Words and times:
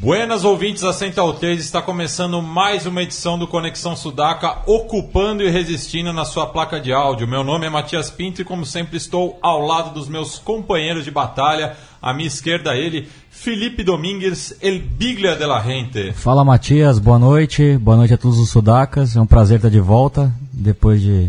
Buenas 0.00 0.44
ouvintes 0.44 0.82
da 0.82 0.92
Central 0.92 1.34
3, 1.34 1.58
está 1.58 1.82
começando 1.82 2.40
mais 2.40 2.86
uma 2.86 3.02
edição 3.02 3.36
do 3.36 3.48
Conexão 3.48 3.96
Sudaca, 3.96 4.58
ocupando 4.64 5.42
e 5.42 5.50
resistindo 5.50 6.12
na 6.12 6.24
sua 6.24 6.46
placa 6.46 6.80
de 6.80 6.92
áudio. 6.92 7.26
Meu 7.26 7.42
nome 7.42 7.66
é 7.66 7.70
Matias 7.70 8.08
Pinto 8.08 8.40
e, 8.40 8.44
como 8.44 8.64
sempre, 8.64 8.96
estou 8.96 9.36
ao 9.42 9.60
lado 9.66 9.92
dos 9.92 10.08
meus 10.08 10.38
companheiros 10.38 11.04
de 11.04 11.10
batalha. 11.10 11.76
À 12.00 12.14
minha 12.14 12.28
esquerda, 12.28 12.76
ele, 12.76 13.08
Felipe 13.28 13.82
Domingues, 13.82 14.56
El 14.62 14.78
Biglia 14.78 15.34
de 15.34 15.44
la 15.44 15.60
Gente. 15.62 16.12
Fala 16.12 16.44
Matias, 16.44 17.00
boa 17.00 17.18
noite, 17.18 17.76
boa 17.76 17.96
noite 17.96 18.14
a 18.14 18.18
todos 18.18 18.38
os 18.38 18.50
Sudacas. 18.50 19.16
É 19.16 19.20
um 19.20 19.26
prazer 19.26 19.56
estar 19.56 19.68
de 19.68 19.80
volta 19.80 20.32
depois 20.52 21.02
de, 21.02 21.28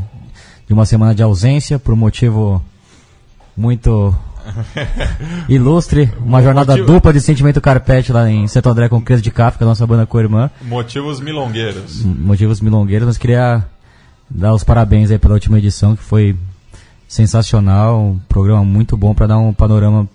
de 0.68 0.74
uma 0.74 0.86
semana 0.86 1.16
de 1.16 1.24
ausência, 1.24 1.80
por 1.80 1.96
um 1.96 1.98
motivo 1.98 2.64
muito 3.58 4.16
Ilustre, 5.48 6.12
uma 6.20 6.42
jornada 6.42 6.74
Motivo... 6.74 6.94
dupla 6.94 7.14
de 7.14 7.22
sentimento 7.22 7.62
carpete 7.62 8.12
lá 8.12 8.30
em 8.30 8.48
Santo 8.48 8.70
André 8.70 8.90
com 8.90 9.02
Cres 9.02 9.22
de 9.22 9.32
Kafka, 9.32 9.66
nossa 9.66 9.86
banda 9.86 10.06
com 10.06 10.18
a 10.18 10.22
irmã. 10.22 10.52
Motivos 10.62 11.20
milongueiros. 11.20 12.04
Motivos 12.04 12.62
milongueiros, 12.62 13.08
mas 13.08 13.18
queria 13.18 13.66
dar 14.30 14.54
os 14.54 14.64
parabéns 14.64 15.12
aí 15.12 15.18
pela 15.18 15.34
última 15.34 15.58
edição, 15.58 15.96
que 15.96 16.04
foi 16.04 16.36
sensacional, 17.08 18.00
um 18.00 18.20
programa 18.30 18.64
muito 18.64 18.96
bom 18.96 19.14
para 19.14 19.28
dar 19.28 19.40
um 19.40 19.54
panorama 19.54 20.08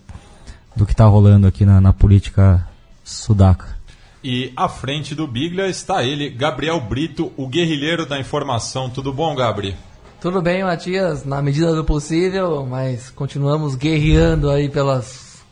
do 0.77 0.87
que 0.87 0.93
está 0.93 1.05
rolando 1.05 1.47
aqui 1.47 1.65
na, 1.65 1.81
na 1.81 1.93
política 1.93 2.67
sudaca. 3.03 3.75
E 4.23 4.53
à 4.57 4.69
frente 4.69 5.15
do 5.15 5.27
Biglia 5.27 5.67
está 5.67 6.03
ele, 6.03 6.31
Gabriel 6.31 6.81
Brito, 6.81 7.33
o 7.37 7.47
guerrilheiro 7.47 8.07
da 8.07 8.19
informação. 8.19 8.89
Tudo 8.89 9.13
bom, 9.13 9.35
Gabriel? 9.35 9.77
Tudo 10.25 10.41
bem, 10.41 10.65
Matias, 10.65 11.23
na 11.27 11.43
medida 11.43 11.75
do 11.75 11.85
possível, 11.85 12.65
mas 12.65 13.11
continuamos 13.11 13.75
guerreando 13.75 14.49
aí 14.49 14.71
pelas 14.71 15.45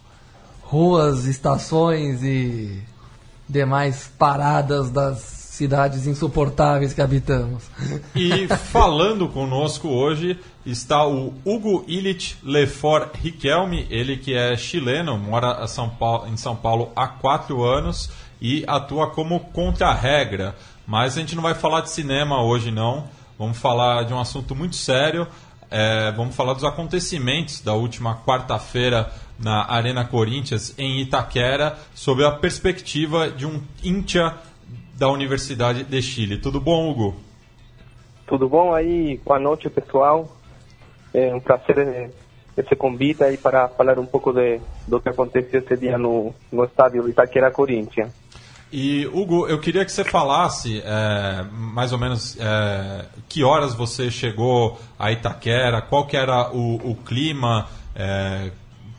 ruas, 0.63 1.27
estações 1.27 2.23
e 2.23 2.83
demais 3.47 4.11
paradas 4.19 4.89
das 4.89 5.19
cidades 5.19 6.07
insuportáveis 6.07 6.95
que 6.95 7.03
habitamos. 7.03 7.65
E 8.17 8.49
falando 8.49 9.29
conosco 9.29 9.89
hoje 9.89 10.41
está 10.65 11.07
o 11.07 11.35
Hugo 11.45 11.85
Illich 11.87 12.39
Lefort 12.43 13.15
Riquelme, 13.23 13.87
ele 13.91 14.17
que 14.17 14.33
é 14.33 14.57
chileno, 14.57 15.19
mora 15.19 15.67
em 16.33 16.37
São 16.39 16.57
Paulo 16.57 16.91
há 16.97 17.09
quatro 17.09 17.63
anos 17.63 18.09
e 18.41 18.65
atua 18.67 19.11
como 19.11 19.39
contra-regra. 19.39 20.57
Mas 20.87 21.19
a 21.19 21.21
gente 21.21 21.37
não 21.37 21.43
vai 21.43 21.55
falar 21.55 21.83
de 21.83 21.91
cinema 21.91 22.43
hoje 22.43 22.71
não 22.71 23.21
Vamos 23.43 23.59
falar 23.59 24.05
de 24.05 24.15
um 24.15 24.21
assunto 24.21 24.55
muito 24.55 24.77
sério. 24.77 25.27
É, 25.69 26.13
vamos 26.13 26.37
falar 26.37 26.53
dos 26.55 26.63
acontecimentos 26.63 27.61
da 27.61 27.75
última 27.75 28.23
quarta-feira 28.23 29.11
na 29.37 29.69
Arena 29.69 30.05
Corinthians, 30.05 30.73
em 30.79 31.01
Itaquera, 31.01 31.77
sob 31.93 32.25
a 32.25 32.31
perspectiva 32.31 33.29
de 33.29 33.45
um 33.45 33.61
íntia 33.83 34.33
da 34.97 35.09
Universidade 35.09 35.83
de 35.83 36.01
Chile. 36.01 36.39
Tudo 36.39 36.61
bom, 36.61 36.89
Hugo? 36.89 37.17
Tudo 38.29 38.49
bom 38.49 38.73
aí? 38.73 39.21
Boa 39.25 39.41
noite, 39.41 39.69
pessoal. 39.69 40.29
É 41.13 41.35
um 41.35 41.41
prazer 41.41 42.13
esse 42.57 42.77
convite 42.77 43.25
aí 43.25 43.37
para 43.37 43.67
falar 43.67 43.99
um 43.99 44.07
pouco 44.07 44.33
de, 44.33 44.61
do 44.87 45.01
que 45.01 45.09
aconteceu 45.09 45.59
esse 45.59 45.77
dia 45.77 45.99
no, 45.99 46.33
no 46.53 46.65
estádio 46.65 47.09
Itaquera 47.09 47.51
Corinthians. 47.51 48.22
E, 48.73 49.07
Hugo, 49.09 49.47
eu 49.47 49.59
queria 49.59 49.85
que 49.85 49.93
você 49.93 50.03
falasse 50.03 50.83
é, 50.83 51.45
mais 51.53 51.93
ou 51.93 51.99
menos 51.99 52.39
é, 52.41 53.05
que 53.29 53.45
horas 53.45 53.75
você 53.75 54.11
chegou 54.11 54.81
a 54.99 55.13
Itaquera, 55.13 55.83
qual 55.83 56.07
que 56.07 56.17
era 56.17 56.51
o, 56.51 56.77
o 56.77 56.97
clima 56.97 57.69
é, 57.95 58.51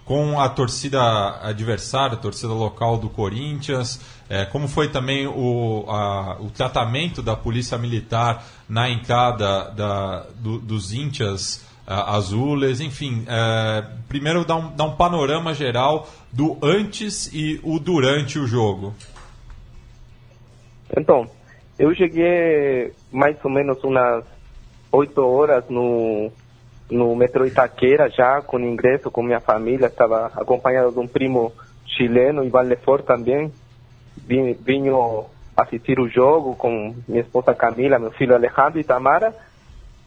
com 0.06 0.40
a 0.40 0.48
torcida 0.48 1.40
adversária, 1.42 2.14
a 2.14 2.20
torcida 2.20 2.54
local 2.54 3.00
do 3.00 3.10
Corinthians, 3.10 4.00
é, 4.30 4.46
como 4.46 4.68
foi 4.68 4.90
também 4.90 5.26
o, 5.26 5.86
a, 5.90 6.38
o 6.40 6.52
tratamento 6.52 7.24
da 7.24 7.36
polícia 7.36 7.76
militar 7.76 8.46
na 8.70 8.92
entrada 8.92 9.72
da, 9.72 10.28
do, 10.36 10.60
dos 10.60 10.94
índias 10.94 11.66
azules, 11.86 12.80
enfim, 12.80 13.26
é, 13.28 13.84
primeiro 14.08 14.46
dar 14.46 14.56
um, 14.56 14.76
dar 14.76 14.86
um 14.86 14.96
panorama 14.96 15.54
geral 15.54 16.08
do 16.32 16.58
antes 16.62 17.30
e 17.34 17.60
o 17.64 17.80
durante 17.80 18.38
o 18.38 18.46
jogo. 18.46 18.94
Então, 20.98 21.28
eu 21.78 21.94
cheguei 21.96 22.94
mais 23.12 23.36
ou 23.44 23.52
menos 23.52 23.84
umas 23.84 24.24
oito 24.92 25.22
horas 25.22 25.68
no, 25.70 26.32
no 26.90 27.16
metrô 27.16 27.46
Itaquera, 27.46 28.10
já 28.10 28.42
com 28.42 28.60
ingresso 28.60 29.10
com 29.10 29.24
minha 29.24 29.40
família, 29.40 29.88
estava 29.88 30.28
acompanhado 30.36 30.92
de 30.92 31.00
um 31.00 31.08
primo 31.08 31.52
chileno, 31.86 32.44
Ivan 32.44 32.62
Lefort 32.62 33.04
também. 33.06 33.52
Vim, 34.16 34.54
vinho 34.54 35.26
assistir 35.58 36.00
o 36.00 36.08
jogo 36.08 36.56
com 36.56 36.96
minha 37.08 37.22
esposa 37.22 37.54
Camila, 37.54 38.00
meu 38.00 38.12
filho 38.12 38.36
Alejandro 38.36 38.80
e 38.80 38.84
Tamara, 38.84 39.36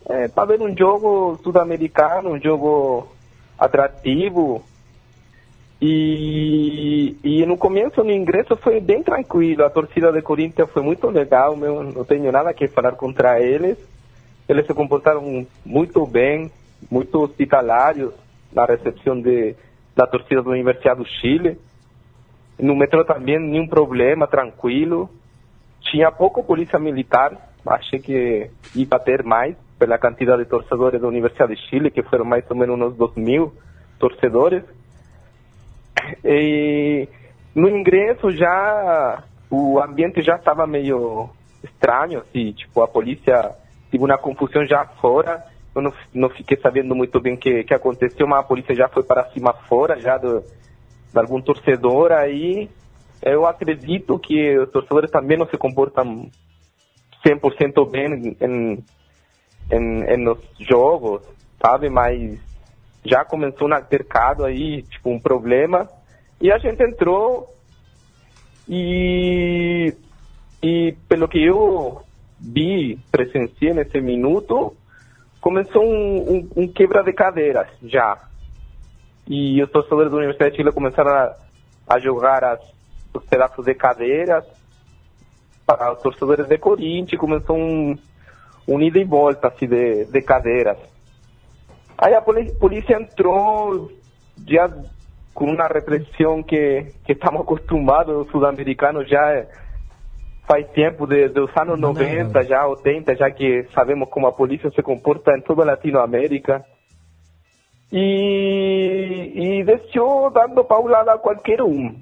é, 0.08 0.28
para 0.28 0.56
ver 0.56 0.62
um 0.62 0.76
jogo 0.76 1.38
sul-americano, 1.42 2.30
um 2.30 2.40
jogo 2.40 3.08
atrativo, 3.58 4.62
e, 5.80 7.16
e 7.22 7.44
no 7.44 7.58
começo, 7.58 8.02
no 8.02 8.10
ingresso, 8.10 8.56
foi 8.56 8.80
bem 8.80 9.02
tranquilo. 9.02 9.64
A 9.64 9.70
torcida 9.70 10.10
de 10.10 10.22
Corinthians 10.22 10.70
foi 10.70 10.82
muito 10.82 11.08
legal, 11.08 11.54
meu, 11.54 11.82
não 11.82 12.04
tenho 12.04 12.32
nada 12.32 12.54
que 12.54 12.66
falar 12.68 12.92
contra 12.92 13.40
eles. 13.40 13.76
Eles 14.48 14.66
se 14.66 14.72
comportaram 14.72 15.46
muito 15.64 16.06
bem, 16.06 16.50
muito 16.90 17.20
hospitalários 17.20 18.12
na 18.52 18.64
recepção 18.64 19.20
de, 19.20 19.54
da 19.94 20.06
torcida 20.06 20.42
da 20.42 20.50
Universidade 20.50 21.00
do 21.00 21.06
Chile. 21.06 21.58
No 22.58 22.74
metrô 22.74 23.04
também, 23.04 23.38
nenhum 23.38 23.66
problema, 23.66 24.26
tranquilo. 24.26 25.10
Tinha 25.90 26.10
pouco 26.10 26.42
polícia 26.42 26.78
militar, 26.78 27.32
achei 27.66 27.98
que 27.98 28.50
ia 28.74 28.98
ter 28.98 29.22
mais, 29.22 29.54
pela 29.78 29.98
quantidade 29.98 30.44
de 30.44 30.48
torcedores 30.48 31.00
da 31.00 31.08
Universidade 31.08 31.54
de 31.54 31.60
Chile, 31.68 31.90
que 31.90 32.02
foram 32.02 32.24
mais 32.24 32.44
ou 32.48 32.56
menos 32.56 32.80
uns 32.80 32.96
2 32.96 33.14
mil 33.16 33.52
torcedores. 33.98 34.62
E 36.24 37.08
no 37.54 37.68
ingresso 37.68 38.30
já 38.30 39.22
o 39.50 39.80
ambiente 39.80 40.22
já 40.22 40.36
estava 40.36 40.66
meio 40.66 41.30
estranho, 41.62 42.20
assim, 42.20 42.52
tipo, 42.52 42.82
a 42.82 42.88
polícia 42.88 43.54
teve 43.90 44.04
uma 44.04 44.18
confusão 44.18 44.64
já 44.66 44.84
fora. 45.00 45.44
Eu 45.74 45.82
não, 45.82 45.92
não 46.12 46.28
fiquei 46.30 46.58
sabendo 46.58 46.94
muito 46.94 47.20
bem 47.20 47.34
o 47.34 47.38
que, 47.38 47.64
que 47.64 47.74
aconteceu, 47.74 48.26
mas 48.26 48.40
a 48.40 48.48
polícia 48.48 48.74
já 48.74 48.88
foi 48.88 49.02
para 49.02 49.30
cima 49.30 49.52
fora, 49.68 50.00
já 50.00 50.16
do, 50.16 50.40
de 50.40 51.18
algum 51.18 51.40
torcedor 51.40 52.12
aí. 52.12 52.68
Eu 53.22 53.46
acredito 53.46 54.18
que 54.18 54.58
os 54.58 54.70
torcedores 54.70 55.10
também 55.10 55.38
não 55.38 55.46
se 55.46 55.56
comportam 55.56 56.30
100% 57.24 57.90
bem 57.90 58.36
em, 58.40 58.84
em, 59.70 60.02
em 60.02 60.16
nos 60.16 60.38
jogos, 60.60 61.22
sabe? 61.60 61.88
Mas 61.88 62.38
já 63.06 63.24
começou 63.24 63.68
um 63.68 63.74
altercado 63.74 64.44
aí, 64.44 64.82
tipo, 64.82 65.10
um 65.10 65.18
problema. 65.18 65.88
E 66.40 66.50
a 66.50 66.58
gente 66.58 66.82
entrou 66.82 67.54
e, 68.68 69.94
e 70.62 70.94
pelo 71.08 71.28
que 71.28 71.42
eu 71.42 72.02
vi, 72.38 72.98
presenciei 73.10 73.72
nesse 73.72 74.00
minuto, 74.00 74.76
começou 75.40 75.84
um, 75.84 76.32
um, 76.32 76.50
um 76.56 76.68
quebra 76.68 77.02
de 77.02 77.12
cadeiras 77.12 77.68
já. 77.82 78.18
E 79.26 79.62
os 79.62 79.70
torcedores 79.70 80.10
da 80.10 80.18
Universidade 80.18 80.52
de 80.52 80.56
Chile 80.58 80.72
começaram 80.72 81.10
a, 81.10 81.36
a 81.88 81.98
jogar 81.98 82.44
as, 82.44 82.60
os 83.14 83.24
pedaços 83.24 83.64
de 83.64 83.74
cadeiras 83.74 84.44
para 85.66 85.92
os 85.92 86.00
torcedores 86.00 86.46
de 86.46 86.58
Corinthians, 86.58 87.20
começou 87.20 87.56
um, 87.56 87.98
um 88.68 88.80
ida 88.80 88.98
e 88.98 89.04
volta 89.04 89.48
assim, 89.48 89.66
de, 89.66 90.04
de 90.04 90.22
cadeiras. 90.22 90.78
Aí 91.98 92.14
a 92.14 92.20
polícia 92.20 92.96
entrou 93.00 93.90
já 94.46 94.68
com 95.32 95.46
uma 95.46 95.66
repressão 95.66 96.42
que, 96.42 96.86
que 97.04 97.12
estamos 97.12 97.42
acostumados, 97.42 98.26
os 98.26 98.30
sul-americanos 98.30 99.08
já 99.08 99.46
faz 100.46 100.66
tempo, 100.70 101.06
de, 101.06 101.28
dos 101.28 101.50
anos 101.56 101.78
90, 101.78 102.42
já 102.44 102.66
80, 102.66 103.16
já 103.16 103.30
que 103.30 103.66
sabemos 103.74 104.08
como 104.08 104.26
a 104.26 104.32
polícia 104.32 104.70
se 104.70 104.82
comporta 104.82 105.36
em 105.36 105.40
toda 105.40 105.62
a 105.62 105.66
Latinoamérica. 105.66 106.64
E, 107.92 109.32
e 109.34 109.64
deixou 109.64 110.30
dando 110.30 110.64
paulada 110.64 111.12
a 111.12 111.18
qualquer 111.18 111.62
um. 111.62 111.94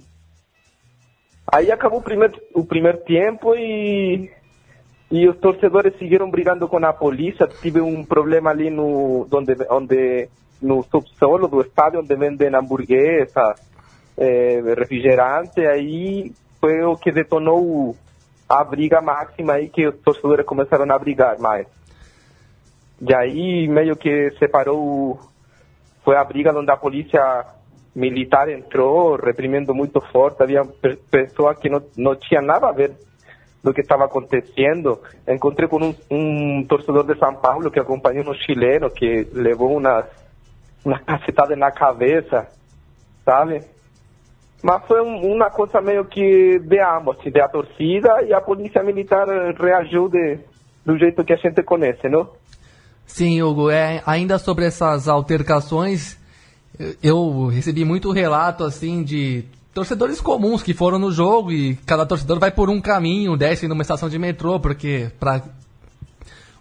Aí 1.52 1.70
acabou 1.70 1.98
o 2.00 2.02
primeiro, 2.02 2.40
o 2.54 2.64
primeiro 2.64 2.98
tempo 2.98 3.54
e, 3.54 4.30
e 5.14 5.28
os 5.28 5.36
torcedores 5.38 5.96
seguiram 5.96 6.28
brigando 6.28 6.66
com 6.66 6.84
a 6.84 6.92
polícia. 6.92 7.46
Tive 7.46 7.80
um 7.80 8.04
problema 8.04 8.50
ali 8.50 8.68
no, 8.68 9.24
onde, 9.32 9.54
onde, 9.70 10.28
no 10.60 10.82
subsolo 10.82 11.46
do 11.46 11.60
estádio, 11.60 12.00
onde 12.00 12.16
vendem 12.16 12.52
hamburguesas, 12.52 13.54
é, 14.18 14.60
refrigerante. 14.76 15.64
Aí 15.64 16.32
foi 16.60 16.82
o 16.82 16.96
que 16.96 17.12
detonou 17.12 17.94
a 18.48 18.64
briga 18.64 19.00
máxima 19.00 19.52
aí 19.52 19.68
que 19.68 19.86
os 19.86 19.94
torcedores 20.00 20.44
começaram 20.44 20.92
a 20.92 20.98
brigar 20.98 21.38
mais. 21.38 21.68
E 23.00 23.14
aí 23.14 23.68
meio 23.68 23.94
que 23.94 24.32
separou, 24.40 25.20
foi 26.04 26.16
a 26.16 26.24
briga 26.24 26.52
onde 26.58 26.72
a 26.72 26.76
polícia 26.76 27.44
militar 27.94 28.48
entrou, 28.48 29.14
reprimindo 29.14 29.72
muito 29.72 30.00
forte, 30.00 30.42
havia 30.42 30.64
pessoas 31.08 31.56
que 31.60 31.68
não, 31.68 31.80
não 31.96 32.16
tinha 32.16 32.42
nada 32.42 32.68
a 32.68 32.72
ver 32.72 32.96
do 33.64 33.72
que 33.72 33.80
estava 33.80 34.04
acontecendo. 34.04 35.00
Encontrei 35.26 35.66
com 35.66 35.78
um, 35.82 35.94
um, 36.10 36.66
torcedor 36.68 37.04
de 37.04 37.18
São 37.18 37.34
Paulo 37.34 37.70
que 37.70 37.80
acompanhou 37.80 38.28
um 38.28 38.34
chileno 38.34 38.90
que 38.90 39.26
levou 39.32 39.78
umas, 39.78 40.04
uma 40.84 40.98
cacetada 41.00 41.56
na 41.56 41.72
cabeça, 41.72 42.46
sabe? 43.24 43.62
Mas 44.62 44.86
foi 44.86 45.00
um, 45.00 45.32
uma 45.32 45.50
coisa 45.50 45.80
meio 45.80 46.04
que 46.04 46.58
de 46.58 46.78
ambos, 46.78 47.18
assim, 47.18 47.30
de 47.30 47.40
a 47.40 47.48
torcida 47.48 48.22
e 48.22 48.34
a 48.34 48.40
polícia 48.40 48.82
militar 48.82 49.26
reagiu 49.58 50.10
de, 50.10 50.38
do 50.84 50.98
jeito 50.98 51.24
que 51.24 51.32
a 51.32 51.36
gente 51.36 51.62
conhece, 51.62 52.06
não? 52.08 52.28
Sim, 53.06 53.42
Hugo, 53.42 53.70
é, 53.70 54.02
ainda 54.06 54.38
sobre 54.38 54.66
essas 54.66 55.08
altercações, 55.08 56.18
eu 57.02 57.46
recebi 57.46 57.84
muito 57.84 58.10
relato 58.10 58.64
assim 58.64 59.02
de 59.02 59.44
torcedores 59.74 60.20
comuns 60.20 60.62
que 60.62 60.72
foram 60.72 60.98
no 60.98 61.10
jogo 61.10 61.50
e 61.50 61.74
cada 61.84 62.06
torcedor 62.06 62.38
vai 62.38 62.52
por 62.52 62.70
um 62.70 62.80
caminho, 62.80 63.36
desce 63.36 63.66
numa 63.66 63.82
estação 63.82 64.08
de 64.08 64.18
metrô, 64.18 64.60
porque 64.60 65.10
para 65.18 65.42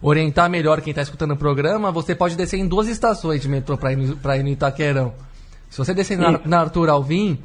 orientar 0.02 0.50
melhor 0.50 0.80
quem 0.80 0.90
está 0.90 1.00
escutando 1.00 1.30
o 1.30 1.36
programa, 1.36 1.92
você 1.92 2.14
pode 2.14 2.36
descer 2.36 2.58
em 2.58 2.66
duas 2.66 2.88
estações 2.88 3.40
de 3.40 3.48
metrô 3.48 3.78
para 3.78 3.92
ir, 3.92 3.98
ir 3.98 4.42
no 4.42 4.48
Itaquerão. 4.48 5.14
Se 5.70 5.78
você 5.78 5.94
descer 5.94 6.18
na, 6.18 6.40
na 6.44 6.60
Arthur 6.60 6.90
Alvim, 6.90 7.38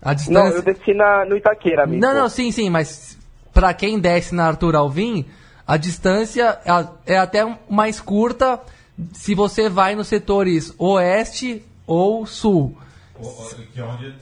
a 0.00 0.12
distância... 0.14 0.50
Não, 0.50 0.56
eu 0.56 0.62
desci 0.62 0.94
na, 0.94 1.24
no 1.24 1.36
Itaquera, 1.36 1.84
amigo. 1.84 2.00
Não, 2.00 2.14
não, 2.14 2.28
sim, 2.28 2.52
sim, 2.52 2.68
mas 2.68 3.18
para 3.52 3.72
quem 3.72 3.98
desce 3.98 4.34
na 4.34 4.46
Arthur 4.46 4.76
Alvim, 4.76 5.24
a 5.66 5.76
distância 5.78 6.58
é, 6.64 7.14
é 7.14 7.18
até 7.18 7.58
mais 7.68 8.00
curta 8.00 8.60
se 9.12 9.34
você 9.34 9.68
vai 9.68 9.94
nos 9.94 10.08
setores 10.08 10.74
oeste 10.78 11.64
ou 11.86 12.26
sul. 12.26 12.76
Que 13.72 13.80
é 13.80 13.84
onde 13.84 14.14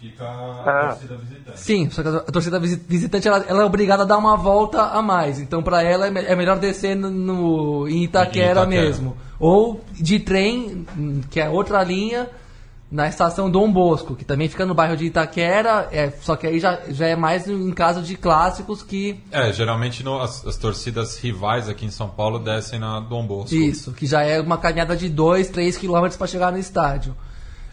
fica 0.00 0.24
a 0.24 0.62
ah. 0.64 0.88
torcida 0.90 1.16
visitante. 1.16 1.60
Sim, 1.60 1.90
só 1.90 2.02
que 2.02 2.08
a 2.08 2.32
torcida 2.32 2.60
visitante 2.60 3.28
ela, 3.28 3.44
ela, 3.48 3.62
é 3.62 3.64
obrigada 3.64 4.02
a 4.02 4.06
dar 4.06 4.18
uma 4.18 4.36
volta 4.36 4.82
a 4.82 5.02
mais. 5.02 5.38
Então, 5.38 5.62
para 5.62 5.82
ela, 5.82 6.06
é, 6.06 6.32
é 6.32 6.36
melhor 6.36 6.58
descer 6.58 6.94
no, 6.94 7.10
no 7.10 7.88
em 7.88 8.04
Itaquera, 8.04 8.62
Itaquera 8.62 8.66
mesmo. 8.66 9.16
Ou 9.38 9.84
de 9.92 10.20
trem, 10.20 10.86
que 11.30 11.40
é 11.40 11.48
outra 11.48 11.82
linha, 11.82 12.28
na 12.92 13.08
estação 13.08 13.50
Dom 13.50 13.72
Bosco, 13.72 14.14
que 14.14 14.22
também 14.22 14.50
fica 14.50 14.66
no 14.66 14.74
bairro 14.74 14.94
de 14.94 15.06
Itaquera, 15.06 15.88
é, 15.90 16.10
só 16.10 16.36
que 16.36 16.46
aí 16.46 16.60
já, 16.60 16.78
já 16.90 17.06
é 17.06 17.16
mais 17.16 17.48
em 17.48 17.72
caso 17.72 18.02
de 18.02 18.16
clássicos 18.16 18.82
que. 18.82 19.18
É, 19.30 19.50
geralmente 19.50 20.04
no, 20.04 20.20
as, 20.20 20.46
as, 20.46 20.58
torcidas 20.58 21.16
rivais 21.16 21.70
aqui 21.70 21.86
em 21.86 21.90
São 21.90 22.10
Paulo 22.10 22.38
descem 22.38 22.78
na 22.78 23.00
Dom 23.00 23.26
Bosco. 23.26 23.54
Isso, 23.54 23.92
que 23.92 24.04
já 24.04 24.22
é 24.22 24.38
uma 24.38 24.58
caminhada 24.58 24.94
de 24.94 25.08
2, 25.08 25.48
3 25.48 25.78
quilômetros 25.78 26.18
para 26.18 26.26
chegar 26.26 26.52
no 26.52 26.58
estádio. 26.58 27.16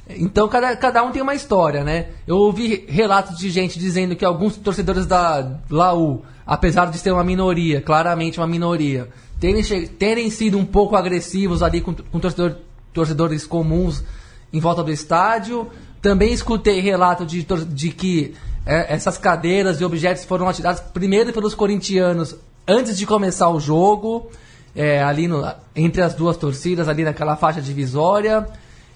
Então 0.09 0.47
cada, 0.47 0.75
cada 0.75 1.03
um 1.03 1.11
tem 1.11 1.21
uma 1.21 1.35
história, 1.35 1.83
né? 1.83 2.07
Eu 2.25 2.37
ouvi 2.37 2.85
relatos 2.87 3.37
de 3.37 3.49
gente 3.49 3.77
dizendo 3.77 4.15
que 4.15 4.25
alguns 4.25 4.57
torcedores 4.57 5.05
da 5.05 5.59
Laú, 5.69 6.23
apesar 6.45 6.89
de 6.89 6.97
ser 6.97 7.11
uma 7.11 7.23
minoria, 7.23 7.79
claramente 7.79 8.39
uma 8.39 8.47
minoria, 8.47 9.07
terem, 9.39 9.63
terem 9.87 10.29
sido 10.31 10.57
um 10.57 10.65
pouco 10.65 10.95
agressivos 10.95 11.61
ali 11.61 11.79
com, 11.79 11.93
com 11.93 12.19
torcedor, 12.19 12.55
torcedores 12.91 13.45
comuns 13.45 14.03
em 14.51 14.59
volta 14.59 14.83
do 14.83 14.91
estádio. 14.91 15.67
Também 16.01 16.33
escutei 16.33 16.79
relato 16.79 17.25
de, 17.25 17.43
de 17.43 17.89
que 17.91 18.33
é, 18.65 18.93
essas 18.93 19.17
cadeiras 19.17 19.79
e 19.79 19.85
objetos 19.85 20.25
foram 20.25 20.49
atirados 20.49 20.81
primeiro 20.81 21.31
pelos 21.31 21.53
corintianos 21.53 22.35
antes 22.67 22.97
de 22.97 23.05
começar 23.05 23.49
o 23.49 23.59
jogo, 23.59 24.29
é, 24.75 25.03
ali 25.03 25.27
no, 25.27 25.43
entre 25.75 26.01
as 26.01 26.13
duas 26.13 26.37
torcidas, 26.37 26.87
ali 26.87 27.03
naquela 27.03 27.35
faixa 27.35 27.61
divisória. 27.61 28.47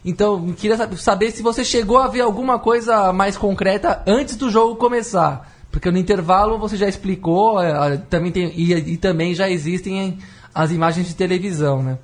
Então, 0.05 0.51
queria 0.53 0.77
saber 0.97 1.31
se 1.31 1.41
você 1.41 1.63
chegou 1.63 1.97
a 1.97 2.07
ver 2.07 2.21
alguma 2.21 2.59
coisa 2.59 3.13
mais 3.13 3.37
concreta 3.37 4.03
antes 4.05 4.35
do 4.35 4.49
jogo 4.49 4.75
começar. 4.75 5.49
Porque 5.71 5.89
no 5.89 5.97
intervalo 5.97 6.59
você 6.59 6.75
já 6.75 6.87
explicou, 6.87 7.61
é, 7.61 7.97
também 7.97 8.31
tem, 8.31 8.51
e, 8.55 8.73
e 8.73 8.97
também 8.97 9.33
já 9.33 9.49
existem 9.49 10.19
as 10.53 10.71
imagens 10.71 11.07
de 11.07 11.15
televisão, 11.15 11.81
né? 11.81 11.97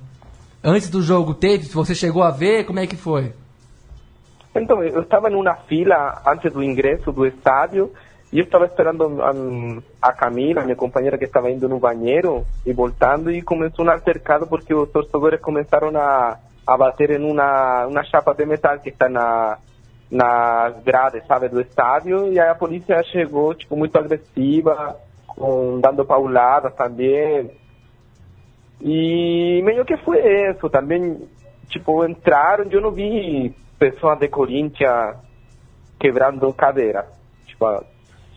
Antes 0.62 0.90
do 0.90 1.00
jogo 1.00 1.34
teve, 1.34 1.68
você 1.68 1.94
chegou 1.94 2.22
a 2.22 2.30
ver, 2.30 2.64
como 2.64 2.80
é 2.80 2.86
que 2.86 2.96
foi? 2.96 3.32
Então, 4.54 4.82
eu 4.82 5.02
estava 5.02 5.30
numa 5.30 5.54
fila 5.54 6.20
antes 6.26 6.52
do 6.52 6.62
ingresso 6.62 7.12
do 7.12 7.24
estádio 7.24 7.92
e 8.32 8.38
eu 8.38 8.44
estava 8.44 8.64
esperando 8.64 9.22
a, 9.22 10.08
a 10.08 10.12
Camila, 10.12 10.62
minha 10.62 10.76
companheira 10.76 11.16
que 11.16 11.24
estava 11.24 11.50
indo 11.50 11.68
no 11.68 11.78
banheiro 11.78 12.44
e 12.66 12.72
voltando 12.72 13.30
e 13.30 13.40
começou 13.42 13.84
um 13.84 13.90
altercado 13.90 14.46
porque 14.46 14.74
os 14.74 14.90
torcedores 14.90 15.40
começaram 15.40 15.96
a, 15.96 16.36
a 16.70 16.76
bater 16.76 17.10
em 17.10 17.24
uma, 17.24 17.86
uma 17.86 18.04
chapa 18.04 18.32
de 18.32 18.46
metal 18.46 18.78
que 18.78 18.90
está 18.90 19.08
na 19.08 19.58
nas 20.10 20.82
grades, 20.82 21.24
sabe, 21.26 21.48
do 21.48 21.60
estádio 21.60 22.32
e 22.32 22.40
aí 22.40 22.48
a 22.48 22.54
polícia 22.54 23.00
chegou, 23.04 23.54
tipo, 23.54 23.76
muito 23.76 23.96
agressiva, 23.96 24.96
com, 25.24 25.80
dando 25.80 26.04
pauladas 26.04 26.74
também. 26.74 27.48
E 28.80 29.62
meio 29.64 29.84
que 29.84 29.96
foi 29.98 30.18
isso, 30.50 30.68
também, 30.68 31.28
tipo, 31.68 32.04
entraram, 32.04 32.66
eu 32.70 32.80
não 32.80 32.90
vi 32.90 33.54
pessoas 33.78 34.18
de 34.18 34.26
Corinthians 34.26 35.16
quebrando 35.96 36.52
cadeira. 36.54 37.06
Tipo, 37.46 37.84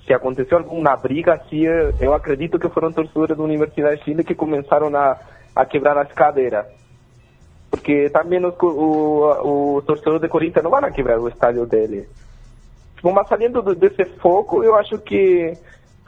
se 0.06 0.14
aconteceu 0.14 0.60
alguma 0.60 0.96
briga, 0.96 1.34
assim, 1.34 1.66
eu 2.00 2.14
acredito 2.14 2.60
que 2.60 2.70
foram 2.70 2.92
torcedores 2.92 3.36
da 3.36 3.44
Universidade 3.44 3.98
de 3.98 4.04
Chile 4.04 4.24
que 4.24 4.36
começaram 4.36 4.96
a, 4.96 5.18
a 5.56 5.66
quebrar 5.66 5.98
as 5.98 6.12
cadeiras. 6.12 6.83
Porque 7.84 8.10
também 8.12 8.40
os, 8.46 8.56
o, 8.62 9.76
o 9.76 9.82
torcedor 9.82 10.18
de 10.18 10.30
Corinthians 10.30 10.64
não 10.64 10.72
vão 10.72 10.90
quebrar 10.90 11.20
o 11.20 11.28
estádio 11.28 11.66
dele. 11.66 12.08
Mas 13.04 13.28
saindo 13.28 13.62
desse 13.76 14.06
foco, 14.22 14.64
eu 14.64 14.74
acho 14.76 14.98
que 15.00 15.52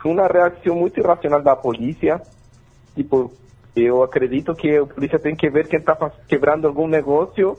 foi 0.02 0.14
uma 0.14 0.26
reação 0.26 0.74
muito 0.74 0.98
irracional 1.02 1.42
da 1.42 1.54
polícia. 1.54 2.22
Tipo, 2.96 3.30
eu 3.76 4.02
acredito 4.02 4.56
que 4.56 4.78
a 4.78 4.86
polícia 4.86 5.20
tem 5.20 5.36
que 5.36 5.50
ver 5.50 5.68
quem 5.68 5.80
está 5.80 5.98
quebrando 6.30 6.66
algum 6.66 6.88
negócio 6.88 7.58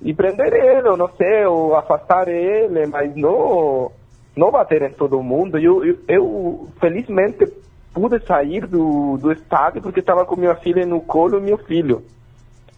e 0.00 0.14
prender 0.14 0.54
ele, 0.54 0.88
ou 0.88 0.96
não 0.96 1.10
sei, 1.14 1.44
ou 1.44 1.76
afastar 1.76 2.26
ele, 2.26 2.86
mas 2.86 3.14
não, 3.14 3.92
não 4.34 4.50
bater 4.50 4.80
em 4.80 4.94
todo 4.94 5.22
mundo. 5.22 5.58
Eu, 5.58 5.84
eu, 5.84 5.98
eu 6.08 6.68
felizmente 6.80 7.44
pude 7.92 8.18
sair 8.24 8.66
do, 8.66 9.18
do 9.18 9.30
estádio 9.30 9.82
porque 9.82 10.00
estava 10.00 10.24
com 10.24 10.36
minha 10.36 10.54
filha 10.54 10.86
no 10.86 11.02
colo 11.02 11.36
e 11.36 11.42
meu 11.42 11.58
filho. 11.58 12.02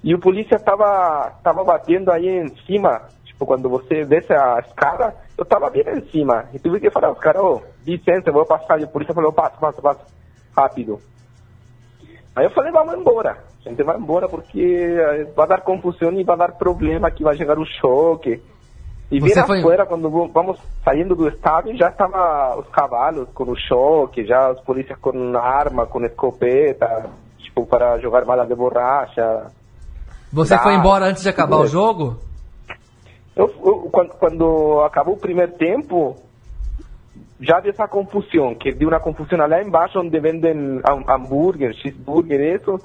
E 0.02 0.14
o 0.14 0.18
polícia 0.18 0.56
estava 0.56 1.32
tava 1.42 1.62
batendo 1.62 2.10
aí 2.10 2.28
em 2.28 2.48
cima, 2.66 3.02
tipo, 3.24 3.46
quando 3.46 3.68
você 3.68 4.04
desce 4.04 4.32
a 4.32 4.58
escada, 4.58 5.14
eu 5.38 5.44
estava 5.44 5.70
bem 5.70 5.84
em 5.86 6.02
cima. 6.10 6.46
E 6.52 6.58
tive 6.58 6.80
que 6.80 6.90
falar 6.90 7.08
aos 7.08 7.18
caras, 7.18 7.42
ô, 7.42 7.54
oh, 7.54 7.62
licença, 7.86 8.28
eu 8.28 8.32
vou 8.32 8.44
passar. 8.44 8.80
E 8.80 8.84
o 8.84 8.88
polícia 8.88 9.14
falou, 9.14 9.32
passa, 9.32 9.56
passa, 9.58 9.80
passa, 9.80 10.00
rápido. 10.56 10.98
Aí 12.34 12.44
eu 12.46 12.50
falei, 12.50 12.72
vamos 12.72 12.94
embora. 12.94 13.38
A 13.64 13.68
gente 13.68 13.82
vai 13.84 13.96
embora 13.96 14.28
porque 14.28 14.96
vai 15.36 15.46
dar 15.46 15.60
confusão 15.60 16.12
e 16.12 16.24
vai 16.24 16.36
dar 16.36 16.52
problema 16.52 17.10
que 17.10 17.22
vai 17.22 17.36
chegar 17.36 17.58
o 17.58 17.64
choque. 17.64 18.42
E 19.10 19.20
Você 19.20 19.34
vir 19.34 19.46
foi... 19.46 19.58
afuera, 19.58 19.86
quando 19.86 20.10
vamos 20.10 20.58
saindo 20.82 21.14
do 21.14 21.28
estádio, 21.28 21.76
já 21.76 21.90
estavam 21.90 22.58
os 22.58 22.68
cavalos 22.70 23.28
com 23.34 23.44
o 23.44 23.56
choque, 23.56 24.24
já 24.24 24.50
os 24.50 24.60
polícias 24.62 24.98
com 24.98 25.36
arma, 25.36 25.86
com 25.86 26.02
escopeta, 26.04 27.10
tipo, 27.38 27.66
para 27.66 27.98
jogar 27.98 28.24
bala 28.24 28.46
de 28.46 28.54
borracha. 28.54 29.52
Você 30.32 30.56
foi 30.58 30.74
embora 30.74 31.06
antes 31.06 31.22
de 31.22 31.28
acabar 31.28 31.58
o 31.58 31.66
jogo? 31.66 32.16
Eu, 33.36 33.52
eu, 33.64 33.88
quando, 33.90 34.08
quando 34.10 34.80
acabou 34.80 35.14
o 35.14 35.20
primeiro 35.20 35.52
tempo, 35.52 36.16
já 37.40 37.58
havia 37.58 37.70
essa 37.70 37.86
confusão, 37.86 38.54
que 38.54 38.72
deu 38.72 38.88
uma 38.88 39.00
confusão 39.00 39.38
lá 39.46 39.62
embaixo 39.62 39.98
onde 39.98 40.18
vendem 40.18 40.80
hambúrguer, 41.08 41.74
cheeseburger, 41.74 42.56
isso, 42.56 42.78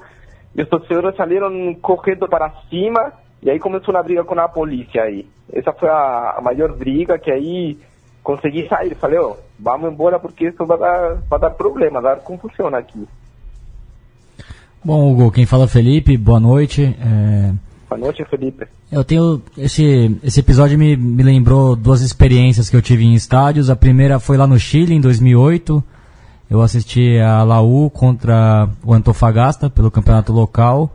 e 0.54 0.62
os 0.62 0.68
torcedores 0.68 1.16
saíram 1.16 1.74
correndo 1.80 2.28
para 2.28 2.50
cima 2.68 3.12
e 3.42 3.50
aí 3.50 3.58
começou 3.58 3.94
uma 3.94 4.02
briga 4.02 4.24
com 4.24 4.38
a 4.38 4.48
polícia 4.48 5.02
aí. 5.02 5.26
Essa 5.52 5.72
foi 5.72 5.88
a, 5.88 6.34
a 6.38 6.40
maior 6.42 6.72
briga 6.76 7.18
que 7.18 7.30
aí 7.30 7.78
consegui 8.22 8.68
sair. 8.68 8.94
Falei, 8.96 9.18
ó, 9.18 9.30
oh, 9.30 9.36
vamos 9.58 9.92
embora 9.92 10.18
porque 10.18 10.48
isso 10.48 10.66
vai 10.66 10.76
dar, 10.76 11.14
vai 11.28 11.38
dar 11.38 11.50
problema, 11.50 12.00
vai 12.00 12.16
dar 12.16 12.22
confusão 12.22 12.66
aqui. 12.74 13.06
Bom, 14.84 15.12
Hugo, 15.12 15.30
quem 15.30 15.44
fala 15.44 15.64
é 15.64 15.68
Felipe, 15.68 16.16
boa 16.16 16.40
noite. 16.40 16.96
É... 17.00 17.52
Boa 17.88 18.00
noite, 18.00 18.24
Felipe. 18.28 18.66
Eu 18.92 19.02
tenho. 19.02 19.42
Esse, 19.56 20.16
esse 20.22 20.40
episódio 20.40 20.78
me, 20.78 20.96
me 20.96 21.22
lembrou 21.22 21.74
duas 21.74 22.02
experiências 22.02 22.68
que 22.68 22.76
eu 22.76 22.82
tive 22.82 23.04
em 23.04 23.14
estádios. 23.14 23.70
A 23.70 23.76
primeira 23.76 24.18
foi 24.18 24.36
lá 24.36 24.46
no 24.46 24.58
Chile, 24.58 24.94
em 24.94 25.00
2008. 25.00 25.82
Eu 26.50 26.62
assisti 26.62 27.18
a 27.18 27.42
Laú 27.44 27.90
contra 27.90 28.68
o 28.84 28.94
Antofagasta 28.94 29.68
pelo 29.68 29.90
campeonato 29.90 30.32
local. 30.32 30.94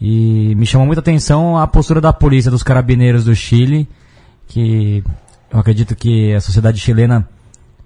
E 0.00 0.54
me 0.56 0.66
chamou 0.66 0.86
muita 0.86 1.00
atenção 1.00 1.56
a 1.56 1.66
postura 1.66 2.00
da 2.00 2.12
polícia, 2.12 2.50
dos 2.50 2.64
carabineiros 2.64 3.24
do 3.24 3.34
Chile, 3.34 3.88
que 4.48 5.04
eu 5.52 5.60
acredito 5.60 5.94
que 5.94 6.34
a 6.34 6.40
sociedade 6.40 6.80
chilena, 6.80 7.28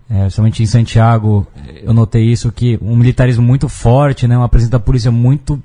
é, 0.09 0.31
somente 0.31 0.63
em 0.63 0.67
Santiago, 0.67 1.47
eu 1.83 1.93
notei 1.93 2.25
isso, 2.25 2.53
que 2.53 2.79
um 2.81 2.95
militarismo 2.97 3.45
muito 3.45 3.69
forte, 3.69 4.29
né, 4.29 4.37
uma 4.37 4.49
presença 4.49 4.73
da 4.73 4.79
polícia 4.79 5.11
muito 5.11 5.61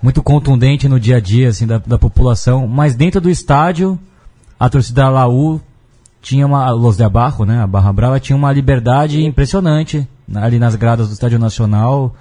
muito 0.00 0.22
contundente 0.22 0.88
no 0.88 1.00
dia 1.00 1.16
a 1.16 1.20
dia 1.20 1.48
assim, 1.48 1.66
da, 1.66 1.78
da 1.78 1.98
população, 1.98 2.68
mas 2.68 2.94
dentro 2.94 3.20
do 3.20 3.28
estádio, 3.28 3.98
a 4.58 4.70
torcida 4.70 5.02
da 5.02 5.10
Laú 5.10 5.60
tinha 6.22 6.46
uma, 6.46 6.70
Los 6.70 6.96
de 6.96 7.02
Abarro, 7.02 7.44
né, 7.44 7.60
a 7.60 7.66
Barra 7.66 7.92
Brava, 7.92 8.20
tinha 8.20 8.36
uma 8.36 8.52
liberdade 8.52 9.24
impressionante 9.24 10.06
ali 10.34 10.58
nas 10.58 10.76
gradas 10.76 11.08
do 11.08 11.14
Estádio 11.14 11.38
Nacional, 11.38 12.14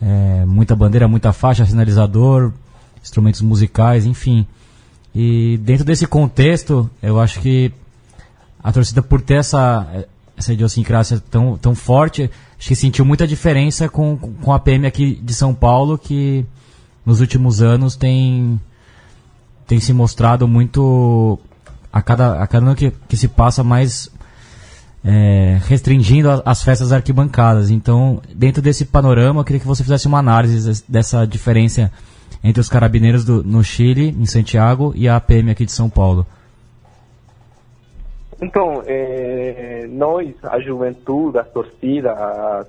é, 0.00 0.44
muita 0.46 0.74
bandeira, 0.74 1.06
muita 1.06 1.32
faixa, 1.32 1.66
sinalizador, 1.66 2.52
instrumentos 3.02 3.42
musicais, 3.42 4.06
enfim. 4.06 4.46
E 5.14 5.58
dentro 5.62 5.84
desse 5.84 6.06
contexto, 6.06 6.88
eu 7.02 7.20
acho 7.20 7.40
que 7.40 7.72
a 8.62 8.72
torcida, 8.72 9.02
por 9.02 9.20
ter 9.20 9.38
essa, 9.38 10.06
essa 10.38 10.52
idiosincrásia 10.52 11.20
tão, 11.30 11.58
tão 11.58 11.74
forte, 11.74 12.30
acho 12.56 12.68
que 12.68 12.76
sentiu 12.76 13.04
muita 13.04 13.26
diferença 13.26 13.88
com, 13.88 14.16
com 14.16 14.52
a 14.52 14.58
PM 14.58 14.86
aqui 14.86 15.16
de 15.16 15.34
São 15.34 15.52
Paulo, 15.52 15.98
que 15.98 16.46
nos 17.04 17.20
últimos 17.20 17.60
anos 17.60 17.96
tem, 17.96 18.60
tem 19.66 19.80
se 19.80 19.92
mostrado 19.92 20.46
muito 20.46 21.38
a 21.92 22.00
cada, 22.00 22.40
a 22.40 22.46
cada 22.46 22.66
ano 22.66 22.76
que, 22.76 22.92
que 23.08 23.16
se 23.16 23.26
passa 23.26 23.64
mais 23.64 24.08
é, 25.04 25.58
restringindo 25.66 26.30
a, 26.30 26.42
as 26.44 26.62
festas 26.62 26.92
arquibancadas. 26.92 27.70
Então, 27.70 28.22
dentro 28.32 28.62
desse 28.62 28.84
panorama, 28.84 29.40
eu 29.40 29.44
queria 29.44 29.60
que 29.60 29.66
você 29.66 29.82
fizesse 29.82 30.06
uma 30.06 30.18
análise 30.18 30.84
dessa 30.88 31.26
diferença 31.26 31.90
entre 32.44 32.60
os 32.60 32.68
carabineiros 32.68 33.24
do, 33.24 33.42
no 33.42 33.64
Chile, 33.64 34.14
em 34.16 34.26
Santiago, 34.26 34.92
e 34.94 35.08
a 35.08 35.16
APM 35.16 35.50
aqui 35.50 35.64
de 35.64 35.72
São 35.72 35.90
Paulo. 35.90 36.24
Então, 38.40 38.82
é, 38.86 39.86
nós, 39.88 40.32
a 40.44 40.60
juventude, 40.60 41.38
as 41.38 41.48
torcidas, 41.50 42.16
as, 42.16 42.68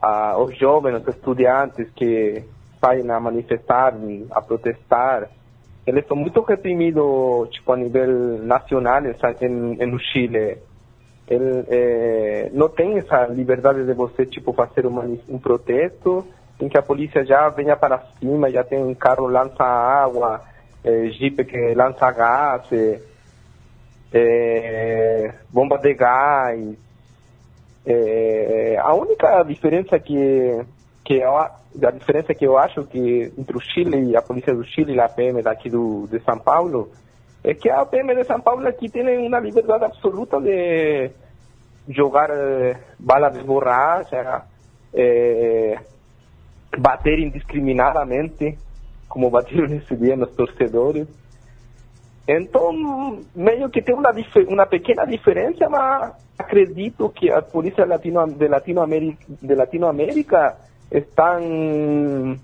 a, 0.00 0.38
os 0.38 0.56
jovens, 0.56 1.02
os 1.02 1.08
estudantes 1.08 1.90
que 1.96 2.44
saem 2.80 3.10
a 3.10 3.18
manifestar, 3.18 3.94
a 4.30 4.40
protestar, 4.40 5.28
eles 5.84 6.06
são 6.06 6.16
muito 6.16 6.40
reprimidos 6.42 7.48
tipo, 7.50 7.72
a 7.72 7.76
nível 7.76 8.38
nacional 8.44 9.02
em, 9.04 9.82
em, 9.82 9.86
no 9.86 9.98
Chile. 9.98 10.58
Ele 11.28 11.64
é, 11.68 12.50
não 12.52 12.68
tem 12.68 12.98
essa 12.98 13.26
liberdade 13.26 13.84
de 13.84 13.92
você 13.94 14.26
tipo 14.26 14.52
fazer 14.52 14.86
um 14.86 15.38
protesto 15.38 16.24
em 16.60 16.68
que 16.68 16.78
a 16.78 16.82
polícia 16.82 17.24
já 17.24 17.48
venha 17.48 17.76
para 17.76 17.98
cima, 18.20 18.50
já 18.50 18.62
tem 18.62 18.80
um 18.82 18.94
carro 18.94 19.26
lança 19.26 19.64
água, 19.64 20.40
é, 20.84 21.06
jeep 21.08 21.44
que 21.44 21.74
lança 21.74 22.10
gás, 22.12 22.62
é, 22.72 23.00
é 24.12 25.34
bomba 25.50 25.78
de 25.78 25.94
gás. 25.94 26.76
É, 27.84 28.76
a 28.78 28.94
única 28.94 29.42
diferença 29.42 29.98
que 29.98 30.64
que 31.04 31.14
eu, 31.14 31.36
a 31.36 31.90
diferença 31.92 32.32
que 32.32 32.46
eu 32.46 32.56
acho 32.56 32.84
que 32.84 33.32
entre 33.36 33.56
o 33.56 33.60
Chile 33.60 34.10
e 34.10 34.16
a 34.16 34.22
polícia 34.22 34.54
do 34.54 34.64
Chile 34.64 34.94
e 34.94 35.00
a 35.00 35.08
PM 35.08 35.42
daqui 35.42 35.68
do 35.68 36.06
de 36.06 36.20
São 36.20 36.38
Paulo 36.38 36.90
é 37.42 37.54
que 37.54 37.68
a 37.68 37.84
PM 37.84 38.14
de 38.14 38.24
São 38.24 38.40
Paulo 38.40 38.66
aqui 38.68 38.88
tem 38.88 39.26
uma 39.26 39.40
liberdade 39.40 39.84
absoluta 39.84 40.40
de 40.40 41.10
jogar 41.88 42.30
eh, 42.30 42.76
bala 42.98 43.30
de 43.30 43.42
borracha, 43.42 44.44
eh, 44.94 45.76
bater 46.78 47.18
indiscriminadamente, 47.18 48.56
como 49.08 49.30
bateram 49.30 49.66
nesse 49.68 49.96
dia 49.96 50.16
nos 50.16 50.30
torcedores. 50.32 51.08
Então, 52.26 53.20
meio 53.34 53.68
que 53.68 53.82
tem 53.82 53.94
uma, 53.94 54.12
uma 54.48 54.66
pequena 54.66 55.04
diferença, 55.04 55.68
mas 55.68 56.12
acredito 56.38 57.08
que 57.10 57.30
a 57.30 57.42
polícia 57.42 57.84
latino, 57.84 58.26
de, 58.28 58.46
Latinoamérica, 58.46 59.24
de 59.28 59.54
Latinoamérica 59.54 60.56
estão 60.90 62.36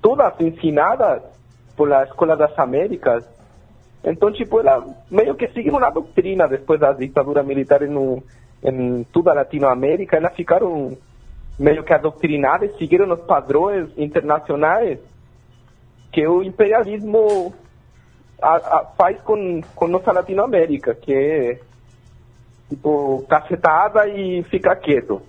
todas 0.00 0.40
ensinadas 0.40 1.22
pela 1.76 2.04
Escola 2.04 2.36
das 2.36 2.58
Américas. 2.58 3.28
Então, 4.02 4.32
tipo, 4.32 4.60
ela 4.60 4.86
meio 5.10 5.34
que 5.34 5.48
seguiu 5.48 5.74
uma 5.74 5.90
doutrina 5.90 6.48
depois 6.48 6.80
da 6.80 6.92
ditadura 6.92 7.42
militar 7.42 7.82
no, 7.82 8.22
em 8.62 9.04
toda 9.12 9.34
Latinoamérica, 9.34 10.16
elas 10.16 10.34
ficaram 10.34 10.96
meio 11.58 11.84
que 11.84 11.92
adoctrinadas, 11.92 12.76
seguiram 12.78 13.12
os 13.12 13.20
padrões 13.20 13.90
internacionais 13.98 14.98
que 16.12 16.26
o 16.26 16.42
imperialismo 16.42 17.52
a, 18.40 18.56
a, 18.56 18.84
faz 18.96 19.20
com, 19.22 19.60
com 19.74 19.88
nossa 19.88 20.12
Latinoamérica, 20.12 20.94
que 20.94 21.12
é 21.12 21.60
tipo 22.68 23.24
cacetada 23.28 24.06
e 24.08 24.42
fica 24.44 24.74
quieto. 24.76 25.22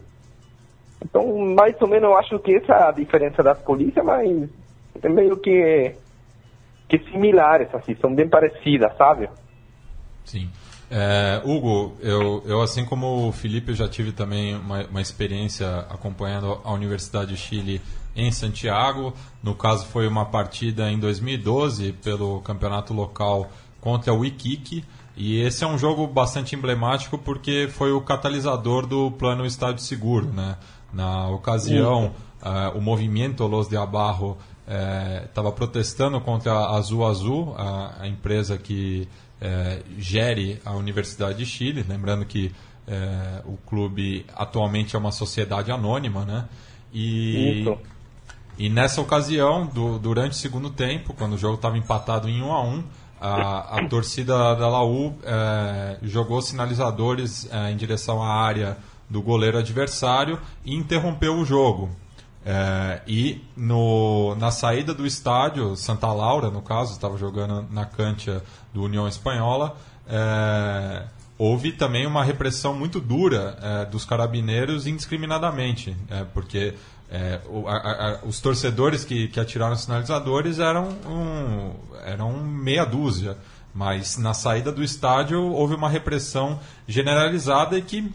Então, 1.03 1.37
mais 1.55 1.79
ou 1.81 1.87
menos, 1.87 2.09
eu 2.09 2.17
acho 2.17 2.39
que 2.39 2.55
essa 2.55 2.73
é 2.73 2.83
a 2.89 2.91
diferença 2.91 3.41
das 3.41 3.59
polícias, 3.59 4.03
mas 4.03 4.49
é 5.01 5.09
meio 5.09 5.37
que 5.37 5.95
que 6.89 6.97
similares, 7.11 7.73
assim, 7.73 7.95
são 8.01 8.13
bem 8.13 8.27
parecidas, 8.27 8.97
sabe? 8.97 9.29
Sim. 10.25 10.49
É, 10.91 11.41
Hugo, 11.45 11.95
eu, 11.99 12.41
eu 12.45 12.61
assim 12.61 12.83
como 12.83 13.27
o 13.27 13.31
Felipe, 13.31 13.73
já 13.75 13.87
tive 13.87 14.11
também 14.11 14.55
uma, 14.55 14.83
uma 14.85 15.01
experiência 15.01 15.85
acompanhando 15.89 16.59
a 16.63 16.71
Universidade 16.71 17.33
de 17.33 17.37
Chile 17.37 17.81
em 18.15 18.31
Santiago. 18.31 19.13
No 19.43 19.53
caso, 19.53 19.85
foi 19.85 20.07
uma 20.07 20.25
partida 20.25 20.89
em 20.91 20.99
2012 20.99 21.93
pelo 21.93 22.41
campeonato 22.41 22.93
local 22.93 23.49
contra 23.79 24.13
o 24.13 24.25
Iquique. 24.25 24.83
E 25.15 25.39
esse 25.41 25.63
é 25.63 25.67
um 25.67 25.77
jogo 25.77 26.07
bastante 26.07 26.55
emblemático 26.55 27.17
porque 27.17 27.67
foi 27.69 27.91
o 27.91 28.01
catalisador 28.01 28.87
do 28.87 29.11
plano 29.11 29.45
Estádio 29.45 29.83
Seguro. 29.83 30.27
Né? 30.27 30.57
Na 30.93 31.27
ocasião, 31.29 32.13
uh, 32.41 32.77
o 32.77 32.81
movimento 32.81 33.45
Los 33.45 33.67
de 33.67 33.77
Abarro 33.77 34.37
estava 35.25 35.49
é, 35.49 35.51
protestando 35.51 36.21
contra 36.21 36.53
a 36.53 36.77
Azul 36.77 37.05
Azul, 37.05 37.55
a, 37.57 38.03
a 38.03 38.07
empresa 38.07 38.55
que 38.55 39.07
é, 39.41 39.81
gere 39.97 40.61
a 40.65 40.73
Universidade 40.73 41.37
de 41.37 41.45
Chile. 41.45 41.85
Lembrando 41.87 42.25
que 42.25 42.51
é, 42.87 43.41
o 43.45 43.57
clube 43.57 44.25
atualmente 44.35 44.95
é 44.95 44.99
uma 44.99 45.11
sociedade 45.11 45.71
anônima, 45.71 46.25
né? 46.25 46.45
E, 46.91 47.61
Isso. 47.61 47.77
e 48.57 48.69
nessa 48.69 48.99
ocasião, 48.99 49.67
do, 49.67 49.99
durante 49.99 50.31
o 50.31 50.35
segundo 50.35 50.69
tempo, 50.69 51.13
quando 51.13 51.33
o 51.33 51.37
jogo 51.37 51.55
estava 51.55 51.77
empatado 51.77 52.27
em 52.27 52.41
1 52.41 52.51
a 52.51 52.63
1 52.63 52.83
a, 53.21 53.79
a 53.79 53.87
torcida 53.89 54.55
da 54.55 54.67
Laú 54.67 55.15
é, 55.23 55.97
jogou 56.01 56.41
sinalizadores 56.41 57.47
é, 57.51 57.71
em 57.71 57.77
direção 57.77 58.23
à 58.23 58.33
área 58.33 58.77
do 59.09 59.21
goleiro 59.21 59.57
adversário 59.57 60.39
e 60.63 60.75
interrompeu 60.75 61.35
o 61.35 61.45
jogo. 61.45 61.89
É, 62.51 63.01
e 63.05 63.43
no, 63.55 64.33
na 64.39 64.49
saída 64.49 64.91
do 64.91 65.05
estádio, 65.05 65.75
Santa 65.75 66.11
Laura, 66.11 66.49
no 66.49 66.63
caso, 66.63 66.93
estava 66.93 67.15
jogando 67.15 67.67
na 67.69 67.85
cancha 67.85 68.41
do 68.73 68.81
União 68.81 69.07
Espanhola, 69.07 69.77
é, 70.07 71.03
houve 71.37 71.71
também 71.71 72.07
uma 72.07 72.23
repressão 72.23 72.73
muito 72.73 72.99
dura 72.99 73.55
é, 73.61 73.85
dos 73.85 74.03
carabineiros 74.03 74.87
indiscriminadamente, 74.87 75.95
é, 76.09 76.23
porque 76.23 76.73
é, 77.11 77.39
o, 77.47 77.67
a, 77.67 77.75
a, 77.75 78.19
os 78.25 78.41
torcedores 78.41 79.05
que, 79.05 79.27
que 79.27 79.39
atiraram 79.39 79.75
os 79.75 79.81
sinalizadores 79.81 80.57
eram, 80.57 80.89
um, 81.07 81.75
eram 82.03 82.33
meia 82.43 82.83
dúzia, 82.83 83.37
mas 83.75 84.17
na 84.17 84.33
saída 84.33 84.71
do 84.71 84.83
estádio 84.83 85.39
houve 85.39 85.75
uma 85.75 85.87
repressão 85.87 86.59
generalizada 86.87 87.77
e 87.77 87.83
que 87.83 88.11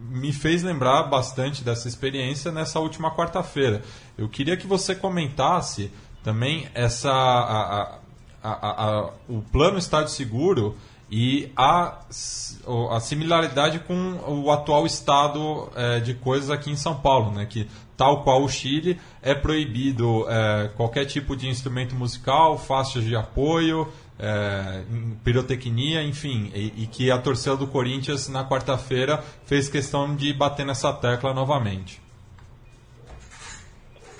me 0.00 0.32
fez 0.32 0.62
lembrar 0.62 1.04
bastante 1.04 1.62
dessa 1.62 1.86
experiência 1.86 2.50
nessa 2.50 2.80
última 2.80 3.14
quarta-feira. 3.14 3.82
Eu 4.16 4.28
queria 4.28 4.56
que 4.56 4.66
você 4.66 4.94
comentasse 4.94 5.92
também 6.22 6.68
essa 6.74 7.10
a, 7.10 7.98
a, 8.42 8.48
a, 8.88 9.10
o 9.28 9.42
plano 9.52 9.78
Estádio 9.78 10.12
Seguro 10.12 10.76
e 11.10 11.50
a, 11.56 11.98
a 12.90 13.00
similaridade 13.00 13.80
com 13.80 14.20
o 14.26 14.50
atual 14.50 14.86
estado 14.86 15.68
é, 15.74 15.98
de 15.98 16.14
coisas 16.14 16.50
aqui 16.50 16.70
em 16.70 16.76
São 16.76 16.94
Paulo, 16.94 17.32
né? 17.32 17.46
que 17.46 17.68
tal 17.96 18.22
qual 18.22 18.44
o 18.44 18.48
Chile 18.48 18.98
é 19.20 19.34
proibido 19.34 20.24
é, 20.28 20.68
qualquer 20.76 21.04
tipo 21.06 21.36
de 21.36 21.48
instrumento 21.48 21.94
musical, 21.94 22.56
faixas 22.56 23.04
de 23.04 23.16
apoio, 23.16 23.88
é, 24.20 24.82
pirotecnia, 25.24 26.02
enfim, 26.02 26.50
e, 26.54 26.84
e, 26.84 26.86
que 26.86 27.10
a 27.10 27.18
torcida 27.18 27.56
do 27.56 27.66
Corinthians 27.66 28.28
na 28.28 28.46
quarta-feira 28.46 29.18
fez 29.46 29.68
questão 29.68 30.14
de 30.14 30.32
bater 30.34 30.66
nessa 30.66 30.92
tecla 30.92 31.32
novamente. 31.32 32.00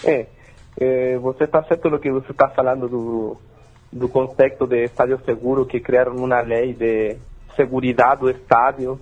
É, 0.02 0.26
é 0.80 1.18
você 1.18 1.44
está 1.44 1.62
certo 1.64 1.90
no 1.90 1.98
que 1.98 2.10
você 2.10 2.32
está 2.32 2.48
falando 2.48 2.88
do, 2.88 3.36
do 3.92 4.08
conceito 4.08 4.66
de 4.66 4.84
estádio 4.84 5.20
seguro 5.24 5.66
que 5.66 5.80
criaram 5.80 6.16
uma 6.16 6.40
lei 6.40 6.72
de 6.72 7.18
segurança 7.54 8.16
do 8.16 8.30
estádio, 8.30 8.98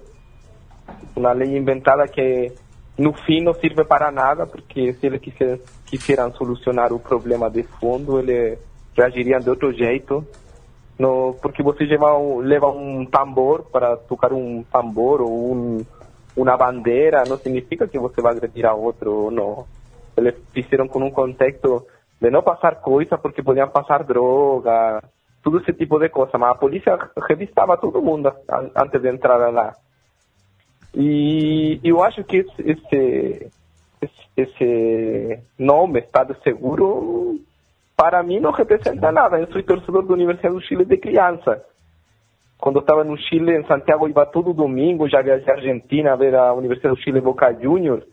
uma 1.15 1.33
lei 1.33 1.57
inventada 1.57 2.09
que 2.09 2.53
no 2.99 3.13
fim 3.13 3.41
não 3.41 3.55
serve 3.55 3.85
para 3.85 4.11
nada, 4.11 4.45
porque 4.45 4.93
se 4.95 5.07
eles 5.07 5.21
quisessem, 5.21 5.61
quisieran 5.87 6.33
solucionar 6.33 6.93
o 6.93 6.99
problema 6.99 7.49
de 7.49 7.63
fundo, 7.63 8.19
eles 8.19 8.59
reagiriam 8.97 9.39
de 9.39 9.49
outro 9.49 9.73
jeito. 9.73 10.27
No, 10.99 11.37
porque 11.41 11.63
você 11.63 11.85
leva 11.85 12.19
leva 12.41 12.67
um 12.69 13.07
tambor 13.07 13.63
para 13.71 13.97
tocar 13.97 14.33
um 14.33 14.65
tambor 14.65 15.21
ou 15.21 15.55
um, 15.55 15.87
uma 16.37 16.57
bandeira, 16.57 17.23
não 17.29 17.39
significa 17.39 17.87
que 17.87 17.99
você 17.99 18.21
vai 18.21 18.33
agredir 18.33 18.67
a 18.67 18.75
outro, 18.75 19.31
não. 19.31 19.65
Eles 20.17 20.35
fizeram 20.53 20.89
com 20.89 20.99
um 20.99 21.11
contexto 21.11 21.87
de 22.21 22.31
não 22.31 22.43
passar 22.43 22.81
coisa 22.81 23.17
porque 23.17 23.43
podiam 23.43 23.69
passar 23.69 24.03
droga, 24.03 25.01
todo 25.43 25.61
esse 25.61 25.73
tipo 25.73 25.99
de 26.01 26.09
coisa. 26.09 26.37
Mas 26.37 26.51
a 26.51 26.55
polícia 26.57 26.99
revistava 27.29 27.77
todo 27.77 28.03
mundo 28.03 28.33
antes 28.75 29.01
de 29.01 29.09
entrar 29.09 29.53
lá. 29.53 29.75
E 30.95 31.81
eu 31.85 32.03
acho 32.03 32.25
que 32.25 32.39
esse, 32.39 33.51
esse, 34.03 34.21
esse 34.37 35.39
nome, 35.59 36.01
Estado 36.01 36.37
Seguro, 36.43 37.39
para 37.99 38.23
mim 38.23 38.39
não 38.39 38.53
representa 38.53 39.11
nada. 39.11 39.41
Eu 39.41 39.49
sou 39.49 39.61
torcedor 39.61 40.07
da 40.07 40.15
Universidade 40.15 40.55
do 40.55 40.61
Chile 40.61 40.85
de 40.85 40.97
criança. 40.97 41.65
Quando 42.57 42.79
estava 42.79 43.03
no 43.03 43.19
Chile, 43.19 43.57
em 43.57 43.67
Santiago, 43.67 44.09
ia 44.09 44.27
todo 44.27 44.55
domingo, 44.55 45.09
já 45.09 45.21
viajei 45.21 45.53
à 45.53 45.57
Argentina 45.57 46.13
a 46.13 46.17
ver 46.17 46.33
a 46.37 46.55
Universidade 46.55 46.95
do 46.95 47.03
Chile 47.03 47.21
Boca 47.21 47.53
Juniors. 47.61 48.05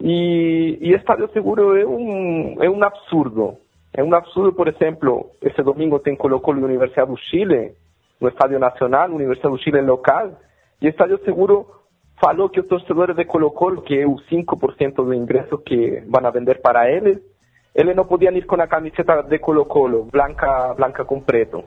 E, 0.00 0.78
e 0.80 0.94
Estádio 0.94 1.28
Seguro 1.34 1.76
é 1.76 1.86
um, 1.86 2.56
é 2.62 2.70
um 2.70 2.82
absurdo. 2.82 3.58
É 3.92 4.02
um 4.02 4.14
absurdo, 4.14 4.54
por 4.54 4.66
exemplo, 4.66 5.30
esse 5.42 5.62
domingo 5.62 5.98
tem 5.98 6.16
Colo-Colo 6.16 6.60
e 6.60 6.64
Universidade 6.64 7.10
do 7.10 7.16
Chile, 7.18 7.72
no 8.18 8.28
Estádio 8.28 8.58
Nacional, 8.58 9.10
Universidade 9.10 9.54
do 9.54 9.62
Chile 9.62 9.82
local, 9.82 10.32
e 10.80 10.88
Estádio 10.88 11.22
Seguro 11.22 11.66
falou 12.18 12.48
que 12.48 12.60
os 12.60 12.66
torcedores 12.66 13.14
de 13.14 13.26
Colo-Colo, 13.26 13.82
que 13.82 13.98
é 13.98 14.06
o 14.06 14.16
5% 14.30 14.94
do 14.94 15.12
ingresso 15.12 15.58
que 15.58 16.02
vão 16.08 16.32
vender 16.32 16.62
para 16.62 16.90
eles, 16.90 17.18
eles 17.74 17.96
não 17.96 18.04
podiam 18.04 18.34
ir 18.34 18.46
com 18.46 18.60
a 18.60 18.66
camiseta 18.66 19.22
de 19.22 19.38
Colo-Colo, 19.38 20.04
branca, 20.04 20.74
branca 20.74 21.04
com 21.04 21.20
preto. 21.20 21.64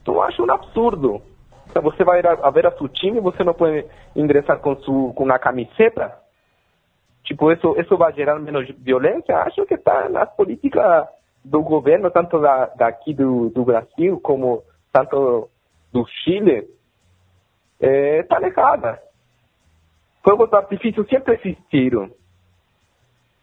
Então, 0.00 0.14
eu 0.14 0.22
acho 0.22 0.44
um 0.44 0.50
absurdo. 0.50 1.20
Então, 1.68 1.82
você 1.82 2.04
vai 2.04 2.20
a, 2.20 2.32
a 2.32 2.50
ver 2.50 2.66
a 2.66 2.72
seu 2.72 2.88
time 2.88 3.20
você 3.20 3.42
não 3.42 3.54
pode 3.54 3.84
ingressar 4.14 4.58
com, 4.60 4.76
su, 4.76 5.12
com 5.14 5.24
uma 5.24 5.38
camiseta? 5.38 6.18
Tipo, 7.24 7.52
isso, 7.52 7.74
isso 7.78 7.96
vai 7.96 8.12
gerar 8.12 8.38
menos 8.38 8.68
violência? 8.78 9.36
Acho 9.38 9.64
que 9.66 9.74
está 9.74 10.08
nas 10.08 10.28
políticas 10.34 11.06
do 11.44 11.62
governo, 11.62 12.10
tanto 12.10 12.40
da, 12.40 12.66
daqui 12.76 13.14
do, 13.14 13.50
do 13.50 13.64
Brasil 13.64 14.20
como 14.20 14.62
tanto 14.92 15.48
do 15.92 16.06
Chile, 16.06 16.68
está 17.80 18.40
é, 18.40 18.46
errada. 18.46 19.00
Fogos 20.22 20.50
de 20.50 20.56
artifício 20.56 21.06
sempre 21.08 21.34
existiram. 21.34 22.10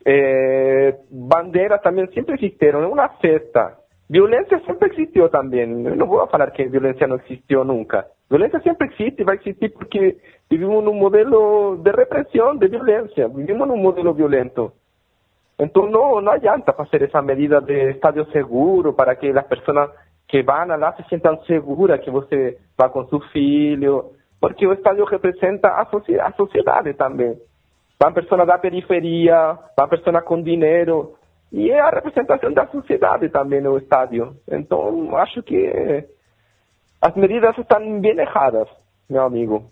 É, 0.10 0.96
bandeiras 1.12 1.82
também 1.82 2.08
sempre 2.14 2.36
existiram. 2.36 2.82
É 2.82 2.88
uma 2.88 3.10
festa. 3.10 3.78
Violência 4.10 4.58
sempre 4.66 4.94
existiu 4.94 5.28
também. 5.28 5.70
Eu 5.86 5.98
não 5.98 6.08
vou 6.08 6.26
falar 6.28 6.50
que 6.52 6.66
violência 6.66 7.06
não 7.08 7.18
existiu 7.18 7.66
nunca. 7.66 8.08
Violência 8.30 8.62
sempre 8.62 8.88
existe 8.88 9.22
e 9.22 9.26
vai 9.26 9.36
existir 9.36 9.68
porque 9.74 10.16
vivimos 10.50 10.82
num 10.82 10.94
modelo 10.94 11.76
de 11.84 11.92
repressão, 11.92 12.56
de 12.56 12.70
violência. 12.70 13.28
Vivimos 13.28 13.68
num 13.68 13.76
modelo 13.76 14.14
violento. 14.14 14.72
Então 15.60 15.90
não, 15.90 16.22
não 16.22 16.32
adianta 16.32 16.72
fazer 16.72 17.02
essa 17.02 17.22
medida 17.22 17.60
de 17.60 17.90
estádio 17.92 18.26
seguro 18.32 18.94
para 18.94 19.14
que 19.14 19.28
as 19.28 19.48
pessoas 19.48 19.90
que 20.26 20.42
vão 20.42 20.68
lá 20.68 20.94
se 20.94 21.04
sintam 21.10 21.44
seguras 21.44 22.00
que 22.00 22.12
você 22.12 22.58
vai 22.78 22.90
com 22.90 23.06
seu 23.08 23.20
filho, 23.32 24.12
porque 24.40 24.66
o 24.66 24.72
estádio 24.72 25.04
representa 25.04 25.68
a, 25.68 25.82
a 25.82 26.32
sociedade 26.32 26.94
Vão 28.00 28.14
pessoas 28.14 28.46
da 28.46 28.58
periferia, 28.58 29.58
vão 29.76 29.88
pessoas 29.88 30.24
com 30.24 30.42
dinheiro, 30.42 31.16
e 31.52 31.72
é 31.72 31.80
a 31.80 31.90
representação 31.90 32.54
da 32.54 32.68
sociedade 32.68 33.30
também 33.30 33.62
no 33.62 33.78
estádio. 33.78 34.36
Então, 34.52 35.16
acho 35.18 35.42
que 35.42 36.06
as 37.02 37.16
medidas 37.16 37.58
estão 37.58 38.00
bem 38.00 38.18
erradas, 38.18 38.68
meu 39.10 39.24
amigo. 39.24 39.64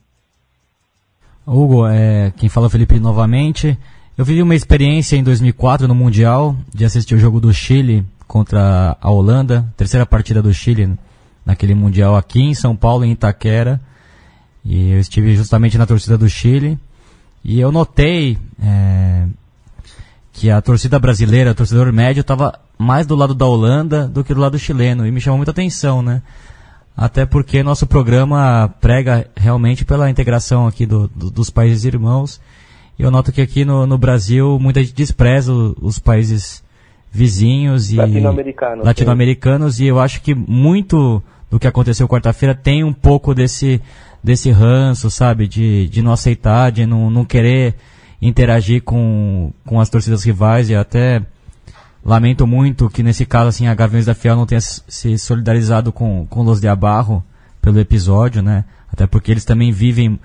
Hugo, 1.45 1.87
é, 1.87 2.31
quem 2.37 2.49
fala 2.49 2.67
é 2.67 2.69
Felipe 2.69 2.99
novamente. 2.99 3.77
Eu 4.17 4.23
vivi 4.23 4.41
uma 4.41 4.55
experiência 4.55 5.15
em 5.17 5.23
2004 5.23 5.87
no 5.87 5.93
Mundial 5.93 6.55
de 6.73 6.85
assistir 6.85 7.15
o 7.15 7.19
jogo 7.19 7.39
do 7.39 7.53
Chile 7.53 8.05
contra 8.27 8.97
a 8.99 9.11
Holanda, 9.11 9.65
terceira 9.75 10.05
partida 10.05 10.41
do 10.41 10.53
Chile 10.53 10.97
naquele 11.45 11.75
Mundial 11.75 12.15
aqui 12.15 12.41
em 12.41 12.55
São 12.55 12.75
Paulo, 12.75 13.03
em 13.03 13.11
Itaquera. 13.11 13.79
E 14.63 14.93
eu 14.93 14.99
estive 14.99 15.35
justamente 15.35 15.77
na 15.77 15.85
torcida 15.85 16.17
do 16.17 16.27
Chile. 16.27 16.79
E 17.47 17.59
eu 17.59 17.71
notei 17.71 18.39
é, 18.59 19.27
que 20.33 20.49
a 20.49 20.59
torcida 20.59 20.97
brasileira, 20.97 21.51
o 21.51 21.55
torcedor 21.55 21.93
médio, 21.93 22.21
estava 22.21 22.59
mais 22.75 23.05
do 23.05 23.15
lado 23.15 23.35
da 23.35 23.45
Holanda 23.45 24.07
do 24.07 24.23
que 24.23 24.33
do 24.33 24.41
lado 24.41 24.57
chileno. 24.57 25.05
E 25.05 25.11
me 25.11 25.21
chamou 25.21 25.37
muita 25.37 25.51
atenção, 25.51 26.01
né? 26.01 26.23
Até 26.97 27.23
porque 27.23 27.61
nosso 27.61 27.85
programa 27.85 28.73
prega 28.81 29.27
realmente 29.35 29.85
pela 29.85 30.09
integração 30.09 30.65
aqui 30.65 30.87
do, 30.87 31.07
do, 31.09 31.29
dos 31.29 31.51
países 31.51 31.85
irmãos. 31.85 32.41
E 32.97 33.03
eu 33.03 33.11
noto 33.11 33.31
que 33.31 33.41
aqui 33.41 33.63
no, 33.63 33.85
no 33.85 33.97
Brasil 33.97 34.57
muita 34.59 34.81
gente 34.81 34.95
despreza 34.95 35.53
o, 35.53 35.75
os 35.81 35.99
países 35.99 36.63
vizinhos 37.11 37.91
e 37.91 37.97
latino-americanos, 37.97 38.85
latino-americanos 38.85 39.79
e 39.79 39.85
eu 39.85 39.99
acho 39.99 40.21
que 40.21 40.35
muito 40.35 41.23
do 41.49 41.57
que 41.57 41.67
aconteceu 41.67 42.09
quarta-feira 42.09 42.53
tem 42.53 42.83
um 42.83 42.91
pouco 42.91 43.33
desse 43.33 43.81
desse 44.25 44.49
ranço, 44.49 45.11
sabe? 45.11 45.47
De, 45.47 45.87
de 45.87 46.01
não 46.01 46.11
aceitar, 46.11 46.71
de 46.71 46.83
não, 46.83 47.11
não 47.11 47.23
querer 47.23 47.75
interagir 48.19 48.81
com, 48.81 49.53
com 49.63 49.79
as 49.79 49.87
torcidas 49.87 50.23
rivais 50.23 50.67
e 50.67 50.75
até 50.75 51.21
lamento 52.03 52.47
muito 52.47 52.89
que 52.89 53.03
nesse 53.03 53.23
caso 53.23 53.49
assim 53.49 53.67
a 53.67 53.75
Gaviões 53.75 54.07
da 54.07 54.15
Fiel 54.15 54.35
não 54.35 54.47
tenha 54.47 54.61
se 54.61 55.17
solidarizado 55.19 55.91
com, 55.91 56.25
com 56.27 56.41
Los 56.41 56.59
de 56.59 56.67
Abarro 56.67 57.23
pelo 57.61 57.79
episódio, 57.79 58.41
né? 58.41 58.65
Até 58.91 59.05
porque 59.05 59.31
eles 59.31 59.45
também 59.45 59.71
vivem 59.71 60.19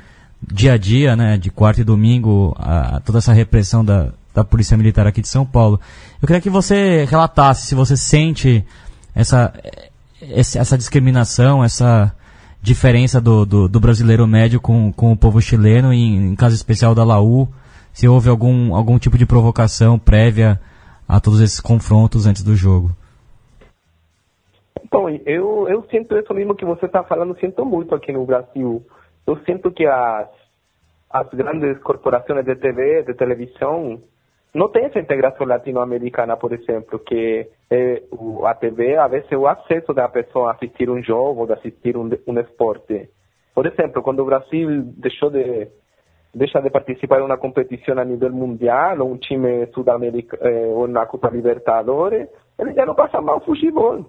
dia 0.51 0.73
a 0.73 0.79
dia, 0.79 1.15
né? 1.15 1.37
De 1.37 1.51
quarta 1.51 1.83
e 1.83 1.85
domingo, 1.85 2.57
a, 2.59 3.01
toda 3.01 3.19
essa 3.19 3.35
repressão 3.35 3.85
da, 3.85 4.15
da 4.35 4.43
Polícia 4.43 4.79
Militar 4.79 5.07
aqui 5.07 5.21
de 5.21 5.29
São 5.29 5.45
Paulo. 5.45 5.79
Eu 6.23 6.27
queria 6.27 6.41
que 6.41 6.49
você 6.49 7.05
relatasse 7.05 7.67
se 7.67 7.75
você 7.75 7.99
sente 7.99 8.65
essa, 9.15 9.53
essa 10.23 10.79
discriminação, 10.79 11.63
essa 11.63 12.15
diferença 12.63 13.21
do, 13.21 13.47
do, 13.47 13.69
do, 13.69 13.81
brasileiro 13.81 14.27
médio 14.27 14.61
com, 14.61 14.93
com 14.93 15.13
o 15.13 15.17
povo 15.17 15.41
chileno, 15.41 15.93
em, 15.93 16.31
em 16.31 16.37
caso 16.37 16.55
especial 16.55 16.95
da 16.95 17.05
Laú, 17.05 17.49
se 17.93 18.07
houve 18.07 18.29
algum, 18.29 18.75
algum 18.75 18.99
tipo 18.99 19.17
de 19.17 19.27
provocação 19.27 19.99
prévia 19.99 20.61
a 21.09 21.21
todos 21.21 21.41
esses 21.41 21.61
confrontos 21.61 22.27
antes 22.27 22.43
do 22.43 22.55
jogo. 22.55 22.91
Bom, 24.91 25.09
eu, 25.25 25.69
eu 25.69 25.85
sinto 25.91 26.17
isso 26.17 26.33
mesmo 26.35 26.55
que 26.55 26.65
você 26.65 26.87
está 26.87 27.03
falando, 27.03 27.39
sinto 27.39 27.65
muito 27.65 27.95
aqui 27.95 28.13
no 28.13 28.25
Brasil. 28.25 28.85
Eu 29.27 29.39
sinto 29.45 29.71
que 29.71 29.87
as, 29.87 30.29
as 31.09 31.29
grandes 31.31 31.79
corporações 31.79 32.45
de 32.45 32.55
TV, 32.57 33.05
de 33.05 33.15
televisão, 33.15 34.01
não 34.55 34.69
tem 34.69 34.85
essa 34.85 34.99
integração 34.99 35.47
latino-americana, 35.47 36.37
por 36.37 36.53
exemplo, 36.53 36.99
que 36.99 37.49
é, 37.71 38.03
o, 38.11 38.45
a 38.47 38.55
TV, 38.55 38.97
a 38.97 39.07
vezes, 39.07 39.31
o 39.33 39.47
acesso 39.47 39.95
da 39.95 40.09
pessoa 40.09 40.49
a 40.49 40.55
assistir 40.55 40.91
um 40.91 41.03
jogo, 41.03 41.47
de 41.47 41.53
assistir 41.53 41.97
um, 41.97 42.11
um 42.27 42.41
esporte. 42.41 43.09
Por 43.55 43.67
exemplo, 43.67 44.03
quando 44.03 44.21
o 44.21 44.27
Brasil 44.27 44.83
deixou 44.97 45.31
de 45.31 45.69
deixa 46.33 46.61
de 46.61 46.71
participar 46.71 47.21
em 47.21 47.25
uma 47.25 47.37
competição 47.37 47.99
a 47.99 48.05
nível 48.05 48.31
mundial, 48.33 49.01
ou 49.01 49.13
um 49.13 49.19
time 49.19 49.67
sul-americano, 49.75 50.43
eh, 50.43 50.67
ou 50.67 50.87
na 50.87 51.05
Copa 51.07 51.29
Libertadores, 51.29 52.29
ele 52.59 52.73
já 52.73 52.87
não 52.87 52.95
passa 52.95 53.21
mal 53.21 53.41
futebol. 53.41 54.07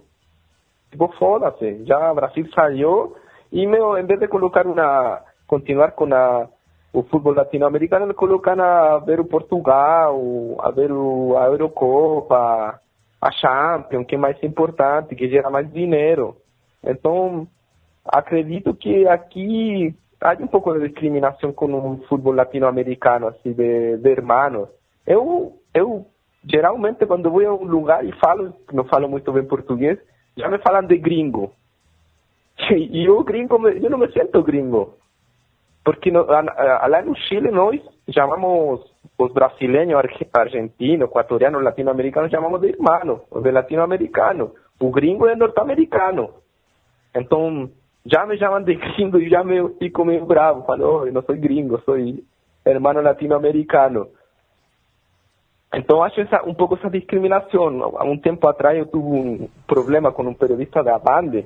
Tipo, 0.91 1.07
foda-se, 1.17 1.83
já 1.85 2.11
o 2.11 2.15
Brasil 2.15 2.47
saiu, 2.53 3.15
e 3.51 3.65
meu, 3.65 3.97
em 3.97 4.05
vez 4.05 4.19
de 4.19 4.27
colocar 4.27 4.67
uma, 4.67 5.21
continuar 5.47 5.91
com 5.91 6.13
a 6.13 6.47
o 6.93 7.03
futebol 7.03 7.33
latino-americano 7.33 8.13
colocando 8.13 8.61
a 8.61 8.99
ver 8.99 9.19
o 9.19 9.25
Portugal, 9.25 10.19
a 10.59 10.71
ver 10.71 10.91
o, 10.91 11.37
a 11.37 11.45
Eurocopa, 11.45 12.79
a 13.21 13.31
Champions, 13.31 14.05
que 14.05 14.15
é 14.15 14.17
mais 14.17 14.41
importante, 14.43 15.15
que 15.15 15.29
gera 15.29 15.49
mais 15.49 15.71
dinheiro. 15.71 16.35
Então, 16.83 17.47
acredito 18.05 18.73
que 18.73 19.07
aqui 19.07 19.95
há 20.19 20.33
um 20.33 20.47
pouco 20.47 20.73
de 20.73 20.87
discriminação 20.87 21.53
com 21.53 21.73
o 21.73 21.97
futebol 22.07 22.33
latino-americano, 22.33 23.27
assim, 23.27 23.53
de, 23.53 23.97
de 23.97 24.09
hermanos. 24.09 24.67
Eu, 25.05 25.53
eu, 25.73 26.05
geralmente, 26.43 27.05
quando 27.05 27.31
vou 27.31 27.45
a 27.45 27.53
um 27.53 27.63
lugar 27.63 28.05
e 28.05 28.11
falo, 28.19 28.53
não 28.73 28.83
falo 28.85 29.07
muito 29.07 29.31
bem 29.31 29.45
português, 29.45 29.97
já 30.35 30.49
me 30.49 30.57
falam 30.59 30.83
de 30.83 30.97
gringo. 30.97 31.51
E 32.69 33.05
eu, 33.05 33.23
gringo, 33.23 33.67
eu 33.67 33.89
não 33.89 33.97
me 33.97 34.11
sinto 34.11 34.43
gringo. 34.43 34.95
Porque 35.83 36.11
no, 36.11 36.25
lá 36.25 37.01
no 37.01 37.15
Chile 37.15 37.49
nós 37.49 37.81
chamamos 38.13 38.81
os 39.17 39.33
brasileiros, 39.33 39.95
argentinos, 40.33 41.07
equatorianos, 41.07 41.63
latino-americanos, 41.63 42.31
chamamos 42.31 42.61
de 42.61 42.69
irmãos, 42.69 43.21
de 43.41 43.51
latino-americano. 43.51 44.51
o 44.79 44.91
gringo 44.91 45.27
é 45.27 45.35
norte-americano. 45.35 46.29
Então, 47.15 47.69
já 48.05 48.25
me 48.25 48.37
chamam 48.37 48.63
de 48.63 48.75
gringo 48.75 49.17
e 49.17 49.29
já 49.29 49.43
me 49.43 49.69
fico 49.79 50.05
meio 50.05 50.25
bravo. 50.25 50.63
Falo, 50.65 51.01
oh, 51.01 51.07
eu 51.07 51.13
não 51.13 51.21
sou 51.23 51.35
gringo, 51.35 51.81
sou 51.81 51.95
hermano 52.65 53.01
latino-americano. 53.01 54.07
Então, 55.73 56.03
acho 56.03 56.19
essa, 56.19 56.43
um 56.43 56.53
pouco 56.53 56.75
essa 56.75 56.89
discriminação. 56.89 57.95
Há 57.97 58.03
um 58.03 58.17
tempo 58.17 58.47
atrás 58.47 58.77
eu 58.77 58.85
tive 58.85 58.97
um 58.97 59.47
problema 59.65 60.11
com 60.11 60.23
um 60.23 60.33
periodista 60.33 60.83
da 60.83 60.99
Band, 60.99 61.43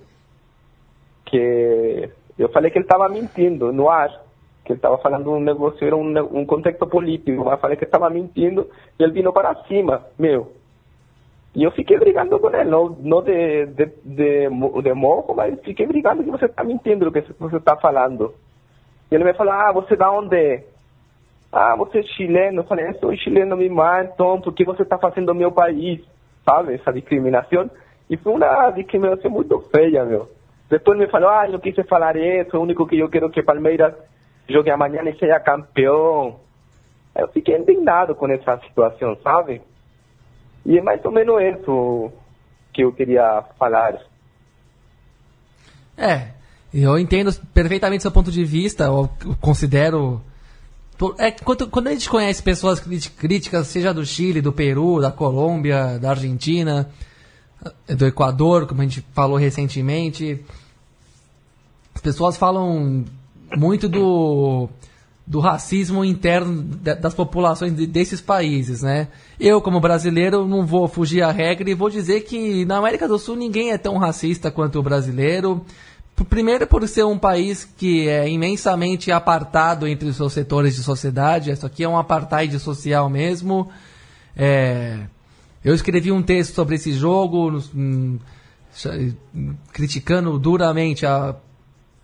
que 1.26 2.10
eu 2.38 2.50
falei 2.50 2.72
que 2.72 2.78
ele 2.78 2.86
estava 2.86 3.08
mentindo 3.08 3.72
no 3.72 3.90
ar, 3.90 4.25
que 4.66 4.72
ele 4.72 4.80
estava 4.80 4.98
falando 4.98 5.32
um 5.32 5.40
negócio, 5.40 5.86
era 5.86 5.96
um, 5.96 6.40
um 6.40 6.46
contexto 6.46 6.88
político, 6.88 7.46
mas 7.46 7.62
falei 7.62 7.78
que 7.78 7.86
estava 7.86 8.10
mentindo 8.10 8.68
e 9.00 9.04
ele 9.04 9.14
vindo 9.14 9.32
para 9.32 9.54
cima, 9.66 10.04
meu. 10.18 10.52
E 11.56 11.64
eu 11.64 11.72
fiquei 11.72 11.98
brigando 11.98 12.40
com 12.40 12.50
ele, 12.50 12.70
não, 12.70 12.90
não 13.00 13.22
de, 13.22 13.68
de, 13.68 13.86
de, 14.04 14.50
de 14.50 14.94
morro, 14.94 15.36
mas 15.36 15.58
fiquei 15.62 15.86
brigando 15.86 16.24
que 16.24 16.32
você 16.32 16.46
está 16.46 16.64
mentindo 16.64 17.08
o 17.08 17.12
que 17.12 17.22
você 17.40 17.58
está 17.58 17.78
falando. 17.78 18.34
E 19.10 19.16
ele 19.16 19.24
me 19.24 19.34
falou, 19.36 19.54
ah, 19.54 19.72
você 19.72 19.96
da 19.96 20.12
onde 20.12 20.64
Ah, 21.52 21.76
você 21.78 22.00
é 22.00 22.04
chileno. 22.04 22.62
Eu 22.62 22.66
falei, 22.66 22.90
eu 22.90 22.96
sou 22.96 23.16
chileno 23.16 23.56
mesmo, 23.56 23.82
então, 24.02 24.42
por 24.42 24.52
que 24.54 24.66
você 24.66 24.82
está 24.82 24.98
fazendo 24.98 25.34
meu 25.34 25.52
país? 25.52 26.02
Sabe, 26.44 26.74
essa 26.74 26.92
discriminação. 26.92 27.70
E 28.10 28.18
foi 28.18 28.34
uma 28.34 28.72
discriminação 28.72 29.32
muito 29.32 29.60
feia, 29.72 30.04
meu. 30.04 30.28
Depois 30.70 30.98
me 30.98 31.08
falou, 31.08 31.30
ah, 31.30 31.48
não 31.48 31.60
quis 31.60 31.76
falar 31.88 32.18
isso, 32.18 32.58
o 32.58 32.62
único 32.62 32.88
que 32.88 32.98
eu 32.98 33.08
quero 33.08 33.30
que 33.30 33.44
Palmeiras 33.44 33.94
jogue 34.50 34.70
amanhã 34.70 35.02
e 35.04 35.18
seja 35.18 35.40
campeão. 35.40 36.40
Eu 37.16 37.28
fiquei 37.30 37.58
indignado 37.58 38.14
com 38.16 38.28
essa 38.28 38.60
situação, 38.68 39.18
sabe? 39.24 39.62
E 40.66 40.78
é 40.78 40.82
mais 40.82 41.04
ou 41.06 41.12
menos 41.12 41.42
isso 41.42 42.12
que 42.74 42.84
eu 42.84 42.92
queria 42.92 43.44
falar. 43.58 43.98
É, 45.98 46.30
eu 46.74 47.00
entendo 47.00 47.34
perfeitamente 47.54 48.02
seu 48.02 48.12
ponto 48.12 48.32
de 48.32 48.44
vista, 48.44 48.86
eu 48.86 49.10
considero. 49.40 50.22
É, 51.18 51.32
quando, 51.32 51.68
quando 51.70 51.88
a 51.88 51.92
gente 51.92 52.10
conhece 52.10 52.42
pessoas 52.42 52.80
críticas, 52.80 53.68
seja 53.68 53.94
do 53.94 54.06
Chile, 54.06 54.42
do 54.42 54.52
Peru, 54.52 55.00
da 55.00 55.12
Colômbia, 55.12 56.00
da 56.00 56.12
Argentina, 56.12 56.90
do 57.88 58.06
Equador, 58.06 58.66
como 58.68 58.82
a 58.82 58.84
gente 58.84 59.02
falou 59.14 59.38
recentemente, 59.38 60.44
as 61.94 62.02
pessoas 62.02 62.38
falam 62.38 63.06
muito 63.56 63.88
do 63.88 64.70
do 65.28 65.40
racismo 65.40 66.06
interno 66.06 66.62
das 66.62 67.14
populações 67.16 67.74
desses 67.74 68.22
países, 68.22 68.84
né? 68.84 69.08
Eu, 69.40 69.60
como 69.60 69.80
brasileiro, 69.80 70.48
não 70.48 70.66
vou 70.66 70.88
fugir 70.88 71.24
à 71.24 71.32
regra 71.32 71.68
e 71.68 71.74
vou 71.74 71.90
dizer 71.90 72.22
que 72.22 72.64
na 72.66 72.78
América 72.78 73.08
do 73.08 73.18
Sul 73.18 73.36
ninguém 73.36 73.72
é 73.72 73.78
tão 73.78 73.98
racista 73.98 74.52
quanto 74.52 74.78
o 74.78 74.84
brasileiro. 74.84 75.66
Primeiro, 76.30 76.68
por 76.68 76.88
ser 76.88 77.04
um 77.06 77.18
país 77.18 77.66
que 77.66 78.08
é 78.08 78.30
imensamente 78.30 79.12
apartado 79.12 79.88
entre 79.88 80.08
os 80.08 80.16
seus 80.16 80.32
setores 80.32 80.76
de 80.76 80.84
sociedade. 80.84 81.50
Isso 81.50 81.66
aqui 81.66 81.84
é 81.84 81.90
um 81.90 81.98
apartheid 81.98 82.58
social 82.60 83.10
mesmo. 83.10 83.70
É... 84.38 85.00
Eu 85.64 85.74
escrevi 85.74 86.12
um 86.12 86.22
texto 86.22 86.54
sobre 86.54 86.76
esse 86.76 86.94
jogo, 86.94 87.62
hum, 87.76 88.20
criticando 89.74 90.38
duramente 90.38 91.06
a 91.06 91.36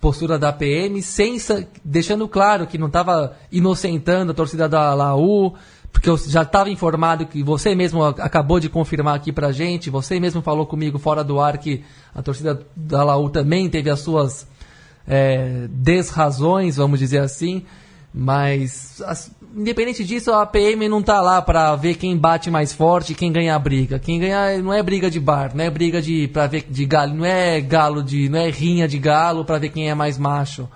postura 0.02 0.40
da 0.40 0.52
PM, 0.52 1.00
sem, 1.04 1.38
deixando 1.86 2.28
claro 2.28 2.66
que 2.66 2.78
não 2.78 2.88
estava 2.88 3.38
inocentando 3.52 4.32
a 4.32 4.36
torcida 4.36 4.68
da 4.68 4.96
Laú, 4.96 5.54
porque 5.94 6.10
eu 6.10 6.18
já 6.18 6.42
estava 6.42 6.72
informado 6.72 7.28
que 7.28 7.44
você 7.44 7.76
mesmo 7.76 8.04
acabou 8.04 8.60
de 8.60 8.68
confirmar 8.68 9.16
aqui 9.16 9.32
pra 9.32 9.52
gente, 9.52 9.92
você 9.92 10.20
mesmo 10.20 10.42
falou 10.42 10.66
comigo 10.66 10.98
fora 10.98 11.24
do 11.24 11.40
ar 11.40 11.60
que 11.60 11.84
a 12.16 12.22
torcida 12.24 12.66
da 12.76 13.04
Laú 13.04 13.30
também 13.30 13.70
teve 13.70 13.92
as 13.92 14.00
suas 14.00 14.48
é, 15.08 15.68
desrazões, 15.70 16.78
vamos 16.78 16.98
dizer 16.98 17.20
assim, 17.20 17.64
mas 18.12 19.02
as, 19.06 19.32
independente 19.56 20.04
disso, 20.04 20.32
a 20.32 20.46
PM 20.46 20.88
não 20.88 21.02
tá 21.02 21.22
lá 21.22 21.42
para 21.42 21.76
ver 21.76 21.96
quem 21.96 22.18
bate 22.18 22.50
mais 22.50 22.74
forte, 22.74 23.14
quem 23.14 23.32
ganha 23.32 23.56
a 23.56 23.60
briga. 23.60 24.00
Quem 24.00 24.20
ganha 24.20 24.62
não 24.62 24.74
é 24.74 24.82
briga 24.82 25.10
de 25.10 25.20
bar, 25.20 25.52
não 25.56 25.64
é 25.64 25.70
briga 25.70 26.02
de 26.02 26.28
para 26.28 26.48
ver 26.48 26.66
de 26.70 26.86
galo, 26.86 27.14
não 27.14 27.26
é 27.26 27.60
galo 27.62 28.04
de, 28.04 28.30
não 28.30 28.40
é 28.40 28.50
rinha 28.50 28.88
de 28.88 28.98
galo 28.98 29.46
para 29.46 29.60
ver 29.60 29.70
quem 29.70 29.90
é 29.90 29.96
mais 29.96 30.18
macho. 30.18 30.68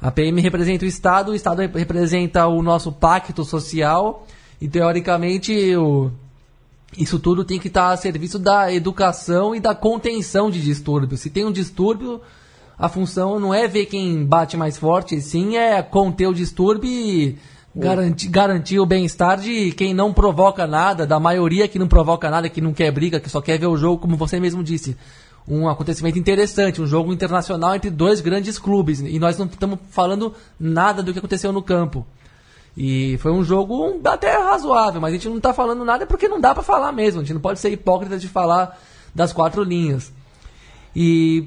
A 0.00 0.10
PM 0.10 0.40
representa 0.40 0.84
o 0.84 0.88
Estado, 0.88 1.32
o 1.32 1.34
Estado 1.34 1.60
representa 1.74 2.46
o 2.46 2.62
nosso 2.62 2.92
pacto 2.92 3.44
social 3.44 4.26
e 4.60 4.68
teoricamente 4.68 5.74
o, 5.76 6.10
isso 6.96 7.18
tudo 7.18 7.44
tem 7.44 7.58
que 7.58 7.68
estar 7.68 7.88
tá 7.88 7.92
a 7.94 7.96
serviço 7.96 8.38
da 8.38 8.72
educação 8.72 9.54
e 9.54 9.60
da 9.60 9.74
contenção 9.74 10.50
de 10.50 10.60
distúrbios. 10.60 11.20
Se 11.20 11.30
tem 11.30 11.44
um 11.44 11.52
distúrbio, 11.52 12.20
a 12.78 12.88
função 12.88 13.40
não 13.40 13.52
é 13.52 13.66
ver 13.66 13.86
quem 13.86 14.24
bate 14.24 14.56
mais 14.56 14.76
forte, 14.76 15.20
sim 15.20 15.56
é 15.56 15.82
conter 15.82 16.26
o 16.26 16.34
distúrbio 16.34 16.90
e 16.90 17.38
Garantir, 17.78 18.28
garantir 18.28 18.80
o 18.80 18.86
bem-estar 18.86 19.38
de 19.38 19.70
quem 19.72 19.92
não 19.92 20.10
provoca 20.10 20.66
nada, 20.66 21.06
da 21.06 21.20
maioria 21.20 21.68
que 21.68 21.78
não 21.78 21.86
provoca 21.86 22.30
nada, 22.30 22.48
que 22.48 22.60
não 22.60 22.72
quer 22.72 22.90
briga, 22.90 23.20
que 23.20 23.28
só 23.28 23.42
quer 23.42 23.58
ver 23.58 23.66
o 23.66 23.76
jogo, 23.76 23.98
como 24.00 24.16
você 24.16 24.40
mesmo 24.40 24.64
disse. 24.64 24.96
Um 25.46 25.68
acontecimento 25.68 26.18
interessante, 26.18 26.80
um 26.80 26.86
jogo 26.86 27.12
internacional 27.12 27.74
entre 27.74 27.90
dois 27.90 28.22
grandes 28.22 28.58
clubes. 28.58 29.00
E 29.00 29.18
nós 29.18 29.36
não 29.36 29.44
estamos 29.44 29.78
falando 29.90 30.34
nada 30.58 31.02
do 31.02 31.12
que 31.12 31.18
aconteceu 31.18 31.52
no 31.52 31.62
campo. 31.62 32.06
E 32.74 33.18
foi 33.18 33.30
um 33.30 33.44
jogo 33.44 34.00
até 34.04 34.36
razoável, 34.38 35.00
mas 35.00 35.10
a 35.12 35.16
gente 35.16 35.28
não 35.28 35.36
está 35.36 35.52
falando 35.52 35.84
nada 35.84 36.06
porque 36.06 36.28
não 36.28 36.40
dá 36.40 36.54
para 36.54 36.62
falar 36.62 36.92
mesmo. 36.92 37.20
A 37.20 37.24
gente 37.24 37.34
não 37.34 37.40
pode 37.42 37.60
ser 37.60 37.70
hipócrita 37.70 38.18
de 38.18 38.26
falar 38.26 38.78
das 39.14 39.34
quatro 39.34 39.62
linhas. 39.62 40.10
E 40.94 41.46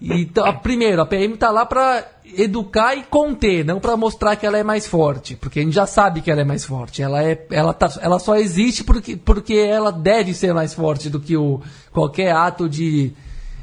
então, 0.00 0.52
primeiro, 0.58 1.00
a 1.00 1.06
PM 1.06 1.34
está 1.34 1.50
lá 1.50 1.64
para 1.64 2.06
educar 2.36 2.94
e 2.94 3.02
conter, 3.04 3.64
não 3.64 3.80
para 3.80 3.96
mostrar 3.96 4.36
que 4.36 4.44
ela 4.44 4.58
é 4.58 4.62
mais 4.62 4.86
forte, 4.86 5.36
porque 5.36 5.60
a 5.60 5.62
gente 5.62 5.74
já 5.74 5.86
sabe 5.86 6.20
que 6.20 6.30
ela 6.30 6.42
é 6.42 6.44
mais 6.44 6.64
forte. 6.64 7.02
Ela 7.02 7.22
é, 7.22 7.46
ela 7.50 7.72
tá, 7.72 7.90
ela 8.02 8.18
só 8.18 8.36
existe 8.36 8.84
porque, 8.84 9.16
porque 9.16 9.54
ela 9.54 9.90
deve 9.90 10.34
ser 10.34 10.52
mais 10.52 10.74
forte 10.74 11.08
do 11.08 11.18
que 11.18 11.36
o 11.36 11.60
qualquer 11.92 12.32
ato 12.32 12.68
de, 12.68 13.12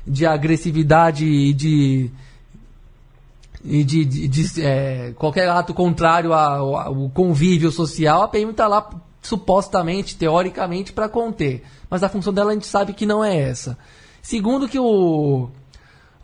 de 0.08 0.26
agressividade 0.26 1.26
e 1.26 1.54
de 1.54 2.12
e 3.64 3.84
de, 3.84 4.04
de, 4.04 4.28
de 4.28 4.62
é, 4.62 5.14
qualquer 5.16 5.48
ato 5.48 5.74
contrário 5.74 6.34
ao, 6.34 6.76
ao 6.76 7.10
convívio 7.10 7.72
social, 7.72 8.24
a 8.24 8.28
PM 8.28 8.52
está 8.52 8.68
lá 8.68 8.90
supostamente, 9.22 10.18
teoricamente, 10.18 10.92
para 10.92 11.08
conter. 11.08 11.64
Mas 11.90 12.04
a 12.04 12.10
função 12.10 12.34
dela 12.34 12.52
a 12.52 12.54
gente 12.54 12.68
sabe 12.68 12.92
que 12.92 13.06
não 13.06 13.24
é 13.24 13.38
essa. 13.38 13.78
Segundo 14.22 14.68
que 14.68 14.78
o 14.78 15.50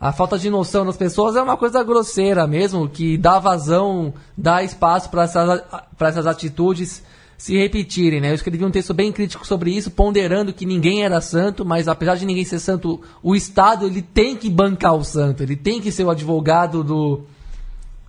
a 0.00 0.12
falta 0.12 0.38
de 0.38 0.48
noção 0.48 0.86
das 0.86 0.96
pessoas 0.96 1.36
é 1.36 1.42
uma 1.42 1.58
coisa 1.58 1.84
grosseira 1.84 2.46
mesmo, 2.46 2.88
que 2.88 3.18
dá 3.18 3.38
vazão, 3.38 4.14
dá 4.34 4.62
espaço 4.62 5.10
para 5.10 5.24
essas, 5.24 5.62
essas 6.00 6.26
atitudes 6.26 7.02
se 7.36 7.56
repetirem, 7.56 8.20
né? 8.20 8.30
Eu 8.30 8.34
escrevi 8.34 8.64
um 8.64 8.70
texto 8.70 8.94
bem 8.94 9.12
crítico 9.12 9.46
sobre 9.46 9.70
isso, 9.70 9.90
ponderando 9.90 10.54
que 10.54 10.64
ninguém 10.64 11.04
era 11.04 11.20
santo, 11.20 11.66
mas 11.66 11.86
apesar 11.86 12.14
de 12.16 12.24
ninguém 12.24 12.44
ser 12.44 12.58
santo, 12.58 13.00
o 13.22 13.36
Estado 13.36 13.86
ele 13.86 14.00
tem 14.00 14.36
que 14.36 14.48
bancar 14.48 14.94
o 14.94 15.04
santo, 15.04 15.42
ele 15.42 15.56
tem 15.56 15.80
que 15.82 15.92
ser 15.92 16.04
o 16.04 16.10
advogado 16.10 16.82
do 16.82 17.20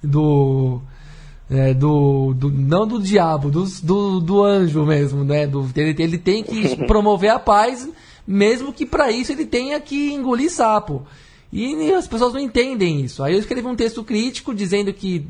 do 0.02 0.82
é, 1.50 1.74
do, 1.74 2.34
do, 2.34 2.50
não 2.50 2.88
do 2.88 3.02
diabo, 3.02 3.52
do, 3.52 3.66
do, 3.84 4.20
do 4.22 4.44
anjo 4.44 4.86
mesmo, 4.86 5.26
né? 5.26 5.46
Do, 5.46 5.70
ele, 5.76 6.02
ele 6.02 6.18
tem 6.18 6.42
que 6.42 6.78
promover 6.88 7.32
a 7.32 7.40
paz, 7.40 7.90
mesmo 8.26 8.72
que 8.72 8.86
para 8.86 9.12
isso 9.12 9.34
ele 9.34 9.46
tenha 9.46 9.78
que 9.82 10.14
engolir 10.14 10.50
sapo. 10.50 11.06
E 11.52 11.92
as 11.94 12.08
pessoas 12.08 12.34
não 12.34 12.40
entendem 12.40 13.02
isso. 13.02 13.24
Aí 13.24 13.34
eu 13.34 13.40
escrevi 13.40 13.68
um 13.68 13.76
texto 13.76 14.04
crítico 14.04 14.54
dizendo 14.54 14.94
que 14.94 15.28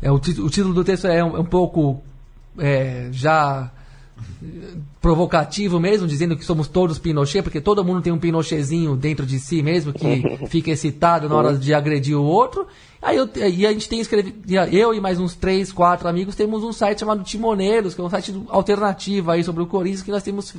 é, 0.00 0.10
o, 0.10 0.14
o 0.14 0.20
título 0.20 0.72
do 0.72 0.84
texto 0.84 1.06
é 1.06 1.22
um, 1.22 1.36
é 1.36 1.40
um 1.40 1.44
pouco 1.44 2.02
é, 2.58 3.08
já 3.12 3.70
provocativo 5.00 5.78
mesmo, 5.78 6.06
dizendo 6.06 6.36
que 6.36 6.44
somos 6.44 6.68
todos 6.68 6.98
Pinochet, 6.98 7.42
porque 7.42 7.60
todo 7.60 7.84
mundo 7.84 8.00
tem 8.00 8.12
um 8.12 8.18
Pinochetzinho 8.18 8.96
dentro 8.96 9.26
de 9.26 9.38
si 9.38 9.62
mesmo, 9.62 9.92
que 9.92 10.22
fica 10.48 10.70
excitado 10.70 11.28
na 11.28 11.34
hora 11.34 11.56
de 11.56 11.74
agredir 11.74 12.16
o 12.16 12.22
outro. 12.22 12.66
Aí 13.02 13.16
eu, 13.16 13.28
e 13.34 13.66
a 13.66 13.72
gente 13.72 13.88
tem 13.88 14.00
escrevido, 14.00 14.38
eu 14.72 14.94
e 14.94 15.00
mais 15.00 15.20
uns 15.20 15.34
três, 15.34 15.72
quatro 15.72 16.08
amigos, 16.08 16.34
temos 16.34 16.62
um 16.62 16.72
site 16.72 17.00
chamado 17.00 17.22
Timoneiros, 17.22 17.94
que 17.94 18.00
é 18.00 18.04
um 18.04 18.08
site 18.08 18.34
alternativo 18.48 19.30
aí 19.30 19.44
sobre 19.44 19.62
o 19.62 19.66
Corinthians, 19.66 20.02
que 20.02 20.10
nós 20.10 20.22
temos 20.22 20.54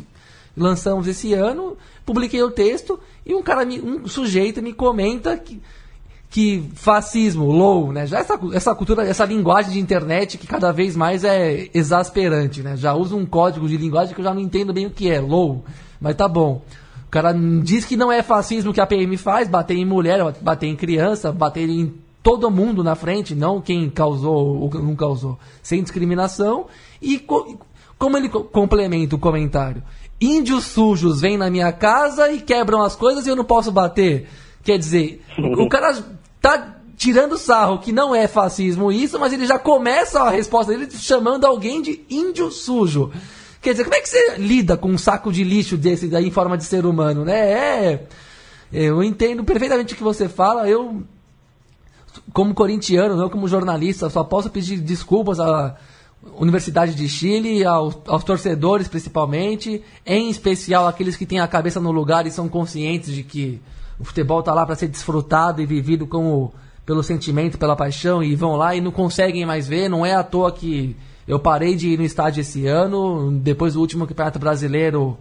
lançamos 0.56 1.08
esse 1.08 1.34
ano, 1.34 1.78
publiquei 2.06 2.42
o 2.42 2.52
texto 2.52 3.00
e 3.26 3.34
um 3.34 3.42
cara, 3.42 3.66
um 3.66 4.08
sujeito 4.08 4.62
me 4.62 4.74
comenta 4.74 5.38
que, 5.38 5.62
que 6.30 6.64
fascismo, 6.76 7.52
low, 7.52 7.92
né? 7.92 8.06
Já 8.06 8.20
essa, 8.20 8.40
essa 8.54 8.76
cultura, 8.76 9.08
essa 9.08 9.26
linguagem 9.26 9.74
de 9.74 9.80
internet 9.80 10.38
que 10.38 10.48
cada 10.48 10.72
vez 10.72 10.96
mais 10.96 11.24
é 11.24 11.70
exasperante, 11.74 12.62
né? 12.62 12.78
Já 12.78 12.94
usa 12.94 13.16
um 13.16 13.26
código 13.26 13.68
de 13.68 13.78
linguagem 13.78 14.14
que 14.14 14.22
eu 14.22 14.26
já 14.26 14.34
não 14.34 14.42
entendo 14.42 14.74
bem 14.74 14.86
o 14.86 14.92
que 14.92 15.10
é, 15.10 15.20
low, 15.20 15.64
mas 16.00 16.16
tá 16.16 16.28
bom. 16.28 16.62
O 17.08 17.10
cara 17.10 17.34
diz 17.64 17.86
que 17.86 17.96
não 17.96 18.12
é 18.12 18.22
fascismo 18.22 18.74
que 18.74 18.82
a 18.82 18.88
PM 18.88 19.16
faz, 19.18 19.48
bater 19.48 19.78
em 19.78 19.86
mulher, 19.86 20.20
bater 20.42 20.68
em 20.68 20.76
criança, 20.76 21.32
bater 21.32 21.70
em 21.70 21.94
todo 22.22 22.50
mundo 22.50 22.84
na 22.84 22.96
frente, 22.96 23.36
não 23.36 23.62
quem 23.62 23.88
causou 23.90 24.60
ou 24.60 24.70
não 24.82 24.96
causou, 24.96 25.38
sem 25.62 25.84
discriminação. 25.84 26.66
E 27.02 27.20
co 27.20 27.58
como 27.98 28.18
ele 28.18 28.28
complementa 28.28 29.16
o 29.16 29.20
comentário? 29.20 29.82
Índios 30.20 30.66
sujos 30.66 31.22
vêm 31.22 31.38
na 31.38 31.50
minha 31.50 31.72
casa 31.72 32.32
e 32.32 32.42
quebram 32.42 32.82
as 32.82 32.96
coisas 32.96 33.26
e 33.26 33.30
eu 33.30 33.36
não 33.36 33.44
posso 33.44 33.72
bater. 33.72 34.28
Quer 34.64 34.78
dizer, 34.78 35.24
o 35.58 35.68
cara 35.70 36.04
tá 36.42 36.76
tirando 36.98 37.38
sarro 37.38 37.80
que 37.80 37.92
não 37.92 38.16
é 38.16 38.28
fascismo 38.28 38.92
isso, 38.92 39.20
mas 39.20 39.34
ele 39.34 39.46
já 39.46 39.60
começa 39.60 40.22
a 40.22 40.30
resposta 40.30 40.72
dele 40.72 40.90
chamando 40.92 41.46
alguém 41.46 41.82
de 41.82 42.06
índio 42.10 42.50
sujo. 42.50 43.12
Quer 43.62 43.72
dizer, 43.72 43.84
como 43.84 43.96
é 43.96 44.00
que 44.00 44.10
você 44.10 44.36
lida 44.38 44.78
com 44.78 44.90
um 44.90 44.98
saco 44.98 45.32
de 45.32 45.44
lixo 45.44 45.76
desse 45.76 46.08
daí 46.08 46.28
em 46.28 46.32
forma 46.32 46.58
de 46.58 46.64
ser 46.64 46.86
humano, 46.86 47.26
né? 47.26 47.52
É, 47.52 48.08
eu 48.72 49.04
entendo 49.04 49.44
perfeitamente 49.44 49.94
o 49.94 49.98
que 49.98 50.04
você 50.04 50.30
fala. 50.30 50.70
Eu, 50.70 51.04
como 52.32 52.54
corintiano, 52.54 53.16
não 53.16 53.30
como 53.30 53.48
jornalista, 53.48 54.10
só 54.10 54.24
posso 54.24 54.50
pedir 54.50 54.78
desculpas 54.78 55.40
à 55.40 55.76
Universidade 56.38 56.96
de 56.96 57.08
Chile, 57.08 57.64
aos, 57.64 57.98
aos 58.08 58.24
torcedores 58.24 58.88
principalmente, 58.88 59.82
em 60.06 60.30
especial 60.30 60.88
aqueles 60.88 61.16
que 61.16 61.26
têm 61.26 61.40
a 61.40 61.48
cabeça 61.48 61.80
no 61.80 61.92
lugar 61.92 62.26
e 62.26 62.32
são 62.32 62.50
conscientes 62.50 63.14
de 63.14 63.24
que 63.24 63.62
o 64.00 64.04
futebol 64.04 64.40
está 64.40 64.54
lá 64.54 64.66
para 64.66 64.76
ser 64.76 64.88
desfrutado 64.88 65.62
e 65.62 65.66
vivido 65.66 66.08
pelo 66.86 67.04
sentimento, 67.04 67.58
pela 67.58 67.76
paixão 67.76 68.24
e 68.24 68.36
vão 68.36 68.56
lá 68.56 68.76
e 68.76 68.82
não 68.82 68.92
conseguem 68.92 69.46
mais 69.46 69.68
ver. 69.68 69.90
Não 69.90 70.06
é 70.06 70.14
à 70.14 70.24
toa 70.24 70.52
que 70.52 70.96
eu 71.28 71.40
parei 71.40 71.76
de 71.76 71.90
ir 71.90 71.98
no 71.98 72.04
estádio 72.04 72.42
esse 72.42 72.68
ano, 72.68 73.32
depois 73.32 73.74
do 73.74 73.80
último 73.80 74.06
campeonato 74.06 74.40
brasileiro. 74.40 75.18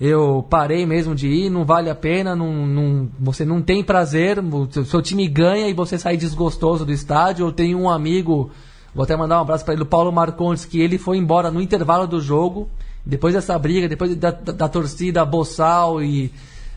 Eu 0.00 0.46
parei 0.48 0.86
mesmo 0.86 1.14
de 1.14 1.26
ir, 1.26 1.50
não 1.50 1.64
vale 1.64 1.90
a 1.90 1.94
pena, 1.94 2.36
não, 2.36 2.66
não, 2.66 3.08
você 3.18 3.44
não 3.44 3.60
tem 3.60 3.82
prazer, 3.82 4.38
seu 4.86 5.02
time 5.02 5.26
ganha 5.26 5.68
e 5.68 5.72
você 5.72 5.98
sai 5.98 6.16
desgostoso 6.16 6.84
do 6.84 6.92
estádio. 6.92 7.46
Eu 7.46 7.52
tenho 7.52 7.78
um 7.78 7.90
amigo, 7.90 8.50
vou 8.98 9.04
até 9.04 9.14
mandar 9.14 9.38
um 9.38 9.42
abraço 9.42 9.64
para 9.64 9.74
ele, 9.74 9.84
o 9.84 9.86
Paulo 9.86 10.10
Marcondes, 10.10 10.64
que 10.64 10.80
ele 10.80 10.98
foi 10.98 11.18
embora 11.18 11.52
no 11.52 11.62
intervalo 11.62 12.04
do 12.04 12.20
jogo, 12.20 12.68
depois 13.06 13.32
dessa 13.32 13.56
briga, 13.56 13.88
depois 13.88 14.16
da, 14.16 14.32
da, 14.32 14.50
da 14.50 14.68
torcida 14.68 15.24
boçal 15.24 16.02
e 16.02 16.32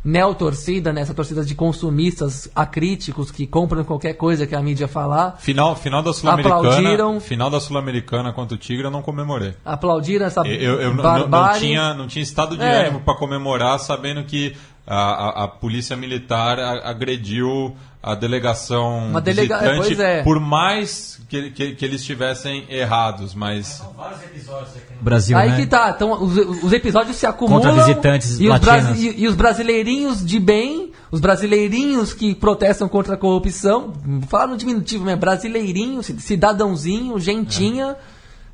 neo-torcida, 0.06 0.94
né? 0.94 1.02
Essa 1.02 1.16
torcida 1.16 1.44
de 1.44 1.56
consumistas 1.56 2.48
acríticos 2.56 3.32
que 3.32 3.48
compram 3.48 3.84
qualquer 3.84 4.14
coisa 4.14 4.46
que 4.46 4.54
a 4.54 4.62
mídia 4.62 4.88
falar. 4.88 5.38
Final, 5.40 5.76
final 5.76 6.04
da 6.04 6.14
Sul-Americana. 6.14 7.20
Final 7.20 7.50
da 7.50 7.60
Sul-Americana 7.60 8.32
contra 8.32 8.54
o 8.54 8.58
Tigre 8.58 8.86
eu 8.86 8.92
não 8.92 9.02
comemorei. 9.02 9.56
Aplaudiram 9.66 10.28
essa 10.28 10.42
Eu, 10.42 10.80
eu 10.80 10.94
não, 10.94 11.28
não, 11.28 11.54
tinha, 11.54 11.94
não 11.96 12.06
tinha 12.06 12.22
estado 12.22 12.56
de 12.56 12.64
é. 12.64 12.86
ânimo 12.86 13.02
para 13.02 13.16
comemorar, 13.16 13.80
sabendo 13.80 14.24
que 14.24 14.56
a, 14.86 14.96
a, 14.96 15.44
a 15.46 15.48
polícia 15.48 15.96
militar 15.96 16.60
agrediu 16.60 17.76
a 18.04 18.16
delegação 18.16 19.10
Uma 19.10 19.22
delega... 19.22 19.60
visitante, 19.60 20.02
é. 20.02 20.24
por 20.24 20.40
mais 20.40 21.20
que, 21.30 21.52
que, 21.52 21.76
que, 21.76 21.86
eles 21.86 22.02
estivessem 22.02 22.66
errados, 22.68 23.36
mas... 23.36 23.68
São 23.68 23.94
vários 23.94 24.24
episódios 24.24 24.76
aqui 24.76 24.94
no 24.96 25.04
Brasil, 25.04 25.38
Aí 25.38 25.50
né? 25.52 25.58
que 25.58 25.68
tá, 25.68 25.94
então 25.96 26.24
os, 26.24 26.64
os 26.64 26.74
episódios 26.74 27.16
se 27.16 27.28
acumulam... 27.28 27.62
Contra 27.62 27.86
visitantes 27.86 28.40
e 28.40 28.50
os, 28.50 29.00
e, 29.00 29.22
e 29.22 29.28
os 29.28 29.36
brasileirinhos 29.36 30.26
de 30.26 30.40
bem, 30.40 30.92
os 31.12 31.20
brasileirinhos 31.20 32.12
que 32.12 32.34
protestam 32.34 32.90
contra 32.90 33.14
a 33.14 33.18
corrupção, 33.18 33.94
falar 34.28 34.48
no 34.48 34.58
diminutivo 34.58 35.06
mesmo, 35.06 35.20
brasileirinho, 35.20 36.02
cidadãozinho, 36.02 37.20
gentinha, 37.20 37.96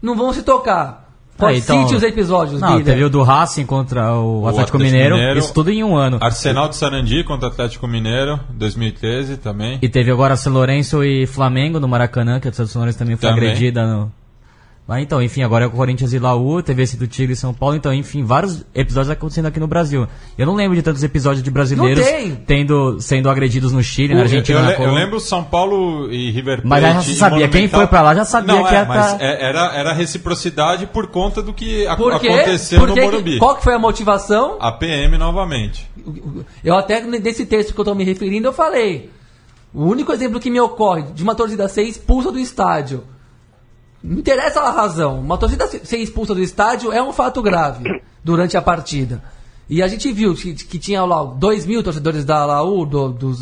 não 0.02 0.16
vão 0.16 0.34
se 0.34 0.44
tocar. 0.44 1.07
Pode 1.38 1.56
Ah, 1.56 1.58
então- 1.60 1.82
cite 1.84 1.96
os 1.96 2.04
episódios, 2.04 2.60
Não, 2.60 2.82
teve 2.82 3.04
o 3.04 3.10
do 3.10 3.22
Racing 3.22 3.66
contra 3.66 4.12
o, 4.14 4.48
Atlético, 4.48 4.80
Mineiro, 4.80 5.16
isso 5.38 5.54
tudo 5.54 5.70
em 5.70 5.84
um 5.84 5.96
ano. 5.96 6.18
Arsenal 6.20 6.68
de 6.68 6.76
Sarandi 6.76 7.24
contra 7.24 7.48
Atlético 7.48 7.88
Mineiro, 7.88 8.40
2013 8.50 9.38
também. 9.38 9.78
E 9.82 9.88
teve 9.88 10.12
agora 10.12 10.36
São 10.36 10.52
Lourenço 10.52 11.04
e 11.04 11.28
Flamengo 11.28 11.80
no 11.80 11.88
Maracanã, 11.88 12.40
que 12.40 12.48
a 12.48 12.52
São 12.54 12.66
Lourenço 12.76 12.98
também 12.98 13.16
foi 13.16 13.30
Também. 13.30 13.50
agredida 13.50 13.86
no. 13.86 14.12
Mas 14.88 15.04
então, 15.04 15.22
enfim, 15.22 15.44
agora 15.44 15.66
é 15.66 15.68
o 15.68 15.72
Corinthians 15.72 16.14
e 16.14 16.20
Laú, 16.20 16.64
teve 16.64 16.82
esse 16.82 16.96
do 16.96 17.06
Tigre 17.08 17.34
e 17.34 17.36
São 17.36 17.54
Paulo, 17.54 17.76
então, 17.76 17.94
enfim, 17.94 18.24
vários 18.24 18.64
episódios 18.74 19.10
acontecendo 19.10 19.48
aqui 19.48 19.60
no 19.60 19.68
Brasil. 19.68 20.08
Eu 20.38 20.46
não 20.46 20.56
lembro 20.56 20.78
de 20.78 20.82
tantos 20.82 21.04
episódios 21.04 21.44
de 21.44 21.52
brasileiros 21.52 22.06
tem. 22.06 22.36
tendo, 22.48 22.98
sendo 23.02 23.30
agredidos 23.30 23.74
no 23.74 23.84
Chile, 23.84 24.14
na 24.14 24.22
Eu- 24.22 24.24
Argentina, 24.24 24.60
eu, 24.60 24.64
na 24.64 24.70
le- 24.70 24.84
eu 24.86 24.94
lembro 24.94 25.20
São 25.20 25.44
Paulo 25.44 26.10
e 26.10 26.32
River 26.32 26.62
Plate. 26.62 26.68
Mas 26.68 26.82
já 26.96 27.02
se 27.02 27.16
sabia, 27.16 27.50
quem 27.50 27.68
foi 27.68 27.86
pra 27.86 28.02
lá 28.02 28.16
já 28.16 28.24
sabia 28.24 28.56
Não, 28.56 28.64
que 28.64 28.74
é, 28.74 28.78
ia 28.80 28.86
mas 28.86 29.12
tá- 29.12 29.18
é- 29.20 29.46
era, 29.50 29.76
era 29.76 29.92
reciprocidade 29.94 30.88
por 30.88 31.08
conta 31.08 31.42
do 31.44 31.52
que 31.54 31.82
quê? 31.84 31.88
aconteceu 31.88 32.80
Por 32.80 32.88
no 32.88 32.96
Morumbi. 32.96 33.40
Qual 33.40 33.56
que 33.58 33.64
foi 33.66 33.74
a 33.74 33.80
motivação? 33.80 34.56
A 34.60 34.72
PM 34.72 35.18
novamente. 35.18 35.86
Eu 36.64 36.76
até 36.78 37.02
nesse 37.02 37.46
texto 37.46 37.74
que 37.74 37.80
eu 37.80 37.84
estou 37.84 37.94
me 37.94 38.06
referindo, 38.06 38.48
eu 38.48 38.54
falei. 38.54 39.10
O 39.74 39.84
único 39.84 40.14
exemplo 40.14 40.40
que 40.40 40.50
me 40.50 40.62
ocorre 40.62 41.04
de 41.14 41.24
uma 41.24 41.36
torcida 41.36 41.68
ser 41.68 41.84
expulsa 41.84 42.32
do 42.32 42.40
estádio. 42.40 43.04
Não 44.08 44.20
interessa 44.20 44.62
a 44.62 44.72
razão. 44.72 45.20
Uma 45.20 45.38
torcida 45.38 45.68
se- 45.68 45.82
ser 45.86 45.98
expulsa 45.98 46.34
do 46.34 46.42
estádio 46.42 46.92
é 46.92 47.02
um 47.04 47.12
fato 47.12 47.42
grave 47.42 47.84
durante 48.24 48.56
a 48.56 48.62
partida. 48.62 49.22
E 49.70 49.84
a 49.84 49.88
gente 49.88 50.12
viu 50.14 50.34
que, 50.34 50.54
que 50.54 50.80
tinha 50.80 51.04
lá 51.04 51.24
2 51.24 51.66
mil 51.66 51.84
torcedores 51.84 52.24
da 52.24 52.46
Laú, 52.46 52.86
do- 52.86 53.10
dos, 53.10 53.40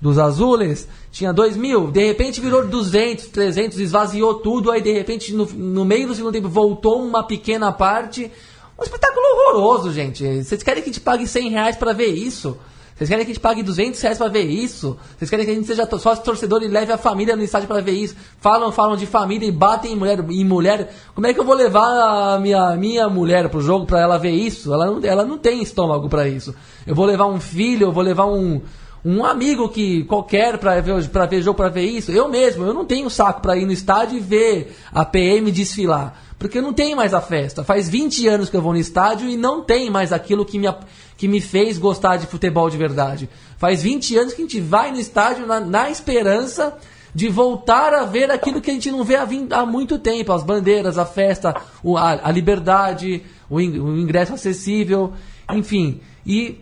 dos 0.00 0.18
Azules, 0.18 0.86
tinha 1.10 1.32
2 1.32 1.56
mil, 1.56 1.90
de 1.90 2.06
repente 2.06 2.40
virou 2.40 2.66
200, 2.66 3.26
300, 3.26 3.78
esvaziou 3.80 4.34
tudo, 4.34 4.70
aí 4.70 4.80
de 4.80 4.92
repente 4.92 5.32
no, 5.34 5.44
no 5.46 5.84
meio 5.84 6.06
do 6.06 6.14
segundo 6.14 6.32
tempo 6.32 6.48
voltou 6.48 7.02
uma 7.02 7.24
pequena 7.24 7.72
parte. 7.72 8.30
Um 8.78 8.82
espetáculo 8.84 9.24
horroroso, 9.26 9.90
gente. 9.92 10.22
Vocês 10.44 10.62
querem 10.62 10.82
que 10.82 10.90
te 10.90 11.00
pague 11.00 11.26
100 11.26 11.50
reais 11.50 11.76
pra 11.76 11.92
ver 11.92 12.08
isso? 12.14 12.56
Vocês 12.96 13.10
querem 13.10 13.26
que 13.26 13.30
a 13.30 13.34
gente 13.34 13.42
pague 13.42 13.62
200 13.62 14.00
reais 14.00 14.16
pra 14.16 14.28
ver 14.28 14.44
isso? 14.44 14.96
Vocês 15.18 15.28
querem 15.28 15.44
que 15.44 15.50
a 15.50 15.54
gente 15.54 15.66
seja 15.66 15.86
sócio 15.98 16.24
torcedor 16.24 16.62
e 16.62 16.68
leve 16.68 16.90
a 16.90 16.96
família 16.96 17.36
no 17.36 17.42
estádio 17.42 17.68
pra 17.68 17.82
ver 17.82 17.92
isso? 17.92 18.16
Falam, 18.40 18.72
falam 18.72 18.96
de 18.96 19.04
família 19.04 19.46
e 19.46 19.52
batem 19.52 19.92
em 19.92 19.96
mulher. 19.96 20.24
Em 20.30 20.44
mulher. 20.44 20.94
Como 21.14 21.26
é 21.26 21.34
que 21.34 21.38
eu 21.38 21.44
vou 21.44 21.54
levar 21.54 22.34
a 22.34 22.38
minha, 22.38 22.74
minha 22.74 23.06
mulher 23.06 23.50
pro 23.50 23.60
jogo 23.60 23.84
pra 23.84 24.00
ela 24.00 24.18
ver 24.18 24.30
isso? 24.30 24.72
Ela 24.72 24.86
não, 24.86 25.04
ela 25.04 25.26
não 25.26 25.36
tem 25.36 25.62
estômago 25.62 26.08
pra 26.08 26.26
isso. 26.26 26.54
Eu 26.86 26.94
vou 26.94 27.04
levar 27.04 27.26
um 27.26 27.38
filho, 27.38 27.88
eu 27.88 27.92
vou 27.92 28.02
levar 28.02 28.24
um, 28.24 28.62
um 29.04 29.26
amigo 29.26 29.68
que 29.68 30.04
qualquer 30.04 30.56
pra 30.56 30.80
ver, 30.80 31.06
pra 31.10 31.26
ver 31.26 31.42
jogo 31.42 31.56
pra 31.58 31.68
ver 31.68 31.84
isso. 31.84 32.10
Eu 32.10 32.30
mesmo, 32.30 32.64
eu 32.64 32.72
não 32.72 32.86
tenho 32.86 33.10
saco 33.10 33.42
pra 33.42 33.58
ir 33.58 33.66
no 33.66 33.72
estádio 33.72 34.16
e 34.16 34.20
ver 34.20 34.74
a 34.90 35.04
PM 35.04 35.50
desfilar. 35.50 36.14
Porque 36.38 36.60
não 36.60 36.72
tenho 36.72 36.96
mais 36.96 37.14
a 37.14 37.20
festa. 37.20 37.64
Faz 37.64 37.88
20 37.88 38.28
anos 38.28 38.48
que 38.50 38.56
eu 38.56 38.60
vou 38.62 38.72
no 38.72 38.78
estádio 38.78 39.28
e 39.28 39.36
não 39.36 39.62
tem 39.62 39.88
mais 39.90 40.12
aquilo 40.12 40.44
que 40.44 40.58
me, 40.58 40.68
que 41.16 41.26
me 41.26 41.40
fez 41.40 41.78
gostar 41.78 42.18
de 42.18 42.26
futebol 42.26 42.68
de 42.68 42.76
verdade. 42.76 43.28
Faz 43.56 43.82
20 43.82 44.16
anos 44.18 44.34
que 44.34 44.42
a 44.42 44.44
gente 44.44 44.60
vai 44.60 44.90
no 44.92 44.98
estádio 45.00 45.46
na, 45.46 45.60
na 45.60 45.90
esperança 45.90 46.76
de 47.14 47.28
voltar 47.30 47.94
a 47.94 48.04
ver 48.04 48.30
aquilo 48.30 48.60
que 48.60 48.70
a 48.70 48.74
gente 48.74 48.90
não 48.90 49.02
vê 49.02 49.16
há, 49.16 49.26
há 49.52 49.64
muito 49.64 49.98
tempo. 49.98 50.30
As 50.32 50.42
bandeiras, 50.42 50.98
a 50.98 51.06
festa, 51.06 51.56
o- 51.82 51.96
a, 51.96 52.20
a 52.22 52.30
liberdade, 52.30 53.22
o, 53.48 53.58
in- 53.58 53.78
o 53.78 53.96
ingresso 53.98 54.34
acessível, 54.34 55.14
enfim. 55.50 56.00
E 56.26 56.60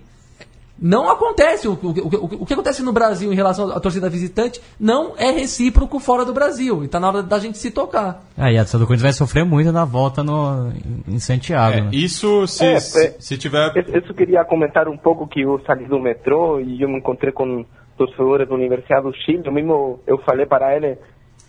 não 0.81 1.09
acontece. 1.09 1.69
O, 1.69 1.73
o, 1.73 1.89
o, 1.89 2.43
o 2.43 2.47
que 2.47 2.53
acontece 2.53 2.83
no 2.83 2.93
Brasil 2.93 3.33
em 3.33 3.37
relação 3.37 3.71
à 3.71 3.81
torcida 3.81 4.11
visitante 4.11 4.61
não 4.79 5.15
é 5.17 5.31
recíproco 5.31 5.99
fora 6.01 6.25
do 6.25 6.33
Brasil. 6.33 6.85
E 6.85 6.89
tá 6.89 6.99
na 6.99 7.09
hora 7.09 7.23
da 7.23 7.39
gente 7.39 7.59
se 7.59 7.71
tocar. 7.71 8.23
Ah, 8.37 8.51
e 8.51 8.57
a 8.57 8.61
torcida 8.61 8.81
do 8.81 8.87
Corinthians 8.87 9.03
vai 9.03 9.13
sofrer 9.13 9.45
muito 9.45 9.71
na 9.73 9.85
volta 9.85 10.23
no, 10.23 10.73
em 11.07 11.19
Santiago. 11.19 11.79
É, 11.79 11.81
né? 11.83 11.91
isso 11.93 12.47
se, 12.47 12.65
É, 12.65 12.81
se, 12.81 13.07
é. 13.07 13.15
se 13.19 13.39
tiver. 13.39 13.73
Eu, 13.77 13.95
eu 13.95 14.07
só 14.07 14.13
queria 14.13 14.45
comentar 14.45 14.89
um 14.89 14.97
pouco 14.97 15.27
que 15.27 15.43
eu 15.43 15.61
saí 15.67 15.87
do 15.87 16.01
metrô 16.01 16.61
e 16.61 16.83
eu 16.83 16.89
me 16.89 16.99
encontrei 16.99 17.33
com 17.33 17.65
torcedores 17.97 18.49
da 18.49 18.55
Universidade 18.55 19.05
do 19.05 19.15
Chile. 19.15 19.43
Eu 19.45 19.53
mesmo 19.53 20.01
eu 20.07 20.19
falei 20.19 20.47
para 20.47 20.77
ele, 20.77 20.99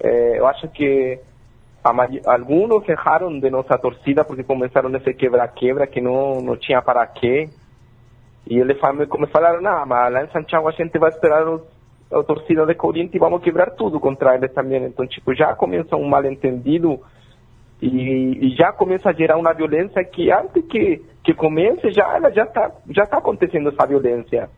eh, 0.04 0.38
eu 0.38 0.48
acho 0.48 0.68
que 0.70 1.20
alguns 2.26 2.88
erraram 2.90 3.40
de 3.40 3.50
nossa 3.50 3.78
torcida 3.78 4.24
porque 4.24 4.44
começaram 4.44 4.90
nesse 4.90 5.14
quebra-quebra 5.14 5.86
que 5.86 6.02
não, 6.02 6.42
não 6.42 6.58
tinha 6.58 6.82
para 6.82 7.06
quê. 7.08 7.50
Ele 8.48 8.76
fa- 8.76 8.94
me 8.94 9.08
não, 9.62 9.86
mas 9.86 10.14
lá 10.14 10.24
em 10.24 10.30
Santiago 10.30 10.68
a 10.68 10.72
gente 10.72 10.98
vai 11.00 11.10
esperar 11.10 11.48
os, 11.48 11.62
a 12.12 12.22
torcida 12.24 12.66
de 12.66 12.76
Corinthians 12.76 13.16
e 13.16 13.20
vamos 13.20 13.42
quebrar 13.42 13.72
tudo 13.72 14.00
contra 14.00 14.36
eles 14.36 14.54
também. 14.54 14.84
Então, 14.84 15.06
tipo, 15.08 15.34
já 15.34 15.56
começa 15.56 15.96
um 15.96 16.08
mal-entendido 16.08 17.00
e, 17.82 18.56
já 18.56 18.72
começa 18.72 19.10
a 19.10 19.14
gerar 19.14 19.38
uma 19.38 19.54
violência 19.54 20.04
que 20.04 20.32
antes 20.32 20.64
que, 20.66 21.04
que 21.24 21.34
comece 21.34 21.92
já 21.92 22.16
ela 22.16 22.32
já 22.32 22.44
está 22.44 22.72
já 22.90 23.06
tá 23.06 23.18
acontecendo 23.18 23.70
essa 23.70 23.86
violência. 23.86 24.50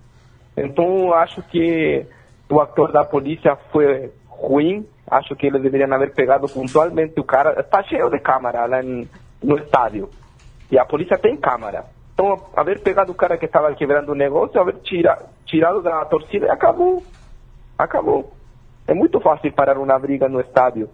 Então 0.56 1.14
acho 1.14 1.42
que 1.44 2.06
o 2.50 2.60
ator 2.60 2.92
da 2.92 3.04
polícia 3.06 3.56
foi 3.72 4.12
ruim. 4.28 4.86
Acho 5.10 5.36
que 5.36 5.48
eles 5.48 5.62
deveriam 5.62 5.92
haver 5.94 6.14
pegado 6.14 6.48
pontualmente 6.48 7.20
o 7.20 7.24
cara. 7.24 7.60
Está 7.60 7.82
cheio 7.84 8.10
de 8.10 8.20
câmera 8.20 8.66
lá 8.66 8.82
no 8.84 9.58
estádio 9.58 10.10
e 10.70 10.78
a 10.78 10.86
polícia 10.86 11.18
tem 11.18 11.38
câmera. 11.38 11.86
Então 12.18 12.36
haver 12.56 12.82
pegado 12.82 13.12
o 13.12 13.16
cara 13.16 13.38
que 13.38 13.46
estava 13.46 13.72
quebrando 13.76 14.12
o 14.12 14.16
negócio, 14.16 14.60
haver 14.60 14.78
tira, 14.82 15.16
tirado 15.46 15.84
da 15.84 16.04
torcida 16.06 16.52
acabou. 16.52 17.04
Acabou. 17.78 18.34
É 18.88 18.94
muito 18.96 19.20
fácil 19.20 19.54
parar 19.54 19.78
uma 19.78 20.00
briga 20.00 20.28
no 20.28 20.42
estádio. 20.42 20.90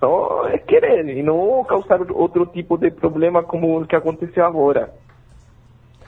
Só 0.00 0.48
é 0.48 0.58
querer 0.58 1.08
e 1.08 1.22
não 1.22 1.62
causar 1.62 2.00
outro 2.10 2.46
tipo 2.46 2.76
de 2.76 2.90
problema 2.90 3.44
como 3.44 3.80
o 3.80 3.86
que 3.86 3.94
aconteceu 3.94 4.44
agora. 4.44 4.92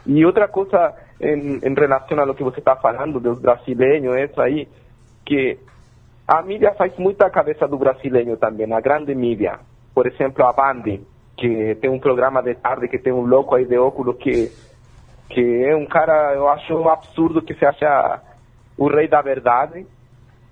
E 0.04 0.26
outra 0.26 0.48
coisa 0.48 0.92
em, 1.20 1.60
em 1.62 1.74
relação 1.74 2.18
a 2.18 2.24
lo 2.24 2.34
que 2.34 2.42
você 2.42 2.58
está 2.58 2.74
falando 2.74 3.20
dos 3.20 3.38
brasileiros, 3.38 4.16
isso 4.28 4.40
aí, 4.40 4.66
que 5.24 5.56
a 6.26 6.42
mídia 6.42 6.74
faz 6.74 6.96
muita 6.98 7.30
cabeça 7.30 7.68
do 7.68 7.78
brasileiro 7.78 8.36
também, 8.36 8.72
a 8.72 8.80
grande 8.80 9.14
mídia. 9.14 9.60
Por 9.94 10.08
exemplo, 10.08 10.44
a 10.44 10.52
Band. 10.52 10.98
Que 11.38 11.76
tem 11.76 11.88
um 11.88 12.00
programa 12.00 12.42
de 12.42 12.54
tarde 12.56 12.88
que 12.88 12.98
tem 12.98 13.12
um 13.12 13.24
louco 13.24 13.54
aí 13.54 13.64
de 13.64 13.78
óculos 13.78 14.16
que, 14.16 14.50
que 15.30 15.64
é 15.64 15.74
um 15.74 15.86
cara, 15.86 16.34
eu 16.34 16.48
acho 16.48 16.74
um 16.74 16.88
absurdo 16.88 17.40
que 17.40 17.54
se 17.54 17.64
acha 17.64 18.20
o 18.76 18.88
rei 18.88 19.06
da 19.08 19.22
verdade. 19.22 19.86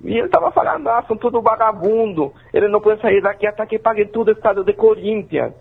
E 0.05 0.17
ele 0.17 0.29
tava 0.29 0.53
falando, 0.53 0.89
ah, 0.89 1.03
são 1.09 1.17
tudo 1.17 1.43
vagabundo, 1.43 2.33
ele 2.55 2.69
não 2.69 2.81
pode 2.81 3.01
sair 3.01 3.21
daqui 3.21 3.47
até 3.47 3.67
que 3.67 3.79
pague 3.79 4.05
tudo 4.07 4.29
o 4.29 4.33
estado 4.33 4.63
de 4.63 4.73
Corinthians. 4.75 5.53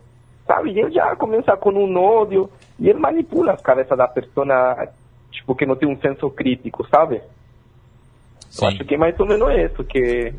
Sabe? 0.45 0.71
E 0.71 0.79
ele 0.79 0.91
já 0.91 1.15
começa 1.15 1.57
com 1.57 1.71
um 1.71 1.97
ódio, 1.97 2.49
e 2.79 2.89
ele 2.89 2.99
manipula 2.99 3.53
as 3.53 3.61
cabeças 3.61 3.97
da 3.97 4.07
pessoa, 4.07 4.87
tipo, 5.31 5.55
que 5.55 5.65
não 5.65 5.75
tem 5.75 5.89
um 5.89 5.97
senso 5.99 6.29
crítico, 6.29 6.85
sabe? 6.87 7.21
Sim. 8.49 8.65
Eu 8.65 8.69
acho 8.69 8.85
que 8.85 8.93
é 8.93 8.97
mais 8.97 9.19
ou 9.19 9.25
menos 9.25 9.49
isso 9.53 9.83
que, 9.85 10.33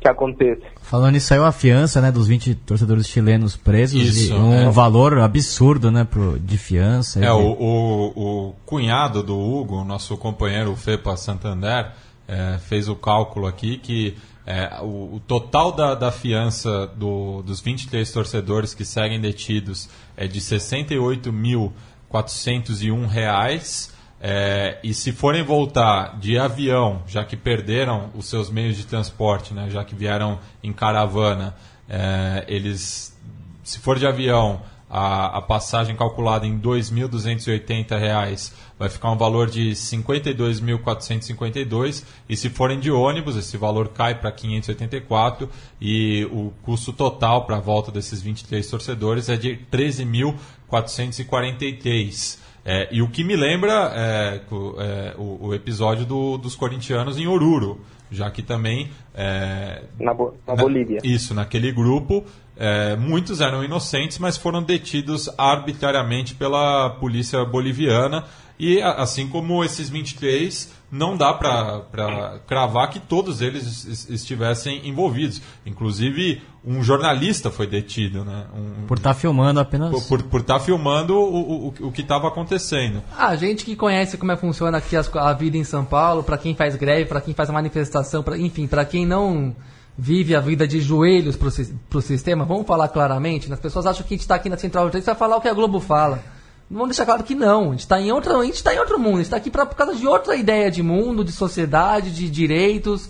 que 0.00 0.08
acontece. 0.08 0.62
Falando 0.80 1.12
nisso, 1.12 1.26
saiu 1.26 1.44
a 1.44 1.50
fiança, 1.52 2.00
né, 2.00 2.10
dos 2.12 2.26
20 2.28 2.54
torcedores 2.54 3.06
chilenos 3.08 3.56
presos. 3.56 4.00
Isso, 4.00 4.32
e 4.32 4.36
um 4.36 4.54
é. 4.54 4.70
valor 4.70 5.18
absurdo, 5.18 5.90
né, 5.90 6.04
pro, 6.04 6.38
de 6.38 6.56
fiança. 6.56 7.20
É, 7.20 7.24
E- 7.26 7.30
o, 7.30 7.52
o, 7.52 8.48
o 8.48 8.52
cunhado 8.64 9.22
do 9.22 9.38
Hugo, 9.38 9.84
nosso 9.84 10.16
companheiro 10.16 10.74
Fepa 10.76 11.14
Santander, 11.16 11.90
é, 12.26 12.56
fez 12.58 12.88
o 12.88 12.94
cálculo 12.94 13.46
aqui 13.46 13.76
que 13.78 14.16
é, 14.46 14.78
o, 14.80 15.16
o 15.16 15.20
total 15.26 15.72
da, 15.72 15.94
da 15.94 16.10
fiança 16.10 16.86
do, 16.96 17.42
dos 17.42 17.60
23 17.60 18.10
torcedores 18.10 18.72
que 18.72 18.82
seguem 18.82 19.20
detidos 19.20 19.90
é 20.16 20.26
de 20.26 20.40
68.401 20.40 23.06
reais. 23.06 23.92
É, 24.20 24.78
e 24.82 24.92
se 24.92 25.12
forem 25.12 25.44
voltar 25.44 26.18
de 26.18 26.36
avião, 26.38 27.02
já 27.06 27.24
que 27.24 27.36
perderam 27.36 28.10
os 28.14 28.26
seus 28.26 28.50
meios 28.50 28.76
de 28.76 28.84
transporte, 28.84 29.54
né, 29.54 29.70
já 29.70 29.84
que 29.84 29.94
vieram 29.94 30.40
em 30.62 30.72
caravana, 30.72 31.54
é, 31.88 32.44
eles, 32.48 33.16
se 33.62 33.78
for 33.78 33.96
de 33.98 34.06
avião, 34.06 34.60
a, 34.90 35.38
a 35.38 35.42
passagem 35.42 35.94
calculada 35.94 36.46
em 36.46 36.58
2.280 36.58 37.98
reais 37.98 38.54
vai 38.78 38.88
ficar 38.88 39.12
um 39.12 39.18
valor 39.18 39.50
de 39.50 39.68
R$ 39.68 39.74
52.452 39.74 42.04
e 42.28 42.36
se 42.36 42.48
forem 42.48 42.80
de 42.80 42.90
ônibus 42.90 43.36
esse 43.36 43.58
valor 43.58 43.88
cai 43.88 44.14
para 44.14 44.32
584 44.32 45.50
e 45.80 46.26
o 46.32 46.52
custo 46.62 46.92
total 46.92 47.44
para 47.44 47.58
a 47.58 47.60
volta 47.60 47.92
desses 47.92 48.20
23 48.22 48.66
torcedores 48.66 49.28
é 49.28 49.36
de 49.36 49.60
13.443 49.70 52.47
é, 52.70 52.88
e 52.92 53.00
o 53.00 53.08
que 53.08 53.24
me 53.24 53.34
lembra 53.34 53.90
é, 53.94 54.40
é, 54.78 55.14
o, 55.16 55.46
o 55.48 55.54
episódio 55.54 56.04
do- 56.04 56.36
dos 56.36 56.54
corintianos 56.54 57.16
em 57.18 57.26
Oruro, 57.26 57.80
já 58.10 58.30
que 58.30 58.42
também 58.42 58.90
é, 59.14 59.82
Na, 59.98 60.12
Bo- 60.12 60.34
na 60.46 60.54
na- 60.54 60.62
Bolívia. 60.62 60.98
Isso, 61.02 61.32
naquele 61.34 61.72
grupo, 61.72 62.24
é, 62.58 62.96
muitos 62.96 63.40
eram 63.40 63.62
inocentes, 63.62 64.18
mas 64.18 64.36
foram 64.36 64.62
detidos 64.62 65.28
arbitrariamente 65.38 66.34
pela 66.34 66.90
polícia 66.90 67.44
boliviana. 67.44 68.24
E 68.58 68.82
a- 68.82 68.94
assim 68.94 69.28
como 69.28 69.62
esses 69.62 69.88
23, 69.88 70.72
não 70.90 71.16
dá 71.16 71.32
para 71.32 72.40
cravar 72.44 72.90
que 72.90 72.98
todos 72.98 73.40
eles 73.40 73.84
es- 73.84 74.08
estivessem 74.10 74.88
envolvidos. 74.88 75.40
Inclusive, 75.64 76.42
um 76.64 76.82
jornalista 76.82 77.52
foi 77.52 77.68
detido, 77.68 78.24
né? 78.24 78.46
Um- 78.52 78.86
Por 78.88 78.96
estar 78.98 79.14
filmando 79.14 79.60
apenas. 79.60 79.90
por 80.08 80.18
estar 80.18 80.28
por 80.28 80.42
tá 80.42 80.58
filmando 80.58 81.14
o, 81.14 81.68
o, 81.68 81.74
o 81.86 81.92
que 81.92 82.00
estava 82.00 82.26
acontecendo. 82.26 83.00
Ah, 83.16 83.36
gente 83.36 83.64
que 83.64 83.76
conhece 83.76 84.18
como 84.18 84.32
é 84.32 84.34
que 84.34 84.40
funciona 84.40 84.78
aqui 84.78 84.96
as- 84.96 85.14
a 85.14 85.32
vida 85.34 85.56
em 85.56 85.62
São 85.62 85.84
Paulo, 85.84 86.24
pra 86.24 86.36
quem 86.36 86.56
faz 86.56 86.74
greve, 86.74 87.04
pra 87.04 87.20
quem 87.20 87.34
faz 87.34 87.48
manifestação, 87.50 88.24
pra, 88.24 88.36
enfim, 88.36 88.66
pra 88.66 88.84
quem 88.84 89.06
não 89.06 89.54
vive 90.00 90.36
a 90.36 90.40
vida 90.40 90.66
de 90.66 90.80
joelhos 90.80 91.36
sis- 91.50 91.74
pro 91.90 92.00
sistema, 92.00 92.44
vamos 92.44 92.66
falar 92.66 92.86
claramente, 92.88 93.48
né? 93.48 93.54
as 93.54 93.60
pessoas 93.60 93.84
acham 93.84 94.06
que 94.06 94.14
a 94.14 94.16
gente 94.16 94.28
tá 94.28 94.36
aqui 94.36 94.48
na 94.48 94.56
Central 94.56 94.88
3 94.90 95.04
vai 95.04 95.14
falar 95.16 95.36
o 95.36 95.40
que 95.40 95.48
a 95.48 95.52
Globo 95.52 95.80
fala. 95.80 96.22
Vamos 96.70 96.88
deixar 96.90 97.04
claro 97.06 97.24
que 97.24 97.34
não, 97.34 97.68
a 97.68 97.72
gente 97.72 97.88
tá 97.88 98.00
em 98.00 98.10
a 98.12 98.44
gente 98.44 98.62
tá 98.62 98.74
em 98.74 98.78
outro 98.78 98.98
mundo, 98.98 99.14
a 99.16 99.22
gente 99.22 99.30
tá 99.30 99.36
aqui 99.38 99.50
pra, 99.50 99.66
por 99.66 99.74
causa 99.74 99.96
de 99.96 100.06
outra 100.06 100.36
ideia 100.36 100.70
de 100.70 100.82
mundo, 100.82 101.24
de 101.24 101.32
sociedade, 101.32 102.10
de 102.12 102.30
direitos. 102.30 103.08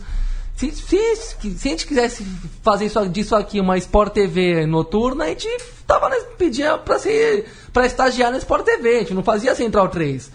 Se, 0.57 0.71
se, 0.73 1.17
se 1.17 1.69
a 1.69 1.71
gente 1.71 1.87
quisesse 1.87 2.25
fazer 2.63 2.87
isso, 2.87 3.09
disso 3.09 3.37
aqui 3.37 3.61
uma 3.61 3.77
Sport 3.77 4.13
TV 4.13 4.65
noturna, 4.67 5.25
a 5.25 5.29
gente 5.29 5.47
tava, 5.87 6.09
pedia 6.37 6.79
pra 7.73 7.85
estagiar 7.87 8.31
na 8.33 8.39
Sport 8.39 8.65
TV, 8.65 8.89
a 8.97 8.99
gente 9.01 9.15
não 9.15 9.23
fazia 9.23 9.55
Central 9.55 9.89
3. 9.89 10.31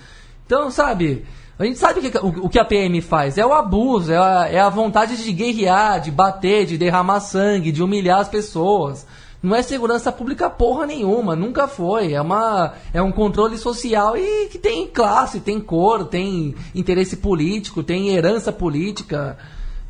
Então, 0.46 0.70
sabe, 0.70 1.26
a 1.58 1.66
gente 1.66 1.78
sabe 1.78 2.00
o 2.00 2.12
que, 2.12 2.18
o, 2.18 2.46
o 2.46 2.50
que 2.50 2.60
a 2.60 2.66
PM 2.66 3.00
faz. 3.02 3.38
É 3.38 3.46
o 3.46 3.54
abuso, 3.54 4.12
é 4.12 4.18
a, 4.18 4.48
é 4.50 4.60
a 4.60 4.70
vontade 4.70 5.24
de 5.24 5.32
guerrear, 5.32 6.02
de 6.02 6.12
bater, 6.12 6.66
de 6.66 6.78
derramar 6.78 7.20
sangue, 7.20 7.72
de 7.72 7.84
humilhar 7.84 8.20
as 8.20 8.28
pessoas. 8.28 9.06
Não 9.42 9.54
é 9.54 9.62
segurança 9.62 10.12
pública 10.12 10.50
porra 10.50 10.88
nenhuma, 10.88 11.36
nunca 11.36 11.68
foi. 11.68 12.14
É, 12.14 12.22
uma, 12.22 12.74
é 12.94 13.02
um 13.02 13.12
controle 13.12 13.58
social 13.58 14.18
e 14.18 14.48
que 14.48 14.58
tem 14.58 14.88
classe, 14.88 15.42
tem 15.42 15.60
cor, 15.60 16.06
tem 16.06 16.56
interesse 16.74 17.18
político, 17.18 17.84
tem 17.84 18.10
herança 18.10 18.52
política. 18.52 19.38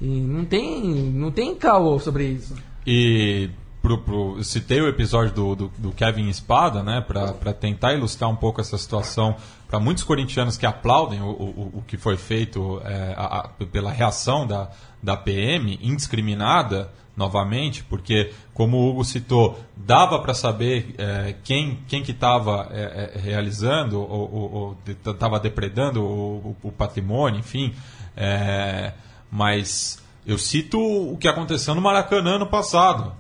E 0.02 0.08
não 0.08 0.44
tem, 0.44 0.84
não 0.84 1.32
tem 1.32 1.56
caô 1.56 2.00
sobre 2.00 2.26
isso. 2.26 2.56
E 2.86 3.50
pro, 3.80 4.00
pro, 4.00 4.44
citei 4.44 4.82
o 4.82 4.88
episódio 4.88 5.34
do, 5.34 5.56
do, 5.56 5.72
do 5.78 5.92
Kevin 5.92 6.30
Espada, 6.30 6.82
né, 6.82 7.00
para 7.08 7.54
tentar 7.54 7.94
ilustrar 7.94 8.30
um 8.30 8.36
pouco 8.36 8.60
essa 8.60 8.78
situação 8.78 9.36
para 9.74 9.80
muitos 9.80 10.04
corintianos 10.04 10.56
que 10.56 10.68
aplaudem 10.68 11.20
o, 11.20 11.30
o, 11.32 11.72
o 11.80 11.84
que 11.88 11.98
foi 11.98 12.16
feito 12.16 12.80
é, 12.86 13.16
a- 13.18 13.40
a- 13.40 13.48
pela 13.72 13.92
reação 13.92 14.46
da, 14.46 14.70
da 15.02 15.18
PM 15.18 15.80
indiscriminada 15.82 16.92
novamente, 17.18 17.84
porque 17.84 18.32
como 18.54 18.78
o 18.78 18.90
Hugo 18.92 19.04
citou, 19.04 19.60
dava 19.76 20.20
para 20.20 20.36
saber 20.36 20.94
é, 21.00 21.34
quem, 21.44 21.80
quem 21.88 22.04
que 22.04 22.12
estava 22.12 22.70
realizando 23.16 24.00
ou 24.00 24.78
estava 24.86 25.40
depredando 25.40 26.04
o, 26.04 26.56
o- 26.64 26.68
o 26.68 26.72
patrimônio, 26.72 27.40
enfim. 27.40 27.74
É, 28.16 28.94
mas 29.32 29.98
eu 30.24 30.38
cito 30.38 30.80
o 30.80 31.18
que 31.18 31.28
aconteceu 31.28 31.74
no 31.74 31.82
Maracanã 31.82 32.38
no 32.38 32.46
passado. 32.46 33.12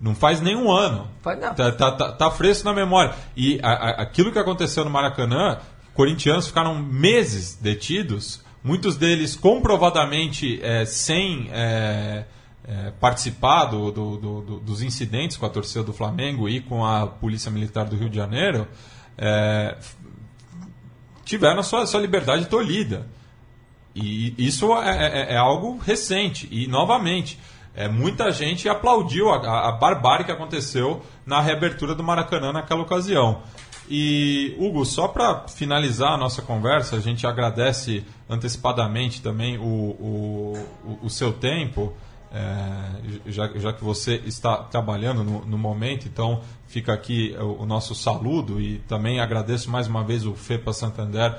Não 0.00 0.14
faz 0.14 0.40
nenhum 0.40 0.70
ano. 0.70 1.08
Faz 1.22 1.40
não. 1.40 1.54
Tá, 1.54 1.72
tá, 1.72 1.92
tá- 1.92 2.12
tá 2.12 2.30
fresco 2.30 2.64
na 2.64 2.74
memória. 2.74 3.14
E 3.36 3.58
a- 3.62 3.72
a- 3.72 4.02
aquilo 4.02 4.30
que 4.30 4.38
aconteceu 4.38 4.84
no 4.84 4.90
Maracanã, 4.90 5.58
corintianos 5.94 6.46
ficaram 6.46 6.74
meses 6.74 7.54
detidos, 7.54 8.42
muitos 8.62 8.96
deles 8.96 9.34
comprovadamente 9.34 10.60
é, 10.62 10.84
sem 10.84 11.48
é, 11.52 12.24
é, 12.68 12.92
participar 13.00 13.64
do- 13.66 13.90
do- 13.90 14.16
do- 14.18 14.40
do- 14.42 14.60
dos 14.60 14.82
incidentes 14.82 15.36
com 15.38 15.46
a 15.46 15.48
torcida 15.48 15.82
do 15.82 15.92
Flamengo 15.92 16.48
e 16.48 16.60
com 16.60 16.84
a 16.84 17.06
Polícia 17.06 17.50
Militar 17.50 17.86
do 17.86 17.96
Rio 17.96 18.10
de 18.10 18.16
Janeiro, 18.16 18.68
é, 19.16 19.76
tiveram 21.24 21.60
a 21.60 21.62
sua, 21.62 21.86
sua 21.86 22.00
liberdade 22.00 22.46
tolhida. 22.46 23.06
E 23.94 24.34
isso 24.36 24.74
é, 24.76 25.30
é- 25.30 25.34
é 25.34 25.36
algo 25.38 25.78
recente. 25.78 26.46
E, 26.50 26.66
novamente, 26.66 27.38
é, 27.76 27.86
muita 27.88 28.32
gente 28.32 28.68
aplaudiu 28.68 29.28
a, 29.30 29.68
a- 29.68 29.72
barbárie 29.72 30.24
que 30.24 30.32
aconteceu 30.32 31.02
na 31.26 31.40
reabertura 31.40 31.94
do 31.94 32.02
Maracanã 32.02 32.52
naquela 32.52 32.80
ocasião. 32.82 33.42
E, 33.88 34.56
Hugo, 34.58 34.84
só 34.84 35.06
para 35.06 35.46
finalizar 35.46 36.12
a 36.14 36.16
nossa 36.16 36.42
conversa, 36.42 36.96
a 36.96 37.00
gente 37.00 37.24
agradece 37.26 38.04
antecipadamente 38.28 39.22
também 39.22 39.58
o, 39.58 39.62
o, 39.62 40.52
o- 40.84 40.98
o 41.06 41.10
seu 41.10 41.32
tempo, 41.32 41.92
é, 42.32 43.30
já, 43.30 43.46
já 43.56 43.72
que 43.72 43.84
você 43.84 44.16
está 44.26 44.56
trabalhando 44.56 45.22
no, 45.22 45.46
no 45.46 45.56
momento, 45.58 46.08
então 46.08 46.40
fica 46.66 46.92
aqui 46.92 47.36
o, 47.38 47.62
o 47.62 47.66
nosso 47.66 47.94
saludo 47.94 48.60
e 48.60 48.78
também 48.88 49.20
agradeço 49.20 49.70
mais 49.70 49.86
uma 49.86 50.02
vez 50.02 50.26
o 50.26 50.34
FEPA 50.34 50.72
Santander 50.72 51.38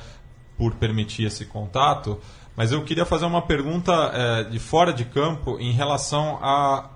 por 0.58 0.74
permitir 0.76 1.26
esse 1.26 1.46
contato, 1.46 2.18
mas 2.58 2.72
eu 2.72 2.84
queria 2.84 3.06
fazer 3.06 3.26
uma 3.26 3.44
pergunta 3.44 3.94
eh, 3.94 4.44
de 4.46 4.58
fora 4.58 4.92
de 4.92 5.06
campo 5.06 5.60
em 5.60 5.72
relação 5.72 6.40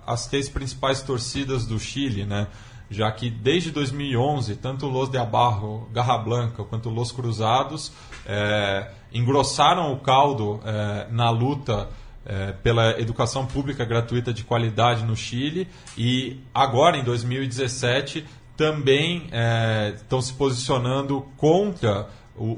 às 0.07 0.25
três 0.25 0.49
principais 0.49 1.03
torcidas 1.03 1.67
do 1.67 1.79
Chile, 1.79 2.25
né? 2.25 2.47
já 2.89 3.09
que 3.11 3.29
desde 3.29 3.69
2011, 3.69 4.55
tanto 4.55 4.87
Los 4.87 5.09
de 5.09 5.19
Abarro, 5.19 5.87
Garra 5.93 6.17
Blanca, 6.17 6.63
quanto 6.63 6.89
Los 6.89 7.11
Cruzados 7.11 7.91
eh, 8.25 8.91
engrossaram 9.13 9.93
o 9.93 9.99
caldo 9.99 10.59
eh, 10.65 11.07
na 11.11 11.29
luta 11.29 11.89
eh, 12.25 12.53
pela 12.63 12.99
educação 12.99 13.45
pública 13.45 13.85
gratuita 13.85 14.33
de 14.33 14.43
qualidade 14.43 15.05
no 15.05 15.15
Chile 15.15 15.67
e 15.95 16.39
agora, 16.53 16.97
em 16.97 17.03
2017, 17.03 18.25
também 18.57 19.27
eh, 19.31 19.93
estão 19.95 20.21
se 20.21 20.33
posicionando 20.33 21.25
contra 21.37 22.09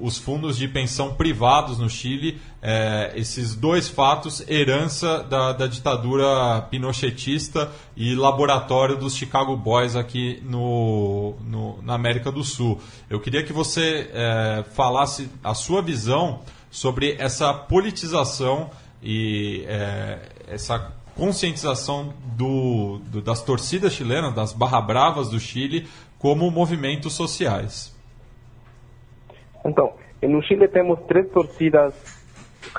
os 0.02 0.18
fundos 0.18 0.58
de 0.58 0.68
pensão 0.68 1.14
privados 1.16 1.78
no 1.78 1.90
Chile, 1.90 2.40
eh, 2.62 3.12
esses 3.16 3.56
dois 3.56 3.90
fatos, 3.90 4.42
herança 4.48 5.24
da, 5.24 5.52
da 5.54 5.68
ditadura 5.68 6.62
pinochetista 6.70 7.72
e 7.96 8.16
laboratório 8.16 8.96
dos 8.98 9.16
Chicago 9.16 9.56
Boys 9.58 9.96
aqui 9.96 10.42
no, 10.46 11.36
no- 11.46 11.82
na 11.82 11.94
América 11.96 12.32
do 12.32 12.44
Sul. 12.44 12.80
Eu 13.10 13.20
queria 13.20 13.44
que 13.44 13.52
você 13.54 14.10
eh, 14.14 14.64
falasse 14.74 15.30
a 15.44 15.54
sua 15.54 15.82
visão 15.82 16.40
sobre 16.72 17.16
essa 17.20 17.54
politização 17.54 18.70
e 19.02 19.64
eh, 19.68 20.20
essa 20.48 20.92
conscientização 21.16 22.14
do, 22.36 23.00
do, 23.12 23.22
das 23.22 23.42
torcidas 23.44 23.94
chilenas, 23.94 24.34
das 24.34 24.52
barra 24.54 24.82
bravas 24.82 25.30
do 25.30 25.40
Chile, 25.40 25.88
como 26.18 26.50
movimentos 26.50 27.14
sociais. 27.14 27.93
Então, 29.66 29.94
no 30.22 30.42
Chile 30.42 30.68
temos 30.68 31.00
três 31.08 31.30
torcidas 31.30 31.94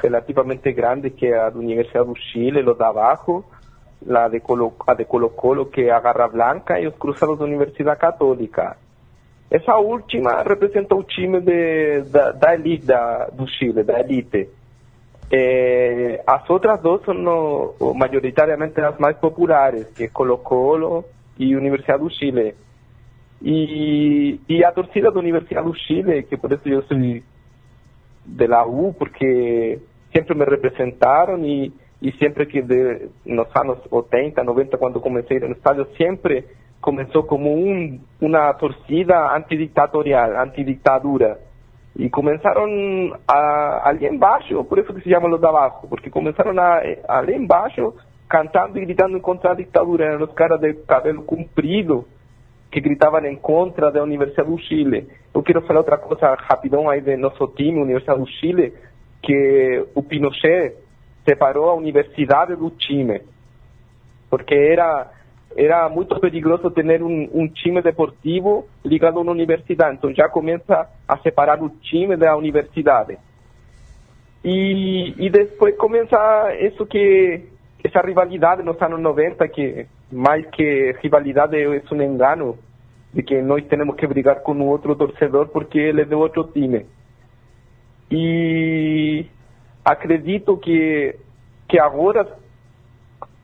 relativamente 0.01 0.73
grandes, 0.73 1.15
que 1.15 1.27
é 1.27 1.39
a 1.39 1.51
da 1.51 1.59
Universidade 1.59 2.09
do 2.09 2.17
Chile, 2.17 2.63
los 2.63 2.77
de 2.77 2.85
abajo, 2.85 3.45
la 4.07 4.29
de 4.29 4.41
Colo, 4.41 4.75
a 4.87 4.95
de 4.95 5.05
Colo 5.05 5.31
Colo, 5.31 5.67
que 5.67 5.83
é 5.83 5.91
a 5.91 6.01
Garra 6.01 6.29
Blanca, 6.29 6.81
e 6.81 6.87
os 6.87 6.95
Cruzados 6.97 7.39
da 7.39 7.45
Universidade 7.45 8.01
Católica. 8.01 8.77
Essa 9.51 9.77
última 9.77 10.43
representa 10.43 10.95
o 10.95 11.05
time 11.05 11.41
de, 11.41 12.03
da, 12.11 12.33
da 12.33 12.55
elite 12.55 12.87
da, 12.87 13.27
do 13.27 13.47
Chile, 13.47 13.85
da 13.85 14.01
elite. 14.01 14.49
Eh, 15.31 16.23
as 16.27 16.49
outras 16.51 16.81
duas 16.81 17.03
são 17.05 17.15
no, 17.15 17.75
majoritariamente 17.95 18.81
as 18.81 18.99
mais 18.99 19.17
populares, 19.17 19.87
que 19.95 20.05
é 20.05 20.09
Colo 20.09 20.39
Colo 20.39 21.05
e 21.39 21.55
Universidade 21.55 22.03
do 22.03 22.11
Chile. 22.11 22.55
E, 23.47 24.41
e 24.49 24.65
a 24.65 24.73
torcida 24.73 25.11
da 25.11 25.21
Universidade 25.21 25.67
do 25.67 25.75
Chile, 25.75 26.23
que 26.23 26.35
por 26.35 26.51
isso 26.51 26.67
eu 26.67 26.83
sou 26.85 26.97
de 26.97 28.47
la 28.47 28.65
U, 28.65 28.95
porque 28.95 29.79
sempre 30.17 30.35
me 30.35 30.47
representaram 30.47 31.45
e, 31.45 31.71
e 32.01 32.11
sempre 32.13 32.47
que 32.47 32.63
de, 32.63 33.11
nos 33.27 33.55
anos 33.55 33.79
80, 33.91 34.43
90, 34.43 34.79
quando 34.79 34.99
comecei 34.99 35.39
no 35.41 35.53
estádio, 35.53 35.87
sempre 35.99 36.47
começou 36.81 37.25
como 37.25 37.55
um, 37.55 38.01
uma 38.19 38.55
torcida 38.55 39.37
antiditatorial, 39.37 40.41
antiditadura. 40.41 41.39
E 41.97 42.09
começaram 42.09 42.67
a, 43.29 43.91
ali 43.91 44.07
embaixo, 44.07 44.65
por 44.65 44.79
isso 44.79 44.95
que 44.95 45.03
se 45.03 45.11
chama 45.11 45.29
Los 45.29 45.39
de 45.39 45.47
Abajo, 45.47 45.87
porque 45.87 46.09
começaram 46.09 46.59
a, 46.59 46.81
ali 47.09 47.35
embaixo 47.35 47.93
cantando 48.27 48.79
e 48.79 48.87
gritando 48.87 49.21
contra 49.21 49.53
a 49.53 49.55
ditadura. 49.55 50.07
Eram 50.07 50.25
os 50.25 50.33
caras 50.33 50.59
de 50.61 50.73
cabelo 50.87 51.23
comprido 51.23 52.07
que 52.75 52.81
gritavam 52.81 53.25
em 53.25 53.37
contra 53.37 53.89
da 53.89 54.03
Universidade 54.03 54.51
do 54.51 54.59
Chile. 54.59 55.07
Eu 55.33 55.45
quero 55.45 55.63
falar 55.63 55.79
outra 55.79 55.97
coisa 55.97 56.35
rapidão 56.35 56.91
aí 56.91 57.01
de 57.01 57.17
nosso 57.17 57.47
time, 57.47 57.81
Universidade 57.81 58.19
do 58.19 58.27
Chile, 58.27 58.75
que 59.23 59.87
o 59.95 60.03
Pinochet 60.03 60.75
separou 61.25 61.71
a 61.71 61.75
universidade 61.75 62.57
do 62.57 62.69
time, 62.71 63.23
porque 64.29 64.55
era 64.57 65.09
era 65.57 65.89
muito 65.89 66.19
perigoso 66.19 66.69
ter 66.69 67.01
um, 67.01 67.31
um, 67.33 67.47
time 67.47 67.81
deportivo 67.81 68.67
ligado 68.85 69.19
a 69.19 69.23
uma 69.23 69.31
universidade. 69.31 69.95
Então 69.95 70.13
já 70.13 70.29
começa 70.29 70.91
a 71.07 71.17
separar 71.19 71.63
o 71.63 71.69
time 71.69 72.17
da 72.17 72.37
universidade. 72.37 73.17
E, 74.45 75.15
e 75.17 75.31
depois 75.31 75.77
começa 75.77 76.53
isso 76.59 76.85
que 76.87 77.41
essa 77.85 78.01
rivalidade 78.01 78.65
nos 78.65 78.83
anos 78.83 78.99
90, 78.99 79.47
que 79.47 79.87
mais 80.13 80.47
que 80.51 80.95
rivalidade 81.03 81.57
é 81.61 81.69
um 81.69 82.03
engano, 82.03 82.59
de 83.13 83.23
que 83.23 83.41
nós 83.41 83.65
temos 83.67 83.95
que 83.97 84.07
brigar 84.07 84.43
com 84.43 84.53
o 84.55 84.67
outro 84.67 84.97
torcedor 84.97 85.49
porque 85.49 85.79
ele 85.79 86.03
é 86.03 86.05
de 86.05 86.15
outro 86.15 86.45
time. 86.45 86.85
E 88.11 89.27
acredito 89.85 90.57
que, 90.57 91.17
que 91.69 91.79
agora 91.79 92.27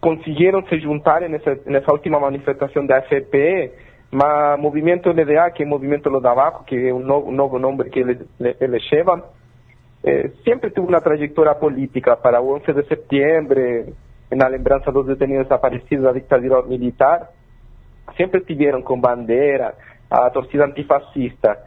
conseguiram 0.01 0.67
se 0.67 0.79
juntar 0.81 1.21
nessa, 1.29 1.59
nessa 1.67 1.93
última 1.93 2.19
manifestação 2.19 2.85
da 2.85 3.03
FP, 3.03 3.73
mas 4.11 4.59
Movimento 4.59 5.11
LDA, 5.11 5.51
que 5.51 5.63
é 5.63 5.67
o 5.67 5.69
Movimento 5.69 6.09
Lo 6.09 6.27
Abajo, 6.27 6.65
que 6.65 6.89
é 6.89 6.93
um 6.93 6.99
novo, 6.99 7.59
novo 7.59 7.85
que 7.85 8.01
eles, 8.01 8.19
eles 8.61 8.83
chamam, 8.85 9.23
eh, 10.03 10.31
sempre 10.45 10.71
teve 10.71 10.87
uma 10.87 11.01
trajetória 11.01 11.55
política 11.55 12.17
para 12.17 12.41
o 12.41 12.57
11 12.57 12.73
de 12.73 12.89
setembro, 12.89 13.95
na 14.31 14.47
lembrança 14.47 14.93
dos 14.93 15.07
detenidos 15.07 15.45
desaparecidos 15.45 16.05
da 16.05 16.13
ditadura 16.13 16.63
militar, 16.63 17.31
sempre 18.17 18.41
tiveram 18.41 18.83
com 18.83 19.01
bandeira 19.01 19.75
a 20.11 20.31
torcida 20.31 20.67
antifascista. 20.67 21.59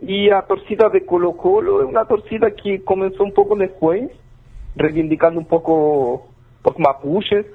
E 0.00 0.30
a 0.30 0.42
torcida 0.42 0.88
de 0.90 1.00
Colo-Colo 1.00 1.82
é 1.82 1.84
uma 1.84 2.04
torcida 2.04 2.50
que 2.50 2.78
começou 2.80 3.26
um 3.26 3.30
pouco 3.30 3.56
depois, 3.56 4.10
reivindicando 4.76 5.38
um 5.38 5.44
pouco 5.44 6.26
os 6.64 6.76
mapuches, 6.76 7.46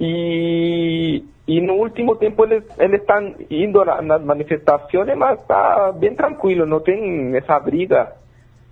e, 0.00 1.24
e 1.46 1.60
no 1.60 1.74
último 1.74 2.16
tempo 2.16 2.44
eles, 2.44 2.64
eles 2.78 3.00
estão 3.00 3.34
indo 3.50 3.84
nas 3.84 4.22
manifestações, 4.24 5.16
mas 5.16 5.38
está 5.38 5.92
bem 5.92 6.14
tranquilo, 6.14 6.66
não 6.66 6.80
tem 6.80 7.36
essa 7.36 7.58
briga 7.60 8.12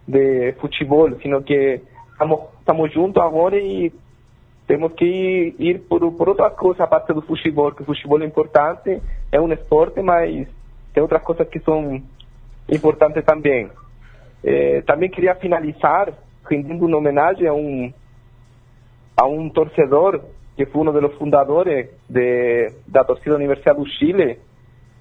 de 0.08 0.52
futebol, 0.60 1.10
sino 1.20 1.42
que 1.42 1.80
estamos, 2.12 2.92
juntos 2.92 3.22
agora 3.22 3.56
e 3.56 3.92
temos 4.70 4.92
que 4.92 5.52
ir, 5.58 5.80
por, 5.88 5.98
por 6.12 6.28
outras 6.28 6.52
coisas 6.52 6.80
a 6.80 6.86
parte 6.86 7.12
do 7.12 7.22
futebol, 7.22 7.72
que 7.72 7.82
o 7.82 7.84
futebol 7.84 8.22
é 8.22 8.24
importante, 8.24 9.02
é 9.32 9.40
um 9.40 9.52
esporte, 9.52 10.00
mas 10.00 10.46
tem 10.94 11.02
outras 11.02 11.20
coisas 11.22 11.48
que 11.48 11.58
são 11.58 12.00
importantes 12.68 13.24
também. 13.24 13.68
Eh, 14.44 14.80
também 14.82 15.10
queria 15.10 15.34
finalizar 15.34 16.12
rendendo 16.48 16.86
uma 16.86 16.98
homenagem 16.98 17.48
a 17.48 17.52
um, 17.52 17.92
a 19.16 19.26
um 19.26 19.50
torcedor 19.50 20.20
que 20.56 20.68
uno 20.72 20.92
de 20.92 21.00
los 21.00 21.14
fundadores 21.16 21.90
de, 22.08 22.72
la 22.94 23.02
torcida 23.02 23.34
Universidad 23.34 23.74
de 23.74 23.90
Chile. 23.98 24.38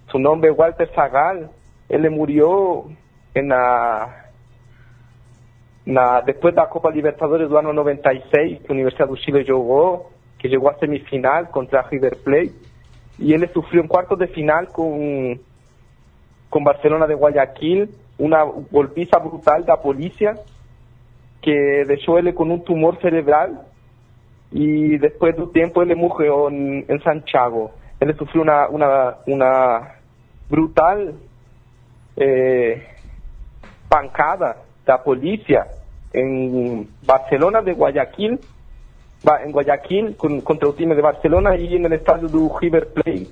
Su 0.07 0.17
nombre 0.17 0.49
es 0.49 0.57
Walter 0.57 0.89
Zagal. 0.95 1.51
Murió 2.09 2.85
en 3.35 3.49
la, 3.49 4.28
na, 5.89 6.21
después 6.21 6.53
de 6.53 6.61
la 6.61 6.69
Copa 6.69 6.91
Libertadores 6.91 7.49
del 7.49 7.57
año 7.57 7.73
96, 7.73 8.59
que 8.59 8.67
la 8.67 8.73
Universidad 8.73 9.09
de 9.09 9.19
Chile 9.19 9.43
jugó, 9.47 10.11
que 10.37 10.47
llegó 10.47 10.69
a 10.69 10.77
semifinal 10.77 11.49
contra 11.49 11.81
River 11.81 12.15
Plate. 12.23 12.51
Y 13.17 13.33
él 13.33 13.49
sufrió 13.51 13.81
un 13.81 13.87
cuarto 13.87 14.15
de 14.15 14.27
final 14.27 14.67
con, 14.67 15.41
con 16.47 16.63
Barcelona 16.63 17.07
de 17.07 17.15
Guayaquil, 17.15 17.89
una 18.19 18.43
golpiza 18.43 19.17
brutal 19.17 19.61
de 19.61 19.67
la 19.67 19.81
policía 19.81 20.35
que 21.41 21.85
dejó 21.87 22.19
él 22.19 22.35
con 22.35 22.51
un 22.51 22.63
tumor 22.63 22.99
cerebral 23.01 23.61
y 24.51 24.97
después 24.97 25.35
de 25.35 25.41
un 25.41 25.53
tiempo 25.53 25.81
él 25.81 25.95
murió 25.95 26.49
en, 26.49 26.85
en 26.87 27.01
Santiago. 27.01 27.71
Él 27.99 28.15
sufrió 28.15 28.43
una, 28.43 28.67
una, 28.69 29.15
una 29.25 29.95
brutal 30.49 31.15
eh, 32.15 32.87
pancada 33.89 34.57
de 34.85 34.91
la 34.91 35.03
policía 35.03 35.65
en 36.13 36.87
Barcelona 37.05 37.61
de 37.61 37.73
Guayaquil, 37.73 38.39
en 39.43 39.51
Guayaquil 39.51 40.15
con, 40.15 40.41
contra 40.41 40.69
el 40.69 40.75
time 40.75 40.95
de 40.95 41.01
Barcelona 41.01 41.55
y 41.55 41.75
en 41.75 41.85
el 41.85 41.93
estadio 41.93 42.27
de 42.27 42.49
River 42.59 42.87
Plate 42.93 43.27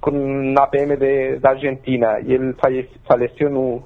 con 0.00 0.54
la 0.54 0.70
PM 0.70 0.96
de, 0.96 1.38
de 1.38 1.48
Argentina. 1.48 2.20
Y 2.20 2.34
él 2.34 2.56
falleció 3.06 3.48
en 3.48 3.82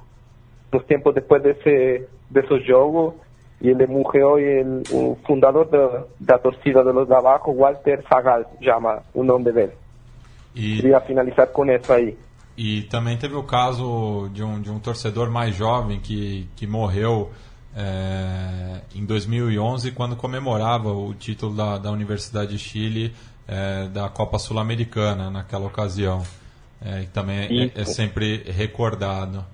los 0.71 0.87
tiempos 0.87 1.15
después 1.15 1.43
de, 1.43 1.51
ese, 1.53 2.09
de 2.31 2.41
esos 2.41 2.61
juegos 2.67 3.15
y 3.61 3.69
ele 3.69 3.87
morreu 3.87 4.39
e 4.39 4.61
ele, 4.61 4.83
o 4.91 5.19
fundador 5.27 5.69
da, 5.69 6.05
da 6.19 6.39
torcida 6.39 6.83
de 6.83 6.93
Los 6.93 7.07
de 7.07 7.15
Abajo, 7.15 7.53
Walter 7.53 8.03
Sagal, 8.09 8.45
chama 8.63 9.03
o 9.13 9.23
nome 9.23 9.53
dele. 9.53 9.73
E, 10.55 10.77
Queria 10.77 11.01
finalizar 11.01 11.47
com 11.49 11.67
isso 11.67 11.93
aí. 11.93 12.17
E 12.57 12.83
também 12.83 13.17
teve 13.17 13.35
o 13.35 13.43
caso 13.43 14.29
de 14.33 14.43
um, 14.43 14.61
de 14.61 14.71
um 14.71 14.79
torcedor 14.79 15.31
mais 15.31 15.55
jovem 15.55 16.01
que, 16.01 16.49
que 16.57 16.67
morreu 16.67 17.31
é, 17.75 18.81
em 18.95 19.05
2011 19.05 19.93
quando 19.93 20.17
comemorava 20.17 20.93
o 20.93 21.15
título 21.15 21.55
da, 21.55 21.79
da 21.79 21.91
Universidade 21.91 22.53
de 22.53 22.59
Chile 22.59 23.15
é, 23.47 23.89
da 23.89 24.09
Copa 24.09 24.39
Sul-Americana 24.39 25.31
naquela 25.31 25.67
ocasião. 25.67 26.25
É, 26.83 27.03
também 27.13 27.73
é, 27.75 27.83
é, 27.83 27.85
sempre 27.85 28.43
recordado. 28.51 29.45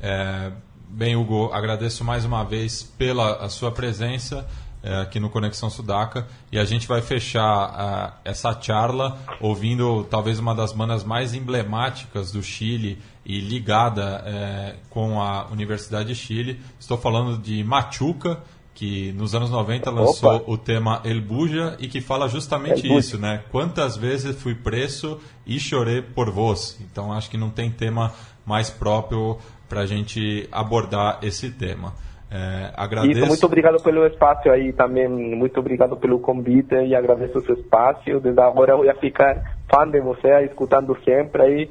É, 0.00 0.50
Bem, 0.92 1.14
Hugo, 1.14 1.52
agradeço 1.52 2.02
mais 2.02 2.24
uma 2.24 2.42
vez 2.42 2.82
pela 2.82 3.36
a 3.36 3.48
sua 3.48 3.70
presença 3.70 4.48
é, 4.82 5.02
aqui 5.02 5.20
no 5.20 5.30
Conexão 5.30 5.70
Sudaca 5.70 6.26
e 6.50 6.58
a 6.58 6.64
gente 6.64 6.88
vai 6.88 7.00
fechar 7.00 8.20
essa 8.24 8.58
charla 8.60 9.16
ouvindo 9.40 10.02
talvez 10.10 10.40
uma 10.40 10.52
das 10.52 10.72
bandas 10.72 11.04
mais 11.04 11.32
emblemáticas 11.32 12.32
do 12.32 12.42
Chile 12.42 12.98
e 13.24 13.40
ligada 13.40 14.22
é, 14.26 14.74
com 14.88 15.20
a 15.20 15.46
Universidade 15.50 16.08
de 16.08 16.14
Chile. 16.14 16.60
Estou 16.78 16.96
falando 16.96 17.38
de 17.38 17.62
Machuca, 17.62 18.38
que 18.74 19.12
nos 19.12 19.34
anos 19.34 19.50
90 19.50 19.90
lançou 19.90 20.36
Opa. 20.36 20.50
o 20.50 20.56
tema 20.56 21.02
El 21.04 21.20
Buja 21.20 21.76
e 21.78 21.86
que 21.86 22.00
fala 22.00 22.28
justamente 22.28 22.86
El 22.86 22.98
isso, 22.98 23.18
né? 23.18 23.42
Quantas 23.50 23.96
vezes 23.96 24.40
fui 24.40 24.54
preso 24.54 25.20
e 25.46 25.58
chorei 25.60 26.00
por 26.00 26.30
vós. 26.30 26.78
Então 26.80 27.12
acho 27.12 27.30
que 27.30 27.36
não 27.36 27.50
tem 27.50 27.70
tema 27.70 28.12
mais 28.46 28.70
próprio 28.70 29.38
para 29.68 29.82
a 29.82 29.86
gente 29.86 30.48
abordar 30.50 31.18
esse 31.22 31.50
tema. 31.50 31.92
É, 32.30 32.72
agradeço. 32.76 33.18
Isso, 33.18 33.26
muito 33.26 33.46
obrigado 33.46 33.82
pelo 33.82 34.06
espaço 34.06 34.48
aí 34.50 34.72
também, 34.72 35.08
muito 35.08 35.58
obrigado 35.58 35.96
pelo 35.96 36.20
convite 36.20 36.74
e 36.74 36.94
agradeço 36.94 37.38
o 37.38 37.42
seu 37.42 37.56
espaço. 37.56 38.20
Desde 38.20 38.40
agora 38.40 38.72
eu 38.72 38.84
ia 38.84 38.94
ficar 38.94 39.58
fã 39.68 39.88
de 39.88 40.00
você, 40.00 40.44
escutando 40.44 40.96
sempre 41.04 41.42
aí. 41.42 41.70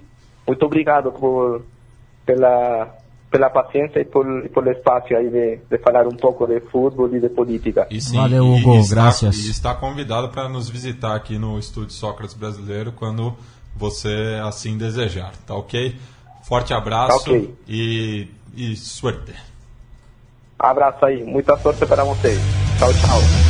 Muito 0.50 0.66
obrigado 0.66 1.12
por, 1.12 1.62
pela, 2.26 2.88
pela 3.30 3.52
paciência 3.52 4.00
e 4.00 4.06
por, 4.06 4.26
e 4.44 4.50
por 4.50 4.66
espaço 4.66 5.16
aí 5.16 5.30
de, 5.30 5.60
de 5.70 5.78
falar 5.78 6.08
um 6.08 6.16
pouco 6.16 6.48
de 6.48 6.60
futebol 6.60 7.08
e 7.16 7.20
de 7.20 7.30
política. 7.30 7.86
E 7.92 8.02
sim, 8.02 8.18
Valeu, 8.18 8.48
Hugo, 8.48 8.74
e 8.74 8.80
está, 8.80 8.96
graças. 8.96 9.38
E 9.46 9.52
está 9.52 9.76
convidado 9.76 10.30
para 10.30 10.50
nos 10.50 10.68
visitar 10.68 11.16
aqui 11.16 11.38
no 11.38 11.60
Estúdio 11.60 11.92
Sócrates 11.92 12.34
Brasileiro 12.34 12.92
quando 12.92 13.36
você 13.78 14.40
assim 14.44 14.76
desejar, 14.76 15.34
tá 15.46 15.54
ok? 15.54 15.96
Forte 16.42 16.74
abraço 16.74 17.26
Tá 17.26 17.32
ok. 17.32 17.56
e, 17.68 18.28
e 18.56 18.76
suerte. 18.76 19.36
Abraço 20.58 21.06
aí, 21.06 21.24
muita 21.24 21.56
sorte 21.60 21.86
para 21.86 22.04
vocês. 22.04 22.40
Tchau, 22.80 22.92
tchau. 22.92 23.49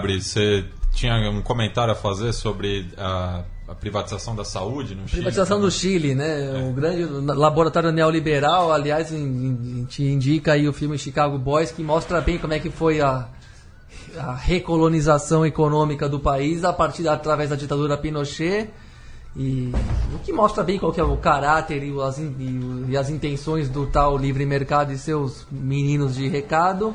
Gabri, 0.00 0.22
você 0.22 0.64
tinha 0.92 1.14
um 1.30 1.40
comentário 1.42 1.92
a 1.92 1.96
fazer 1.96 2.32
sobre 2.32 2.88
a, 2.98 3.42
a 3.68 3.74
privatização 3.74 4.34
da 4.34 4.44
saúde 4.44 4.94
no 4.94 5.02
Chile? 5.06 5.22
Privatização 5.22 5.60
do 5.60 5.70
Chile, 5.70 6.14
né? 6.14 6.68
O 6.68 6.72
grande 6.72 7.04
laboratório 7.04 7.92
neoliberal, 7.92 8.72
aliás, 8.72 9.12
em- 9.12 9.18
em- 9.80 9.84
te 9.84 10.02
indica 10.02 10.52
aí 10.54 10.66
o 10.68 10.72
filme 10.72 10.98
Chicago 10.98 11.38
Boys, 11.38 11.70
que 11.70 11.82
mostra 11.82 12.20
bem 12.20 12.38
como 12.38 12.52
é 12.52 12.58
que 12.58 12.70
foi 12.70 13.00
a, 13.00 13.28
a 14.18 14.34
recolonização 14.34 15.44
econômica 15.46 16.08
do 16.08 16.18
país 16.18 16.64
a 16.64 16.72
partir 16.72 17.06
através 17.08 17.50
da 17.50 17.56
ditadura 17.56 17.96
Pinochet. 17.96 18.70
E 19.36 19.72
o 20.12 20.18
que 20.18 20.32
mostra 20.32 20.64
bem 20.64 20.76
qual 20.76 20.90
que 20.92 20.98
é 21.00 21.04
o 21.04 21.16
caráter 21.16 21.84
e 21.84 22.00
as, 22.02 22.18
in- 22.18 22.34
e 22.88 22.90
e 22.92 22.96
as 22.96 23.08
intenções 23.08 23.68
do 23.68 23.86
tal 23.86 24.18
livre 24.18 24.44
mercado 24.44 24.92
e 24.92 24.98
seus 24.98 25.46
meninos 25.52 26.16
de 26.16 26.26
recado. 26.26 26.92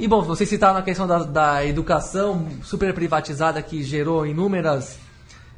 E 0.00 0.08
bom, 0.08 0.22
você 0.22 0.46
citar 0.46 0.72
na 0.72 0.80
questão 0.80 1.06
da, 1.06 1.18
da 1.18 1.66
educação 1.66 2.48
super 2.62 2.94
privatizada 2.94 3.60
que 3.60 3.82
gerou 3.82 4.26
inúmeras 4.26 4.98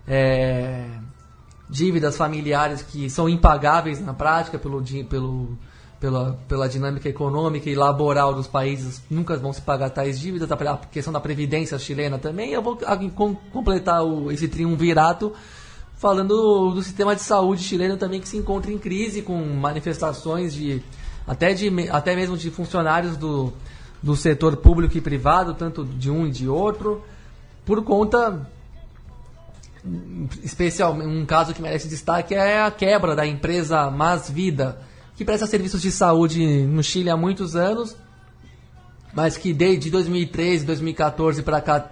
é, 0.05 0.85
dívidas 1.71 2.17
familiares 2.17 2.83
que 2.83 3.09
são 3.09 3.29
impagáveis 3.29 4.05
na 4.05 4.13
prática 4.13 4.59
pelo, 4.59 4.83
pelo, 5.09 5.57
pela, 6.01 6.33
pela 6.49 6.69
dinâmica 6.69 7.09
econômica 7.09 7.71
e 7.71 7.77
laboral 7.77 8.35
dos 8.35 8.49
países, 8.49 9.01
nunca 9.09 9.37
vão 9.37 9.53
se 9.53 9.63
pagar 9.63 9.91
tais 9.91 10.19
dívidas, 10.19 10.51
a 10.51 10.73
a 10.73 10.77
questão 10.77 11.13
da 11.13 11.21
previdência 11.21 11.79
chilena 11.79 12.19
também. 12.19 12.51
Eu 12.51 12.63
vou 12.63 12.77
completar 13.53 14.03
o, 14.03 14.33
esse 14.33 14.49
triunvirato 14.49 15.33
falando 15.99 16.73
do, 16.75 16.83
sistema 16.83 17.15
de 17.15 17.23
saúde 17.23 17.63
chileno 17.63 17.97
também 17.97 18.21
que 18.21 18.29
se 18.29 18.39
encontra 18.39 18.73
em 18.73 18.79
crise 18.79 19.23
com 19.23 19.37
manifestações 19.37 20.53
de 20.53 20.83
até, 21.25 21.55
de, 21.55 21.71
até 21.91 22.17
mesmo 22.17 22.37
de 22.37 22.51
funcionários 22.51 23.17
do, 23.17 23.53
do 24.03 24.17
setor 24.17 24.57
público 24.57 24.97
e 24.97 25.01
privado, 25.01 25.55
tanto 25.55 25.85
de 25.85 26.11
um 26.11 26.27
e 26.27 26.31
de 26.31 26.49
outro, 26.49 27.03
por 27.65 27.85
conta 27.85 28.51
especial, 30.43 30.93
um 30.93 31.25
caso 31.27 31.55
que 31.55 31.63
merece 31.63 31.89
destaque 31.89 32.35
é 32.35 32.63
a 32.63 32.71
quebra 32.71 33.17
da 33.17 33.27
empresa 33.27 33.91
Mais 33.91 34.31
Vida, 34.31 34.81
que 35.17 35.25
presta 35.25 35.47
serviços 35.47 35.83
de 35.83 35.91
saúde 35.91 36.45
no 36.67 36.83
Chile 36.83 37.11
há 37.11 37.17
muitos 37.17 37.55
anos, 37.57 37.97
mas 39.15 39.37
que 39.37 39.53
desde 39.53 39.91
2013, 39.91 40.65
2014 40.65 41.43
para 41.43 41.61
cá 41.61 41.91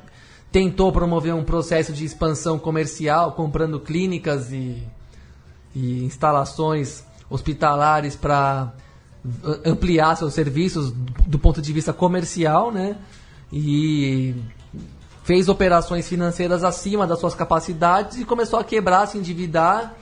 tentou 0.50 0.90
promover 0.92 1.34
um 1.34 1.44
processo 1.44 1.92
de 1.92 2.04
expansão 2.04 2.58
comercial, 2.58 3.32
comprando 3.32 3.78
clínicas 3.78 4.52
e, 4.52 4.82
e 5.74 6.04
instalações 6.04 7.04
hospitalares 7.28 8.16
para 8.16 8.72
ampliar 9.64 10.16
seus 10.16 10.32
serviços 10.34 10.92
do 11.26 11.38
ponto 11.38 11.60
de 11.60 11.72
vista 11.72 11.92
comercial, 11.92 12.70
né? 12.72 12.96
E 13.52 14.34
fez 15.24 15.48
operações 15.48 16.08
financeiras 16.08 16.64
acima 16.64 17.06
das 17.06 17.18
suas 17.18 17.34
capacidades 17.34 18.18
e 18.18 18.24
começou 18.24 18.58
a 18.58 18.64
quebrar, 18.64 19.06
se 19.06 19.18
endividar. 19.18 19.94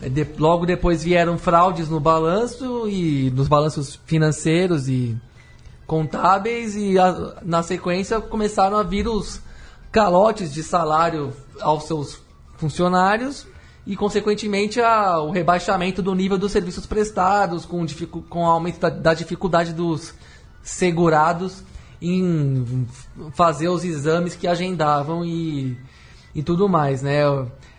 Eh, 0.00 0.08
de- 0.08 0.26
logo 0.38 0.64
depois 0.66 1.02
vieram 1.04 1.36
fraudes 1.38 1.88
no 1.88 2.00
balanço 2.00 2.88
e 2.88 3.30
nos 3.30 3.48
balanços 3.48 4.00
financeiros 4.06 4.88
e 4.88 5.16
contábeis 5.86 6.74
e 6.74 6.98
a- 6.98 7.36
na 7.42 7.62
sequência 7.62 8.20
começaram 8.20 8.76
a 8.78 8.82
vir 8.82 9.06
os 9.06 9.40
calotes 9.90 10.52
de 10.52 10.62
salário 10.62 11.32
aos 11.60 11.84
seus 11.84 12.18
funcionários 12.56 13.46
e 13.86 13.96
consequentemente 13.96 14.80
a- 14.80 15.18
o 15.20 15.30
rebaixamento 15.30 16.00
do 16.02 16.14
nível 16.14 16.38
dos 16.38 16.52
serviços 16.52 16.86
prestados 16.86 17.64
com, 17.64 17.84
com 18.28 18.42
o 18.42 18.46
aumento 18.46 18.78
da, 18.80 18.88
da 18.90 19.14
dificuldade 19.14 19.72
dos 19.72 20.14
segurados 20.62 21.62
em 22.00 22.86
fazer 23.32 23.68
os 23.68 23.84
exames 23.84 24.34
que 24.34 24.46
agendavam 24.46 25.24
e, 25.24 25.76
e 26.34 26.42
tudo 26.42 26.68
mais, 26.68 27.02
né? 27.02 27.20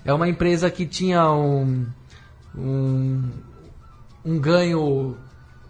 É 0.05 0.13
uma 0.13 0.27
empresa 0.27 0.69
que 0.69 0.85
tinha 0.85 1.29
um, 1.31 1.85
um, 2.57 3.29
um 4.25 4.39
ganho 4.39 5.15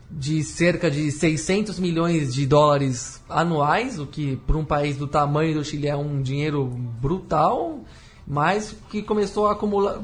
de 0.10 0.44
cerca 0.44 0.92
de 0.92 1.12
600 1.12 1.80
milhões 1.80 2.34
de 2.34 2.46
dólares 2.46 3.20
anuais, 3.28 3.98
o 4.00 4.06
que 4.06 4.36
para 4.36 4.58
um 4.58 4.66
país 4.66 4.96
do 4.98 5.08
tamanho 5.08 5.56
do 5.56 5.64
Chile 5.66 5.88
é 5.88 5.96
um 5.96 6.22
dinheiro 6.22 6.66
brutal, 6.66 7.80
mas 8.28 8.76
que 8.90 9.02
começou 9.02 9.48
a 9.48 9.54
acumular 9.54 10.00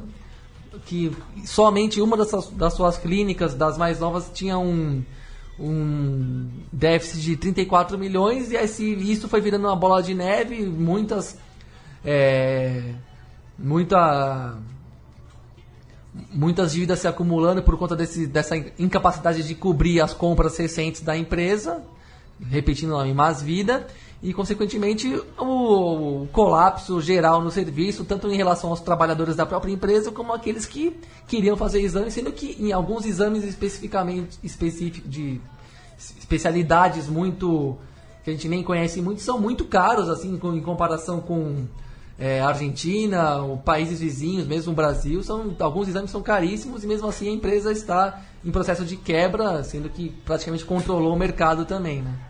que 0.85 1.11
somente 1.45 2.01
uma 2.01 2.15
das, 2.17 2.29
suas- 2.29 2.49
das 2.49 2.73
suas 2.73 2.97
clínicas, 2.97 3.53
das 3.53 3.77
mais 3.77 3.99
novas, 3.99 4.29
tinha 4.33 4.57
um, 4.57 5.03
um 5.59 6.49
déficit 6.71 7.21
de 7.21 7.35
34 7.37 7.97
milhões 7.97 8.51
e 8.51 8.55
esse, 8.55 8.83
isso 8.93 9.27
foi 9.27 9.41
virando 9.41 9.67
uma 9.67 9.75
bola 9.75 10.01
de 10.01 10.13
neve, 10.13 10.65
muitas 10.65 11.37
é, 12.05 12.93
muita 13.57 14.57
muitas 16.31 16.71
dívidas 16.71 16.99
se 16.99 17.07
acumulando 17.07 17.61
por 17.61 17.77
conta 17.77 17.95
desse, 17.95 18.25
dessa 18.25 18.57
incapacidade 18.77 19.43
de 19.43 19.55
cobrir 19.55 20.01
as 20.01 20.13
compras 20.13 20.57
recentes 20.57 21.01
da 21.01 21.15
empresa, 21.15 21.83
repetindo 22.49 22.99
em 23.05 23.13
más 23.13 23.41
vida, 23.41 23.85
e 24.21 24.33
consequentemente 24.33 25.21
o, 25.37 26.27
colapso 26.31 26.99
geral 26.99 27.41
no 27.41 27.49
serviço, 27.49 28.03
tanto 28.03 28.27
em 28.27 28.35
relação 28.35 28.69
aos 28.69 28.81
trabalhadores 28.81 29.35
da 29.35 29.45
própria 29.45 29.71
empresa, 29.71 30.11
como 30.11 30.33
aqueles 30.33 30.65
que 30.65 30.95
queriam 31.27 31.55
fazer 31.55 31.81
exames, 31.81 32.13
sendo 32.13 32.31
que 32.31 32.57
em 32.59 32.73
alguns 32.73 33.05
exames 33.05 33.43
especificamente 33.45 34.37
específicos 34.43 35.09
de 35.09 35.39
especialidades 35.97 37.07
muito 37.07 37.77
que 38.23 38.29
a 38.29 38.33
gente 38.33 38.49
nem 38.49 38.61
conhece 38.61 39.01
muito 39.01 39.21
são 39.21 39.39
muito 39.39 39.65
caros 39.65 40.09
assim 40.09 40.39
em 40.43 40.61
comparação 40.61 41.19
com 41.21 41.65
é, 42.17 42.41
Argentina, 42.41 43.37
países 43.63 44.01
vizinhos, 44.01 44.45
mesmo 44.45 44.73
o 44.73 44.75
Brasil, 44.75 45.23
são 45.23 45.55
alguns 45.59 45.87
exames 45.87 46.11
são 46.11 46.21
caríssimos 46.21 46.83
e 46.83 46.87
mesmo 46.87 47.07
assim 47.07 47.29
a 47.29 47.31
empresa 47.31 47.71
está 47.71 48.21
em 48.43 48.51
processo 48.51 48.83
de 48.83 48.97
quebra, 48.97 49.63
sendo 49.63 49.89
que 49.89 50.09
praticamente 50.25 50.65
controlou 50.65 51.13
o 51.13 51.17
mercado 51.17 51.63
também, 51.63 52.01
né? 52.01 52.28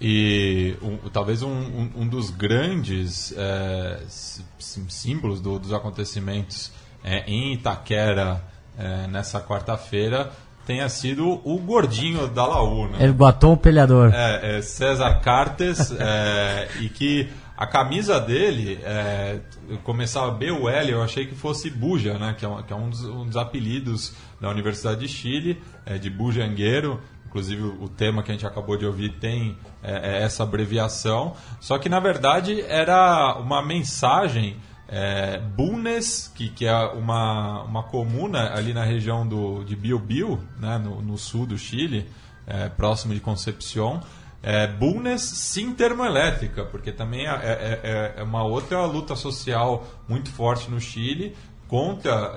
E 0.00 0.76
um- 0.80 0.96
talvez 1.10 1.42
um, 1.42 1.48
um- 1.50 1.90
um 2.02 2.08
dos 2.08 2.30
grandes 2.30 3.34
é, 3.36 3.98
sí- 4.08 4.44
sí- 4.58 4.84
símbolos 4.88 5.40
do- 5.40 5.58
dos 5.58 5.72
acontecimentos 5.72 6.70
é, 7.02 7.24
em 7.26 7.54
Itaquera 7.54 8.42
é, 8.78 9.06
nessa 9.08 9.40
quarta-feira 9.40 10.30
tenha 10.64 10.88
sido 10.88 11.40
o 11.44 11.58
gordinho 11.58 12.28
da 12.28 12.46
Laú, 12.46 12.86
né? 12.88 12.98
El 13.00 13.12
Guatom 13.12 13.56
Pelhador. 13.56 14.12
É, 14.14 14.58
é 14.58 14.62
César 14.62 15.18
Cartes, 15.20 15.90
é, 15.98 16.68
e 16.80 16.88
que 16.90 17.28
a 17.56 17.66
camisa 17.66 18.20
dele, 18.20 18.78
é, 18.84 19.40
começava 19.82 20.30
B 20.30 20.50
o 20.52 20.68
L, 20.68 20.92
eu 20.92 21.02
achei 21.02 21.26
que 21.26 21.34
fosse 21.34 21.70
Buja, 21.70 22.18
né, 22.18 22.36
que 22.38 22.44
é, 22.44 22.48
um, 22.48 22.62
que 22.62 22.72
um, 22.74 22.88
dos, 22.90 23.00
dos 23.00 23.36
apelidos 23.36 24.12
da 24.40 24.48
Universidade 24.50 25.00
de 25.00 25.08
Chile, 25.08 25.60
de 26.00 26.08
bujangueiro. 26.10 27.00
Inclusive 27.28 27.62
o 27.62 27.88
tema 27.88 28.22
que 28.22 28.30
a 28.30 28.34
gente 28.34 28.46
acabou 28.46 28.76
de 28.76 28.86
ouvir 28.86 29.10
tem 29.20 29.56
é, 29.82 30.18
é 30.18 30.22
essa 30.22 30.42
abreviação. 30.42 31.34
Só 31.60 31.78
que 31.78 31.88
na 31.88 32.00
verdade 32.00 32.62
era 32.62 33.36
uma 33.38 33.62
mensagem 33.62 34.56
é, 34.88 35.38
Bunes, 35.38 36.32
que, 36.34 36.48
que 36.48 36.66
é 36.66 36.74
uma, 36.74 37.62
uma 37.64 37.82
comuna 37.82 38.54
ali 38.54 38.72
na 38.72 38.82
região 38.82 39.26
do, 39.26 39.62
de 39.62 39.76
Biobío, 39.76 40.40
né, 40.58 40.78
no, 40.78 41.02
no 41.02 41.18
sul 41.18 41.44
do 41.44 41.58
Chile, 41.58 42.08
é, 42.46 42.70
próximo 42.70 43.12
de 43.12 43.20
Concepción. 43.20 44.00
É, 44.42 44.66
Bulnes 44.66 45.20
sim 45.20 45.74
termoelétrica, 45.74 46.64
porque 46.64 46.92
também 46.92 47.26
é, 47.26 47.30
é- 47.30 47.80
é- 47.82 48.14
é 48.20 48.22
uma 48.22 48.44
outra 48.44 48.86
luta 48.86 49.14
social 49.16 49.84
muito 50.08 50.30
forte 50.30 50.70
no 50.70 50.80
Chile 50.80 51.36
contra 51.66 52.32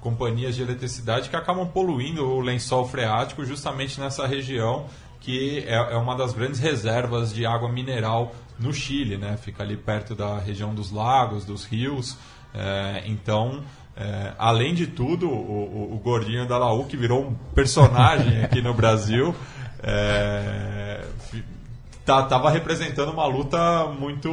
companhias 0.00 0.54
de 0.56 0.62
eletricidade 0.62 1.28
que 1.28 1.36
acabam 1.36 1.66
poluindo 1.66 2.24
o 2.26 2.40
lençol 2.40 2.86
freático 2.88 3.44
justamente 3.44 4.00
nessa 4.00 4.26
região 4.26 4.86
que 5.20 5.58
é, 5.66 5.74
é 5.74 5.96
uma 5.96 6.16
das 6.16 6.32
grandes 6.32 6.58
reservas 6.58 7.32
de 7.34 7.44
água 7.44 7.70
mineral 7.70 8.34
no 8.58 8.72
Chile, 8.72 9.18
né? 9.18 9.36
Fica 9.36 9.62
ali 9.62 9.76
perto 9.76 10.14
da 10.14 10.38
região 10.38 10.74
dos 10.74 10.90
lagos, 10.90 11.44
dos 11.44 11.66
rios. 11.66 12.16
É, 12.54 13.02
então, 13.04 13.62
é, 13.94 14.32
além 14.38 14.72
de 14.74 14.86
tudo, 14.86 15.28
o, 15.28 15.92
o- 15.94 15.98
gordinho 16.02 16.46
da 16.48 16.56
Laú, 16.56 16.86
que 16.86 16.96
virou 16.96 17.22
um 17.22 17.34
personagem 17.54 18.40
aqui 18.44 18.62
no 18.62 18.72
Brasil, 18.72 19.34
é, 19.82 21.04
tá, 22.04 22.22
tava 22.22 22.48
representando 22.50 23.12
uma 23.12 23.26
luta 23.26 23.86
muito, 23.88 24.30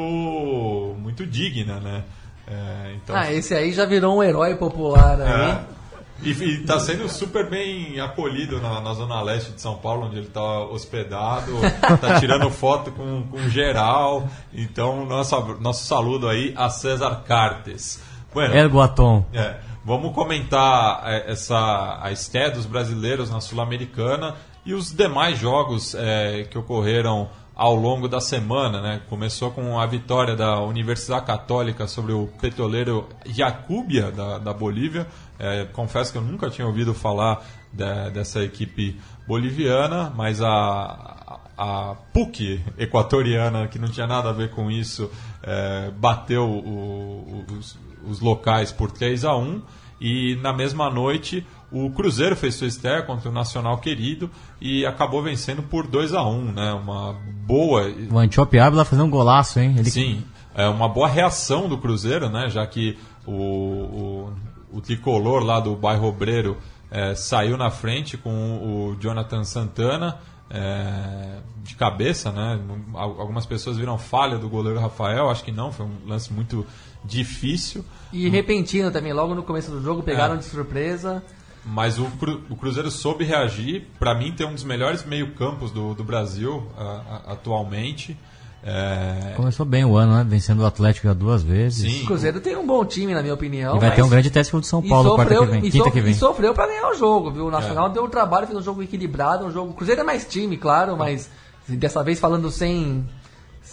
muito 0.99 1.26
digna, 1.26 1.80
né? 1.82 2.03
É, 2.48 2.93
então, 2.95 3.16
Ah, 3.16 3.32
esse 3.32 3.54
aí 3.54 3.72
já 3.74 3.86
virou 3.86 4.18
um 4.18 4.24
herói 4.24 4.56
popular 4.56 5.20
aí. 5.22 5.52
é. 5.52 5.78
E, 6.24 6.32
e 6.32 6.66
tá 6.66 6.80
sendo 6.80 7.08
super 7.08 7.48
bem 7.48 8.00
acolhido 8.00 8.60
na, 8.60 8.82
na 8.82 8.91
zona 8.95 9.22
leste 9.22 9.52
de 9.52 9.62
São 9.62 9.76
Paulo, 9.76 10.08
onde 10.08 10.18
ele 10.18 10.26
tá 10.28 10.62
hospedado, 10.64 11.52
tá 12.02 12.20
tirando 12.20 12.50
foto 12.50 12.91
com, 12.91 13.22
com 13.30 13.48
geral. 13.50 14.28
Então, 14.52 15.06
nossa, 15.06 15.39
nosso 15.60 15.86
saludo 15.86 16.28
aí 16.28 16.56
a 16.58 16.70
César 16.70 17.22
Cartes. 17.28 18.02
Bueno, 18.34 18.56
El 18.56 18.68
Guatom. 18.68 19.26
é, 19.32 19.58
vamos 19.86 20.12
comentar 20.16 21.04
é, 21.06 21.32
essa 21.32 22.00
a 22.02 22.12
estreia 22.12 22.50
dos 22.50 22.66
brasileiros 22.66 23.30
na 23.30 23.39
Sul-Americana 23.39 24.34
e 24.66 24.74
os 24.74 24.91
demais 24.91 25.38
jogos 25.38 25.93
é, 25.93 26.48
que 26.50 26.58
ocorreram 26.58 27.30
ao 27.58 27.76
longo 27.76 28.08
da 28.08 28.22
semana. 28.22 28.80
Né? 28.82 29.01
Começou 29.10 29.49
com 29.51 29.80
a 29.80 29.86
vitória 29.88 30.36
da 30.36 30.62
Universidade 30.62 31.26
Católica 31.26 31.88
sobre 31.88 32.14
o 32.14 32.28
petroleiro 32.39 33.10
Jacubia, 33.26 34.12
da, 34.12 34.38
da 34.38 34.53
Bolívia. 34.53 35.08
É, 35.39 35.66
confesso 35.74 36.12
que 36.12 36.18
eu 36.18 36.22
nunca 36.22 36.49
tinha 36.49 36.68
ouvido 36.68 36.93
falar 36.93 37.43
da- 37.74 38.10
dessa 38.10 38.43
equipe 38.43 38.99
boliviana, 39.28 40.14
mas 40.16 40.41
a, 40.41 41.39
a 41.58 41.95
PUC 42.14 42.62
equatoriana, 42.78 43.68
que 43.68 43.78
não 43.80 43.88
tinha 43.89 44.08
nada 44.08 44.30
a 44.30 44.34
ver 44.34 44.51
com 44.51 44.70
isso, 44.72 45.10
é, 45.43 45.91
bateu 45.97 46.43
o- 46.47 47.43
os, 47.58 47.78
os 48.08 48.20
locais 48.20 48.72
por 48.72 48.91
3 48.91 49.26
a 49.26 49.36
1 49.36 49.62
e 49.99 50.36
na 50.41 50.53
mesma 50.53 50.89
noite 50.89 51.45
o 51.72 51.89
Cruzeiro 51.91 52.36
fez 52.36 52.55
sua 52.55 52.68
estreia 52.68 53.01
contra 53.01 53.30
o 53.30 53.32
Nacional 53.34 53.78
Querido 53.80 54.30
e 54.61 54.86
acabou 54.86 55.22
vencendo 55.22 55.61
por 55.63 55.86
2 55.88 56.13
a 56.13 56.24
1 56.26 56.51
né? 56.53 56.72
Uma 56.74 57.13
boa 57.45 57.91
O 58.11 58.18
Antiope 58.18 58.57
Ávila 58.59 58.86
fazendo 58.86 59.05
um 59.05 59.09
golaço, 59.09 59.59
hein? 59.59 59.76
Ele 59.78 59.89
Sim, 59.89 60.24
é 60.55 60.68
uma 60.70 60.88
boa 60.88 61.07
reação 61.07 61.68
do 61.68 61.78
Cruzeiro, 61.78 62.30
né? 62.30 62.49
Já 62.49 62.65
que 62.65 62.97
o, 63.26 63.32
o, 63.32 64.34
o 64.78 64.82
tricolor 64.82 65.43
lá 65.43 65.59
do 65.59 65.76
bairro 65.76 66.07
Obreiro 66.07 66.57
é, 66.89 67.13
saiu 67.15 67.57
na 67.57 67.70
frente 67.70 68.15
com 68.18 68.30
o 68.32 68.95
Jonathan 68.99 69.43
Santana 69.43 70.18
é, 70.49 71.39
de 71.63 71.76
cabeça, 71.76 72.32
né? 72.32 72.59
Al- 72.93 73.20
Algumas 73.20 73.45
pessoas 73.45 73.76
viram 73.78 73.97
falha 73.97 74.38
do 74.38 74.47
goleiro 74.47 74.80
Rafael, 74.80 75.30
acho 75.30 75.43
que 75.43 75.51
não, 75.51 75.72
foi 75.74 75.86
um 75.86 75.91
lance 76.07 76.32
muito 76.32 76.65
difícil. 77.03 77.84
E 78.13 78.30
repentino 78.30 78.89
também, 78.91 79.11
logo 79.13 79.36
no 79.36 79.43
começo 79.43 79.70
do 79.72 79.82
jogo, 79.82 80.01
pegaram 80.03 80.36
É. 80.36 80.38
de 80.38 80.45
surpresa. 80.45 81.22
Mas 81.70 81.99
o, 81.99 82.05
Cru- 82.20 82.41
o 82.49 82.55
Cruzeiro 82.55 82.89
soube 82.89 83.24
reagir. 83.26 83.88
Para 83.99 84.15
mim, 84.15 84.32
tem 84.32 84.47
um 84.47 84.53
dos 84.53 84.63
melhores 84.63 85.03
meio-campos 85.05 85.70
do, 85.72 85.93
do 85.93 86.03
Brasil 86.03 86.65
a- 86.78 87.01
a- 87.28 87.34
atualmente. 87.34 88.18
É, 88.63 89.34
começou 89.36 89.65
bem 89.65 89.86
o 89.86 89.95
ano, 89.95 90.15
né? 90.15 90.26
Vencendo 90.28 90.61
o 90.61 90.65
Atlético 90.65 91.07
já 91.07 91.13
duas 91.13 91.43
vezes. 91.43 91.89
sim, 91.91 92.03
O 92.03 92.07
Cruzeiro 92.07 92.39
tem 92.41 92.55
um 92.57 92.65
bom 92.65 92.84
time, 92.84 93.13
na 93.13 93.22
minha 93.22 93.34
opinião. 93.34 93.78
E 93.78 93.80
vai 93.80 93.89
mas- 93.89 93.95
ter 93.95 94.01
um 94.01 94.09
grande 94.09 94.30
teste 94.30 94.51
contra 94.51 94.65
o 94.65 94.70
São 94.70 94.82
Paulo 94.82 95.15
quarta 95.15 95.34
sofreu, 95.36 95.45
que 95.45 95.51
vem, 95.59 95.68
e 95.68 95.72
quinta 95.72 95.84
so- 95.86 95.91
que 95.91 96.01
vem. 96.01 96.11
E 96.11 96.15
sofreu 96.15 96.53
pra 96.53 96.68
ganhar 96.68 96.89
o 96.89 96.93
jogo, 96.95 97.32
viu? 97.32 97.47
O 97.47 97.51
Nacional 97.51 97.89
deu 97.89 98.03
o 98.03 98.09
trabalho, 98.09 98.47
fez 98.47 98.57
um 98.57 98.61
jogo 98.63 98.82
equilibrado, 98.84 99.45
um 99.45 99.51
jogo. 99.51 99.72
O 99.72 99.74
Cruzeiro 99.74 100.01
é 100.01 100.03
mais 100.03 100.26
time, 100.26 100.57
claro, 100.57 100.97
mas 100.97 101.30
dessa 101.68 102.03
vez 102.03 102.20
falando 102.20 102.49
sem, 102.49 103.07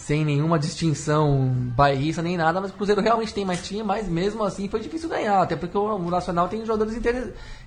sem 0.05 0.23
nenhuma 0.23 0.59
distinção 0.59 1.51
bairrista 1.75 2.21
nem 2.21 2.37
nada, 2.37 2.61
mas 2.61 2.69
o 2.69 2.73
Cruzeiro 2.75 3.01
realmente 3.01 3.33
tem 3.33 3.43
mais 3.43 3.65
time, 3.65 3.81
mas 3.81 4.07
mesmo 4.07 4.43
assim 4.43 4.69
foi 4.69 4.79
difícil 4.79 5.09
ganhar, 5.09 5.41
até 5.41 5.55
porque 5.55 5.75
o, 5.75 5.95
o 5.95 6.11
Nacional 6.11 6.47
tem 6.47 6.63
jogadores 6.63 6.95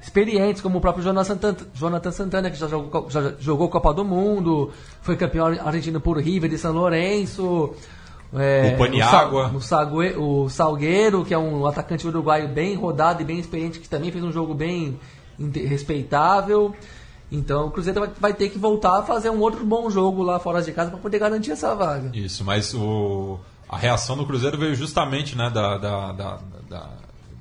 experientes, 0.00 0.62
como 0.62 0.78
o 0.78 0.80
próprio 0.80 1.02
Jonathan 1.02 2.12
Santana, 2.12 2.48
que 2.48 2.56
já 2.56 2.68
jogou, 2.68 3.10
já 3.10 3.32
jogou 3.40 3.68
Copa 3.68 3.92
do 3.92 4.04
Mundo, 4.04 4.70
foi 5.02 5.16
campeão 5.16 5.46
argentino 5.48 6.00
por 6.00 6.16
River 6.16 6.48
de 6.48 6.58
São 6.58 6.72
Lourenço. 6.72 7.74
É, 8.32 8.74
O 8.74 8.78
Paniagua. 8.78 9.60
Sa- 9.60 9.84
o, 9.86 10.44
o 10.44 10.48
Salgueiro, 10.48 11.24
que 11.24 11.34
é 11.34 11.38
um 11.38 11.66
atacante 11.66 12.06
uruguaio 12.06 12.46
bem 12.46 12.76
rodado 12.76 13.20
e 13.20 13.24
bem 13.24 13.40
experiente, 13.40 13.80
que 13.80 13.88
também 13.88 14.12
fez 14.12 14.22
um 14.22 14.30
jogo 14.30 14.54
bem 14.54 14.96
respeitável. 15.54 16.72
Então 17.30 17.66
o 17.66 17.70
Cruzeiro 17.70 18.00
vai, 18.00 18.10
vai 18.20 18.34
ter 18.34 18.48
que 18.48 18.58
voltar 18.58 19.00
a 19.00 19.02
fazer 19.02 19.30
um 19.30 19.40
outro 19.40 19.64
bom 19.64 19.90
jogo 19.90 20.22
lá 20.22 20.38
fora 20.38 20.62
de 20.62 20.72
casa 20.72 20.90
para 20.90 20.98
poder 20.98 21.18
garantir 21.18 21.50
essa 21.52 21.74
vaga. 21.74 22.10
Isso, 22.14 22.44
mas 22.44 22.72
o, 22.74 23.38
a 23.68 23.76
reação 23.76 24.16
do 24.16 24.24
Cruzeiro 24.24 24.56
veio 24.58 24.74
justamente 24.74 25.36
né, 25.36 25.50
da, 25.50 25.76
da- 25.76 26.12
da- 26.12 26.38
da- 26.68 26.90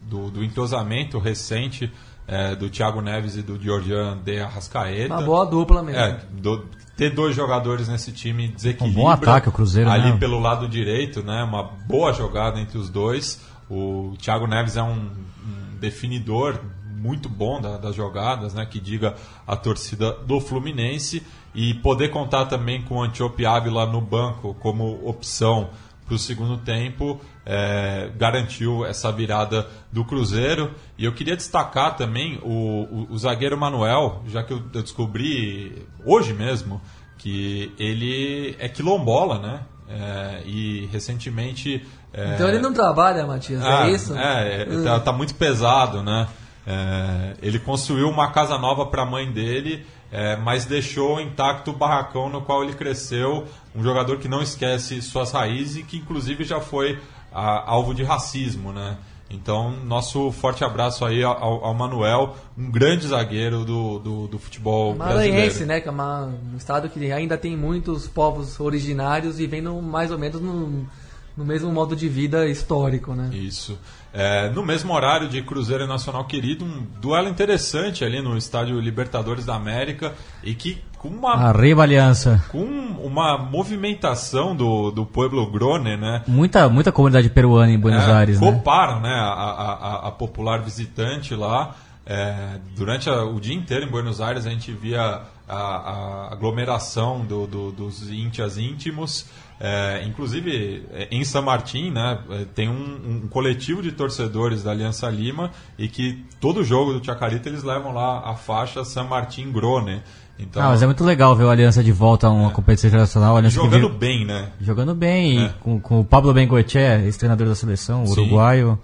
do, 0.04 0.30
do 0.32 0.44
entrosamento 0.44 1.20
recente 1.20 1.92
é, 2.28 2.56
do 2.56 2.70
Thiago 2.70 3.00
Neves 3.02 3.38
e 3.38 3.42
do 3.42 3.58
Georgian 3.62 4.18
de 4.24 4.40
Arrascaeta. 4.40 5.14
Uma 5.14 5.22
boa 5.24 5.46
dupla 5.46 5.82
mesmo. 5.82 6.00
É, 6.02 6.20
do- 6.32 6.66
ter 6.98 7.12
dois 7.14 7.36
jogadores 7.36 7.88
nesse 7.88 8.12
time 8.12 8.48
desequilibra. 8.50 9.00
Um 9.00 9.04
bom 9.06 9.10
ataque, 9.10 9.48
o 9.48 9.52
Cruzeiro, 9.52 9.90
Ali 9.90 10.12
né? 10.12 10.18
pelo 10.18 10.40
lado 10.40 10.68
direito, 10.68 11.22
né? 11.24 11.44
Uma 11.44 11.64
boa 11.64 12.12
jogada 12.12 12.60
entre 12.60 12.78
os 12.78 12.90
dois. 12.90 13.40
O 13.70 14.14
Thiago 14.20 14.48
Neves 14.48 14.76
é 14.78 14.82
um, 14.84 14.94
um 14.96 15.78
definidor 15.80 16.60
muito 16.98 17.30
bom 17.30 17.62
da, 17.62 17.78
das 17.78 17.96
jogadas, 17.96 18.54
né? 18.54 18.66
Que 18.66 18.80
diga 18.80 19.16
a 19.46 19.56
torcida 19.56 20.12
do 20.12 20.40
Fluminense 20.40 21.24
e 21.54 21.74
poder 21.76 22.10
contar 22.10 22.46
também 22.46 22.82
com 22.82 22.96
o 22.96 23.04
Antiope 23.04 23.46
Ávila 23.46 23.86
no 23.86 24.02
banco 24.02 24.56
como 24.60 25.08
opção 25.08 25.70
para 26.06 26.16
o 26.16 26.20
segundo 26.20 26.58
tempo 26.58 27.20
é, 27.46 28.10
garantiu 28.18 28.86
essa 28.86 29.12
virada 29.12 29.68
do 29.92 30.04
Cruzeiro. 30.04 30.74
E 30.98 31.06
eu 31.06 31.14
queria 31.14 31.36
destacar 31.36 31.96
também 31.96 32.40
o, 32.44 32.50
o, 32.50 33.08
o 33.12 33.18
zagueiro 33.18 33.58
Manuel, 33.58 34.22
já 34.28 34.44
que 34.44 34.52
eu, 34.52 34.62
eu, 34.74 34.82
descobri 34.82 35.86
hoje 36.06 36.34
mesmo 36.34 36.82
que 37.18 37.74
ele 37.80 38.56
é 38.60 38.68
quilombola, 38.68 39.40
né? 39.40 39.62
É, 39.90 40.42
e 40.46 40.86
recentemente. 40.92 41.86
É, 42.14 42.36
então 42.36 42.50
ele 42.50 42.60
não 42.60 42.74
trabalha, 42.74 43.26
Matias, 43.26 43.62
é 43.62 43.68
ah, 43.68 43.90
isso? 43.90 44.18
É, 44.18 44.62
é 44.64 44.84
tá, 44.84 45.00
tá, 45.00 45.14
muito 45.14 45.34
pesado, 45.36 46.04
né? 46.04 46.28
É, 46.68 47.38
ele 47.42 47.60
construiu 47.60 48.10
uma 48.10 48.32
casa 48.32 48.58
nova 48.58 48.86
para 48.86 49.04
a 49.04 49.06
mãe 49.06 49.32
dele 49.32 49.86
é, 50.12 50.36
mas 50.38 50.66
deixou 50.66 51.20
intacto 51.20 51.72
o 51.72 51.74
barracão 51.74 52.30
no 52.30 52.42
qual 52.42 52.64
ele 52.64 52.74
cresceu, 52.74 53.46
um 53.76 53.84
jogador 53.84 54.18
que 54.20 54.28
não 54.28 54.42
esquece 54.42 55.02
suas 55.02 55.32
raízes 55.32 55.78
e 55.78 55.84
que 55.84 55.98
inclusive 55.98 56.44
já 56.44 56.60
foi 56.60 57.00
a, 57.32 57.70
alvo 57.70 57.94
de 57.94 58.04
racismo, 58.04 58.72
né? 58.72 58.98
Então, 59.30 59.72
nosso 59.84 60.32
forte 60.32 60.64
abraço 60.64 61.04
aí 61.04 61.22
ao, 61.22 61.66
ao 61.66 61.74
Manuel, 61.74 62.38
um 62.58 62.72
grande 62.72 63.06
zagueiro 63.08 63.66
do, 63.66 64.00
do, 64.00 64.28
do 64.28 64.40
futebol 64.40 64.96
Maranhense, 64.96 65.66
né? 65.66 65.82
Que 65.82 65.90
é 65.90 65.92
uma, 65.92 66.28
um 66.28 66.56
estado 66.56 66.88
que 66.88 67.12
ainda 67.12 67.38
tem 67.38 67.58
muitos 67.58 68.08
povos 68.08 68.58
originários 68.58 69.42
e 69.42 69.48
no, 69.60 69.82
mais 69.82 70.12
ou 70.12 70.18
menos 70.18 70.40
no, 70.40 70.88
no 71.36 71.46
mesmo 71.46 71.70
modo 71.74 71.94
de 71.94 72.08
vida 72.08 72.48
histórico, 72.48 73.14
né? 73.14 73.30
Isso. 73.34 73.78
É, 74.14 74.50
no 74.50 74.64
mesmo 74.64 74.94
horário 74.94 75.28
de 75.28 75.42
Cruzeiro 75.42 75.84
e 75.84 75.88
Nacional 75.88 76.26
Querido, 76.26 76.66
um 76.66 76.86
duelo 77.00 77.28
interessante 77.28 78.04
ali 78.04 78.22
no 78.22 78.38
estádio 78.38 78.80
Libertadores 78.80 79.46
da 79.46 79.56
América 79.56 80.14
e 80.44 80.56
que 80.56 80.82
com 80.98 81.10
uma 81.10 81.34
Arriba 81.34 81.84
Aliança. 81.84 82.44
com 82.50 82.66
uma 82.66 83.38
movimentação 83.38 84.56
do, 84.56 84.90
do 84.92 85.06
Pueblo 85.06 85.46
Grone, 85.50 85.96
né? 85.96 86.24
Muita 86.28 86.68
muita 86.70 86.92
comunidade 86.92 87.30
peruana 87.30 87.72
em 87.72 87.80
Buenos 87.80 88.08
é, 88.08 88.12
Aires, 88.12 88.42
né? 88.42 88.52
Coparam, 88.52 89.00
né? 89.00 89.14
A, 89.14 89.28
a, 89.28 90.08
a, 90.08 90.12
popular 90.12 90.62
visitante 90.62 91.36
lá. 91.36 91.76
É, 92.06 92.60
durante 92.76 93.10
a, 93.10 93.24
o 93.24 93.40
dia 93.40 93.54
inteiro 93.54 93.86
em 93.86 93.90
Buenos 93.90 94.22
Aires 94.22 94.48
a 94.48 94.50
gente 94.50 94.72
via 94.72 95.22
a, 95.48 95.58
a 95.58 96.34
aglomeração 96.34 97.26
do, 97.26 97.46
do, 97.46 97.72
dos 97.72 98.10
íntias 98.10 98.58
íntimos. 98.58 99.28
É, 99.60 100.04
inclusive, 100.06 100.86
é, 100.92 101.08
em 101.10 101.24
São 101.24 101.42
Martin, 101.42 101.90
né, 101.90 102.20
é, 102.30 102.46
tem 102.54 102.70
um, 102.70 103.24
um, 103.24 103.28
coletivo 103.28 103.82
de 103.82 103.92
torcedores 103.92 104.64
da 104.64 104.72
Aliança 104.72 105.10
Lima 105.10 105.52
e 105.80 105.88
que 105.88 106.24
todo 106.40 106.64
jogo 106.64 106.94
do 106.94 107.04
Chacarita 107.04 107.50
eles 107.50 107.64
levam 107.64 107.92
lá 107.92 108.30
a 108.30 108.36
faixa 108.36 108.84
San 108.84 109.06
Martin 109.06 109.52
Grone. 109.52 110.02
Então, 110.40 110.62
ah, 110.62 110.70
mas 110.70 110.84
é 110.84 110.86
muito 110.86 111.04
legal 111.04 111.36
ver 111.36 111.46
o 111.46 111.50
Aliança 111.50 111.84
de 111.84 111.92
volta 111.92 112.28
a 112.28 112.30
uma 112.30 112.50
é. 112.50 112.54
competição 112.54 112.88
internacional. 112.88 113.42
jogando 113.50 113.90
bem, 113.90 114.24
né? 114.24 114.50
Jogando 114.62 114.94
bem, 114.94 115.46
é. 115.46 115.54
com, 115.60 115.80
com, 115.80 116.02
o 116.02 116.06
Pablo 116.06 116.32
Bengoechea, 116.32 117.02
ex-treinador 117.02 117.48
da 117.48 117.56
seleção, 117.56 118.04
uruguaio, 118.04 118.80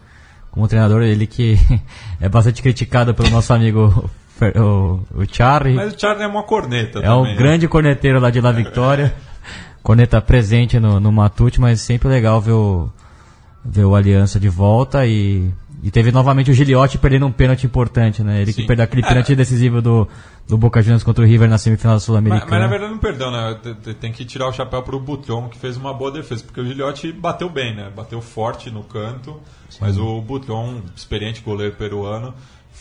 como 0.49 0.67
treinador, 0.67 1.03
ele 1.03 1.27
que 1.27 1.59
é 2.19 2.27
bastante 2.27 2.63
criticado 2.63 3.13
pelo 3.13 3.29
nosso 3.29 3.53
amigo 3.53 4.09
o, 4.55 5.21
o 5.21 5.25
Charlie. 5.31 5.75
Mas 5.75 5.93
o 5.93 5.99
Charlie 5.99 6.23
é 6.23 6.27
uma 6.27 6.43
corneta 6.43 6.99
É 6.99 7.13
um 7.13 7.23
né? 7.23 7.35
grande 7.35 7.67
corneteiro 7.67 8.19
lá 8.19 8.31
de 8.31 8.41
La 8.41 8.51
Victoria. 8.51 9.13
Corneta 9.83 10.21
presente 10.21 10.79
no, 10.79 10.99
no 10.99 11.11
Matute, 11.11 11.59
mas 11.59 11.81
sempre 11.81 12.07
legal 12.07 12.39
ver 12.39 12.53
o, 12.53 12.89
ver 13.63 13.83
o 13.83 13.93
Aliança 13.93 14.39
de 14.39 14.47
volta 14.47 15.05
e, 15.05 15.51
e 15.83 15.91
teve 15.91 16.09
novamente 16.09 16.49
o 16.49 16.53
Giliotti 16.53 16.97
perdendo 16.97 17.25
um 17.25 17.31
pênalti 17.31 17.65
importante, 17.65 18.23
né? 18.23 18.41
Ele 18.41 18.53
Sim. 18.53 18.61
que 18.61 18.67
perdeu 18.67 18.85
aquele 18.85 19.03
é. 19.03 19.07
pênalti 19.09 19.35
decisivo 19.35 19.81
do, 19.81 20.07
do 20.47 20.57
Boca 20.57 20.81
Juniors 20.81 21.03
contra 21.03 21.21
o 21.21 21.27
River 21.27 21.49
na 21.49 21.57
semifinal 21.57 21.99
sul-americana. 21.99 22.45
Mas, 22.45 22.51
mas, 22.51 22.61
na 22.61 22.67
verdade 22.67 22.91
não 22.93 22.97
perdeu, 22.97 23.29
né? 23.29 23.59
Tem 23.99 24.13
que 24.13 24.23
tirar 24.23 24.47
o 24.47 24.53
chapéu 24.53 24.81
pro 24.81 24.97
Butron, 25.01 25.49
que 25.49 25.57
fez 25.57 25.75
uma 25.75 25.93
boa 25.93 26.11
defesa, 26.11 26.45
porque 26.45 26.61
o 26.61 26.65
Giliotti 26.65 27.11
bateu 27.11 27.49
bem, 27.49 27.75
né? 27.75 27.91
Bateu 27.93 28.21
forte 28.21 28.71
no 28.71 28.83
canto, 28.83 29.37
Sim. 29.69 29.79
mas 29.81 29.97
o 29.97 30.21
Butron, 30.21 30.81
experiente 30.95 31.41
goleiro 31.41 31.75
peruano, 31.75 32.33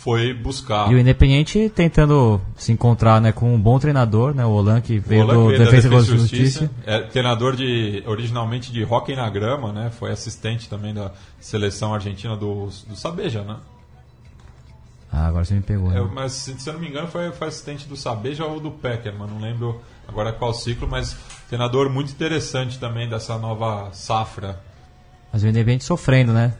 foi 0.02 0.34
buscar. 0.34 0.90
E 0.90 0.96
o 0.96 0.98
Independiente 0.98 1.70
tentando 1.72 2.40
se 2.56 2.72
encontrar 2.72 3.20
né, 3.20 3.30
com 3.30 3.54
um 3.54 3.60
bom 3.60 3.78
treinador, 3.78 4.34
né, 4.34 4.44
o 4.44 4.50
Olan, 4.50 4.80
que 4.80 4.98
veio 4.98 5.22
Olan, 5.22 5.34
do 5.34 5.46
veio 5.46 5.58
Defesa, 5.60 5.88
da 5.88 5.96
Defesa 5.96 6.14
e 6.14 6.18
Justiça. 6.18 6.60
Justiça. 6.60 6.70
É 6.84 7.00
treinador 7.02 7.54
de, 7.54 8.02
originalmente 8.04 8.72
de 8.72 8.82
hockey 8.84 9.14
na 9.14 9.30
grama, 9.30 9.72
né, 9.72 9.92
foi 9.96 10.10
assistente 10.10 10.68
também 10.68 10.92
da 10.92 11.12
seleção 11.38 11.94
argentina 11.94 12.36
do, 12.36 12.68
do 12.88 12.96
Sabeja, 12.96 13.44
né? 13.44 13.58
Ah, 15.12 15.26
agora 15.26 15.44
você 15.44 15.54
me 15.54 15.60
pegou. 15.60 15.90
Né? 15.90 16.00
É, 16.00 16.02
mas 16.02 16.32
se, 16.32 16.58
se 16.58 16.68
eu 16.68 16.72
não 16.72 16.80
me 16.80 16.88
engano 16.88 17.06
foi, 17.06 17.30
foi 17.30 17.46
assistente 17.46 17.86
do 17.86 17.96
Sabeja 17.96 18.44
ou 18.44 18.58
do 18.58 18.72
Pecker, 18.72 19.14
mas 19.16 19.30
não 19.30 19.38
lembro 19.38 19.80
agora 20.08 20.32
qual 20.32 20.52
ciclo, 20.52 20.88
mas 20.88 21.16
treinador 21.48 21.88
muito 21.88 22.10
interessante 22.10 22.76
também 22.76 23.08
dessa 23.08 23.38
nova 23.38 23.90
safra 23.92 24.58
mas 25.32 25.42
o 25.42 25.48
Independente 25.48 25.84
sofrendo, 25.84 26.32
né? 26.32 26.52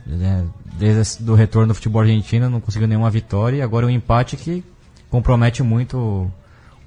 Desde 0.78 1.30
o 1.30 1.34
retorno 1.34 1.68
do 1.68 1.74
futebol 1.74 2.00
argentino, 2.00 2.48
não 2.48 2.60
conseguiu 2.60 2.88
nenhuma 2.88 3.10
vitória. 3.10 3.58
E 3.58 3.62
agora 3.62 3.86
um 3.86 3.90
empate 3.90 4.36
que 4.36 4.64
compromete 5.10 5.62
muito 5.62 6.30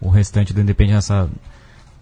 o, 0.02 0.10
restante 0.10 0.52
do 0.52 0.60
Independente 0.60 0.96
nessa, 0.96 1.30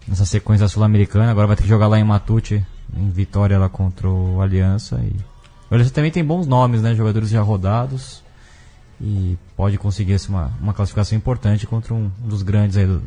nessa 0.08 0.24
sequência 0.24 0.66
sul-americana. 0.68 1.30
Agora 1.30 1.46
vai 1.46 1.56
ter 1.56 1.64
que 1.64 1.68
jogar 1.68 1.86
lá 1.86 1.98
em 1.98 2.04
Matute, 2.04 2.64
em 2.96 3.10
vitória 3.10 3.58
lá 3.58 3.68
contra 3.68 4.08
o 4.08 4.40
Aliança. 4.40 4.98
E 5.04 5.14
o 5.70 5.74
Aliança 5.74 5.92
também 5.92 6.10
tem 6.10 6.24
bons 6.24 6.46
nomes, 6.46 6.80
né? 6.80 6.94
Jogadores 6.94 7.28
já 7.28 7.42
rodados. 7.42 8.22
E 8.98 9.36
pode 9.54 9.76
conseguir 9.76 10.16
uma, 10.30 10.50
uma 10.60 10.72
classificação 10.72 11.18
importante 11.18 11.66
contra 11.66 11.92
um, 11.92 12.10
um 12.24 12.28
dos 12.28 12.42
grandes 12.42 12.78
aí 12.78 12.86
do, 12.86 13.02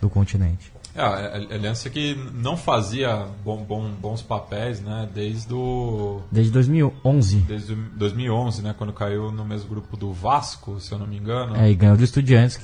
do 0.00 0.08
continente. 0.08 0.73
É, 0.94 1.00
a 1.02 1.54
Aliança 1.54 1.90
que 1.90 2.14
não 2.32 2.56
fazia 2.56 3.26
bom, 3.44 3.64
bom, 3.64 3.90
bons 3.90 4.22
papéis, 4.22 4.80
né? 4.80 5.08
Desde 5.12 5.52
o... 5.52 6.22
Desde 6.30 6.52
2011. 6.52 7.38
Desde 7.38 7.74
2011, 7.74 8.62
né? 8.62 8.74
Quando 8.78 8.92
caiu 8.92 9.32
no 9.32 9.44
mesmo 9.44 9.68
grupo 9.68 9.96
do 9.96 10.12
Vasco, 10.12 10.78
se 10.78 10.92
eu 10.92 10.98
não 10.98 11.06
me 11.06 11.16
engano. 11.16 11.56
É, 11.56 11.68
e 11.70 11.74
ganhou 11.74 11.96
do 11.96 12.04
Estudiantes. 12.04 12.60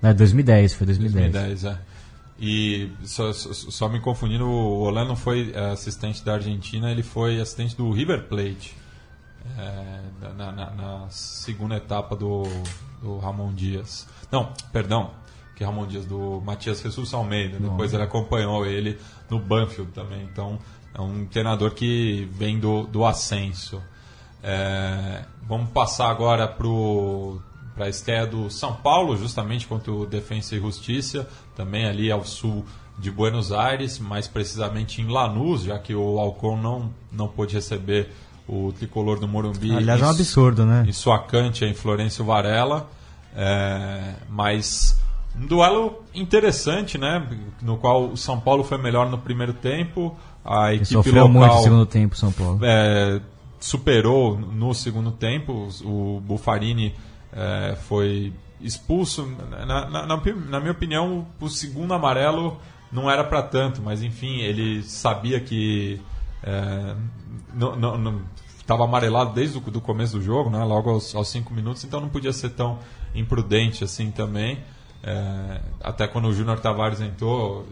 É, 0.00 0.14
2010, 0.14 0.74
foi 0.74 0.86
2010. 0.86 1.32
2010, 1.32 1.64
é. 1.64 1.78
E 2.38 2.90
só, 3.02 3.32
só, 3.32 3.52
só 3.52 3.88
me 3.88 4.00
confundindo, 4.00 4.46
o 4.46 4.80
Olan 4.82 5.04
não 5.04 5.16
foi 5.16 5.52
é, 5.52 5.72
assistente 5.72 6.24
da 6.24 6.34
Argentina, 6.34 6.90
ele 6.90 7.02
foi 7.02 7.38
assistente 7.38 7.76
do 7.76 7.90
River 7.90 8.28
Plate. 8.28 8.74
É, 9.58 10.00
na, 10.36 10.52
na, 10.52 10.70
na, 10.70 11.06
segunda 11.10 11.76
etapa 11.76 12.14
do, 12.14 12.44
do 13.02 13.18
Ramon 13.18 13.52
Dias. 13.52 14.06
Não, 14.30 14.52
perdão, 14.72 15.10
que 15.60 15.64
Ramon 15.64 15.86
Dias, 15.86 16.06
do 16.06 16.40
Matias 16.42 16.80
Jesus 16.80 17.12
Almeida. 17.12 17.58
Depois 17.60 17.92
ele 17.92 18.02
acompanhou 18.02 18.64
ele 18.64 18.98
no 19.28 19.38
Banfield 19.38 19.92
também. 19.92 20.22
Então 20.22 20.58
é 20.94 21.02
um 21.02 21.26
treinador 21.26 21.72
que 21.72 22.26
vem 22.32 22.58
do, 22.58 22.84
do 22.84 23.04
ascenso. 23.04 23.78
É, 24.42 25.22
vamos 25.46 25.68
passar 25.68 26.08
agora 26.08 26.48
para 26.48 27.84
a 27.84 27.88
estreia 27.90 28.26
do 28.26 28.48
São 28.48 28.74
Paulo, 28.74 29.18
justamente 29.18 29.66
contra 29.66 29.92
o 29.92 30.06
Defensa 30.06 30.56
e 30.56 30.60
Justiça, 30.60 31.28
também 31.54 31.84
ali 31.84 32.10
ao 32.10 32.24
sul 32.24 32.64
de 32.98 33.10
Buenos 33.10 33.52
Aires, 33.52 33.98
mais 33.98 34.26
precisamente 34.26 35.02
em 35.02 35.08
Lanús, 35.08 35.64
já 35.64 35.78
que 35.78 35.94
o 35.94 36.18
Alcon 36.18 36.56
não, 36.56 36.90
não 37.12 37.28
pôde 37.28 37.54
receber 37.54 38.10
o 38.48 38.72
tricolor 38.72 39.20
do 39.20 39.28
Morumbi. 39.28 39.76
Aliás, 39.76 40.00
é 40.00 40.06
um 40.06 40.08
absurdo, 40.08 40.64
né? 40.64 40.86
Em 40.88 40.92
sua 40.92 41.18
cante 41.18 41.66
em 41.66 41.74
Florencio 41.74 42.24
Varela. 42.24 42.88
É, 43.36 44.14
mas 44.28 44.98
um 45.36 45.46
duelo 45.46 46.02
interessante, 46.14 46.98
né? 46.98 47.26
No 47.62 47.76
qual 47.76 48.08
o 48.08 48.16
São 48.16 48.40
Paulo 48.40 48.64
foi 48.64 48.78
melhor 48.78 49.08
no 49.10 49.18
primeiro 49.18 49.52
tempo. 49.52 50.16
A 50.44 50.74
equipe 50.74 50.86
sofreu 50.86 51.26
local, 51.26 51.32
muito 51.32 51.54
no 51.54 51.62
segundo 51.62 51.86
tempo, 51.86 52.16
São 52.16 52.32
Paulo. 52.32 52.60
É, 52.62 53.20
superou 53.58 54.38
no 54.38 54.74
segundo 54.74 55.12
tempo. 55.12 55.68
O 55.84 56.20
Bufarini 56.20 56.94
é, 57.32 57.76
foi 57.88 58.32
expulso. 58.60 59.26
Na, 59.66 59.88
na, 59.88 60.06
na, 60.06 60.60
minha 60.60 60.72
opinião, 60.72 61.26
o 61.40 61.48
segundo 61.48 61.94
amarelo 61.94 62.58
não 62.90 63.10
era 63.10 63.22
para 63.22 63.42
tanto, 63.42 63.80
mas 63.80 64.02
enfim, 64.02 64.40
ele 64.40 64.82
sabia 64.82 65.40
que 65.40 66.00
é, 66.42 66.96
estava 68.58 68.84
amarelado 68.84 69.32
desde 69.32 69.58
o 69.58 69.60
do 69.60 69.80
começo 69.80 70.16
do 70.16 70.22
jogo, 70.22 70.50
né? 70.50 70.62
logo 70.64 70.90
aos, 70.90 71.14
aos 71.14 71.28
cinco 71.28 71.52
minutos, 71.54 71.84
então 71.84 72.00
não 72.00 72.08
podia 72.08 72.32
ser 72.32 72.50
tão 72.50 72.78
imprudente 73.14 73.84
assim 73.84 74.10
também. 74.10 74.58
É, 75.02 75.60
até 75.82 76.06
quando 76.06 76.28
o 76.28 76.32
Júnior 76.32 76.60
Tavares 76.60 77.00
entrou, 77.00 77.66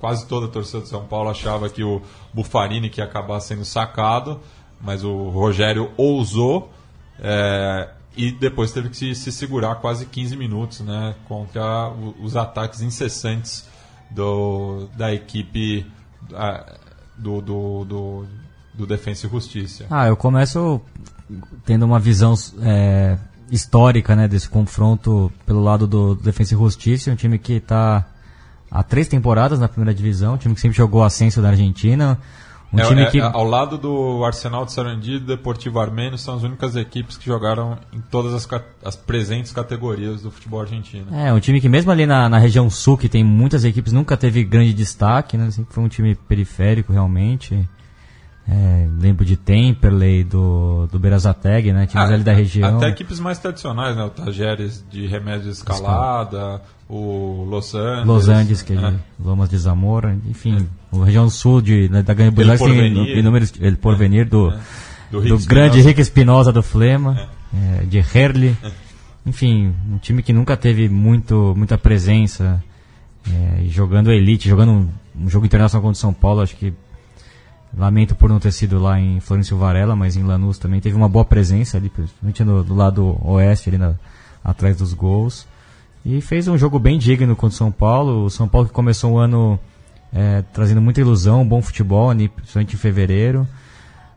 quase 0.00 0.26
toda 0.26 0.46
a 0.46 0.48
torcida 0.48 0.82
de 0.82 0.88
São 0.88 1.04
Paulo 1.04 1.30
achava 1.30 1.68
que 1.68 1.82
o 1.82 2.02
Bufarini 2.32 2.88
que 2.88 3.00
ia 3.00 3.04
acabar 3.04 3.40
sendo 3.40 3.64
sacado, 3.64 4.40
mas 4.80 5.02
o 5.02 5.28
Rogério 5.30 5.90
ousou 5.96 6.70
é, 7.18 7.88
e 8.16 8.30
depois 8.30 8.70
teve 8.70 8.90
que 8.90 8.96
se, 8.96 9.14
se, 9.14 9.32
segurar 9.32 9.76
quase 9.76 10.06
15 10.06 10.36
minutos 10.36 10.80
né, 10.80 11.14
contra 11.26 11.90
os 12.20 12.36
ataques 12.36 12.80
incessantes 12.80 13.68
do, 14.10 14.88
da 14.96 15.12
equipe 15.12 15.86
do, 17.16 17.40
do, 17.40 17.84
do, 17.84 18.26
do 18.72 18.86
Defensa 18.86 19.26
e 19.26 19.30
Justiça. 19.30 19.86
Ah, 19.90 20.06
eu 20.06 20.16
começo 20.16 20.80
tendo 21.64 21.84
uma 21.84 21.98
visão 21.98 22.34
é, 22.62 23.18
histórica, 23.50 24.16
né, 24.16 24.26
desse 24.28 24.48
confronto 24.48 25.32
pelo 25.46 25.62
lado 25.62 25.86
do, 25.86 26.14
Defensa 26.14 26.54
e 26.54 26.58
Justiça, 26.58 27.10
um 27.10 27.16
time 27.16 27.38
que 27.38 27.54
está 27.54 28.06
há 28.70 28.82
três 28.82 29.06
temporadas 29.08 29.60
na 29.60 29.68
primeira 29.68 29.94
divisão, 29.94 30.34
um 30.34 30.36
time 30.36 30.54
que 30.54 30.60
sempre 30.60 30.76
jogou 30.76 31.04
ascenso 31.04 31.40
da 31.40 31.50
Argentina, 31.50 32.18
um 32.72 32.80
É, 32.80 32.88
time 32.88 33.02
é, 33.02 33.10
que 33.10 33.20
é, 33.20 33.22
ao 33.22 33.44
lado 33.44 33.78
do 33.78 34.24
Arsenal 34.24 34.64
de 34.64 34.72
Sarandi 34.72 35.12
e 35.12 35.18
do 35.20 35.26
Deportivo 35.26 35.78
Armênio 35.78 36.18
são 36.18 36.34
as 36.34 36.42
únicas 36.42 36.74
equipes 36.74 37.16
que 37.16 37.24
jogaram 37.24 37.78
em 37.92 38.00
todas 38.00 38.34
as, 38.34 38.48
as 38.84 38.96
presentes 38.96 39.52
categorias 39.52 40.22
do 40.22 40.30
futebol 40.30 40.60
argentino. 40.60 41.06
É, 41.14 41.32
um 41.32 41.38
time 41.38 41.60
que 41.60 41.68
mesmo 41.68 41.92
ali 41.92 42.04
na, 42.04 42.28
na 42.28 42.38
região 42.38 42.68
sul, 42.68 42.98
que 42.98 43.08
tem 43.08 43.22
muitas 43.22 43.64
equipes, 43.64 43.92
nunca 43.92 44.16
teve 44.16 44.42
grande 44.42 44.74
destaque, 44.74 45.36
né? 45.36 45.52
Sempre 45.52 45.72
foi 45.72 45.84
um 45.84 45.88
time 45.88 46.16
periférico, 46.16 46.92
realmente. 46.92 47.68
É, 48.46 48.86
lembro 49.00 49.24
de 49.24 49.36
Temperley, 49.38 50.22
do, 50.22 50.86
do 50.92 50.98
Berazateg, 50.98 51.72
né? 51.72 51.86
Times 51.86 52.10
Ah, 52.10 52.14
ali 52.14 52.22
da 52.22 52.32
região. 52.34 52.76
Até 52.76 52.88
equipes 52.88 53.18
mais 53.18 53.38
tradicionais, 53.38 53.96
né? 53.96 54.04
O 54.04 54.10
Tajeres 54.10 54.84
de 54.90 55.06
Remédio 55.06 55.44
de 55.44 55.50
Escalada, 55.50 56.60
o 56.88 57.46
Los 57.48 57.74
Angeles. 57.74 58.06
Los 58.06 58.28
Angeles, 58.28 58.62
que 58.62 58.74
é 58.74 58.94
Lomas 59.18 59.48
de 59.48 59.56
Zamora, 59.56 60.14
enfim, 60.28 60.68
a 60.92 61.04
região 61.06 61.28
sul 61.30 61.62
de, 61.62 61.88
né, 61.88 62.02
da 62.02 62.12
El 62.12 62.30
Buenos 62.32 62.60
tem 62.60 63.18
inúmeros, 63.18 63.52
El 63.60 63.76
Porvenir 63.78 64.28
do, 64.28 64.52
Do, 65.10 65.22
do 65.22 65.36
Rick 65.36 65.46
grande. 65.48 65.80
Rick 65.80 66.00
Espinosa 66.02 66.52
do 66.52 66.62
Flema, 66.62 67.28
é, 67.80 67.84
de 67.84 67.98
Herli. 67.98 68.54
Enfim, 69.24 69.72
um 69.90 69.96
time 69.96 70.22
que 70.22 70.34
nunca 70.34 70.54
teve 70.54 70.86
muito, 70.86 71.54
muita 71.56 71.78
presença 71.78 72.62
é, 73.26 73.64
jogando 73.68 74.12
elite, 74.12 74.46
jogando 74.50 74.72
um, 74.72 74.88
um 75.18 75.30
jogo 75.30 75.46
internacional 75.46 75.80
contra 75.82 75.96
o 75.96 76.00
São 76.00 76.12
Paulo, 76.12 76.42
acho 76.42 76.54
que 76.56 76.74
lamento 77.76 78.14
por 78.14 78.28
não 78.28 78.38
ter 78.38 78.52
sido 78.52 78.78
lá 78.78 78.98
em 79.00 79.20
Florencio 79.20 79.56
Varela, 79.56 79.94
mas 79.96 80.16
em 80.16 80.22
Lanús 80.22 80.58
também 80.58 80.80
teve 80.80 80.96
uma 80.96 81.08
boa 81.08 81.24
presença 81.24 81.76
ali, 81.76 81.88
principalmente 81.88 82.44
no, 82.44 82.62
do 82.62 82.74
lado 82.74 83.18
oeste, 83.22 83.68
ali 83.70 83.78
na- 83.78 83.94
atrás 84.42 84.76
dos 84.76 84.92
gols. 84.92 85.46
E 86.04 86.20
fez 86.20 86.46
um 86.48 86.58
jogo 86.58 86.78
bem 86.78 86.98
digno 86.98 87.34
contra 87.34 87.54
o 87.54 87.56
São 87.58 87.72
Paulo. 87.72 88.24
O 88.24 88.30
São 88.30 88.46
Paulo 88.46 88.68
que 88.68 88.74
começou 88.74 89.12
o 89.12 89.18
ano 89.18 89.58
é, 90.12 90.42
trazendo 90.52 90.80
muita 90.80 91.00
ilusão, 91.00 91.46
bom 91.46 91.60
futebol, 91.62 92.10
ali, 92.10 92.28
principalmente 92.28 92.74
em 92.74 92.78
fevereiro. 92.78 93.46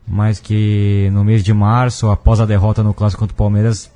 Mas 0.06 0.40
que 0.40 1.10
no 1.12 1.24
mês 1.24 1.44
de 1.44 1.54
março, 1.54 2.10
após 2.10 2.40
a 2.40 2.46
derrota 2.46 2.84
no 2.84 2.94
clássico 2.94 3.22
contra 3.22 3.34
o 3.34 3.38
Palmeiras, 3.38 3.90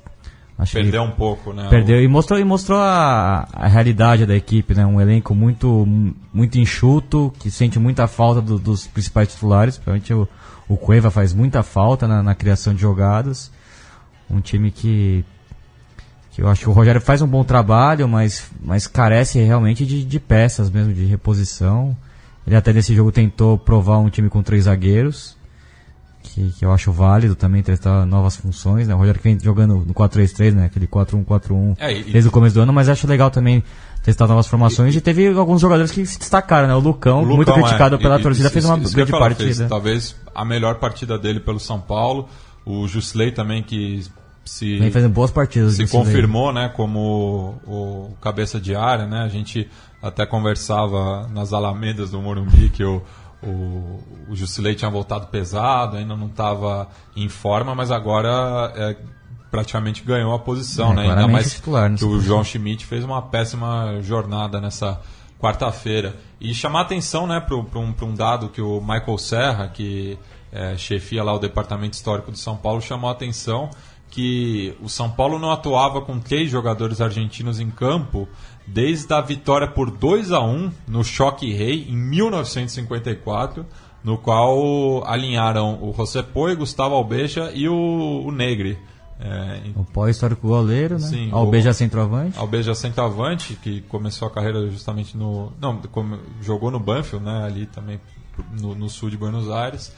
acho 0.58 0.72
Perdeu 0.74 1.02
um 1.02 1.10
pouco, 1.10 1.52
né? 1.52 1.66
Perdeu 1.68 2.02
e 2.02 2.06
mostrou, 2.08 2.38
e 2.38 2.44
mostrou 2.44 2.78
a, 2.78 3.48
a 3.52 3.66
realidade 3.66 4.26
da 4.26 4.34
equipe, 4.36 4.74
né? 4.74 4.84
Um 4.86 5.00
elenco 5.00 5.34
muito, 5.34 5.86
muito 6.32 6.58
enxuto, 6.58 7.32
que 7.38 7.50
sente 7.50 7.78
muita 7.78 8.06
falta 8.06 8.40
do- 8.40 8.58
dos 8.58 8.86
principais 8.86 9.28
titulares. 9.28 9.76
Principalmente 9.76 10.12
o, 10.14 10.28
o 10.68 10.76
Cueva 10.76 11.10
faz 11.10 11.32
muita 11.34 11.62
falta 11.62 12.06
na, 12.06 12.22
na 12.22 12.34
criação 12.34 12.74
de 12.74 12.80
jogadas. 12.80 13.50
Um 14.30 14.40
time 14.40 14.70
que, 14.70 15.24
que 16.30 16.40
eu 16.42 16.48
acho 16.48 16.62
que 16.62 16.68
o 16.68 16.72
Rogério 16.72 17.00
faz 17.00 17.20
um 17.22 17.26
bom 17.26 17.44
trabalho, 17.44 18.08
mas, 18.08 18.50
mas 18.62 18.86
carece 18.86 19.40
realmente 19.40 19.84
de, 19.84 20.04
de 20.04 20.20
peças 20.20 20.70
mesmo, 20.70 20.92
de 20.94 21.04
reposição. 21.04 21.96
Ele 22.46 22.56
até 22.56 22.72
nesse 22.72 22.94
jogo 22.94 23.12
tentou 23.12 23.58
provar 23.58 23.98
um 23.98 24.08
time 24.08 24.28
com 24.28 24.42
três 24.42 24.64
zagueiros 24.64 25.36
que, 26.22 26.52
que 26.52 26.64
eu 26.64 26.72
acho 26.72 26.90
válido 26.92 27.34
também 27.34 27.62
testar 27.62 28.06
novas 28.06 28.36
funções, 28.36 28.86
né? 28.88 28.94
O 28.94 28.98
Rogério 28.98 29.20
que 29.20 29.28
vem 29.28 29.38
jogando 29.38 29.76
no 29.86 29.92
4-3-3, 29.94 30.52
né? 30.54 30.64
Aquele 30.66 30.86
4-1-4-1 30.86 31.76
É, 31.78 31.92
e- 31.92 32.04
desde 32.04 32.28
o 32.28 32.32
começo 32.32 32.54
do 32.54 32.60
ano, 32.62 32.72
mas 32.72 32.88
acho 32.88 33.06
legal 33.06 33.30
também 33.30 33.62
testar 34.02 34.26
novas 34.26 34.46
formações 34.46 34.94
e, 34.96 35.00
teve 35.00 35.28
alguns 35.28 35.60
jogadores 35.60 35.90
que 35.92 36.04
se 36.06 36.18
destacaram, 36.18 36.66
né? 36.68 36.74
O 36.74 36.78
Lucão, 36.80 37.22
O 37.22 37.26
muito 37.26 37.48
Lucão, 37.48 37.54
criticado 37.54 37.96
é, 37.96 37.98
pela 37.98 38.18
e- 38.18 38.22
torcida, 38.22 38.50
fez 38.50 38.64
uma 38.64 38.78
isso 38.78 38.94
grande 38.94 39.10
falar, 39.10 39.26
fez 39.34 39.38
partida. 39.58 39.68
talvez 39.68 40.16
a 40.34 40.44
melhor 40.44 40.76
partida 40.76 41.18
dele 41.18 41.40
pelo 41.40 41.60
São 41.60 41.80
Paulo. 41.80 42.28
O 42.64 42.86
Jusley 42.88 43.32
também 43.32 43.62
que 43.62 44.04
se 44.44 44.78
Vem 44.78 44.90
fazendo 44.90 45.12
boas 45.12 45.30
partidas. 45.30 45.72
se 45.74 45.78
daí. 45.84 45.88
confirmou 45.88 46.52
né, 46.52 46.68
como 46.74 47.58
o, 47.66 48.10
o 48.10 48.16
cabeça 48.20 48.60
de 48.60 48.74
área. 48.74 49.06
Né? 49.06 49.20
A 49.20 49.28
gente 49.28 49.68
até 50.02 50.26
conversava 50.26 51.28
nas 51.28 51.52
alamedas 51.52 52.10
do 52.10 52.20
Morumbi 52.20 52.68
que 52.70 52.82
o, 52.84 53.02
o, 53.42 54.00
o 54.28 54.36
Jusilei 54.36 54.74
tinha 54.74 54.90
voltado 54.90 55.26
pesado, 55.26 55.96
ainda 55.96 56.16
não 56.16 56.28
estava 56.28 56.88
em 57.16 57.28
forma, 57.28 57.74
mas 57.74 57.90
agora 57.90 58.72
é, 58.76 58.96
praticamente 59.50 60.02
ganhou 60.02 60.32
a 60.32 60.38
posição. 60.38 60.92
É, 60.92 60.96
né? 60.96 61.10
Ainda 61.10 61.28
mais 61.28 61.52
titular 61.52 61.94
que 61.94 62.04
o. 62.04 62.20
João 62.20 62.44
Schmidt 62.44 62.86
fez 62.86 63.04
uma 63.04 63.20
péssima 63.20 63.98
jornada 64.00 64.60
nessa 64.60 65.00
quarta-feira. 65.40 66.16
E 66.40 66.54
chamar 66.54 66.82
atenção 66.82 67.26
né, 67.26 67.40
para 67.40 67.56
um, 67.56 67.92
pra 67.92 68.06
um 68.06 68.14
dado 68.14 68.48
que 68.48 68.62
o 68.62 68.80
Michael 68.80 69.18
Serra, 69.18 69.68
que 69.68 70.16
é, 70.52 70.76
chefia 70.76 71.22
lá 71.24 71.34
o 71.34 71.38
Departamento 71.38 71.94
Histórico 71.94 72.30
de 72.30 72.38
São 72.38 72.56
Paulo, 72.56 72.80
chamou 72.80 73.10
a 73.10 73.12
atenção 73.12 73.68
que 74.12 74.76
o 74.80 74.90
São 74.90 75.10
Paulo 75.10 75.38
não 75.38 75.50
atuava 75.50 76.02
com 76.02 76.20
três 76.20 76.50
jogadores 76.50 77.00
argentinos 77.00 77.58
em 77.58 77.70
campo 77.70 78.28
desde 78.66 79.12
a 79.12 79.20
vitória 79.20 79.66
por 79.66 79.90
2 79.90 80.32
a 80.32 80.40
1 80.40 80.70
no 80.88 81.02
Choque 81.04 81.52
Rei 81.52 81.86
em 81.88 81.96
1954, 81.96 83.66
no 84.04 84.18
qual 84.18 85.04
alinharam 85.06 85.78
o 85.82 85.92
José 85.96 86.22
Poi, 86.22 86.54
Gustavo 86.56 86.94
Albeja 86.94 87.50
e 87.54 87.68
o, 87.68 88.22
o 88.26 88.30
Negri. 88.32 88.78
É, 89.20 89.60
O 89.76 89.84
pós-histórico 89.84 90.48
goleiro, 90.48 90.94
né? 90.98 91.06
Sim, 91.06 91.28
Albeja 91.30 91.70
o- 91.70 91.74
centroavante. 91.74 92.36
Albeja 92.38 92.74
centroavante, 92.74 93.54
que 93.54 93.80
começou 93.82 94.26
a 94.26 94.30
carreira 94.30 94.68
justamente 94.68 95.16
no. 95.16 95.52
Não, 95.60 95.76
come- 95.82 96.18
jogou 96.40 96.70
no 96.72 96.80
Banfield, 96.80 97.24
né? 97.24 97.44
Ali 97.44 97.66
também 97.66 98.00
no, 98.60 98.74
no 98.74 98.88
sul 98.90 99.10
de 99.10 99.16
Buenos 99.16 99.48
Aires. 99.48 99.92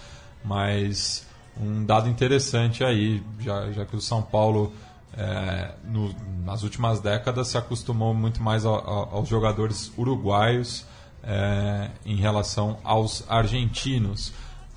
Mas 0.45 1.27
um 1.59 1.85
dado 1.87 2.07
interessante 2.11 2.85
aí, 2.85 3.23
já, 3.41 3.73
já 3.73 3.87
que 3.87 3.97
o 3.97 4.01
São 4.01 4.21
Paulo, 4.21 4.75
é, 5.17 5.71
no- 5.85 6.15
nas 6.45 6.63
últimas 6.63 7.01
décadas, 7.01 7.49
se 7.49 7.57
acostumou 7.59 8.13
muito 8.15 8.43
mais 8.43 8.65
aos 8.67 9.29
jogadores 9.29 9.93
uruguaios 9.97 10.85
é, 11.23 11.91
em 12.05 12.17
relação 12.17 12.77
aos 12.85 13.25
argentinos. 13.31 14.33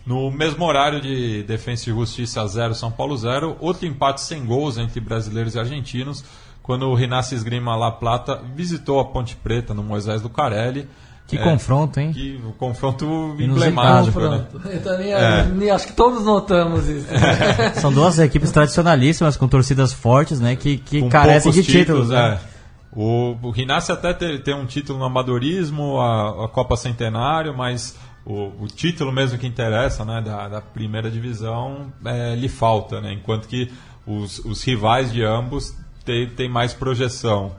No 0.05 0.31
mesmo 0.31 0.63
horário 0.65 1.01
de 1.01 1.43
Defensa 1.43 1.89
e 1.89 1.93
Justiça 1.93 2.47
0, 2.47 2.73
São 2.73 2.89
Paulo 2.89 3.17
0, 3.17 3.57
outro 3.59 3.85
empate 3.85 4.21
sem 4.21 4.45
gols 4.45 4.77
entre 4.77 5.01
brasileiros 5.01 5.55
e 5.55 5.59
argentinos, 5.59 6.23
quando 6.63 6.88
o 6.88 6.95
Rinácio 6.95 7.35
Esgrima 7.35 7.75
La 7.75 7.91
Plata 7.91 8.41
visitou 8.55 8.99
a 9.01 9.05
Ponte 9.05 9.35
Preta 9.35 9.73
no 9.73 9.83
Moisés 9.83 10.21
do 10.21 10.29
Carelli. 10.29 10.88
Que 11.28 11.38
É, 11.38 11.43
confronto, 11.43 11.99
hein? 11.99 12.13
Que 12.13 12.39
confronto 12.57 13.36
emblemático, 13.38 14.19
né? 14.19 14.45
Pronto. 14.49 14.67
Eu 14.69 14.82
também 14.82 15.11
É. 15.11 15.71
acho 15.71 15.88
que 15.88 15.93
todos 15.93 16.23
notamos 16.23 16.88
isso. 16.88 17.07
São 17.82 17.91
duas 17.91 18.17
equipes 18.17 18.49
tradicionalíssimas, 18.51 19.36
com 19.36 19.47
torcidas 19.47 19.91
fortes, 19.91 20.39
né? 20.39 20.55
Que, 20.55 20.78
que 20.78 21.01
com 21.01 21.09
carecem 21.09 21.51
de 21.51 21.57
poucos 21.59 21.73
títulos, 21.73 22.09
né? 22.09 22.39
é. 22.53 22.57
O, 22.93 23.36
o 23.43 23.51
Rinácio 23.51 23.93
até 23.93 24.13
tem, 24.13 24.39
tem 24.39 24.55
um 24.55 24.65
título 24.65 24.97
no 24.99 25.05
amadorismo, 25.05 25.99
a, 25.99 26.45
a 26.45 26.47
Copa 26.47 26.75
Centenário, 26.78 27.53
mas 27.55 27.95
o, 28.25 28.63
o 28.63 28.67
título 28.67 29.11
mesmo 29.11 29.38
que 29.38 29.45
interessa, 29.45 30.03
né, 30.05 30.21
da, 30.21 30.47
da 30.47 30.61
primeira 30.61 31.11
divisão, 31.11 31.91
é, 32.05 32.36
lhe 32.36 32.47
falta, 32.49 33.01
né? 33.01 33.11
Enquanto 33.13 33.47
que 33.47 33.69
os, 34.05 34.39
os 34.39 34.63
rivais 34.63 35.11
de 35.11 35.23
ambos 35.23 35.75
têm 36.05 36.28
têm 36.30 36.49
mais 36.49 36.73
projeção. 36.73 37.51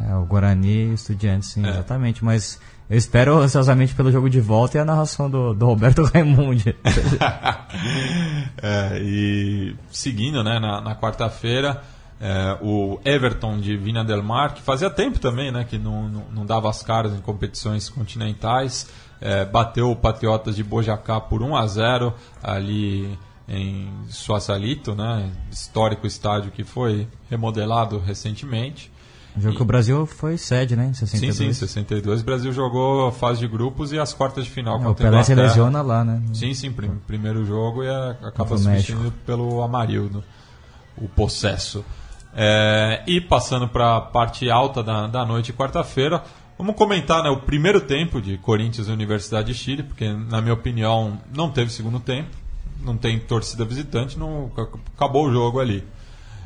É, 0.00 0.14
o 0.16 0.24
Guarani 0.24 0.86
e 0.86 0.90
o 0.90 0.94
Estudiantes, 0.94 1.50
sim, 1.50 1.64
É. 1.64 1.70
exatamente. 1.70 2.24
Mas 2.24 2.58
eu 2.90 2.96
espero 2.96 3.38
ansiosamente 3.38 3.94
pelo 3.94 4.12
jogo 4.12 4.28
de 4.28 4.40
volta 4.40 4.76
e 4.76 4.80
a 4.80 4.84
narração 4.84 5.30
do, 5.30 5.54
do 5.54 5.66
Roberto 5.66 6.02
Raimundi. 6.12 6.74
É, 8.64 9.00
e 9.00 9.74
seguindo, 9.90 10.44
né, 10.44 10.60
na, 10.60 10.80
na 10.80 10.94
quarta-feira, 10.94 11.82
é, 12.20 12.56
o 12.60 13.00
Everton 13.04 13.58
de 13.58 13.76
Vina 13.76 14.04
del 14.04 14.22
Mar, 14.22 14.54
que 14.54 14.62
fazia 14.62 14.88
tempo 14.88 15.18
também, 15.18 15.50
né, 15.50 15.64
que 15.64 15.78
não, 15.78 16.08
não, 16.08 16.24
não 16.32 16.46
dava 16.46 16.70
as 16.70 16.82
caras 16.82 17.12
em 17.12 17.20
competições 17.20 17.88
continentais, 17.88 18.86
é, 19.20 19.44
bateu 19.44 19.90
o 19.90 19.96
Patriotas 19.96 20.54
de 20.54 20.62
Bojacá 20.62 21.20
por 21.20 21.42
1 21.42 21.56
a 21.56 21.66
0 21.66 22.14
ali 22.40 23.18
em 23.48 23.90
Suaçalito, 24.08 24.94
né, 24.94 25.32
histórico 25.50 26.06
estádio 26.06 26.52
que 26.52 26.62
foi 26.62 27.08
remodelado 27.28 27.98
recentemente. 27.98 28.92
O 29.36 29.40
jogo 29.40 29.56
que 29.56 29.62
o 29.62 29.64
Brasil 29.64 30.04
foi 30.04 30.36
sede, 30.36 30.76
né? 30.76 30.86
Em 30.86 30.94
Sim, 30.94 31.06
62. 31.06 31.36
sim, 31.36 31.52
62. 31.66 32.20
O 32.20 32.24
Brasil 32.24 32.52
jogou 32.52 33.06
a 33.08 33.12
fase 33.12 33.40
de 33.40 33.48
grupos 33.48 33.90
e 33.92 33.98
as 33.98 34.12
quartas 34.12 34.44
de 34.44 34.50
final 34.50 34.74
É, 34.82 34.88
o 34.88 34.94
Pelé 34.94 35.22
se 35.22 35.34
lesiona 35.34 35.80
lá, 35.80 36.04
né? 36.04 36.22
Sim, 36.34 36.52
sim, 36.52 36.70
prim- 36.70 37.00
primeiro 37.06 37.44
jogo 37.44 37.82
e 37.82 37.88
acaba 37.88 38.58
substituindo 38.58 39.10
pelo 39.24 39.62
Amarildo, 39.62 40.22
o 40.98 41.08
possesso. 41.08 41.82
É, 42.34 43.02
e 43.06 43.20
passando 43.20 43.68
para 43.68 43.96
a 43.96 44.00
parte 44.00 44.50
alta 44.50 44.82
da, 44.82 45.06
da 45.06 45.24
noite, 45.24 45.52
quarta-feira, 45.52 46.22
vamos 46.58 46.74
comentar 46.76 47.22
né, 47.22 47.30
o 47.30 47.38
primeiro 47.40 47.80
tempo 47.80 48.20
de 48.20 48.36
Corinthians 48.38 48.88
e 48.88 48.90
Universidade 48.90 49.52
de 49.52 49.54
Chile, 49.58 49.82
porque, 49.82 50.10
na 50.12 50.40
minha 50.40 50.54
opinião, 50.54 51.18
não 51.34 51.50
teve 51.50 51.70
segundo 51.70 52.00
tempo, 52.00 52.30
não 52.82 52.96
tem 52.96 53.18
torcida 53.18 53.64
visitante, 53.64 54.18
não, 54.18 54.50
acabou 54.94 55.26
o 55.26 55.32
jogo 55.32 55.58
ali. 55.60 55.84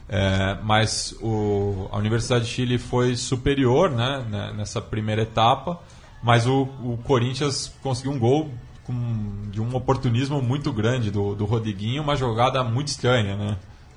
É, 0.08 0.56
mas 0.62 1.14
o, 1.20 1.88
a 1.90 1.98
Universidade 1.98 2.44
de 2.44 2.50
Chile 2.50 2.78
foi 2.78 3.16
superior 3.16 3.90
né, 3.90 4.24
né, 4.30 4.52
nessa 4.56 4.80
primeira 4.80 5.22
etapa, 5.22 5.80
mas 6.22 6.46
o, 6.46 6.62
o 6.62 6.98
Corinthians 7.02 7.72
conseguiu 7.82 8.12
um 8.12 8.18
gol 8.18 8.50
com, 8.84 9.50
de 9.50 9.60
um 9.60 9.74
oportunismo 9.74 10.40
muito 10.40 10.72
grande 10.72 11.10
do, 11.10 11.34
do 11.34 11.44
Rodriguinho, 11.44 12.02
uma 12.02 12.14
jogada 12.14 12.62
muito 12.62 12.88
estranha. 12.88 13.36
Né? 13.36 13.56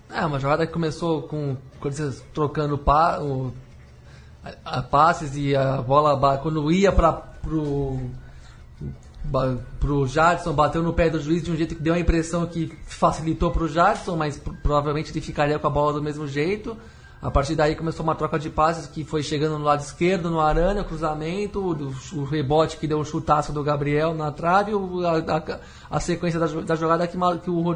É, 0.10 0.26
uma 0.26 0.40
jogada 0.40 0.66
que 0.66 0.74
começou 0.74 1.24
com 1.24 1.52
o 1.52 1.58
Corinthians 1.80 2.24
trocando 2.34 2.76
pa, 2.76 3.20
o, 3.20 3.54
a, 4.44 4.80
a 4.80 4.82
passes 4.82 5.36
e 5.36 5.56
a 5.56 5.80
bola 5.80 6.38
quando 6.40 6.72
ia 6.72 6.92
para 6.92 7.14
pro 7.14 8.00
pro 9.80 10.08
Jadson, 10.08 10.54
bateu 10.54 10.82
no 10.84 10.94
pé 10.94 11.10
do 11.10 11.20
juiz 11.22 11.44
de 11.44 11.52
um 11.52 11.56
jeito 11.56 11.76
que 11.76 11.82
deu 11.82 11.94
a 11.94 12.00
impressão 12.00 12.46
que 12.46 12.72
facilitou 12.86 13.52
pro 13.52 13.68
Jadson, 13.68 14.16
mas 14.16 14.38
pro- 14.38 14.54
provavelmente 14.56 15.12
ele 15.12 15.22
ficaria 15.22 15.58
com 15.60 15.68
a 15.68 15.70
bola 15.70 15.94
do 15.94 16.02
mesmo 16.02 16.28
jeito. 16.28 16.76
A 17.22 17.30
partir 17.30 17.54
daí 17.54 17.76
começou 17.76 18.04
uma 18.04 18.16
troca 18.16 18.40
de 18.40 18.50
passes 18.50 18.88
que 18.88 19.04
foi 19.04 19.22
chegando 19.22 19.58
no 19.60 19.66
lado 19.66 19.82
esquerdo, 19.82 20.30
no 20.30 20.40
Aranha, 20.40 20.84
cruzamento, 20.86 21.60
o, 21.60 22.24
rebote 22.24 22.78
que 22.78 22.88
deu 22.88 22.98
um 22.98 23.04
chutaço 23.04 23.52
do 23.52 23.62
Gabriel 23.62 24.14
na 24.14 24.32
trave, 24.32 24.72
a, 24.74 25.36
a- 25.36 25.60
a 25.98 26.00
sequência 26.00 26.40
da, 26.40 26.48
da 26.48 26.76
jogada 26.76 27.06
que, 27.08 27.18
que 27.44 27.50
o 27.50 27.76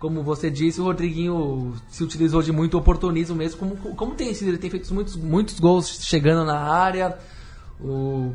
como 0.00 0.22
você 0.22 0.50
disse, 0.50 0.80
o 0.82 0.84
Rodriguinho 0.84 1.72
se 1.88 2.04
utilizou 2.04 2.42
de 2.42 2.52
muito 2.52 2.76
oportunismo 2.76 3.34
mesmo, 3.34 3.58
como, 3.58 3.76
como 3.94 4.14
tem 4.14 4.34
sido, 4.34 4.48
ele 4.48 4.58
tem 4.58 4.68
feito 4.68 4.92
muitos, 4.92 5.16
muitos 5.16 5.58
gols 5.58 6.00
chegando 6.02 6.44
na 6.44 6.58
área. 6.58 7.16
O, 7.80 8.34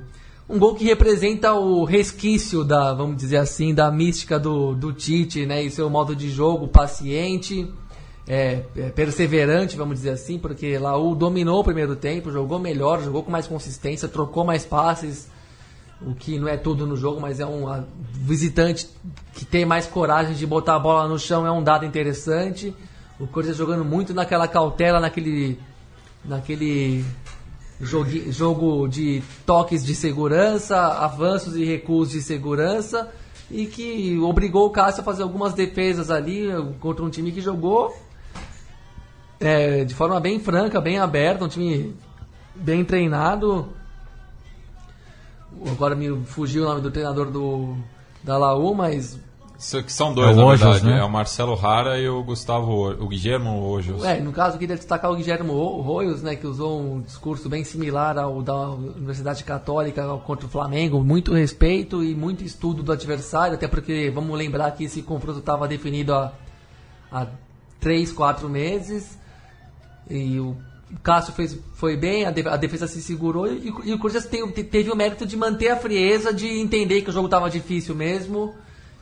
um 0.49 0.57
gol 0.57 0.73
que 0.73 0.83
representa 0.83 1.53
o 1.53 1.83
resquício 1.83 2.63
da, 2.63 2.91
vamos 2.91 3.17
dizer 3.17 3.37
assim, 3.37 3.71
da 3.71 3.91
mística 3.91 4.39
do, 4.39 4.73
do 4.73 4.91
Tite, 4.91 5.45
né? 5.45 5.61
E 5.61 5.69
seu 5.69 5.87
modo 5.91 6.15
de 6.15 6.27
jogo 6.31 6.67
paciente, 6.67 7.71
é, 8.27 8.63
é, 8.75 8.89
perseverante, 8.89 9.77
vamos 9.77 9.97
dizer 9.97 10.09
assim, 10.09 10.39
porque 10.39 10.79
Laú 10.79 11.13
dominou 11.13 11.59
o 11.59 11.63
primeiro 11.63 11.95
tempo, 11.95 12.31
jogou 12.31 12.57
melhor, 12.57 13.03
jogou 13.03 13.21
com 13.21 13.29
mais 13.29 13.45
consistência, 13.45 14.07
trocou 14.07 14.43
mais 14.43 14.65
passes, 14.65 15.29
o 16.01 16.15
que 16.15 16.39
não 16.39 16.47
é 16.47 16.57
tudo 16.57 16.87
no 16.87 16.97
jogo, 16.97 17.21
mas 17.21 17.39
é 17.39 17.45
um 17.45 17.83
visitante 18.11 18.89
que 19.33 19.45
tem 19.45 19.65
mais 19.65 19.85
coragem 19.85 20.33
de 20.33 20.47
botar 20.47 20.75
a 20.75 20.79
bola 20.79 21.07
no 21.07 21.19
chão, 21.19 21.45
é 21.45 21.51
um 21.51 21.61
dado 21.61 21.85
interessante. 21.85 22.73
O 23.19 23.27
Corinthians 23.27 23.57
jogando 23.57 23.85
muito 23.85 24.15
naquela 24.15 24.47
cautela, 24.47 24.99
naquele 24.99 25.59
naquele 26.23 27.05
jogue- 27.81 28.31
jogo 28.31 28.87
de 28.87 29.21
toques 29.45 29.85
de 29.85 29.95
segurança, 29.95 30.77
avanços 30.77 31.55
e 31.55 31.63
recuos 31.63 32.09
de 32.09 32.21
segurança 32.21 33.09
e 33.49 33.65
que 33.65 34.17
obrigou 34.19 34.67
o 34.67 34.69
Cássio 34.69 35.01
a 35.01 35.03
fazer 35.03 35.23
algumas 35.23 35.53
defesas 35.53 36.11
ali 36.11 36.49
contra 36.79 37.03
um 37.03 37.09
time 37.09 37.31
que 37.31 37.41
jogou 37.41 37.95
é, 39.39 39.83
de 39.85 39.93
forma 39.95 40.19
bem 40.19 40.39
franca, 40.39 40.81
bem 40.81 40.99
aberta, 40.99 41.45
um 41.45 41.47
time 41.47 41.95
bem 42.53 42.83
treinado. 42.83 43.69
Agora 45.71 45.95
me 45.95 46.23
fugiu 46.25 46.63
o 46.63 46.65
nome 46.67 46.81
do 46.81 46.91
treinador 46.91 47.31
do 47.31 47.75
da 48.23 48.37
Laú, 48.37 48.75
mas 48.75 49.17
que 49.85 49.91
São 49.91 50.13
dois, 50.13 50.31
É 50.31 50.39
na 50.39 50.45
Ojos, 50.45 50.61
verdade. 50.61 50.85
né? 50.85 50.99
É 50.99 51.03
o 51.03 51.09
Marcelo 51.09 51.53
Rara 51.53 51.99
e 51.99 52.07
o 52.07 52.23
Gustavo, 52.23 52.71
O- 52.71 53.03
o 53.03 53.07
Guilhermo 53.09 53.61
Ojos. 53.69 54.03
É, 54.05 54.19
no 54.19 54.31
caso, 54.31 54.55
eu 54.55 54.59
queria 54.59 54.77
destacar 54.77 55.11
o 55.11 55.15
Guilherme 55.15 55.49
Ro- 55.49 55.81
Royos, 55.81 56.21
né, 56.23 56.35
que 56.37 56.47
usou 56.47 56.79
um 56.81 57.01
discurso 57.01 57.49
bem 57.49 57.63
similar 57.65 58.17
ao 58.17 58.41
da 58.41 58.69
Universidade 58.69 59.43
Católica 59.43 60.07
contra 60.25 60.45
o 60.45 60.49
Flamengo. 60.49 61.03
Muito 61.03 61.33
respeito 61.33 62.01
e 62.03 62.15
muito 62.15 62.41
estudo 62.43 62.81
do 62.81 62.91
adversário, 62.93 63.55
até 63.55 63.67
porque 63.67 64.09
vamos 64.15 64.37
lembrar 64.37 64.71
que 64.71 64.85
esse 64.85 65.01
confronto 65.01 65.39
estava 65.39 65.67
definido 65.67 66.13
há, 66.13 66.31
há 67.11 67.27
três, 67.81 68.13
quatro 68.13 68.47
meses. 68.47 69.19
E 70.09 70.39
o 70.39 70.55
Cássio 71.03 71.33
fez, 71.33 71.59
foi 71.73 71.97
bem, 71.97 72.25
a, 72.25 72.31
de- 72.31 72.47
a 72.47 72.55
defesa 72.55 72.87
se 72.87 73.01
segurou 73.01 73.45
e, 73.45 73.67
e 73.83 73.93
o 73.93 73.99
Corinthians 73.99 74.25
tem- 74.25 74.49
teve 74.51 74.89
o 74.89 74.95
mérito 74.95 75.25
de 75.25 75.35
manter 75.35 75.67
a 75.69 75.75
frieza, 75.75 76.33
de 76.33 76.47
entender 76.47 77.01
que 77.01 77.09
o 77.09 77.13
jogo 77.13 77.27
estava 77.27 77.49
difícil 77.49 77.93
mesmo. 77.93 78.55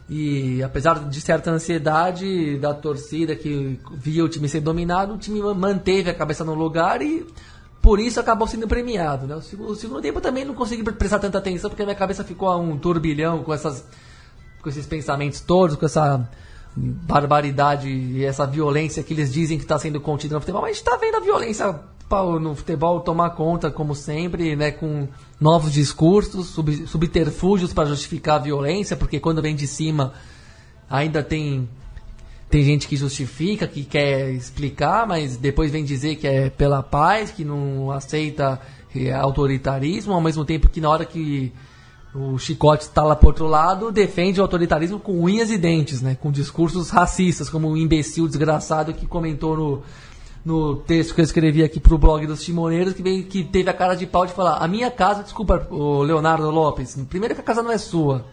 E 0.09 0.63
apesar 0.63 1.09
de 1.09 1.19
certa 1.19 1.51
ansiedade 1.51 2.57
da 2.59 2.73
torcida 2.73 3.35
que 3.35 3.77
via 3.91 4.23
o 4.23 4.29
time 4.29 4.47
ser 4.47 4.61
dominado, 4.61 5.13
o 5.13 5.17
time 5.17 5.41
manteve 5.53 6.09
a 6.09 6.13
cabeça 6.13 6.45
no 6.45 6.53
lugar 6.53 7.01
e 7.01 7.25
por 7.81 7.99
isso 7.99 8.19
acabou 8.19 8.47
sendo 8.47 8.67
premiado. 8.67 9.27
Né? 9.27 9.35
O, 9.35 9.41
segundo, 9.41 9.69
o 9.71 9.75
segundo 9.75 10.01
tempo 10.01 10.21
também 10.21 10.45
não 10.45 10.53
consegui 10.53 10.83
prestar 10.83 11.19
tanta 11.19 11.37
atenção 11.37 11.69
porque 11.69 11.83
minha 11.83 11.95
cabeça 11.95 12.23
ficou 12.23 12.47
a 12.47 12.55
um 12.55 12.77
turbilhão 12.77 13.43
com, 13.43 13.53
essas, 13.53 13.83
com 14.61 14.69
esses 14.69 14.85
pensamentos 14.85 15.41
todos, 15.41 15.75
com 15.75 15.85
essa 15.85 16.29
barbaridade 16.77 17.89
e 17.89 18.23
essa 18.23 18.45
violência 18.45 19.03
que 19.03 19.13
eles 19.13 19.33
dizem 19.33 19.57
que 19.57 19.65
está 19.65 19.77
sendo 19.77 19.99
contida 19.99 20.35
no 20.35 20.39
futebol. 20.39 20.61
Mas 20.61 20.71
a 20.71 20.73
gente 20.73 20.83
está 20.83 20.95
vendo 20.97 21.17
a 21.17 21.19
violência 21.19 21.79
no 22.39 22.55
futebol 22.55 23.01
tomar 23.01 23.31
conta, 23.31 23.69
como 23.69 23.93
sempre, 23.93 24.55
né, 24.55 24.71
com 24.71 25.07
novos 25.39 25.73
discursos, 25.73 26.47
sub, 26.47 26.87
subterfúgios 26.87 27.73
para 27.73 27.89
justificar 27.89 28.35
a 28.35 28.43
violência, 28.43 28.95
porque 28.95 29.19
quando 29.19 29.41
vem 29.41 29.55
de 29.55 29.67
cima 29.67 30.13
ainda 30.89 31.21
tem 31.23 31.67
tem 32.49 32.63
gente 32.63 32.87
que 32.87 32.95
justifica, 32.95 33.67
que 33.67 33.83
quer 33.83 34.31
explicar, 34.31 35.05
mas 35.05 35.35
depois 35.35 35.69
vem 35.69 35.83
dizer 35.83 36.15
que 36.15 36.25
é 36.25 36.49
pela 36.49 36.81
paz, 36.81 37.29
que 37.29 37.43
não 37.43 37.91
aceita 37.91 38.59
eh, 38.95 39.11
autoritarismo, 39.11 40.13
ao 40.13 40.21
mesmo 40.21 40.45
tempo 40.45 40.69
que 40.69 40.79
na 40.79 40.89
hora 40.89 41.03
que 41.03 41.51
o 42.15 42.37
chicote 42.37 42.85
está 42.85 43.03
lá 43.03 43.17
pro 43.17 43.27
outro 43.27 43.47
lado, 43.47 43.91
defende 43.91 44.39
o 44.39 44.43
autoritarismo 44.43 44.97
com 44.97 45.21
unhas 45.21 45.51
e 45.51 45.57
dentes, 45.57 46.01
né? 46.01 46.15
Com 46.19 46.31
discursos 46.31 46.89
racistas, 46.89 47.49
como 47.49 47.69
o 47.69 47.77
imbecil 47.77 48.27
desgraçado 48.27 48.93
que 48.93 49.05
comentou 49.05 49.57
no, 49.57 49.83
no 50.47 50.77
texto 50.77 51.13
que 51.13 51.19
eu 51.19 51.25
escrevi 51.25 51.61
aqui 51.61 51.77
pro 51.77 51.97
blog 51.97 52.25
dos 52.25 52.41
Timoneiros, 52.41 52.93
que, 52.93 53.03
veio, 53.03 53.25
que 53.25 53.43
teve 53.43 53.69
a 53.69 53.73
cara 53.73 53.95
de 53.95 54.07
pau 54.07 54.25
de 54.25 54.31
falar: 54.31 54.55
A 54.59 54.67
minha 54.67 54.89
casa, 54.89 55.21
desculpa, 55.21 55.67
o 55.69 56.01
Leonardo 56.03 56.49
Lopes, 56.49 56.97
primeiro 57.09 57.35
que 57.35 57.41
a 57.41 57.43
casa 57.43 57.61
não 57.61 57.69
é 57.69 57.77
sua. 57.77 58.25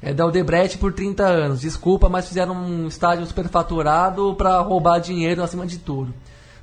É 0.00 0.14
da 0.14 0.26
Odebrecht 0.26 0.78
por 0.78 0.94
30 0.94 1.22
anos. 1.22 1.60
Desculpa, 1.60 2.08
mas 2.08 2.26
fizeram 2.26 2.54
um 2.56 2.88
estádio 2.88 3.26
superfaturado 3.26 4.34
para 4.34 4.60
roubar 4.60 4.98
dinheiro 4.98 5.42
acima 5.42 5.66
de 5.66 5.78
tudo. 5.78 6.12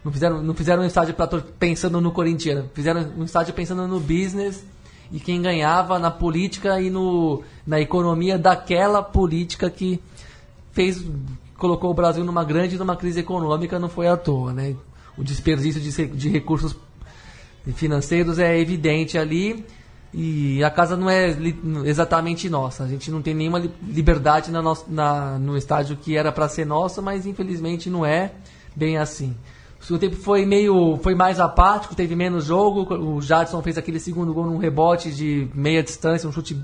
Não 0.04 0.12
fizeram, 0.12 0.42
não 0.42 0.56
fizeram 0.56 0.82
um 0.82 0.86
estádio 0.86 1.14
pra, 1.14 1.28
pensando 1.28 2.02
no 2.02 2.12
corintiano. 2.12 2.70
Fizeram 2.74 3.14
um 3.16 3.24
estádio 3.24 3.54
pensando 3.54 3.88
no 3.88 4.00
business 4.00 4.66
e 5.12 5.20
quem 5.20 5.42
ganhava 5.42 6.00
na 6.00 6.10
política 6.10 6.82
e 6.82 6.90
no, 6.90 7.44
na 7.66 7.80
economia 7.80 8.38
daquela 8.40 9.04
política 9.04 9.70
que 9.70 10.02
fez 10.74 11.06
colocou 11.60 11.92
o 11.92 11.94
Brasil 11.94 12.24
numa 12.24 12.44
grande 12.44 12.78
numa 12.78 12.96
crise 12.96 13.20
econômica 13.20 13.78
não 13.78 13.90
foi 13.90 14.08
à 14.08 14.18
toa, 14.18 14.54
né? 14.54 14.76
O 15.18 15.24
desperdício 15.24 15.80
de, 15.82 16.08
de 16.08 16.30
recursos 16.30 16.76
financeiros 17.76 18.40
é 18.40 18.58
evidente 18.58 19.18
ali 19.18 19.66
e 20.14 20.64
a 20.64 20.72
casa 20.72 20.98
não 20.98 21.10
é 21.10 21.36
exatamente 21.86 22.50
nossa. 22.50 22.84
A 22.84 22.88
gente 22.88 23.12
não 23.12 23.22
tem 23.22 23.34
nenhuma 23.36 23.60
li- 23.60 23.72
liberdade 23.88 24.50
na 24.50 24.62
nossa, 24.62 24.86
na, 24.88 25.38
no 25.38 25.56
estádio 25.56 25.98
que 25.98 26.18
era 26.18 26.32
para 26.32 26.48
ser 26.48 26.66
nossa, 26.66 27.02
mas 27.02 27.26
infelizmente 27.26 27.90
não 27.90 28.06
é 28.06 28.32
bem 28.76 28.98
assim. 28.98 29.36
O 29.80 29.86
segundo 29.86 30.02
tempo 30.02 30.16
foi 30.16 30.46
meio, 30.46 30.98
foi 31.04 31.16
mais 31.16 31.40
apático, 31.40 31.96
teve 31.96 32.16
menos 32.16 32.46
jogo. 32.46 32.94
O 32.94 33.22
Jadson 33.22 33.62
fez 33.62 33.78
aquele 33.78 34.00
segundo 34.00 34.34
gol 34.34 34.46
num 34.46 34.58
rebote 34.58 35.12
de 35.12 35.48
meia 35.54 35.84
distância, 35.84 36.28
um 36.28 36.32
chute 36.32 36.58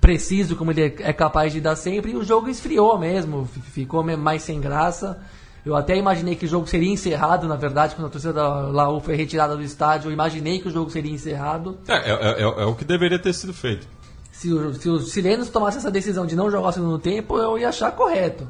preciso 0.00 0.56
como 0.56 0.70
ele 0.70 0.82
é 1.00 1.12
capaz 1.12 1.52
de 1.52 1.60
dar 1.60 1.76
sempre. 1.76 2.12
E 2.12 2.16
o 2.16 2.22
jogo 2.24 2.48
esfriou 2.48 2.98
mesmo, 2.98 3.46
ficou 3.72 4.02
mais 4.16 4.42
sem 4.42 4.60
graça. 4.60 5.18
Eu 5.64 5.74
até 5.74 5.96
imaginei 5.96 6.36
que 6.36 6.44
o 6.44 6.48
jogo 6.48 6.66
seria 6.68 6.92
encerrado, 6.92 7.48
na 7.48 7.56
verdade, 7.56 7.94
quando 7.96 8.06
a 8.06 8.10
torcida 8.10 8.32
da 8.32 8.48
Laú 8.68 9.00
foi 9.00 9.16
retirada 9.16 9.56
do 9.56 9.62
estádio. 9.62 10.08
Eu 10.08 10.12
imaginei 10.12 10.60
que 10.60 10.68
o 10.68 10.70
jogo 10.70 10.90
seria 10.90 11.10
encerrado. 11.12 11.78
É, 11.88 11.94
é, 12.12 12.42
é- 12.42 12.42
é 12.42 12.64
o 12.64 12.74
que 12.74 12.84
deveria 12.84 13.18
ter 13.18 13.32
sido 13.32 13.52
feito. 13.52 13.86
Se, 14.30 14.52
o- 14.52 14.72
se 14.74 14.88
os 14.88 15.10
chilenos 15.12 15.48
tomassem 15.48 15.78
essa 15.78 15.90
decisão 15.90 16.24
de 16.24 16.36
não 16.36 16.50
jogar 16.50 16.68
o 16.68 16.72
segundo 16.72 16.98
tempo, 17.00 17.36
eu 17.38 17.58
ia 17.58 17.68
achar 17.70 17.90
correto. 17.92 18.46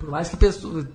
Por 0.00 0.08
mais 0.10 0.28
que 0.28 0.36
pessoas. 0.36 0.86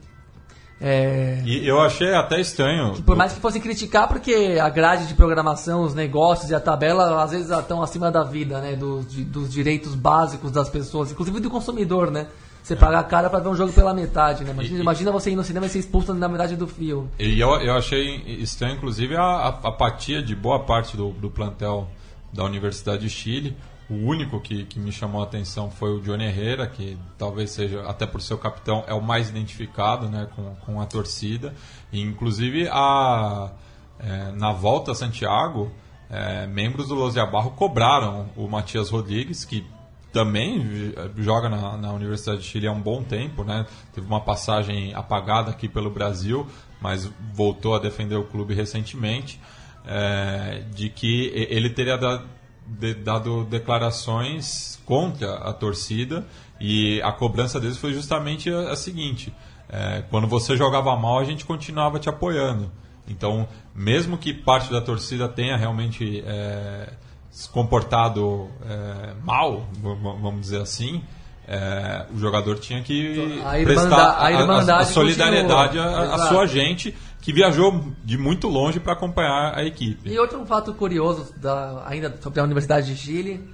É, 0.82 1.42
E 1.46 1.68
eu 1.68 1.82
achei 1.82 2.14
até 2.14 2.40
estranho. 2.40 3.02
por 3.04 3.16
mais 3.18 3.34
que 3.34 3.40
fossem 3.42 3.62
criticar, 3.62 4.08
porque 4.08 4.58
a 4.62 4.70
grade 4.70 5.08
de 5.08 5.14
programação, 5.14 5.82
os 5.84 5.94
negócios 5.94 6.50
e 6.50 6.56
a 6.56 6.60
tabela 6.60 7.22
às 7.22 7.32
vezes 7.32 7.50
estão 7.50 7.82
acima 7.82 8.10
da 8.10 8.24
vida, 8.24 8.62
né? 8.62 8.76
Dos, 8.76 9.06
de- 9.12 9.24
dos 9.26 9.52
direitos 9.52 9.94
básicos 9.94 10.52
das 10.52 10.70
pessoas, 10.70 11.12
inclusive 11.12 11.40
do 11.42 11.50
consumidor, 11.50 12.10
né? 12.10 12.28
Você 12.64 12.76
pagar 12.76 13.04
cara 13.04 13.30
pra 13.30 13.40
ver 13.40 13.50
um 13.50 13.56
jogo 13.56 13.74
pela 13.74 13.94
metade, 13.94 14.44
né? 14.44 14.52
Imagina, 14.52 14.78
E- 14.78 14.82
imagina 14.82 15.12
você 15.12 15.32
ir 15.32 15.36
no 15.36 15.44
cinema 15.44 15.66
e 15.66 15.70
ser 15.70 15.80
expulso 15.80 16.14
na 16.14 16.30
metade 16.30 16.56
do 16.56 16.68
filme. 16.68 17.10
E 17.20 17.40
eu, 17.40 17.50
eu 17.62 17.74
achei 17.76 18.16
estranho, 18.40 18.76
inclusive, 18.76 19.16
a, 19.18 19.22
a 19.24 19.48
apatia 19.50 20.22
de 20.22 20.36
boa 20.36 20.60
parte 20.60 20.96
do, 20.96 21.10
do 21.12 21.30
plantel 21.30 21.88
da 22.32 22.44
Universidade 22.46 23.02
de 23.02 23.10
Chile. 23.10 23.58
O 23.90 23.96
único 23.96 24.40
que, 24.40 24.66
que 24.66 24.80
me 24.80 24.92
chamou 24.92 25.22
a 25.22 25.24
atenção 25.24 25.72
foi 25.72 25.92
o 25.92 26.02
Johnny 26.02 26.26
Herrera, 26.26 26.68
que 26.68 26.98
talvez 27.18 27.50
seja, 27.50 27.82
até 27.90 28.06
por 28.06 28.22
ser 28.22 28.36
o 28.36 28.38
capitão, 28.38 28.84
é 28.88 28.94
o 28.94 29.02
mais 29.02 29.30
identificado 29.30 30.08
né, 30.08 30.28
com, 30.36 30.56
com 30.58 30.80
a 30.80 30.86
torcida. 30.86 31.56
E, 31.92 32.00
inclusive, 32.00 32.68
a, 32.72 33.52
é, 34.00 34.32
na 34.34 34.52
volta 34.52 34.92
a 34.92 34.96
Santiago, 34.96 35.72
é, 36.10 36.46
membros 36.46 36.90
do 36.90 36.96
Los 36.96 37.14
de 37.14 37.20
Abarro 37.20 37.52
cobraram 37.52 38.30
o 38.36 38.48
Matias 38.48 38.90
Rodrigues, 38.90 39.44
que 39.44 39.66
também 40.12 40.94
eh, 40.96 41.10
joga 41.18 41.50
na, 41.50 41.78
na 41.78 41.94
Universidade 41.94 42.42
de 42.42 42.48
Chile 42.48 42.68
há 42.68 42.72
um 42.72 42.82
bom 42.82 43.04
tempo, 43.04 43.44
né? 43.44 43.66
Teve 43.94 44.08
uma 44.08 44.22
passagem 44.22 44.94
apagada 44.94 45.52
aqui 45.52 45.68
pelo 45.68 45.90
Brasil, 45.90 46.48
mas 46.82 47.10
voltou 47.34 47.76
a 47.76 47.80
defender 47.80 48.16
o 48.16 48.24
clube 48.24 48.54
recentemente, 48.54 49.40
eh, 49.86 50.64
de 50.74 50.90
que 50.90 51.32
ele 51.50 51.70
teria 51.70 51.98
dado, 51.98 52.28
de- 52.70 52.94
dado 52.94 53.44
declarações 53.46 54.80
contra 54.86 55.36
a 55.36 55.54
torcida 55.54 56.26
e 56.60 57.02
a 57.02 57.12
cobrança 57.12 57.60
deles 57.60 57.78
foi 57.78 57.94
justamente 57.94 58.50
a, 58.52 58.72
a 58.72 58.76
seguinte: 58.76 59.34
é, 59.70 60.04
quando 60.10 60.28
você 60.28 60.56
jogava 60.58 60.96
mal, 60.96 61.20
a 61.20 61.24
gente 61.24 61.46
continuava 61.46 62.00
te 62.00 62.10
apoiando. 62.10 62.72
Então, 63.08 63.48
mesmo 63.74 64.18
que 64.18 64.34
parte 64.34 64.72
da 64.72 64.80
torcida 64.82 65.28
tenha 65.28 65.58
realmente 65.58 66.24
é, 66.26 66.94
se 67.32 67.50
comportado 67.50 68.48
é, 68.68 69.14
mal, 69.24 69.68
vamos 69.82 70.42
dizer 70.42 70.62
assim, 70.62 71.02
é, 71.48 72.06
o 72.14 72.20
jogador 72.20 72.60
tinha 72.60 72.84
que 72.84 73.42
A 73.44 73.64
prestar 73.64 74.24
a 74.24 74.32
irmandade 74.32 74.82
a 74.82 74.86
solidariedade 74.86 75.80
à 75.80 76.18
sua 76.28 76.46
gente 76.46 76.96
que 77.30 77.34
viajou 77.34 77.94
de 78.04 78.18
muito 78.18 78.48
longe 78.48 78.80
para 78.80 78.94
acompanhar 78.94 79.54
a 79.56 79.64
equipe. 79.64 80.10
E 80.10 80.18
outro 80.18 80.44
fato 80.48 80.74
curioso, 80.74 81.32
da, 81.38 81.84
ainda 81.86 82.18
sobre 82.22 82.40
a 82.40 82.44
Universidade 82.44 82.88
de 82.88 83.00
Chile, 83.00 83.48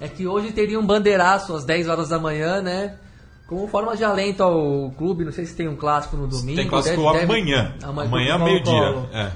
é 0.00 0.08
que 0.08 0.26
hoje 0.26 0.50
teria 0.50 0.80
um 0.80 0.84
bandeiraço 0.84 1.54
às 1.54 1.64
10 1.64 1.86
horas 1.88 2.08
da 2.08 2.18
manhã, 2.18 2.60
né? 2.60 2.96
Como 3.46 3.68
forma 3.68 3.96
de 3.96 4.02
alento 4.02 4.42
ao 4.42 4.90
clube, 4.98 5.24
não 5.24 5.30
sei 5.30 5.46
se 5.46 5.54
tem 5.54 5.68
um 5.68 5.76
clássico 5.76 6.16
no 6.16 6.26
domingo. 6.26 6.56
Tem 6.56 6.66
clássico 6.68 6.96
deve- 6.96 7.12
deve- 7.20 7.24
amanhã. 7.32 7.74
Amanhã, 7.84 8.08
Amanhã, 8.08 8.32
Colo- 8.38 8.44
meio-dia. 8.44 9.08
É. 9.12 9.32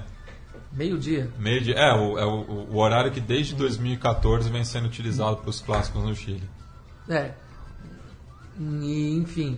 Meio-dia. 0.72 1.30
Meio-dia. 1.38 1.74
É, 1.76 1.92
o, 1.94 2.18
é 2.18 2.24
o, 2.26 2.66
o 2.72 2.76
horário 2.78 3.12
que 3.12 3.20
desde 3.20 3.54
2014 3.54 4.50
vem 4.50 4.64
sendo 4.64 4.86
utilizado 4.86 5.36
para 5.36 5.50
os 5.50 5.60
clássicos 5.60 6.02
no 6.02 6.14
Chile. 6.16 6.42
É. 7.08 7.30
E, 8.58 9.16
enfim. 9.16 9.56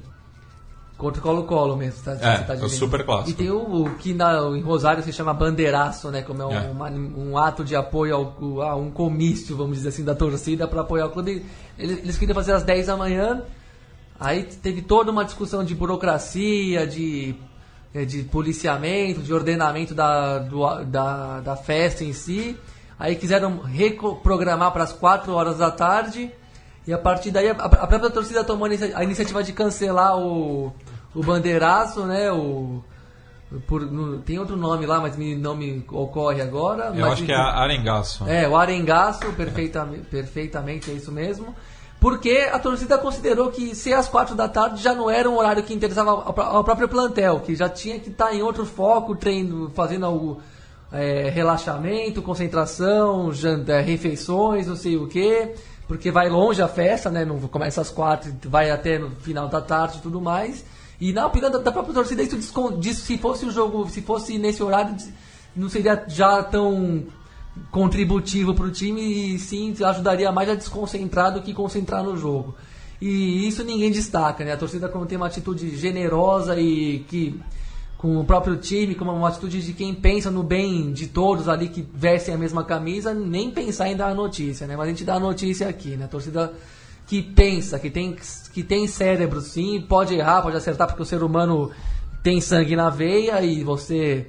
Contra 0.99 1.21
o 1.21 1.23
Colo-Colo 1.23 1.77
mesmo, 1.77 2.03
tá, 2.03 2.13
É, 2.13 2.39
tá 2.39 2.55
é 2.55 2.65
o 2.65 2.69
super 2.71 3.05
clássico. 3.05 3.29
E 3.31 3.35
tem 3.35 3.51
o, 3.51 3.85
o 3.85 3.91
que 3.97 4.15
na, 4.15 4.39
em 4.57 4.63
Rosário 4.63 5.03
se 5.03 5.13
chama 5.13 5.35
bandeiraço, 5.35 6.11
né? 6.11 6.23
Como 6.23 6.41
é 6.41 6.47
um, 6.47 6.53
É. 6.55 6.71
uma- 6.71 6.89
um 6.91 7.37
ato 7.37 7.63
de 7.63 7.77
apoio 7.77 8.15
ao, 8.17 8.63
a 8.63 8.77
um 8.77 8.91
comício, 8.91 9.55
vamos 9.55 9.77
dizer 9.77 9.91
assim, 9.91 10.03
da 10.05 10.15
torcida 10.15 10.67
para 10.67 10.81
apoiar 10.81 11.07
o 11.07 11.11
clube. 11.11 11.45
Eles, 11.79 11.99
eles 11.99 12.17
queriam 12.17 12.35
fazer 12.35 12.53
às 12.53 12.63
10 12.63 12.87
da 12.87 12.97
manhã, 12.97 13.43
aí 14.19 14.45
teve 14.45 14.81
toda 14.81 15.11
uma 15.11 15.23
discussão 15.25 15.63
de 15.63 15.75
burocracia, 15.75 16.87
de, 16.87 17.35
eh, 17.95 18.07
de 18.07 18.23
policiamento, 18.23 19.21
de 19.21 19.35
ordenamento 19.35 19.95
da, 19.95 20.39
do- 20.39 20.83
da, 20.85 21.41
da 21.41 21.57
festa 21.57 22.05
em 22.05 22.15
si. 22.15 22.57
Aí 22.99 23.17
quiseram 23.17 23.59
reprogramar 23.61 24.73
para 24.73 24.85
as 24.85 24.95
4 24.95 25.31
horas 25.35 25.59
da 25.59 25.71
tarde. 25.71 26.31
E 26.87 26.93
a 26.93 26.99
partir 26.99 27.31
daí 27.31 27.49
a, 27.49 27.53
a 27.53 27.87
própria 27.87 28.11
torcida 28.11 28.45
tomou 28.45 28.65
a 28.65 28.69
inicia- 28.69 28.97
a 28.97 29.03
iniciativa 29.03 29.43
de 29.43 29.53
cancelar 29.53 30.17
o, 30.19 30.73
o 31.15 31.23
bandeiraço, 31.23 32.05
né? 32.07 32.31
O, 32.31 32.83
por, 33.67 33.81
no- 33.83 34.19
tem 34.19 34.39
outro 34.39 34.57
nome 34.57 34.87
lá, 34.87 35.01
mas 35.01 35.17
me, 35.17 35.35
não 35.35 35.55
me 35.57 35.85
ocorre 35.91 36.41
agora. 36.43 36.93
Eu 36.95 37.07
acho 37.13 37.25
que 37.25 37.33
é 37.33 37.35
enfim. 37.35 37.45
Arengaço. 37.45 38.25
É, 38.29 38.49
o 38.49 38.57
Arengaço, 38.57 39.33
perfeitamente, 39.33 40.03
perfeitamente, 40.05 40.91
é 40.91 40.95
isso 40.95 41.11
mesmo. 41.13 41.55
Porque 41.99 42.49
a 42.53 42.59
torcida 42.59 42.99
considerou 42.99 43.51
que 43.51 43.75
ser 43.75 43.95
às 43.95 44.07
quatro 44.09 44.35
da 44.35 44.47
tarde 44.49 44.83
já 44.83 44.95
não 44.95 45.09
era 45.11 45.29
um 45.31 45.39
horário 45.39 45.63
que 45.63 45.73
interessava 45.73 46.11
ao, 46.11 46.41
ao 46.41 46.63
próprio 46.63 46.89
plantel, 46.89 47.41
que 47.41 47.55
já 47.57 47.69
tinha 47.69 47.99
que 47.99 48.11
estar 48.11 48.35
em 48.35 48.43
outro 48.43 48.67
foco, 48.67 49.17
treino, 49.17 49.71
fazendo 49.75 50.05
algo, 50.07 50.41
é, 50.93 51.31
relaxamento, 51.31 52.21
concentração, 52.21 53.33
janta, 53.33 53.81
refeições, 53.81 54.67
não 54.67 54.77
sei 54.77 54.97
o 54.97 55.07
quê, 55.07 55.55
porque 55.89 56.11
vai 56.11 56.29
longe 56.29 56.61
a 56.63 56.69
festa, 56.69 57.11
né? 57.11 57.25
Não 57.25 57.39
começa 57.41 57.81
às 57.81 57.91
quatro, 57.91 58.33
vai 58.45 58.71
até 58.71 58.99
no 58.99 59.11
final 59.11 59.49
da 59.49 59.61
tarde 59.61 59.99
e 59.99 60.01
tudo 60.01 60.21
mais. 60.21 60.65
E 61.01 61.13
na 61.13 61.27
opinião 61.27 61.51
da, 61.51 61.59
da 61.59 61.71
própria 61.73 61.95
torcida, 61.95 62.23
isso 62.23 62.39
diz- 62.79 62.99
se 62.99 63.19
fosse 63.19 63.45
o 63.47 63.51
jogo, 63.51 63.89
se 63.89 64.01
fosse 64.03 64.39
nesse 64.39 64.63
horário, 64.63 64.97
não 65.55 65.69
seria 65.69 66.05
já 66.09 66.43
tão 66.43 67.05
contributivo 67.71 68.55
para 68.55 68.67
o 68.67 68.71
time 68.71 69.35
e 69.35 69.39
sim 69.39 69.75
ajudaria 69.85 70.31
mais 70.33 70.49
a 70.49 70.55
desconcentrar 70.55 71.33
do 71.33 71.43
que 71.43 71.55
concentrar 71.55 72.03
no 72.03 72.17
jogo. 72.17 72.55
E 73.01 73.47
isso 73.47 73.63
ninguém 73.63 73.91
destaca, 73.91 74.45
né? 74.45 74.53
A 74.53 74.57
torcida 74.57 74.89
como 74.89 75.07
tem 75.07 75.17
uma 75.17 75.27
atitude 75.27 75.77
generosa 75.77 76.59
e 76.59 77.01
que 77.09 77.39
com 77.99 78.19
o 78.19 78.25
próprio 78.25 78.57
time, 78.57 78.95
como 78.95 79.11
uma 79.13 79.29
atitude 79.29 79.63
de 79.63 79.73
quem 79.73 79.95
pensa 79.95 80.31
no 80.31 80.43
bem 80.43 80.93
de 80.93 81.07
todos 81.07 81.49
ali 81.49 81.69
que 81.69 81.87
vestem 81.95 82.35
a 82.35 82.39
mesma 82.39 82.63
camisa, 82.63 83.15
nem 83.15 83.51
pensar 83.51 83.89
em 83.89 83.97
dar 83.97 84.09
a 84.09 84.15
notícia, 84.15 84.67
né? 84.67 84.77
Mas 84.77 84.87
a 84.87 84.91
gente 84.91 85.05
dá 85.05 85.15
a 85.15 85.21
notícia 85.21 85.69
aqui, 85.69 85.97
né? 85.97 86.05
A 86.05 86.09
torcida 86.09 86.53
que 87.07 87.23
pensa, 87.23 87.79
que 87.79 87.89
tem, 87.89 88.17
que 88.53 88.63
tem 88.63 88.87
cérebro 88.87 89.41
sim, 89.41 89.81
pode 89.89 90.15
errar, 90.15 90.43
pode 90.43 90.57
acertar, 90.57 90.87
porque 90.89 91.03
o 91.03 91.07
ser 91.07 91.23
humano 91.23 91.71
tem 92.23 92.41
sangue 92.41 92.77
na 92.77 92.91
veia 92.91 93.41
e 93.43 93.63
você 93.63 94.27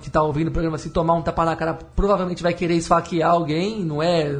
que 0.00 0.06
está 0.06 0.22
ouvindo 0.22 0.46
o 0.48 0.52
programa, 0.52 0.78
se 0.78 0.90
tomar 0.90 1.14
um 1.14 1.22
tapa 1.22 1.44
na 1.44 1.56
cara, 1.56 1.74
provavelmente 1.74 2.40
vai 2.40 2.54
querer 2.54 2.76
esfaquear 2.76 3.32
alguém, 3.32 3.84
não 3.84 4.00
é 4.00 4.32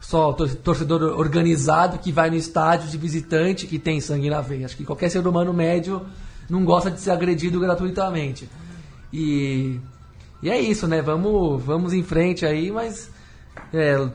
só 0.00 0.32
tor- 0.32 0.54
torcedor 0.54 1.02
organizado 1.18 1.98
que 1.98 2.12
vai 2.12 2.30
no 2.30 2.36
estádio 2.36 2.88
de 2.88 2.96
visitante 2.96 3.66
que 3.66 3.76
tem 3.78 4.00
sangue 4.00 4.30
na 4.30 4.40
veia. 4.40 4.66
Acho 4.66 4.76
que 4.76 4.84
qualquer 4.84 5.10
ser 5.10 5.26
humano 5.26 5.52
médio 5.52 6.02
não 6.48 6.64
gosta 6.64 6.90
de 6.90 7.00
ser 7.00 7.10
agredido 7.10 7.58
gratuitamente. 7.60 8.48
E, 9.12 9.78
e 10.42 10.50
é 10.50 10.60
isso, 10.60 10.86
né? 10.86 11.00
Vamos, 11.02 11.62
vamos 11.62 11.92
em 11.92 12.02
frente 12.02 12.44
aí, 12.46 12.70
mas 12.70 13.10
é, 13.72 14.08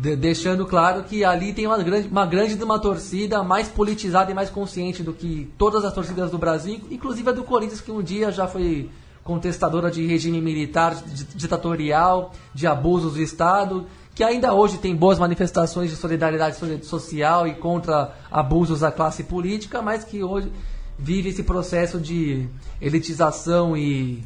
de- 0.00 0.16
deixando 0.16 0.66
claro 0.66 1.04
que 1.04 1.24
ali 1.24 1.52
tem 1.52 1.66
uma 1.66 1.78
grande, 1.82 2.08
uma 2.08 2.26
grande 2.26 2.54
de 2.56 2.64
uma 2.64 2.78
torcida 2.78 3.42
mais 3.42 3.68
politizada 3.68 4.30
e 4.30 4.34
mais 4.34 4.50
consciente 4.50 5.02
do 5.02 5.12
que 5.12 5.50
todas 5.56 5.84
as 5.84 5.92
torcidas 5.92 6.30
do 6.30 6.38
Brasil, 6.38 6.80
inclusive 6.90 7.28
a 7.28 7.32
do 7.32 7.44
Corinthians, 7.44 7.80
que 7.80 7.90
um 7.90 8.02
dia 8.02 8.30
já 8.32 8.46
foi 8.46 8.90
contestadora 9.24 9.90
de 9.90 10.04
regime 10.04 10.40
militar, 10.40 10.94
di- 10.96 11.24
ditatorial, 11.36 12.32
de 12.52 12.66
abusos 12.66 13.14
do 13.14 13.22
Estado, 13.22 13.86
que 14.14 14.22
ainda 14.22 14.52
hoje 14.52 14.78
tem 14.78 14.94
boas 14.94 15.18
manifestações 15.18 15.90
de 15.90 15.96
solidariedade 15.96 16.56
so- 16.56 16.84
social 16.84 17.46
e 17.46 17.54
contra 17.54 18.12
abusos 18.30 18.80
da 18.80 18.92
classe 18.92 19.24
política, 19.24 19.80
mas 19.80 20.04
que 20.04 20.22
hoje 20.22 20.52
vive 20.98 21.30
esse 21.30 21.42
processo 21.42 21.98
de 21.98 22.46
elitização 22.80 23.76
e 23.76 24.22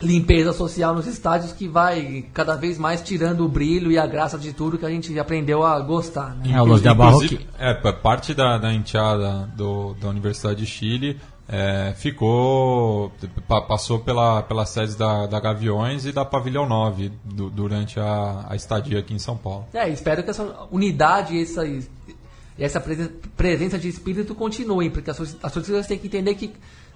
limpeza 0.00 0.52
social 0.52 0.94
nos 0.94 1.06
estádios 1.06 1.52
que 1.52 1.66
vai 1.66 2.26
cada 2.34 2.54
vez 2.54 2.76
mais 2.78 3.00
tirando 3.00 3.44
o 3.44 3.48
brilho 3.48 3.90
e 3.90 3.98
a 3.98 4.06
graça 4.06 4.38
de 4.38 4.52
tudo 4.52 4.76
que 4.76 4.84
a 4.84 4.90
gente 4.90 5.18
aprendeu 5.18 5.64
a 5.64 5.80
gostar. 5.80 6.34
Né? 6.36 6.52
É, 6.52 6.60
o 6.60 6.66
Inclusive, 6.66 7.48
é, 7.58 7.72
pa- 7.74 7.92
parte 7.94 8.34
da, 8.34 8.58
da 8.58 8.72
enteada 8.74 9.50
do, 9.56 9.94
da 9.94 10.08
Universidade 10.08 10.60
de 10.60 10.66
Chile 10.66 11.18
é, 11.48 11.94
ficou, 11.96 13.12
pa- 13.46 13.60
passou 13.62 13.98
pela, 14.00 14.42
pelas 14.42 14.68
sedes 14.70 14.94
da, 14.96 15.26
da 15.26 15.38
Gaviões 15.38 16.04
e 16.04 16.12
da 16.12 16.24
Pavilhão 16.24 16.66
9 16.68 17.12
du- 17.24 17.50
durante 17.50 18.00
a, 18.00 18.46
a 18.48 18.56
estadia 18.56 18.98
aqui 18.98 19.14
em 19.14 19.18
São 19.18 19.36
Paulo. 19.36 19.66
É, 19.72 19.88
espero 19.88 20.22
que 20.24 20.30
essa 20.30 20.66
unidade 20.72 21.40
essa, 21.40 21.62
essa 22.58 22.80
presen- 22.80 23.10
presença 23.36 23.78
de 23.78 23.88
espírito 23.88 24.34
continuem, 24.34 24.90
porque 24.90 25.10
as, 25.10 25.16
tor- 25.16 25.28
as 25.42 25.52
torcidas 25.52 25.86
têm 25.86 25.98
que 25.98 26.06
entender 26.08 26.34
que 26.34 26.52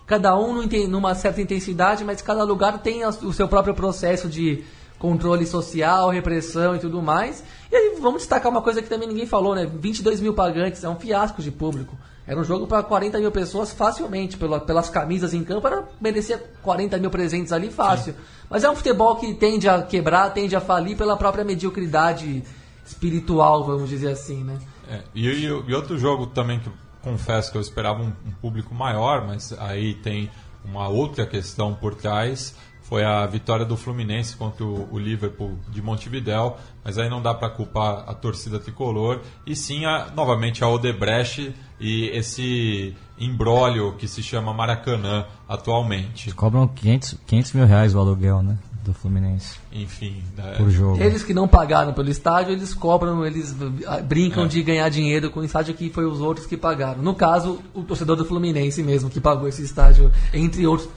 cada 0.06 0.36
um 0.36 0.52
não 0.54 0.66
tem- 0.68 0.88
numa 0.88 1.14
certa 1.14 1.40
intensidade, 1.40 2.04
mas 2.04 2.20
cada 2.20 2.42
lugar 2.42 2.78
tem 2.82 3.04
o 3.04 3.32
seu 3.32 3.46
próprio 3.46 3.74
processo 3.74 4.28
de 4.28 4.64
controle 4.98 5.46
social, 5.46 6.10
repressão 6.10 6.74
e 6.76 6.78
tudo 6.78 7.00
mais. 7.00 7.42
E 7.70 7.76
aí 7.76 7.96
vamos 8.00 8.22
destacar 8.22 8.50
uma 8.50 8.60
coisa 8.60 8.82
que 8.82 8.88
também 8.88 9.08
ninguém 9.08 9.26
falou, 9.26 9.54
né? 9.54 9.64
22 9.64 10.20
mil 10.20 10.34
pagantes, 10.34 10.82
é 10.84 10.88
um 10.88 10.96
fiasco 10.96 11.40
de 11.40 11.50
público. 11.50 11.96
Era 12.30 12.38
um 12.40 12.44
jogo 12.44 12.64
para 12.64 12.80
40 12.84 13.18
mil 13.18 13.32
pessoas 13.32 13.72
facilmente, 13.72 14.36
pela- 14.36 14.60
pelas 14.60 14.88
camisas 14.88 15.34
em 15.34 15.42
campo, 15.42 15.66
era 15.66 15.82
merecia 16.00 16.38
40 16.62 16.96
mil 16.96 17.10
presentes 17.10 17.52
ali 17.52 17.72
fácil. 17.72 18.14
Mas 18.48 18.62
é 18.62 18.70
um 18.70 18.76
futebol 18.76 19.16
que 19.16 19.34
tende 19.34 19.68
a 19.68 19.82
quebrar, 19.82 20.30
tende 20.30 20.54
a 20.54 20.60
falir 20.60 20.96
pela 20.96 21.16
própria 21.16 21.42
mediocridade 21.44 22.44
espiritual, 22.86 23.64
vamos 23.64 23.88
dizer 23.88 24.12
assim, 24.12 24.44
né? 24.44 24.58
É, 24.88 25.00
e, 25.12 25.26
e- 25.28 25.44
e 25.44 25.74
outro 25.74 25.98
jogo 25.98 26.26
também 26.26 26.60
que 26.60 26.68
eu 26.68 26.72
confesso 27.02 27.50
que 27.50 27.56
eu 27.58 27.62
esperava 27.62 28.00
um, 28.00 28.12
um 28.26 28.30
público 28.40 28.72
maior, 28.74 29.26
mas 29.26 29.52
aí 29.58 29.94
tem 29.94 30.30
uma 30.64 30.88
outra 30.88 31.26
questão 31.26 31.74
por 31.74 31.94
trás, 31.94 32.54
foi 32.82 33.04
a 33.04 33.24
vitória 33.24 33.64
do 33.64 33.76
Fluminense 33.76 34.36
contra 34.36 34.64
o, 34.64 34.98
Liverpool 34.98 35.56
de 35.68 35.80
Montevidéu, 35.80 36.56
mas 36.84 36.98
aí 36.98 37.08
não 37.08 37.22
dá 37.22 37.32
para 37.32 37.48
culpar 37.48 38.04
a 38.08 38.14
torcida 38.14 38.58
tricolor, 38.58 39.20
e 39.46 39.54
sim 39.54 39.84
a- 39.84 40.10
novamente 40.14 40.64
a 40.64 40.68
Odebrecht 40.68 41.54
e 41.78 42.06
esse 42.08 42.96
imbróglio 43.16 43.92
que 43.96 44.08
se 44.08 44.22
chama 44.22 44.52
Maracanã 44.52 45.24
atualmente. 45.48 46.32
Cobram 46.34 46.66
500, 46.66 47.16
500 47.26 47.52
mil 47.52 47.66
reais 47.66 47.94
o 47.94 47.98
aluguel, 48.00 48.42
né? 48.42 48.58
Do 48.82 48.94
Fluminense. 48.94 49.58
Enfim, 49.70 50.22
né, 50.36 50.54
Por 50.56 50.70
jogo. 50.70 51.02
Eles 51.02 51.22
que 51.22 51.34
não 51.34 51.46
pagaram 51.46 51.92
pelo 51.92 52.08
estádio, 52.08 52.52
eles 52.52 52.72
cobram, 52.72 53.26
eles 53.26 53.54
ah, 53.86 54.00
brincam 54.00 54.44
É. 54.44 54.48
de 54.48 54.62
ganhar 54.62 54.88
dinheiro 54.88 55.30
com 55.30 55.40
o 55.40 55.44
estádio 55.44 55.74
que 55.74 55.90
foi 55.90 56.06
os 56.06 56.20
outros 56.20 56.46
que 56.46 56.56
pagaram. 56.56 57.02
No 57.02 57.14
caso, 57.14 57.60
o 57.74 57.82
torcedor 57.82 58.16
do 58.16 58.24
Fluminense 58.24 58.82
mesmo 58.82 59.10
que 59.10 59.20
pagou 59.20 59.46
esse 59.46 59.62
estádio, 59.62 60.10
entre 60.32 60.66
outros 60.66 60.88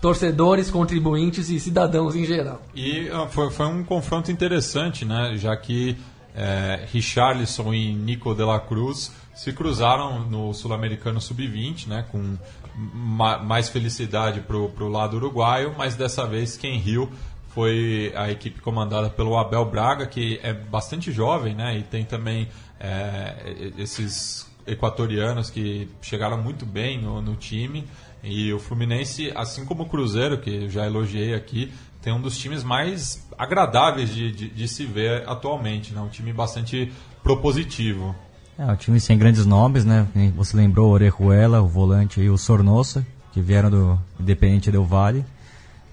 torcedores, 0.00 0.70
contribuintes 0.70 1.48
e 1.50 1.58
cidadãos 1.58 2.14
em 2.14 2.24
geral. 2.24 2.62
E 2.74 3.08
ah, 3.10 3.26
foi, 3.28 3.50
foi 3.50 3.66
um 3.66 3.84
confronto 3.84 4.30
interessante, 4.30 5.04
né? 5.04 5.34
Já 5.36 5.56
que 5.56 5.96
é, 6.34 6.86
Richarlison 6.92 7.72
e 7.74 7.92
Nico 7.94 8.34
de 8.34 8.44
la 8.44 8.60
Cruz 8.60 9.10
se 9.34 9.52
cruzaram 9.52 10.20
no 10.28 10.52
Sul-Americano 10.52 11.20
Sub-20, 11.20 11.86
né? 11.86 12.04
Com 12.10 12.36
ma- 12.78 13.38
mais 13.38 13.68
felicidade 13.68 14.40
para 14.40 14.56
o 14.56 14.88
lado 14.88 15.16
uruguaio, 15.16 15.74
mas 15.76 15.96
dessa 15.96 16.26
vez 16.26 16.56
quem 16.56 16.78
riu 16.78 17.10
foi 17.48 18.12
a 18.14 18.30
equipe 18.30 18.60
comandada 18.60 19.10
pelo 19.10 19.36
Abel 19.36 19.64
Braga, 19.64 20.06
que 20.06 20.38
é 20.42 20.52
bastante 20.52 21.10
jovem, 21.10 21.54
né? 21.54 21.78
E 21.78 21.82
tem 21.82 22.04
também 22.04 22.48
é, 22.78 23.72
esses 23.76 24.46
equatorianos 24.66 25.50
que 25.50 25.88
chegaram 26.00 26.40
muito 26.40 26.64
bem 26.64 27.00
no, 27.00 27.20
no 27.20 27.34
time. 27.34 27.84
E 28.22 28.52
o 28.52 28.58
Fluminense, 28.58 29.32
assim 29.34 29.64
como 29.64 29.84
o 29.84 29.88
Cruzeiro, 29.88 30.38
que 30.38 30.68
já 30.68 30.86
elogiei 30.86 31.34
aqui, 31.34 31.72
tem 32.02 32.12
um 32.12 32.20
dos 32.20 32.36
times 32.38 32.62
mais 32.62 33.26
agradáveis 33.36 34.14
de, 34.14 34.30
de, 34.30 34.48
de 34.48 34.68
se 34.68 34.84
ver 34.84 35.28
atualmente. 35.28 35.92
Né? 35.92 36.00
Um 36.00 36.08
time 36.08 36.32
bastante 36.32 36.92
propositivo. 37.22 38.14
É, 38.58 38.64
um 38.64 38.74
time 38.74 38.98
sem 38.98 39.16
grandes 39.16 39.46
nomes, 39.46 39.84
né? 39.84 40.04
Você 40.34 40.56
lembrou 40.56 40.88
o 40.88 40.92
Orejuela, 40.92 41.62
o 41.62 41.68
volante 41.68 42.20
e 42.20 42.28
o 42.28 42.36
Sornosa, 42.36 43.06
que 43.32 43.40
vieram 43.40 43.70
do 43.70 43.98
Independente 44.18 44.68
Del 44.68 44.84
Vale, 44.84 45.24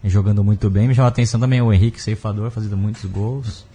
jogando 0.03 0.43
muito 0.43 0.67
bem. 0.67 0.87
Me 0.87 0.95
chama 0.95 1.07
a 1.07 1.09
atenção 1.09 1.39
também 1.39 1.61
o 1.61 1.71
Henrique 1.71 2.01
Ceifador, 2.01 2.49
fazendo 2.49 2.75
muitos 2.75 3.05
gols. 3.05 3.67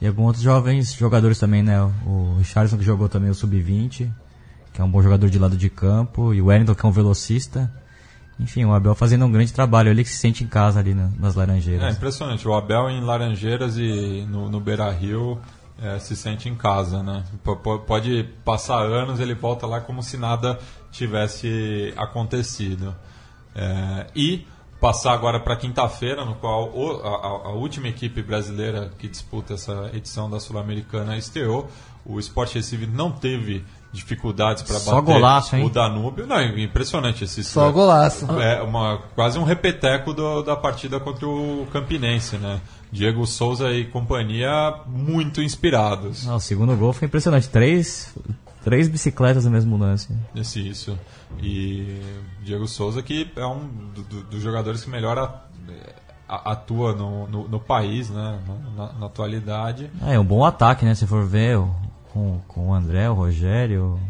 E 0.00 0.08
alguns 0.08 0.26
outros 0.26 0.42
jovens 0.42 0.92
jogadores 0.92 1.38
também, 1.38 1.62
né? 1.62 1.80
O 2.04 2.34
Richardson 2.38 2.76
que 2.76 2.84
jogou 2.84 3.08
também 3.08 3.30
o 3.30 3.34
Sub-20, 3.34 4.10
que 4.72 4.80
é 4.80 4.84
um 4.84 4.90
bom 4.90 5.00
jogador 5.00 5.30
de 5.30 5.38
lado 5.38 5.56
de 5.56 5.70
campo, 5.70 6.34
e 6.34 6.42
o 6.42 6.46
Wellington 6.46 6.74
que 6.74 6.84
é 6.84 6.88
um 6.88 6.92
velocista. 6.92 7.72
Enfim, 8.40 8.64
o 8.64 8.74
Abel 8.74 8.96
fazendo 8.96 9.24
um 9.24 9.30
grande 9.30 9.52
trabalho, 9.52 9.88
ele 9.88 10.02
que 10.02 10.10
se 10.10 10.16
sente 10.16 10.42
em 10.42 10.48
casa 10.48 10.80
ali 10.80 10.94
nas 10.94 11.36
Laranjeiras. 11.36 11.84
É 11.84 11.90
impressionante, 11.96 12.46
o 12.46 12.54
Abel 12.54 12.90
em 12.90 13.00
Laranjeiras 13.02 13.78
e 13.78 14.26
no, 14.28 14.50
no 14.50 14.58
Beira 14.58 14.90
Rio 14.90 15.38
é, 15.80 15.98
se 15.98 16.16
sente 16.16 16.48
em 16.48 16.54
casa, 16.54 17.02
né? 17.02 17.24
P 17.44 17.56
pode 17.86 18.24
passar 18.44 18.82
anos, 18.82 19.20
ele 19.20 19.34
volta 19.34 19.66
lá 19.66 19.80
como 19.80 20.02
se 20.02 20.16
nada 20.16 20.58
tivesse 20.90 21.92
acontecido. 21.96 22.94
É, 23.54 24.06
e 24.14 24.46
passar 24.80 25.12
agora 25.12 25.40
para 25.40 25.56
quinta-feira, 25.56 26.24
no 26.24 26.34
qual 26.36 26.70
o, 26.74 27.00
a, 27.02 27.48
a, 27.48 27.52
última 27.52 27.88
equipe 27.88 28.22
brasileira 28.22 28.90
que 28.98 29.08
disputa 29.08 29.54
essa 29.54 29.90
edição 29.94 30.30
da 30.30 30.38
Sul-Americana 30.38 31.16
estreou. 31.16 31.70
O 32.04 32.18
Sport 32.20 32.54
Recife 32.54 32.86
não 32.86 33.10
teve 33.10 33.64
dificuldades 33.96 34.62
para 34.62 34.78
bater 34.78 35.02
golaço, 35.02 35.56
o 35.56 35.70
Danúbio. 35.70 36.26
Não, 36.26 36.40
impressionante 36.58 37.24
esse 37.24 37.42
Só 37.42 37.70
golaço. 37.72 38.26
É 38.40 38.62
uma, 38.62 38.98
quase 39.14 39.38
um 39.38 39.44
repeteco 39.44 40.12
do, 40.12 40.42
da 40.42 40.54
partida 40.54 41.00
contra 41.00 41.26
o 41.26 41.66
Campinense, 41.72 42.36
né? 42.36 42.60
Diego 42.92 43.26
Souza 43.26 43.72
e 43.72 43.86
companhia 43.86 44.80
muito 44.86 45.42
inspirados. 45.42 46.24
Não, 46.26 46.36
o 46.36 46.40
segundo 46.40 46.76
gol 46.76 46.92
foi 46.92 47.06
impressionante. 47.06 47.48
Três, 47.48 48.14
três 48.62 48.88
bicicletas 48.88 49.44
no 49.44 49.50
mesmo 49.50 49.76
lance. 49.76 50.08
Isso, 50.34 50.58
isso. 50.58 50.98
E 51.42 52.00
Diego 52.42 52.68
Souza 52.68 53.02
que 53.02 53.30
é 53.34 53.46
um 53.46 53.68
dos 53.94 54.24
do, 54.24 54.40
jogadores 54.40 54.84
que 54.84 54.90
melhor 54.90 55.42
atua 56.28 56.92
no, 56.92 57.26
no, 57.26 57.48
no 57.48 57.60
país, 57.60 58.10
né? 58.10 58.38
Na, 58.76 58.92
na, 58.92 59.06
atualidade. 59.06 59.90
É, 60.02 60.14
é 60.14 60.18
um 60.18 60.24
bom 60.24 60.44
ataque, 60.44 60.84
né? 60.84 60.94
Se 60.94 61.06
for 61.06 61.24
ver 61.24 61.58
com, 62.16 62.40
com 62.48 62.68
o 62.68 62.74
André, 62.74 63.10
o 63.10 63.14
Rogério, 63.14 64.00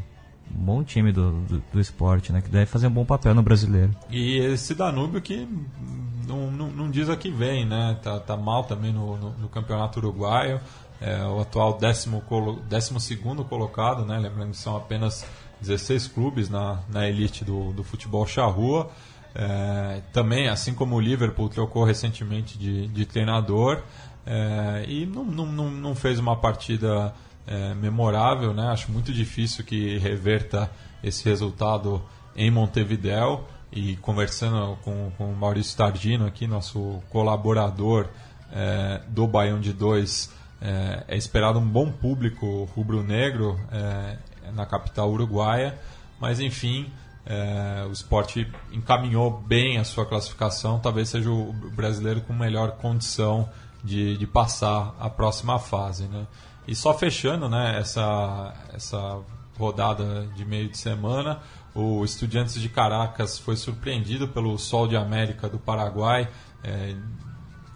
um 0.54 0.64
bom 0.64 0.84
time 0.84 1.10
do, 1.10 1.32
do, 1.42 1.62
do, 1.72 1.80
esporte, 1.80 2.32
né? 2.32 2.40
Que 2.40 2.48
deve 2.48 2.66
fazer 2.66 2.86
um 2.86 2.90
bom 2.90 3.04
papel 3.04 3.34
no 3.34 3.42
brasileiro. 3.42 3.90
E 4.08 4.38
esse 4.38 4.76
Danúbio 4.76 5.20
que 5.20 5.48
não, 6.26 6.52
não, 6.52 6.68
não 6.68 6.90
diz 6.90 7.10
a 7.10 7.16
que 7.16 7.28
vem, 7.30 7.66
né? 7.66 7.98
Tá, 8.00 8.20
tá 8.20 8.36
mal 8.36 8.62
também 8.62 8.92
no, 8.92 9.16
no, 9.16 9.30
no 9.32 9.48
campeonato 9.48 9.98
uruguaio. 9.98 10.60
É, 11.00 11.24
o 11.24 11.40
atual 11.40 11.76
décimo, 11.76 12.22
décimo 12.68 13.00
segundo 13.00 13.44
colocado, 13.44 14.06
né? 14.06 14.18
Lembrando 14.18 14.52
que 14.52 14.56
são 14.56 14.76
apenas 14.76 15.26
16 15.60 16.06
clubes 16.06 16.48
na, 16.48 16.78
na 16.88 17.08
elite 17.08 17.44
do, 17.44 17.72
do 17.72 17.82
futebol 17.82 18.24
charrua. 18.24 18.88
É, 19.34 20.00
também, 20.12 20.48
assim 20.48 20.72
como 20.72 20.94
o 20.94 21.00
Liverpool 21.00 21.48
trocou 21.48 21.84
recentemente 21.84 22.56
de, 22.56 22.86
de 22.86 23.04
treinador 23.04 23.82
é, 24.24 24.84
e 24.88 25.04
não, 25.04 25.24
não, 25.24 25.70
não 25.70 25.94
fez 25.94 26.18
uma 26.18 26.36
partida 26.36 27.12
é, 27.46 27.74
memorável, 27.74 28.52
né? 28.52 28.68
Acho 28.68 28.90
muito 28.90 29.12
difícil 29.12 29.64
que 29.64 29.98
reverta 29.98 30.70
esse 31.02 31.24
resultado 31.24 32.02
em 32.34 32.50
Montevideo 32.50 33.44
e 33.72 33.96
conversando 33.96 34.76
com, 34.82 35.10
com 35.16 35.32
o 35.32 35.36
Maurício 35.36 35.76
Tardino 35.76 36.26
aqui, 36.26 36.46
nosso 36.46 37.02
colaborador 37.10 38.08
é, 38.52 39.00
do 39.08 39.26
Baião 39.26 39.60
de 39.60 39.72
Dois, 39.72 40.32
é, 40.60 41.04
é, 41.08 41.16
esperado 41.16 41.58
um 41.58 41.66
bom 41.66 41.90
público 41.90 42.64
rubro-negro 42.74 43.58
é, 43.70 44.18
na 44.52 44.64
capital 44.64 45.10
uruguaia, 45.10 45.78
mas 46.18 46.40
enfim, 46.40 46.90
é, 47.26 47.84
o 47.88 47.92
esporte 47.92 48.50
encaminhou 48.72 49.30
bem 49.30 49.78
a 49.78 49.84
sua 49.84 50.06
classificação, 50.06 50.78
talvez 50.78 51.08
seja 51.08 51.30
o 51.30 51.52
brasileiro 51.52 52.20
com 52.22 52.32
melhor 52.32 52.72
condição 52.72 53.48
de, 53.82 54.16
de 54.16 54.26
passar 54.26 54.94
a 54.98 55.10
próxima 55.10 55.58
fase. 55.58 56.04
Né? 56.04 56.26
E 56.66 56.74
só 56.74 56.92
fechando 56.94 57.48
né, 57.48 57.78
essa, 57.78 58.54
essa 58.72 59.20
rodada 59.58 60.26
de 60.34 60.44
meio 60.44 60.68
de 60.68 60.76
semana, 60.76 61.40
o 61.74 62.04
Estudiantes 62.04 62.60
de 62.60 62.68
Caracas 62.68 63.38
foi 63.38 63.56
surpreendido 63.56 64.28
pelo 64.28 64.58
Sol 64.58 64.88
de 64.88 64.96
América 64.96 65.48
do 65.48 65.58
Paraguai 65.58 66.28
é, 66.64 66.96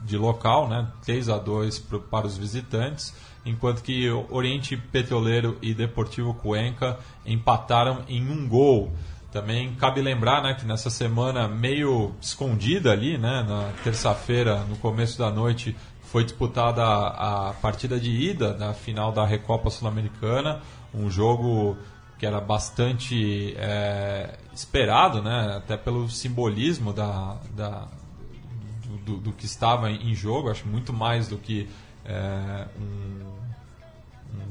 de 0.05 0.17
local, 0.17 0.69
né, 0.69 0.89
3 1.05 1.29
a 1.29 1.39
2 1.39 1.79
para 2.11 2.27
os 2.27 2.37
visitantes, 2.37 3.15
enquanto 3.45 3.83
que 3.83 4.11
Oriente 4.31 4.77
Petroleiro 4.77 5.57
e 5.63 5.73
Deportivo 5.75 6.35
Cuenca 6.35 6.99
empataram 7.25 8.03
em 8.09 8.29
um 8.29 8.49
gol. 8.49 8.93
Também 9.31 9.75
cabe 9.77 10.01
lembrar 10.01 10.43
né, 10.43 10.55
que 10.55 10.67
nessa 10.67 10.91
semana, 10.91 11.47
meio 11.47 12.13
escondida 12.21 12.91
ali, 12.91 13.17
né, 13.17 13.45
na 13.47 13.71
terça-feira, 13.85 14.65
no 14.65 14.77
começo 14.77 15.17
da 15.19 15.31
noite, 15.31 15.77
foi 16.11 16.25
disputada 16.25 16.83
a, 16.83 17.51
a 17.51 17.53
partida 17.55 17.99
de 17.99 18.11
ida 18.11 18.53
da 18.53 18.75
final 18.75 19.13
da 19.13 19.25
Recopa 19.25 19.71
Sul-Americana, 19.71 20.61
um 20.93 21.09
jogo 21.09 21.77
que 22.19 22.27
era 22.27 22.41
bastante 22.41 23.55
é, 23.57 24.37
esperado, 24.53 25.23
né? 25.23 25.55
até 25.57 25.77
pelo 25.77 26.09
simbolismo 26.11 26.93
da, 26.93 27.39
da 27.55 27.89
do, 28.85 28.97
do, 28.99 29.17
do, 29.19 29.33
que 29.33 29.47
estava 29.47 29.89
em 29.89 30.13
jogo, 30.13 30.51
acho 30.51 30.67
muito 30.67 30.93
mais 30.93 31.29
do 31.29 31.39
que 31.39 31.69
é, 32.05 32.67
um, 32.77 33.31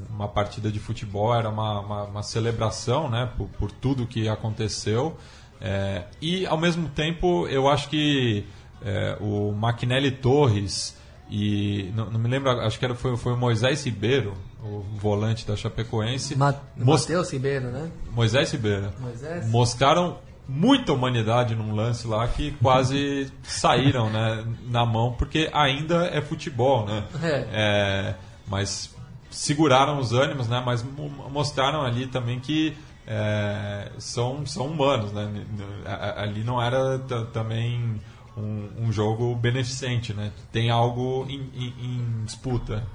uma 0.08 0.28
partida 0.28 0.72
de 0.72 0.80
futebol, 0.80 1.34
era 1.34 1.50
uma, 1.50 1.80
uma, 1.80 2.04
uma 2.04 2.22
celebração 2.22 3.10
né? 3.10 3.30
por, 3.36 3.48
por, 3.50 3.70
tudo 3.70 4.06
que 4.06 4.30
aconteceu. 4.30 5.16
É, 5.60 6.04
e, 6.22 6.46
ao 6.46 6.56
mesmo 6.56 6.88
tempo, 6.88 7.46
eu 7.48 7.68
acho 7.68 7.90
que 7.90 8.46
é, 8.82 9.18
o 9.20 9.52
Maquinelli 9.52 10.10
Torres 10.10 10.98
e 11.30 11.92
não, 11.94 12.10
não, 12.10 12.18
me 12.18 12.28
lembro, 12.28 12.50
acho 12.50 12.78
que 12.78 12.84
era, 12.84 12.94
foi, 12.94 13.16
foi 13.16 13.32
o 13.32 13.36
Moisés 13.36 13.84
Ribeiro, 13.84 14.34
o 14.62 14.80
volante 14.98 15.46
da 15.46 15.54
Chapecoense. 15.54 16.36
Ma 16.36 16.54
Matheus 16.76 17.32
Ribeiro, 17.32 17.70
né? 17.70 17.88
Moisés 18.10 18.50
Ribeiro. 18.50 18.90
Moisés. 18.98 19.48
Mostraram 19.48 20.18
muita 20.48 20.92
humanidade 20.92 21.54
num 21.54 21.72
lance 21.72 22.08
lá 22.08 22.26
que 22.26 22.50
quase 22.60 23.32
saíram 23.44 24.10
né, 24.10 24.44
na 24.66 24.84
mão, 24.84 25.12
porque 25.12 25.48
ainda 25.52 26.06
é 26.06 26.20
futebol, 26.20 26.84
né? 26.84 27.04
É. 27.22 27.46
É, 27.52 28.14
mas 28.48 28.92
seguraram 29.30 30.00
os 30.00 30.12
ânimos, 30.12 30.48
né? 30.48 30.60
Mas 30.66 30.84
mostraram 31.30 31.82
ali 31.82 32.08
também 32.08 32.40
que 32.40 32.76
é, 33.06 33.92
são, 33.98 34.44
são 34.44 34.66
humanos, 34.66 35.12
né? 35.12 35.44
Ali 36.16 36.42
não 36.42 36.60
era 36.60 36.98
também 37.32 38.00
um, 38.36 38.86
um 38.86 38.92
jogo 38.92 39.34
beneficente, 39.34 40.12
né? 40.14 40.32
Tem 40.52 40.70
algo 40.70 41.26
em, 41.28 41.50
em, 41.54 41.74
em 41.78 42.24
disputa. 42.24 42.86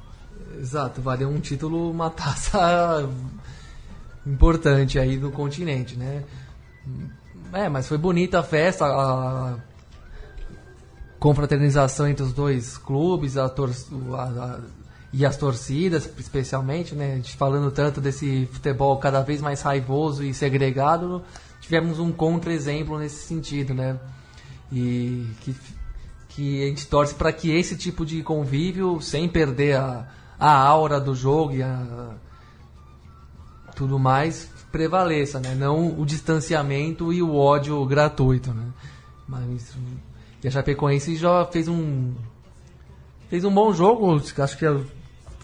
Exato, 0.59 1.01
valeu 1.01 1.29
um 1.29 1.39
título, 1.39 1.91
uma 1.91 2.09
taça 2.11 3.09
importante 4.25 4.97
aí 4.97 5.17
do 5.17 5.31
continente, 5.31 5.95
né? 5.95 6.23
É, 7.53 7.69
mas 7.69 7.87
foi 7.87 7.97
bonita 7.97 8.39
a 8.39 8.43
festa, 8.43 8.85
a 8.85 9.57
confraternização 11.19 12.07
entre 12.07 12.23
os 12.23 12.33
dois 12.33 12.77
clubes, 12.77 13.37
a, 13.37 13.47
tor 13.49 13.71
a, 14.13 14.23
a 14.23 14.59
e 15.17 15.25
as 15.25 15.37
torcidas, 15.37 16.09
especialmente, 16.17 16.93
né? 16.93 17.13
A 17.13 17.15
gente 17.15 17.37
falando 17.37 17.71
tanto 17.71 18.01
desse 18.01 18.49
futebol 18.51 18.97
cada 18.97 19.21
vez 19.21 19.41
mais 19.41 19.61
raivoso 19.61 20.21
e 20.25 20.33
segregado, 20.33 21.23
tivemos 21.61 21.99
um 21.99 22.11
contra-exemplo 22.11 22.99
nesse 22.99 23.25
sentido, 23.25 23.73
né? 23.73 23.97
E 24.71 25.27
que, 25.41 25.55
que 26.29 26.63
a 26.63 26.67
gente 26.67 26.87
torce 26.87 27.13
para 27.15 27.31
que 27.31 27.51
esse 27.51 27.77
tipo 27.77 28.05
de 28.05 28.21
convívio, 28.23 28.99
sem 29.01 29.27
perder 29.29 29.77
a, 29.77 30.07
a 30.39 30.51
aura 30.51 30.99
do 30.99 31.15
jogo 31.15 31.53
e 31.53 31.63
a, 31.63 32.15
tudo 33.75 33.99
mais, 33.99 34.49
prevaleça, 34.71 35.39
né? 35.39 35.53
Não 35.55 35.99
o 35.99 36.05
distanciamento 36.05 37.13
e 37.13 37.21
o 37.21 37.35
ódio 37.35 37.85
gratuito, 37.85 38.53
né? 38.53 38.65
Mas 39.27 39.75
e 40.43 40.47
a 40.47 40.51
Chapecoense 40.51 41.15
já 41.15 41.45
fez 41.45 41.67
um 41.67 42.13
fez 43.29 43.43
um 43.43 43.51
bom 43.53 43.73
jogo, 43.73 44.15
acho 44.15 44.57
que 44.57 44.65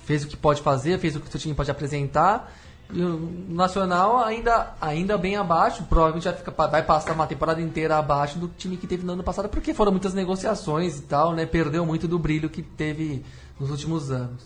fez 0.05 0.23
o 0.23 0.27
que 0.27 0.37
pode 0.37 0.61
fazer, 0.61 0.99
fez 0.99 1.15
o 1.15 1.19
que 1.19 1.27
o 1.27 1.31
seu 1.31 1.39
time 1.39 1.55
pode 1.55 1.71
apresentar 1.71 2.53
o 2.93 3.53
Nacional 3.53 4.19
ainda, 4.19 4.73
ainda 4.79 5.17
bem 5.17 5.35
abaixo, 5.35 5.83
provavelmente 5.83 6.27
vai, 6.55 6.83
passar 6.83 7.13
uma 7.13 7.27
temporada 7.27 7.61
inteira 7.61 7.97
abaixo 7.97 8.37
do 8.37 8.47
time 8.47 8.77
que 8.77 8.87
teve 8.87 9.05
no 9.05 9.13
ano 9.13 9.23
passado, 9.23 9.49
porque 9.49 9.73
foram 9.73 9.91
muitas 9.91 10.13
negociações 10.13 10.99
e 10.99 11.03
tal, 11.03 11.33
né? 11.33 11.45
Perdeu 11.45 11.85
muito 11.85 12.07
do 12.07 12.19
brilho 12.19 12.49
que 12.49 12.61
teve 12.61 13.23
nos 13.59 13.69
últimos 13.71 14.11
anos. 14.11 14.43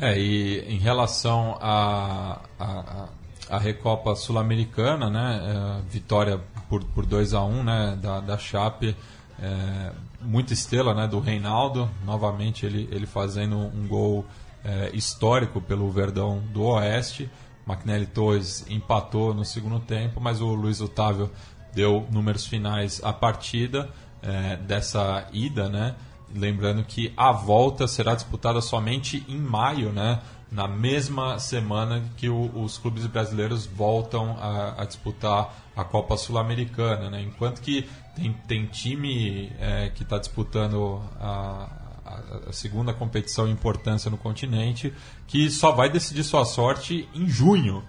É, 0.00 0.18
e 0.18 0.60
em 0.60 0.78
relação 0.78 1.58
a, 1.60 2.40
a, 2.58 3.08
a 3.50 3.58
Recopa 3.58 4.14
Sul-Americana, 4.14 5.10
né? 5.10 5.40
É, 5.42 5.90
vitória 5.90 6.40
por, 6.68 6.82
por 6.84 7.04
2 7.04 7.34
a 7.34 7.42
1 7.42 7.62
né? 7.62 7.98
da, 8.00 8.20
da 8.20 8.38
Chape. 8.38 8.96
É, 9.42 9.92
muita 10.20 10.52
estrela 10.52 10.94
né? 10.94 11.06
do 11.06 11.18
Reinaldo, 11.18 11.90
novamente 12.04 12.64
ele, 12.64 12.88
ele 12.90 13.06
fazendo 13.06 13.56
um 13.56 13.86
gol 13.86 14.24
é, 14.64 14.90
histórico 14.94 15.60
pelo 15.60 15.90
Verdão 15.90 16.42
do 16.52 16.62
Oeste. 16.62 17.30
McNally 17.66 18.06
Torres 18.06 18.64
empatou 18.68 19.34
no 19.34 19.44
segundo 19.44 19.80
tempo, 19.80 20.20
mas 20.20 20.40
o 20.40 20.54
Luiz 20.54 20.80
Otávio 20.80 21.30
deu 21.74 22.06
números 22.10 22.46
finais 22.46 23.00
à 23.02 23.12
partida 23.12 23.88
é, 24.22 24.56
dessa 24.56 25.26
ida, 25.32 25.68
né? 25.68 25.94
Lembrando 26.34 26.84
que 26.84 27.12
a 27.16 27.32
volta 27.32 27.88
será 27.88 28.14
disputada 28.14 28.60
somente 28.60 29.24
em 29.28 29.38
maio, 29.38 29.92
né? 29.92 30.20
Na 30.50 30.66
mesma 30.66 31.38
semana 31.38 32.02
que 32.16 32.28
o, 32.28 32.50
os 32.62 32.76
clubes 32.78 33.06
brasileiros 33.06 33.66
voltam 33.66 34.36
a, 34.40 34.82
a 34.82 34.84
disputar 34.84 35.54
a 35.76 35.84
Copa 35.84 36.16
Sul-Americana, 36.16 37.10
né? 37.10 37.22
Enquanto 37.22 37.60
que 37.60 37.88
tem, 38.14 38.32
tem 38.46 38.66
time 38.66 39.52
é, 39.58 39.90
que 39.90 40.02
está 40.02 40.18
disputando 40.18 41.02
a, 41.20 41.68
a, 42.48 42.52
segunda 42.52 42.92
competição 42.92 43.46
em 43.48 43.52
importância 43.52 44.10
no 44.10 44.16
continente, 44.16 44.92
que 45.26 45.50
só 45.50 45.72
vai 45.72 45.90
decidir 45.90 46.24
sua 46.24 46.44
sorte 46.44 47.08
em 47.14 47.28
junho, 47.28 47.82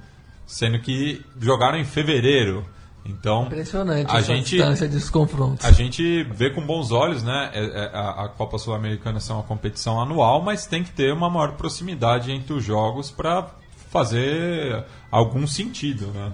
sendo 0.46 0.80
que 0.80 1.24
jogaram 1.40 1.78
em 1.78 1.86
fevereiro. 1.86 2.66
Então, 3.04 3.46
Impressionante 3.46 4.16
a 4.16 4.22
gente, 4.22 4.56
distância 4.58 4.88
dos 4.88 5.10
confrontos. 5.10 5.66
A 5.66 5.72
gente 5.72 6.24
vê 6.26 6.52
com 6.52 6.64
bons 6.64 6.92
olhos, 6.92 7.24
né? 7.24 7.50
É, 7.52 7.66
é, 7.66 7.90
a, 7.94 8.26
a 8.26 8.30
Copa 8.30 8.60
Sul-Americana 8.60 9.18
é 9.28 9.34
uma 9.34 9.42
competição 9.42 10.00
anual, 10.00 10.42
mas 10.42 10.68
tem 10.68 10.84
que 10.84 10.92
ter 10.92 11.12
uma 11.12 11.30
maior 11.30 11.54
proximidade 11.54 12.32
entre 12.32 12.54
os 12.54 12.64
jogos 12.64 13.10
para 13.10 13.50
fazer 13.90 14.86
algum 15.10 15.48
sentido, 15.48 16.08
né? 16.08 16.32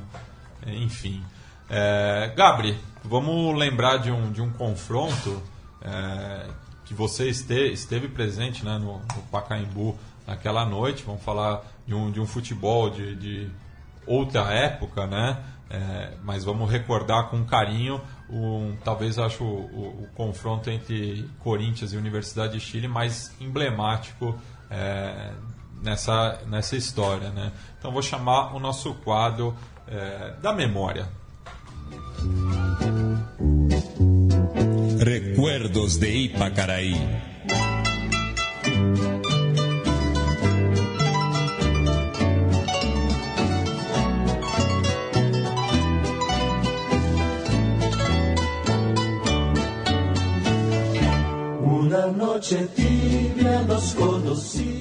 Enfim. 0.67 1.23
É, 1.69 2.33
Gabri, 2.35 2.77
vamos 3.03 3.57
lembrar 3.57 3.97
de 3.97 4.11
um, 4.11 4.31
de 4.31 4.41
um 4.41 4.49
confronto 4.51 5.41
é, 5.81 6.47
que 6.87 6.93
você 6.93 7.27
este, 7.27 7.73
esteve 7.73 8.07
presente 8.07 8.63
né, 8.63 8.77
no, 8.77 8.99
no, 8.99 9.21
Pacaembu 9.29 9.97
naquela 10.25 10.65
noite. 10.65 11.03
Vamos 11.05 11.21
falar 11.21 11.63
de 11.85 11.93
um, 11.93 12.09
de 12.09 12.19
um 12.19 12.25
futebol 12.25 12.89
de, 12.89 13.15
de 13.15 13.49
outra 14.05 14.53
época, 14.53 15.05
né? 15.05 15.37
É, 15.69 16.13
mas 16.23 16.45
vamos 16.45 16.71
recordar 16.71 17.29
com 17.29 17.43
carinho 17.43 17.99
um, 18.29 18.77
talvez 18.85 19.19
acho 19.19 19.43
o, 19.43 19.47
o, 19.47 20.03
o, 20.03 20.07
confronto 20.15 20.69
entre 20.69 21.29
Corinthians 21.39 21.91
e 21.91 21.97
Universidade 21.97 22.53
de 22.53 22.59
Chile 22.61 22.87
mais 22.87 23.35
emblemático 23.41 24.33
é, 24.69 25.33
nessa, 25.81 26.39
nessa 26.47 26.77
história. 26.77 27.29
Né? 27.31 27.51
Então 27.77 27.91
vou 27.91 28.01
chamar 28.01 28.55
o 28.55 28.59
nosso 28.59 28.93
quadro 28.95 29.53
é, 29.87 30.35
da 30.41 30.53
memória. 30.53 31.09
Recuerdos 35.19 35.99
de 35.99 36.15
Ipacaraí. 36.15 36.93
Una 51.63 52.05
noche 52.11 52.67
tibia 52.75 53.63
nos 53.63 53.95
conocimos. 53.95 54.77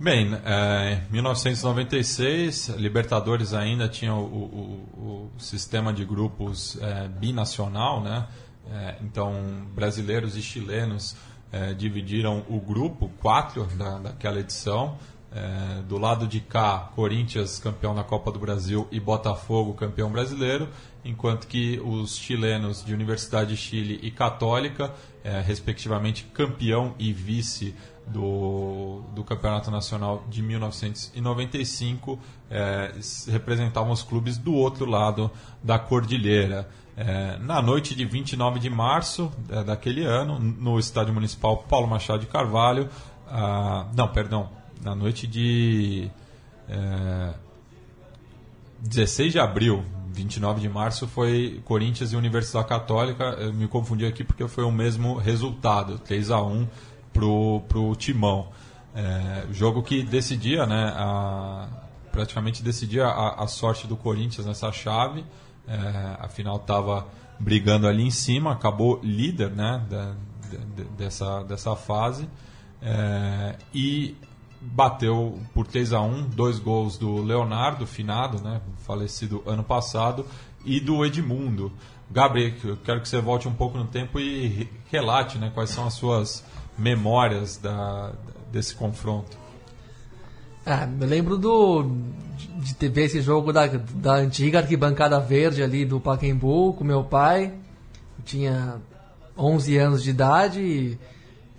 Bem, 0.00 0.36
é, 0.44 1.00
em 1.08 1.12
1996, 1.12 2.70
Libertadores 2.76 3.54
ainda 3.54 3.88
tinha 3.88 4.14
o, 4.14 4.24
o, 4.24 5.30
o 5.36 5.40
sistema 5.40 5.92
de 5.92 6.04
grupos 6.04 6.76
é, 6.82 7.06
binacional, 7.06 8.02
né? 8.02 8.26
É, 8.70 8.96
então, 9.02 9.66
brasileiros 9.74 10.36
e 10.36 10.42
chilenos 10.42 11.16
é, 11.52 11.72
dividiram 11.74 12.44
o 12.48 12.58
grupo, 12.60 13.10
quatro 13.20 13.64
da, 13.76 13.98
daquela 13.98 14.40
edição. 14.40 14.98
É, 15.36 15.82
do 15.82 15.98
lado 15.98 16.28
de 16.28 16.38
cá, 16.38 16.92
Corinthians 16.94 17.58
campeão 17.58 17.92
da 17.92 18.04
Copa 18.04 18.30
do 18.30 18.38
Brasil 18.38 18.86
e 18.92 19.00
Botafogo 19.00 19.74
campeão 19.74 20.08
brasileiro, 20.08 20.68
enquanto 21.04 21.48
que 21.48 21.80
os 21.80 22.16
chilenos 22.16 22.84
de 22.84 22.94
Universidade 22.94 23.50
de 23.50 23.56
Chile 23.56 23.98
e 24.00 24.12
Católica, 24.12 24.94
é, 25.24 25.40
respectivamente 25.40 26.22
campeão 26.32 26.94
e 27.00 27.12
vice 27.12 27.74
do, 28.06 29.02
do 29.12 29.24
Campeonato 29.24 29.72
Nacional 29.72 30.24
de 30.28 30.40
1995, 30.40 32.18
é, 32.48 32.92
representavam 33.28 33.92
os 33.92 34.04
clubes 34.04 34.38
do 34.38 34.54
outro 34.54 34.84
lado 34.86 35.30
da 35.62 35.80
cordilheira. 35.80 36.68
É, 36.96 37.38
na 37.38 37.60
noite 37.60 37.94
de 37.94 38.04
29 38.04 38.60
de 38.60 38.70
março 38.70 39.32
é, 39.50 39.64
daquele 39.64 40.04
ano, 40.04 40.38
no 40.38 40.78
Estádio 40.78 41.12
Municipal 41.12 41.56
Paulo 41.68 41.88
Machado 41.88 42.20
de 42.20 42.26
Carvalho, 42.26 42.88
ah, 43.28 43.86
não, 43.96 44.06
perdão, 44.08 44.48
na 44.80 44.94
noite 44.94 45.26
de 45.26 46.08
é, 46.68 47.34
16 48.80 49.32
de 49.32 49.38
abril, 49.40 49.84
29 50.12 50.60
de 50.60 50.68
março, 50.68 51.08
foi 51.08 51.60
Corinthians 51.64 52.12
e 52.12 52.16
Universidade 52.16 52.68
Católica. 52.68 53.24
Eu 53.40 53.52
me 53.52 53.66
confundi 53.66 54.06
aqui 54.06 54.22
porque 54.22 54.46
foi 54.46 54.62
o 54.62 54.70
mesmo 54.70 55.16
resultado, 55.16 55.98
3 55.98 56.30
a 56.30 56.42
1 56.42 56.68
pro, 57.12 57.62
pro 57.68 57.96
Timão. 57.96 58.48
É, 58.94 59.46
jogo 59.50 59.82
que 59.82 60.02
decidia, 60.02 60.66
né, 60.66 60.92
a, 60.94 61.66
praticamente 62.12 62.62
decidia 62.62 63.06
a, 63.06 63.42
a 63.42 63.46
sorte 63.48 63.88
do 63.88 63.96
Corinthians 63.96 64.46
nessa 64.46 64.70
chave. 64.70 65.24
É, 65.66 66.16
afinal, 66.20 66.56
estava 66.56 67.06
brigando 67.38 67.86
ali 67.86 68.02
em 68.02 68.10
cima, 68.10 68.52
acabou 68.52 69.00
líder 69.02 69.50
né, 69.50 69.84
da, 69.88 70.14
de, 70.50 70.84
dessa, 70.96 71.42
dessa 71.42 71.74
fase 71.74 72.28
é, 72.82 73.56
e 73.74 74.16
bateu 74.60 75.40
por 75.52 75.66
3 75.66 75.92
a 75.92 76.00
1 76.00 76.28
dois 76.28 76.58
gols 76.58 76.96
do 76.96 77.22
Leonardo 77.22 77.86
Finado, 77.86 78.42
né, 78.42 78.60
falecido 78.78 79.42
ano 79.46 79.62
passado, 79.62 80.26
e 80.64 80.80
do 80.80 81.04
Edmundo. 81.04 81.72
Gabriel, 82.10 82.54
eu 82.64 82.76
quero 82.76 83.00
que 83.00 83.08
você 83.08 83.20
volte 83.20 83.48
um 83.48 83.54
pouco 83.54 83.76
no 83.76 83.86
tempo 83.86 84.20
e 84.20 84.68
relate 84.90 85.38
né, 85.38 85.50
quais 85.54 85.70
são 85.70 85.86
as 85.86 85.94
suas 85.94 86.44
memórias 86.78 87.56
da, 87.56 88.12
desse 88.52 88.74
confronto. 88.74 89.43
Ah, 90.66 90.86
me 90.86 91.04
lembro 91.04 91.36
do 91.36 91.90
de 92.56 92.74
ter 92.74 92.96
esse 93.02 93.20
jogo 93.20 93.52
da, 93.52 93.66
da 93.66 94.14
antiga 94.14 94.60
arquibancada 94.60 95.20
verde 95.20 95.62
ali 95.62 95.84
do 95.84 96.00
Pacaembu 96.00 96.72
com 96.72 96.82
meu 96.82 97.04
pai. 97.04 97.52
Eu 98.18 98.24
tinha 98.24 98.80
11 99.36 99.76
anos 99.76 100.02
de 100.02 100.10
idade 100.10 100.60
e 100.60 100.98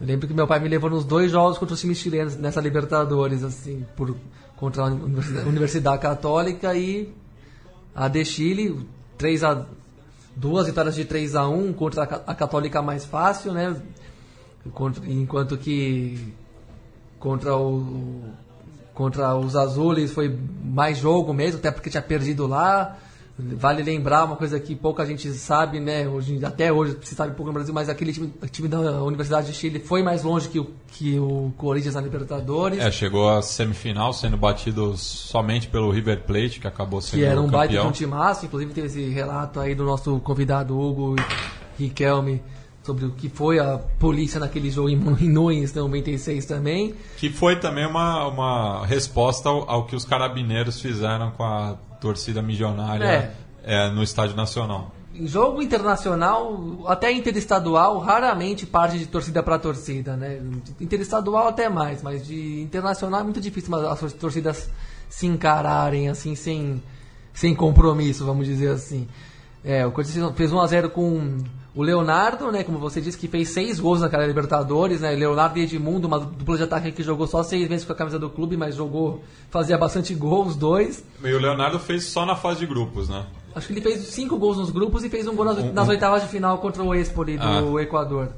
eu 0.02 0.08
lembro 0.08 0.28
que 0.28 0.34
meu 0.34 0.48
pai 0.48 0.60
me 0.60 0.68
levou 0.68 0.90
nos 0.90 1.06
dois 1.06 1.32
jogos 1.32 1.58
contra 1.58 1.76
os 1.76 1.80
times 1.82 2.00
chilenos 2.00 2.36
nessa 2.36 2.60
Libertadores, 2.60 3.44
assim, 3.44 3.86
por, 3.96 4.16
contra 4.56 4.84
a 4.84 4.86
Universidade, 4.88 5.48
Universidade 5.48 6.02
Católica 6.02 6.76
e 6.76 7.14
a 7.94 8.08
de 8.08 8.26
Chile, 8.26 8.88
3 9.18 9.44
a, 9.44 9.66
duas 10.36 10.66
vitórias 10.66 10.96
de 10.96 11.06
3 11.06 11.36
a 11.36 11.48
1 11.48 11.74
contra 11.74 12.04
a, 12.04 12.32
a 12.32 12.36
Católica 12.36 12.82
mais 12.82 13.06
fácil, 13.06 13.54
né? 13.54 13.80
Contra, 14.74 15.06
enquanto 15.06 15.58
que 15.58 16.34
contra 17.20 17.56
o 17.56 18.34
contra 18.96 19.36
os 19.36 19.56
azules 19.56 20.12
foi 20.12 20.36
mais 20.64 20.98
jogo 20.98 21.34
mesmo, 21.34 21.60
até 21.60 21.70
porque 21.70 21.90
tinha 21.90 22.02
perdido 22.02 22.48
lá. 22.48 22.98
Vale 23.38 23.84
lembrar 23.84 24.24
uma 24.24 24.38
coisa 24.38 24.58
que 24.62 24.74
pouca 24.74 25.06
gente 25.06 25.30
sabe, 25.34 25.82
né? 25.82 26.08
Hoje, 26.08 26.40
até 26.46 26.72
hoje 26.72 26.98
se 27.02 27.14
sabe 27.14 27.36
pouco 27.36 27.48
no 27.48 27.54
Brasil, 27.54 27.74
mas 27.74 27.90
aquele 27.90 28.14
time, 28.14 28.34
time 28.50 28.70
da 28.70 29.04
Universidade 29.04 29.48
de 29.48 29.54
Chile 29.54 29.78
foi 29.78 30.02
mais 30.02 30.24
longe 30.24 30.48
que 30.48 30.58
o, 30.58 30.72
que 30.88 31.20
o 31.20 31.52
Corinthians 31.58 31.96
na 31.96 32.02
Libertadores. 32.02 32.80
É, 32.80 32.90
chegou 32.90 33.28
à 33.28 33.42
semifinal 33.42 34.14
sendo 34.14 34.38
batido 34.38 34.96
somente 34.96 35.68
pelo 35.68 35.92
River 35.92 36.24
Plate, 36.24 36.62
que 36.62 36.68
acabou 36.68 37.02
sendo 37.02 37.20
Que 37.20 37.26
era 37.26 37.42
um 37.42 37.44
campeão. 37.44 37.60
baita 37.60 37.74
de 37.74 37.88
um 37.88 37.92
timaço, 37.92 38.46
inclusive 38.46 38.74
teve 38.74 38.88
esse 38.88 39.10
relato 39.10 39.60
aí 39.60 39.76
do 39.76 39.84
nosso 39.84 40.18
convidado 40.22 40.80
Hugo 40.80 41.18
Riquelme 41.78 42.42
sobre 42.86 43.06
o 43.06 43.12
que 43.12 43.28
foi 43.30 43.60
a 43.60 43.80
polícia 44.00 44.40
naquele 44.40 44.70
jogo 44.70 44.90
em 44.90 44.96
Nunes, 45.28 45.74
96 45.74 46.46
também. 46.46 46.94
Que 47.18 47.30
foi 47.30 47.56
também 47.56 47.86
uma, 47.88 48.28
uma 48.28 48.86
resposta 48.86 49.50
ao, 49.50 49.68
ao 49.70 49.86
que 49.86 49.96
os 49.96 50.06
carabineiros 50.06 50.80
fizeram 50.80 51.32
com 51.32 51.44
a 51.44 51.76
torcida 52.00 52.44
milionária 52.44 53.06
é. 53.06 53.34
É, 53.64 53.90
no 53.90 54.04
Estádio 54.04 54.36
Nacional. 54.36 54.92
Em 55.16 55.26
jogo 55.26 55.62
internacional, 55.62 56.84
até 56.86 57.12
interestadual, 57.12 57.98
raramente 58.00 58.66
parte 58.68 59.00
de 59.00 59.08
torcida 59.08 59.42
para 59.42 59.58
torcida, 59.58 60.16
né? 60.16 60.42
Interestadual 60.80 61.48
até 61.48 61.70
mais, 61.70 62.04
mas 62.04 62.28
de 62.28 62.62
internacional 62.62 63.22
é 63.22 63.24
muito 63.24 63.42
difícil 63.42 63.74
as 63.88 64.14
torcidas 64.14 64.70
se 65.10 65.26
encararem 65.26 66.10
assim 66.10 66.36
sem, 66.36 66.84
sem 67.34 67.56
compromisso, 67.56 68.26
vamos 68.26 68.46
dizer 68.46 68.70
assim. 68.70 69.08
É, 69.64 69.86
o 69.88 69.92
Corinthians 69.92 70.36
fez 70.36 70.52
1 70.52 70.60
a 70.60 70.68
0 70.68 70.90
com 70.92 71.38
O 71.76 71.84
Leonardo, 71.84 72.50
né, 72.54 72.64
como 72.64 72.80
você 72.80 73.02
disse, 73.02 73.18
que 73.18 73.28
fez 73.28 73.50
seis 73.50 73.82
gols 73.82 74.00
naquela 74.00 74.26
Libertadores, 74.26 75.02
né? 75.02 75.12
Leonardo 75.14 75.60
e 75.60 75.64
Edmundo, 75.64 76.08
uma 76.08 76.20
dupla 76.20 76.56
de 76.56 76.64
ataque 76.64 76.92
que 76.94 77.04
jogou 77.04 77.28
só 77.28 77.44
seis 77.44 77.68
vezes 77.68 77.86
com 77.86 77.92
a 77.92 77.96
camisa 77.96 78.18
do 78.18 78.30
clube, 78.30 78.56
mas 78.56 78.76
jogou, 78.76 79.22
fazia 79.50 79.78
bastante 79.78 80.16
gols, 80.16 80.56
dois. 80.56 81.04
E 81.22 81.34
o 81.34 81.38
Leonardo 81.40 81.78
fez 81.78 82.06
só 82.06 82.26
na 82.26 82.34
fase 82.36 82.62
de 82.62 82.66
grupos, 82.66 83.10
né? 83.10 83.26
Acho 83.54 83.68
que 83.68 83.74
ele 83.74 83.82
fez 83.82 84.00
cinco 84.08 84.38
gols 84.38 84.58
nos 84.58 84.70
grupos 84.72 85.04
e 85.04 85.10
fez 85.10 85.28
um 85.28 85.36
gol 85.36 85.44
nas, 85.46 85.58
Um- 85.58 85.74
nas 85.74 85.88
um- 85.88 85.92
oitavas 85.92 86.22
de 86.22 86.30
final 86.30 86.58
contra 86.60 86.82
o 86.82 86.96
Espoli 86.96 87.38
do 87.38 87.78
Equador. 87.80 88.30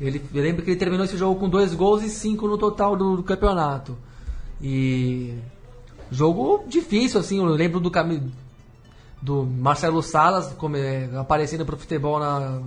Ele, 0.00 0.22
eu 0.32 0.42
lembro 0.42 0.62
que 0.64 0.70
ele 0.70 0.78
terminou 0.78 1.04
esse 1.04 1.16
jogo 1.16 1.38
com 1.40 1.48
dois 1.48 1.74
gols 1.74 2.02
e 2.04 2.08
cinco 2.08 2.46
no 2.46 2.56
total 2.56 2.96
do, 2.96 3.16
do 3.16 3.22
campeonato. 3.24 3.96
E 4.62 5.34
jogo 6.10 6.64
difícil, 6.68 7.18
assim. 7.20 7.38
Eu 7.38 7.46
lembro 7.46 7.80
do 7.80 7.90
caminho 7.90 8.30
do 9.20 9.44
Marcelo 9.44 10.02
Salas 10.02 10.52
como, 10.54 10.76
é, 10.76 11.08
aparecendo 11.16 11.64
pro 11.66 11.76
futebol 11.76 12.18
na, 12.18 12.60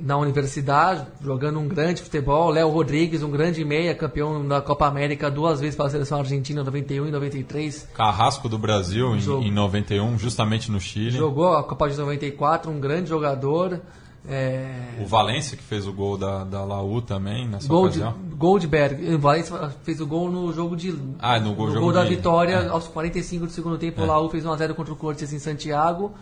na 0.00 0.16
universidade, 0.16 1.06
jogando 1.22 1.58
um 1.58 1.66
grande 1.66 2.02
futebol. 2.02 2.50
Léo 2.50 2.68
Rodrigues, 2.68 3.22
um 3.22 3.30
grande 3.30 3.64
meia, 3.64 3.94
campeão 3.94 4.46
da 4.46 4.60
Copa 4.60 4.86
América 4.86 5.30
duas 5.30 5.60
vezes 5.60 5.74
pela 5.74 5.90
seleção 5.90 6.18
argentina, 6.18 6.60
em 6.60 6.64
91 6.64 7.08
e 7.08 7.10
93. 7.10 7.88
Carrasco 7.94 8.48
do 8.48 8.58
Brasil 8.58 9.16
em, 9.16 9.48
em 9.48 9.50
91, 9.50 10.18
justamente 10.18 10.70
no 10.70 10.80
Chile. 10.80 11.10
Jogou 11.10 11.56
a 11.56 11.64
Copa 11.64 11.88
de 11.88 11.96
94, 11.96 12.70
um 12.70 12.80
grande 12.80 13.08
jogador. 13.08 13.80
É, 14.28 15.00
O 15.02 15.06
Valência 15.06 15.56
que 15.56 15.62
fez 15.64 15.86
o 15.86 15.92
gol 15.92 16.16
da, 16.16 16.44
da 16.44 16.64
Laú 16.64 17.02
também 17.02 17.48
nessa 17.48 17.66
Gold, 17.66 17.98
ocasião. 17.98 18.14
Goldberg. 18.36 19.14
O 19.14 19.18
Valência 19.18 19.72
fez 19.82 20.00
o 20.00 20.06
gol 20.06 20.30
no 20.30 20.52
jogo 20.52 20.76
de. 20.76 20.94
Ah, 21.18 21.40
no 21.40 21.54
gol- 21.54 21.70
jogo 21.72 21.92
da 21.92 22.04
de- 22.04 22.10
vitória, 22.10 22.54
é. 22.54 22.68
aos 22.68 22.86
45 22.86 23.46
do 23.46 23.52
segundo 23.52 23.76
tempo. 23.78 24.00
É. 24.00 24.04
O 24.04 24.06
Laú 24.06 24.28
fez 24.28 24.44
1x0 24.44 24.74
contra 24.74 24.92
o 24.92 24.96
Corinthians 24.96 25.32
em 25.32 25.38
Santiago. 25.40 26.12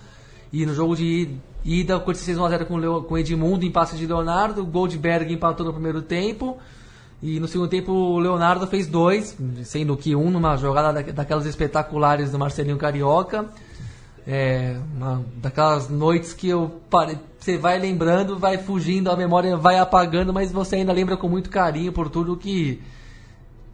E 0.52 0.64
no 0.64 0.74
jogo 0.74 0.96
de 0.96 1.28
ida, 1.64 1.96
o 1.96 2.00
Corinthians 2.00 2.24
fez 2.26 2.38
1x0 2.38 2.64
com, 2.66 2.76
Leo- 2.78 3.02
com 3.02 3.18
Edmundo 3.18 3.64
em 3.66 3.70
passe 3.70 3.96
de 3.96 4.06
Leonardo. 4.06 4.62
O 4.62 4.66
Goldberg 4.66 5.32
empatou 5.32 5.66
no 5.66 5.72
primeiro 5.72 6.00
tempo. 6.00 6.56
E 7.22 7.38
no 7.38 7.46
segundo 7.46 7.68
tempo 7.68 7.92
o 7.92 8.18
Leonardo 8.18 8.66
fez 8.66 8.86
dois, 8.86 9.36
sendo 9.64 9.94
que 9.94 10.16
um 10.16 10.30
numa 10.30 10.56
jogada 10.56 11.02
da- 11.02 11.12
daquelas 11.12 11.44
espetaculares 11.44 12.32
do 12.32 12.38
Marcelinho 12.38 12.78
Carioca. 12.78 13.44
É, 14.26 14.76
uma 14.94 15.24
daquelas 15.36 15.88
noites 15.88 16.32
que 16.32 16.48
eu 16.48 16.80
pare- 16.90 17.18
você 17.38 17.56
vai 17.56 17.78
lembrando, 17.78 18.38
vai 18.38 18.58
fugindo, 18.58 19.10
a 19.10 19.16
memória 19.16 19.56
vai 19.56 19.78
apagando, 19.78 20.32
mas 20.32 20.52
você 20.52 20.76
ainda 20.76 20.92
lembra 20.92 21.16
com 21.16 21.28
muito 21.28 21.48
carinho 21.48 21.92
por 21.92 22.08
tudo 22.10 22.36
que 22.36 22.82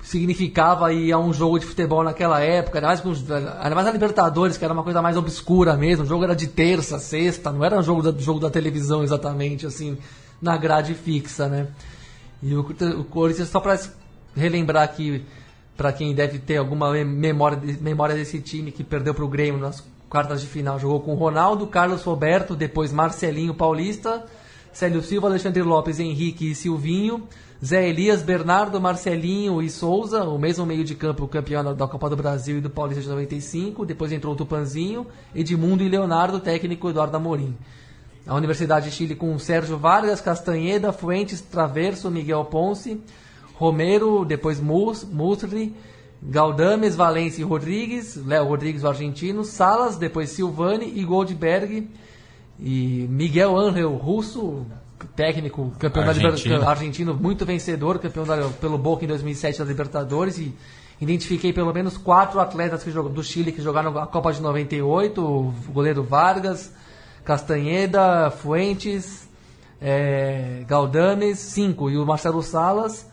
significava 0.00 0.92
ir 0.92 1.10
a 1.10 1.18
um 1.18 1.32
jogo 1.32 1.58
de 1.58 1.66
futebol 1.66 2.04
naquela 2.04 2.40
época, 2.40 2.78
ainda 2.78 2.86
mais, 2.86 3.00
com, 3.00 3.10
ainda 3.10 3.74
mais 3.74 3.86
a 3.88 3.90
Libertadores, 3.90 4.56
que 4.56 4.64
era 4.64 4.72
uma 4.72 4.84
coisa 4.84 5.02
mais 5.02 5.16
obscura 5.16 5.76
mesmo, 5.76 6.04
o 6.04 6.08
jogo 6.08 6.22
era 6.22 6.36
de 6.36 6.46
terça, 6.46 6.98
sexta, 7.00 7.50
não 7.50 7.64
era 7.64 7.76
um 7.78 7.82
jogo 7.82 8.02
da, 8.02 8.16
jogo 8.16 8.38
da 8.38 8.48
televisão 8.48 9.02
exatamente, 9.02 9.66
assim, 9.66 9.98
na 10.40 10.56
grade 10.56 10.94
fixa, 10.94 11.48
né? 11.48 11.66
E 12.40 12.54
o, 12.54 12.60
o 12.60 13.04
Corinthians, 13.04 13.48
só 13.48 13.58
para 13.58 13.80
relembrar 14.36 14.84
aqui, 14.84 15.24
para 15.76 15.92
quem 15.92 16.14
deve 16.14 16.38
ter 16.38 16.58
alguma 16.58 16.92
mem- 16.92 17.04
memória, 17.04 17.58
memória 17.80 18.14
desse 18.14 18.38
time 18.40 18.70
que 18.70 18.84
perdeu 18.84 19.12
para 19.12 19.24
o 19.24 19.28
Grêmio 19.28 19.60
nas 19.60 19.82
quartas 20.08 20.40
de 20.40 20.46
final, 20.46 20.78
jogou 20.78 21.00
com 21.00 21.14
Ronaldo, 21.14 21.66
Carlos 21.66 22.02
Roberto, 22.02 22.54
depois 22.54 22.92
Marcelinho 22.92 23.54
Paulista, 23.54 24.24
Célio 24.72 25.02
Silva, 25.02 25.28
Alexandre 25.28 25.62
Lopes, 25.62 25.98
Henrique 25.98 26.50
e 26.50 26.54
Silvinho, 26.54 27.26
Zé 27.64 27.88
Elias, 27.88 28.20
Bernardo, 28.22 28.78
Marcelinho 28.80 29.62
e 29.62 29.70
Souza, 29.70 30.24
o 30.24 30.38
mesmo 30.38 30.66
meio 30.66 30.84
de 30.84 30.94
campo 30.94 31.26
campeão 31.26 31.74
da- 31.74 31.86
Copa 31.88 32.10
do 32.10 32.16
Brasil 32.16 32.58
e 32.58 32.60
do 32.60 32.68
Paulista 32.68 33.02
de 33.02 33.08
95, 33.08 33.86
depois 33.86 34.12
entrou 34.12 34.34
o 34.34 34.36
Tupanzinho, 34.36 35.06
Edmundo 35.34 35.82
e 35.82 35.88
Leonardo, 35.88 36.38
técnico 36.38 36.90
Eduardo 36.90 37.16
Amorim. 37.16 37.56
A 38.26 38.34
Universidade 38.34 38.90
de 38.90 38.94
Chile 38.94 39.14
com 39.14 39.38
Sérgio 39.38 39.78
Vargas, 39.78 40.20
Castanheda, 40.20 40.92
Fuentes, 40.92 41.40
Traverso, 41.40 42.10
Miguel 42.10 42.44
Ponce, 42.44 43.00
Romero, 43.54 44.24
depois 44.24 44.60
Mus, 44.60 45.04
Musri, 45.04 45.74
Galdames, 46.22 46.96
Valência 46.96 47.42
e 47.42 47.44
Rodrigues, 47.44 48.16
Léo 48.26 48.46
Rodrigues, 48.46 48.82
o 48.82 48.88
argentino, 48.88 49.44
Salas, 49.44 49.96
depois 49.96 50.30
Silvani 50.30 50.92
e 50.96 51.04
Goldberg, 51.04 51.88
e 52.58 53.06
Miguel 53.10 53.56
Angel 53.56 53.92
Russo, 53.94 54.64
técnico, 55.14 55.72
campeão 55.78 56.04
da 56.06 56.12
Liber- 56.12 56.30
Argentino. 56.32 56.68
argentino, 56.68 57.14
muito 57.14 57.44
vencedor, 57.44 57.98
campeão 57.98 58.24
da- 58.24 58.48
pelo 58.60 58.78
Boca 58.78 59.04
em 59.04 59.08
2007 59.08 59.58
da 59.58 59.64
Libertadores 59.66 60.38
e 60.38 60.54
identifiquei 61.00 61.52
pelo 61.52 61.72
menos 61.74 61.98
quatro 61.98 62.40
atletas 62.40 62.82
que 62.82 62.90
jogam, 62.90 63.12
do 63.12 63.22
Chile 63.22 63.52
que 63.52 63.60
jogaram 63.60 63.96
a 63.98 64.06
Copa 64.06 64.32
de 64.32 64.40
98, 64.40 65.22
o 65.22 65.52
goleiro 65.70 66.02
Vargas, 66.02 66.72
Castanheda, 67.24 68.30
Fuentes, 68.30 69.28
é, 69.82 70.64
Galdames, 70.66 71.38
cinco, 71.38 71.90
e 71.90 71.98
o 71.98 72.06
Marcelo 72.06 72.42
Salas, 72.42 73.06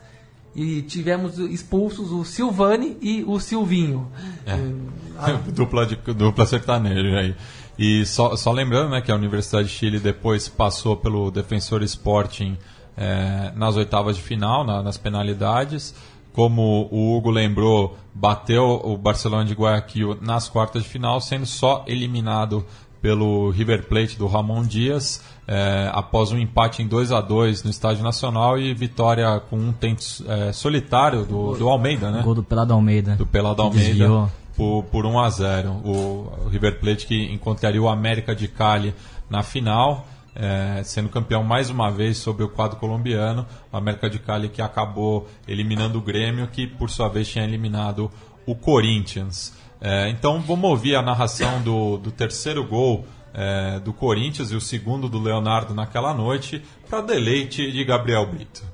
e 0.54 0.82
tivemos 0.82 1.38
expulsos 1.38 2.10
o 2.12 2.24
Silvani 2.24 2.96
e 3.00 3.24
o 3.26 3.38
Silvinho. 3.40 4.10
É. 4.46 4.56
dupla, 5.52 5.86
de, 5.86 5.96
dupla 5.96 6.46
sertaneja 6.46 7.18
aí. 7.18 7.34
E 7.78 8.06
só, 8.06 8.36
só 8.36 8.52
lembrando 8.52 8.90
né, 8.90 9.00
que 9.00 9.10
a 9.10 9.14
Universidade 9.16 9.68
de 9.68 9.74
Chile 9.74 9.98
depois 9.98 10.48
passou 10.48 10.96
pelo 10.96 11.30
Defensor 11.30 11.82
Sporting 11.82 12.56
eh, 12.96 13.52
nas 13.56 13.74
oitavas 13.76 14.16
de 14.16 14.22
final, 14.22 14.64
na- 14.64 14.82
nas 14.82 14.96
penalidades. 14.96 15.94
Como 16.32 16.88
o 16.90 17.16
Hugo 17.16 17.30
lembrou, 17.30 17.96
bateu 18.12 18.80
o 18.84 18.96
Barcelona 18.96 19.44
de 19.44 19.54
Guayaquil 19.54 20.18
nas 20.20 20.48
quartas 20.48 20.82
de 20.82 20.88
final, 20.88 21.20
sendo 21.20 21.46
só 21.46 21.84
eliminado 21.86 22.64
pelo 23.04 23.50
River 23.50 23.86
Plate 23.86 24.16
do 24.16 24.26
Ramon 24.26 24.62
Dias, 24.62 25.22
eh, 25.46 25.90
após 25.92 26.32
um 26.32 26.38
empate 26.38 26.80
em 26.80 26.88
2 26.88 27.12
a 27.12 27.20
2 27.20 27.62
no 27.62 27.68
Estádio 27.68 28.02
Nacional 28.02 28.58
e 28.58 28.72
vitória 28.72 29.40
com 29.50 29.58
um 29.58 29.74
tento 29.74 30.24
eh, 30.26 30.54
solitário 30.54 31.22
do, 31.26 31.54
do 31.54 31.68
Almeida, 31.68 32.10
né? 32.10 32.22
Gol 32.22 32.34
do 32.34 32.42
Pelado 32.42 32.72
Almeida. 32.72 33.14
do 33.16 33.26
Pelado 33.26 33.60
Almeida 33.60 33.88
desviou. 33.88 34.30
por, 34.56 34.84
por 34.84 35.04
1 35.04 35.18
a 35.20 35.28
0 35.28 35.70
o, 35.84 36.46
o 36.46 36.48
River 36.48 36.80
Plate 36.80 37.06
que 37.06 37.30
encontraria 37.30 37.82
o 37.82 37.90
América 37.90 38.34
de 38.34 38.48
Cali 38.48 38.94
na 39.28 39.42
final 39.42 40.06
eh, 40.34 40.80
sendo 40.82 41.10
campeão 41.10 41.44
mais 41.44 41.68
uma 41.68 41.90
vez 41.90 42.16
sobre 42.16 42.42
o 42.42 42.48
quadro 42.48 42.78
colombiano 42.78 43.44
o 43.70 43.76
América 43.76 44.08
de 44.08 44.18
Cali 44.18 44.48
que 44.48 44.62
acabou 44.62 45.28
eliminando 45.46 45.98
o 45.98 46.00
Grêmio 46.00 46.46
que 46.46 46.66
por 46.66 46.88
sua 46.88 47.08
vez 47.08 47.28
tinha 47.28 47.44
eliminado 47.44 48.10
o 48.46 48.54
Corinthians 48.54 49.52
Eh, 49.84 50.08
então 50.08 50.40
vamos 50.40 50.70
ouvir 50.70 50.96
a 50.96 51.02
narração 51.02 51.60
do, 51.60 51.98
do 51.98 52.10
terceiro 52.10 52.64
gol 52.64 53.04
eh, 53.34 53.78
do 53.84 53.92
Corinthians 53.92 54.50
e 54.50 54.56
o 54.56 54.60
segundo 54.60 55.10
do 55.10 55.20
Leonardo 55.20 55.74
naquela 55.74 56.14
noite 56.14 56.64
para 56.88 57.02
deleite 57.02 57.70
de 57.70 57.84
Gabriel 57.84 58.24
Brito 58.24 58.64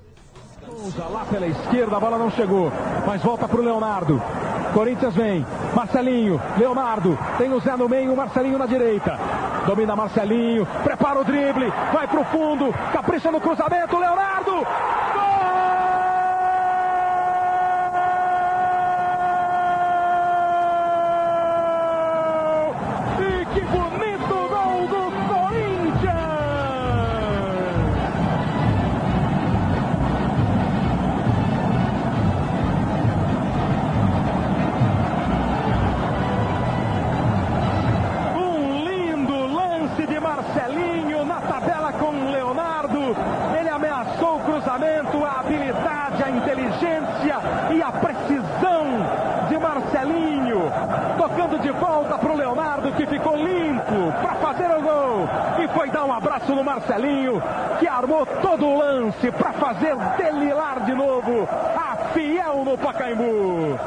Souza 0.80 1.04
lá 1.06 1.26
pela 1.26 1.46
esquerda, 1.46 1.96
a 1.96 2.00
bola 2.00 2.16
não 2.16 2.30
chegou, 2.30 2.72
mas 3.06 3.20
volta 3.22 3.46
pro 3.46 3.60
Leonardo. 3.60 4.22
Corinthians 4.72 5.14
vem, 5.14 5.44
Marcelinho, 5.74 6.40
Leonardo, 6.56 7.18
tem 7.36 7.52
o 7.52 7.60
Zé 7.60 7.76
no 7.76 7.88
meio, 7.88 8.12
o 8.12 8.16
Marcelinho 8.16 8.56
na 8.56 8.66
direita. 8.66 9.18
Domina 9.66 9.94
Marcelinho, 9.94 10.66
prepara 10.82 11.20
o 11.20 11.24
drible, 11.24 11.70
vai 11.92 12.06
pro 12.08 12.24
fundo, 12.24 12.72
capricha 12.92 13.30
no 13.30 13.40
cruzamento, 13.40 13.98
Leonardo! 13.98 14.52
Fazer 59.70 59.94
delilar 60.16 60.84
de 60.84 60.94
novo 60.94 61.48
a 61.76 62.12
fiel 62.12 62.64
no 62.64 62.76
Pacaembu. 62.76 63.78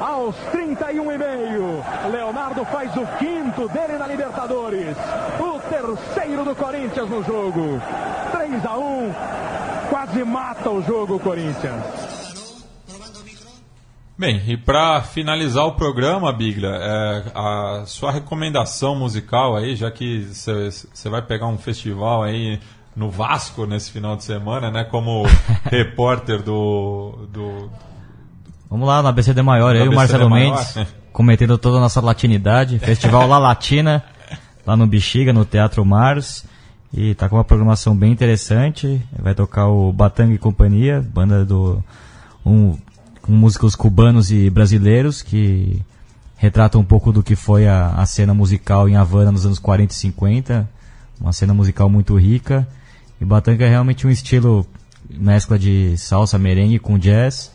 Aos 0.00 0.36
31 0.52 1.12
e 1.12 1.18
meio, 1.18 1.84
Leonardo 2.10 2.64
faz 2.66 2.94
o 2.96 3.06
quinto 3.18 3.68
dele 3.68 3.98
na 3.98 4.06
Libertadores. 4.06 4.96
O 5.40 5.58
terceiro 5.68 6.44
do 6.44 6.54
Corinthians 6.54 7.08
no 7.08 7.22
jogo. 7.24 7.80
3 8.30 8.64
a 8.64 8.78
1. 8.78 9.14
Quase 9.90 10.24
mata 10.24 10.70
o 10.70 10.82
jogo 10.82 11.16
o 11.16 11.20
Corinthians. 11.20 11.82
Bem, 14.16 14.40
e 14.46 14.56
para 14.56 15.02
finalizar 15.02 15.64
o 15.66 15.74
programa, 15.74 16.32
Biglia, 16.32 16.70
é, 16.70 17.24
a 17.34 17.84
sua 17.86 18.12
recomendação 18.12 18.94
musical 18.94 19.56
aí, 19.56 19.74
já 19.74 19.90
que 19.90 20.22
você 20.22 21.08
vai 21.08 21.22
pegar 21.22 21.46
um 21.46 21.58
festival 21.58 22.22
aí 22.22 22.60
no 22.94 23.10
Vasco 23.10 23.66
nesse 23.66 23.90
final 23.90 24.16
de 24.16 24.24
semana, 24.24 24.70
né? 24.70 24.84
Como 24.84 25.24
repórter 25.64 26.42
do, 26.42 27.26
do. 27.32 27.70
Vamos 28.70 28.86
lá, 28.86 29.02
na 29.02 29.12
BCD 29.12 29.42
Maior, 29.42 29.74
aí 29.74 29.88
o 29.88 29.94
Marcelo 29.94 30.28
Maior. 30.28 30.56
Mendes, 30.56 30.94
cometendo 31.12 31.58
toda 31.58 31.78
a 31.78 31.80
nossa 31.80 32.00
latinidade. 32.00 32.78
Festival 32.78 33.26
La 33.26 33.38
Latina, 33.38 34.02
lá 34.66 34.76
no 34.76 34.86
Bexiga, 34.86 35.32
no 35.32 35.44
Teatro 35.44 35.84
Mars. 35.84 36.44
E 36.94 37.14
tá 37.14 37.28
com 37.28 37.36
uma 37.36 37.44
programação 37.44 37.96
bem 37.96 38.12
interessante. 38.12 39.02
Vai 39.18 39.34
tocar 39.34 39.68
o 39.68 39.92
Batang 39.92 40.32
e 40.34 40.38
Companhia, 40.38 41.00
banda 41.00 41.44
do. 41.44 41.82
Um, 42.44 42.76
com 43.22 43.32
músicos 43.32 43.76
cubanos 43.76 44.32
e 44.32 44.50
brasileiros 44.50 45.22
que 45.22 45.80
retratam 46.36 46.80
um 46.80 46.84
pouco 46.84 47.12
do 47.12 47.22
que 47.22 47.36
foi 47.36 47.68
a, 47.68 47.90
a 47.90 48.04
cena 48.04 48.34
musical 48.34 48.88
em 48.88 48.96
Havana 48.96 49.30
nos 49.30 49.46
anos 49.46 49.60
40 49.60 49.92
e 49.92 49.96
50. 49.96 50.68
Uma 51.20 51.32
cena 51.32 51.54
musical 51.54 51.88
muito 51.88 52.18
rica. 52.18 52.66
E 53.22 53.24
Batanga 53.24 53.64
é 53.64 53.68
realmente 53.68 54.04
um 54.04 54.10
estilo 54.10 54.66
mescla 55.08 55.56
de 55.56 55.96
salsa, 55.96 56.40
merengue 56.40 56.80
com 56.80 56.98
jazz. 56.98 57.52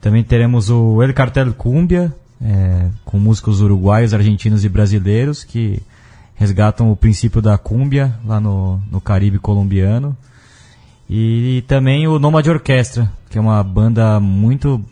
Também 0.00 0.24
teremos 0.24 0.68
o 0.68 1.00
El 1.00 1.14
Cartel 1.14 1.54
Cumbia, 1.54 2.12
é, 2.42 2.88
com 3.04 3.16
músicos 3.16 3.60
uruguaios, 3.60 4.12
argentinos 4.12 4.64
e 4.64 4.68
brasileiros 4.68 5.44
que 5.44 5.80
resgatam 6.34 6.90
o 6.90 6.96
princípio 6.96 7.40
da 7.40 7.56
cumbia 7.56 8.18
lá 8.26 8.40
no, 8.40 8.82
no 8.90 9.00
Caribe 9.00 9.38
colombiano. 9.38 10.16
E, 11.08 11.62
também 11.68 12.08
o 12.08 12.18
Nomad 12.18 12.48
Orquestra, 12.48 13.12
que 13.30 13.38
é 13.38 13.40
uma 13.40 13.62
banda 13.62 14.18
muito 14.18 14.84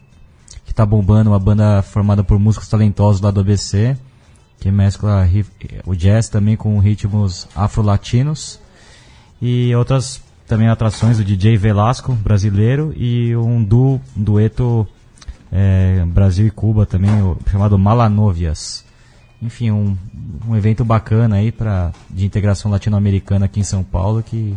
que 0.65 0.71
está 0.71 0.87
bombando, 0.87 1.31
uma 1.31 1.41
banda 1.41 1.83
formada 1.83 2.23
por 2.23 2.39
músicos 2.39 2.69
talentosos 2.69 3.21
lá 3.21 3.33
do 3.33 3.41
ABC, 3.41 3.97
que 4.61 4.71
mescla 4.71 5.29
o 5.85 5.97
jazz 5.97 6.29
também 6.29 6.55
com 6.55 6.79
ritmos 6.79 7.49
afro-latinos 7.57 8.61
e 9.41 9.75
outras 9.75 10.23
também 10.47 10.69
atrações 10.69 11.19
do 11.19 11.25
DJ 11.25 11.57
Velasco, 11.57 12.13
brasileiro, 12.15 12.93
e 12.97 13.37
um, 13.37 13.63
du, 13.63 14.01
um 14.17 14.23
dueto 14.23 14.89
é, 15.53 16.05
Brasil 16.07 16.47
e 16.47 16.51
Cuba 16.51 16.87
também, 16.87 17.11
chamado 17.51 17.79
Malanovias. 17.79 18.85
Enfim, 19.41 19.71
um, 19.71 19.97
um 20.49 20.57
evento 20.57 20.85
bacana 20.85 21.37
aí 21.37 21.53
pra, 21.53 21.93
de 22.11 22.25
integração 22.25 22.71
latino-americana 22.71 23.45
aqui 23.45 23.61
em 23.61 23.65
São 23.65 23.85
Paulo 23.85 24.23
que, 24.23 24.57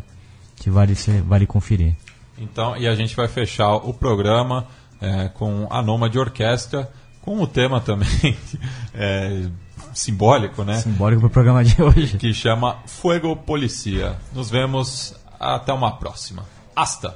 que 0.55 0.69
vale, 0.69 0.95
ser, 0.95 1.21
vale 1.21 1.45
conferir. 1.45 1.95
Então, 2.37 2.75
e 2.75 2.87
a 2.87 2.95
gente 2.95 3.15
vai 3.15 3.27
fechar 3.27 3.75
o 3.75 3.93
programa 3.93 4.65
é, 4.99 5.27
com 5.29 5.67
a 5.69 5.81
Noma 5.81 6.09
de 6.09 6.17
Orquestra, 6.17 6.89
com 7.21 7.39
o 7.39 7.45
tema 7.45 7.79
também 7.79 8.35
é, 8.95 9.45
simbólico, 9.93 10.63
né? 10.63 10.79
Simbólico 10.79 11.21
para 11.21 11.27
o 11.27 11.31
programa 11.31 11.63
de 11.63 11.81
hoje. 11.81 12.17
Que 12.17 12.33
chama 12.33 12.77
Fuego 12.85 13.35
Policia. 13.35 14.17
Nos 14.33 14.49
vemos 14.49 15.15
até 15.39 15.73
uma 15.73 15.97
próxima. 15.97 16.43
Hasta! 16.75 17.15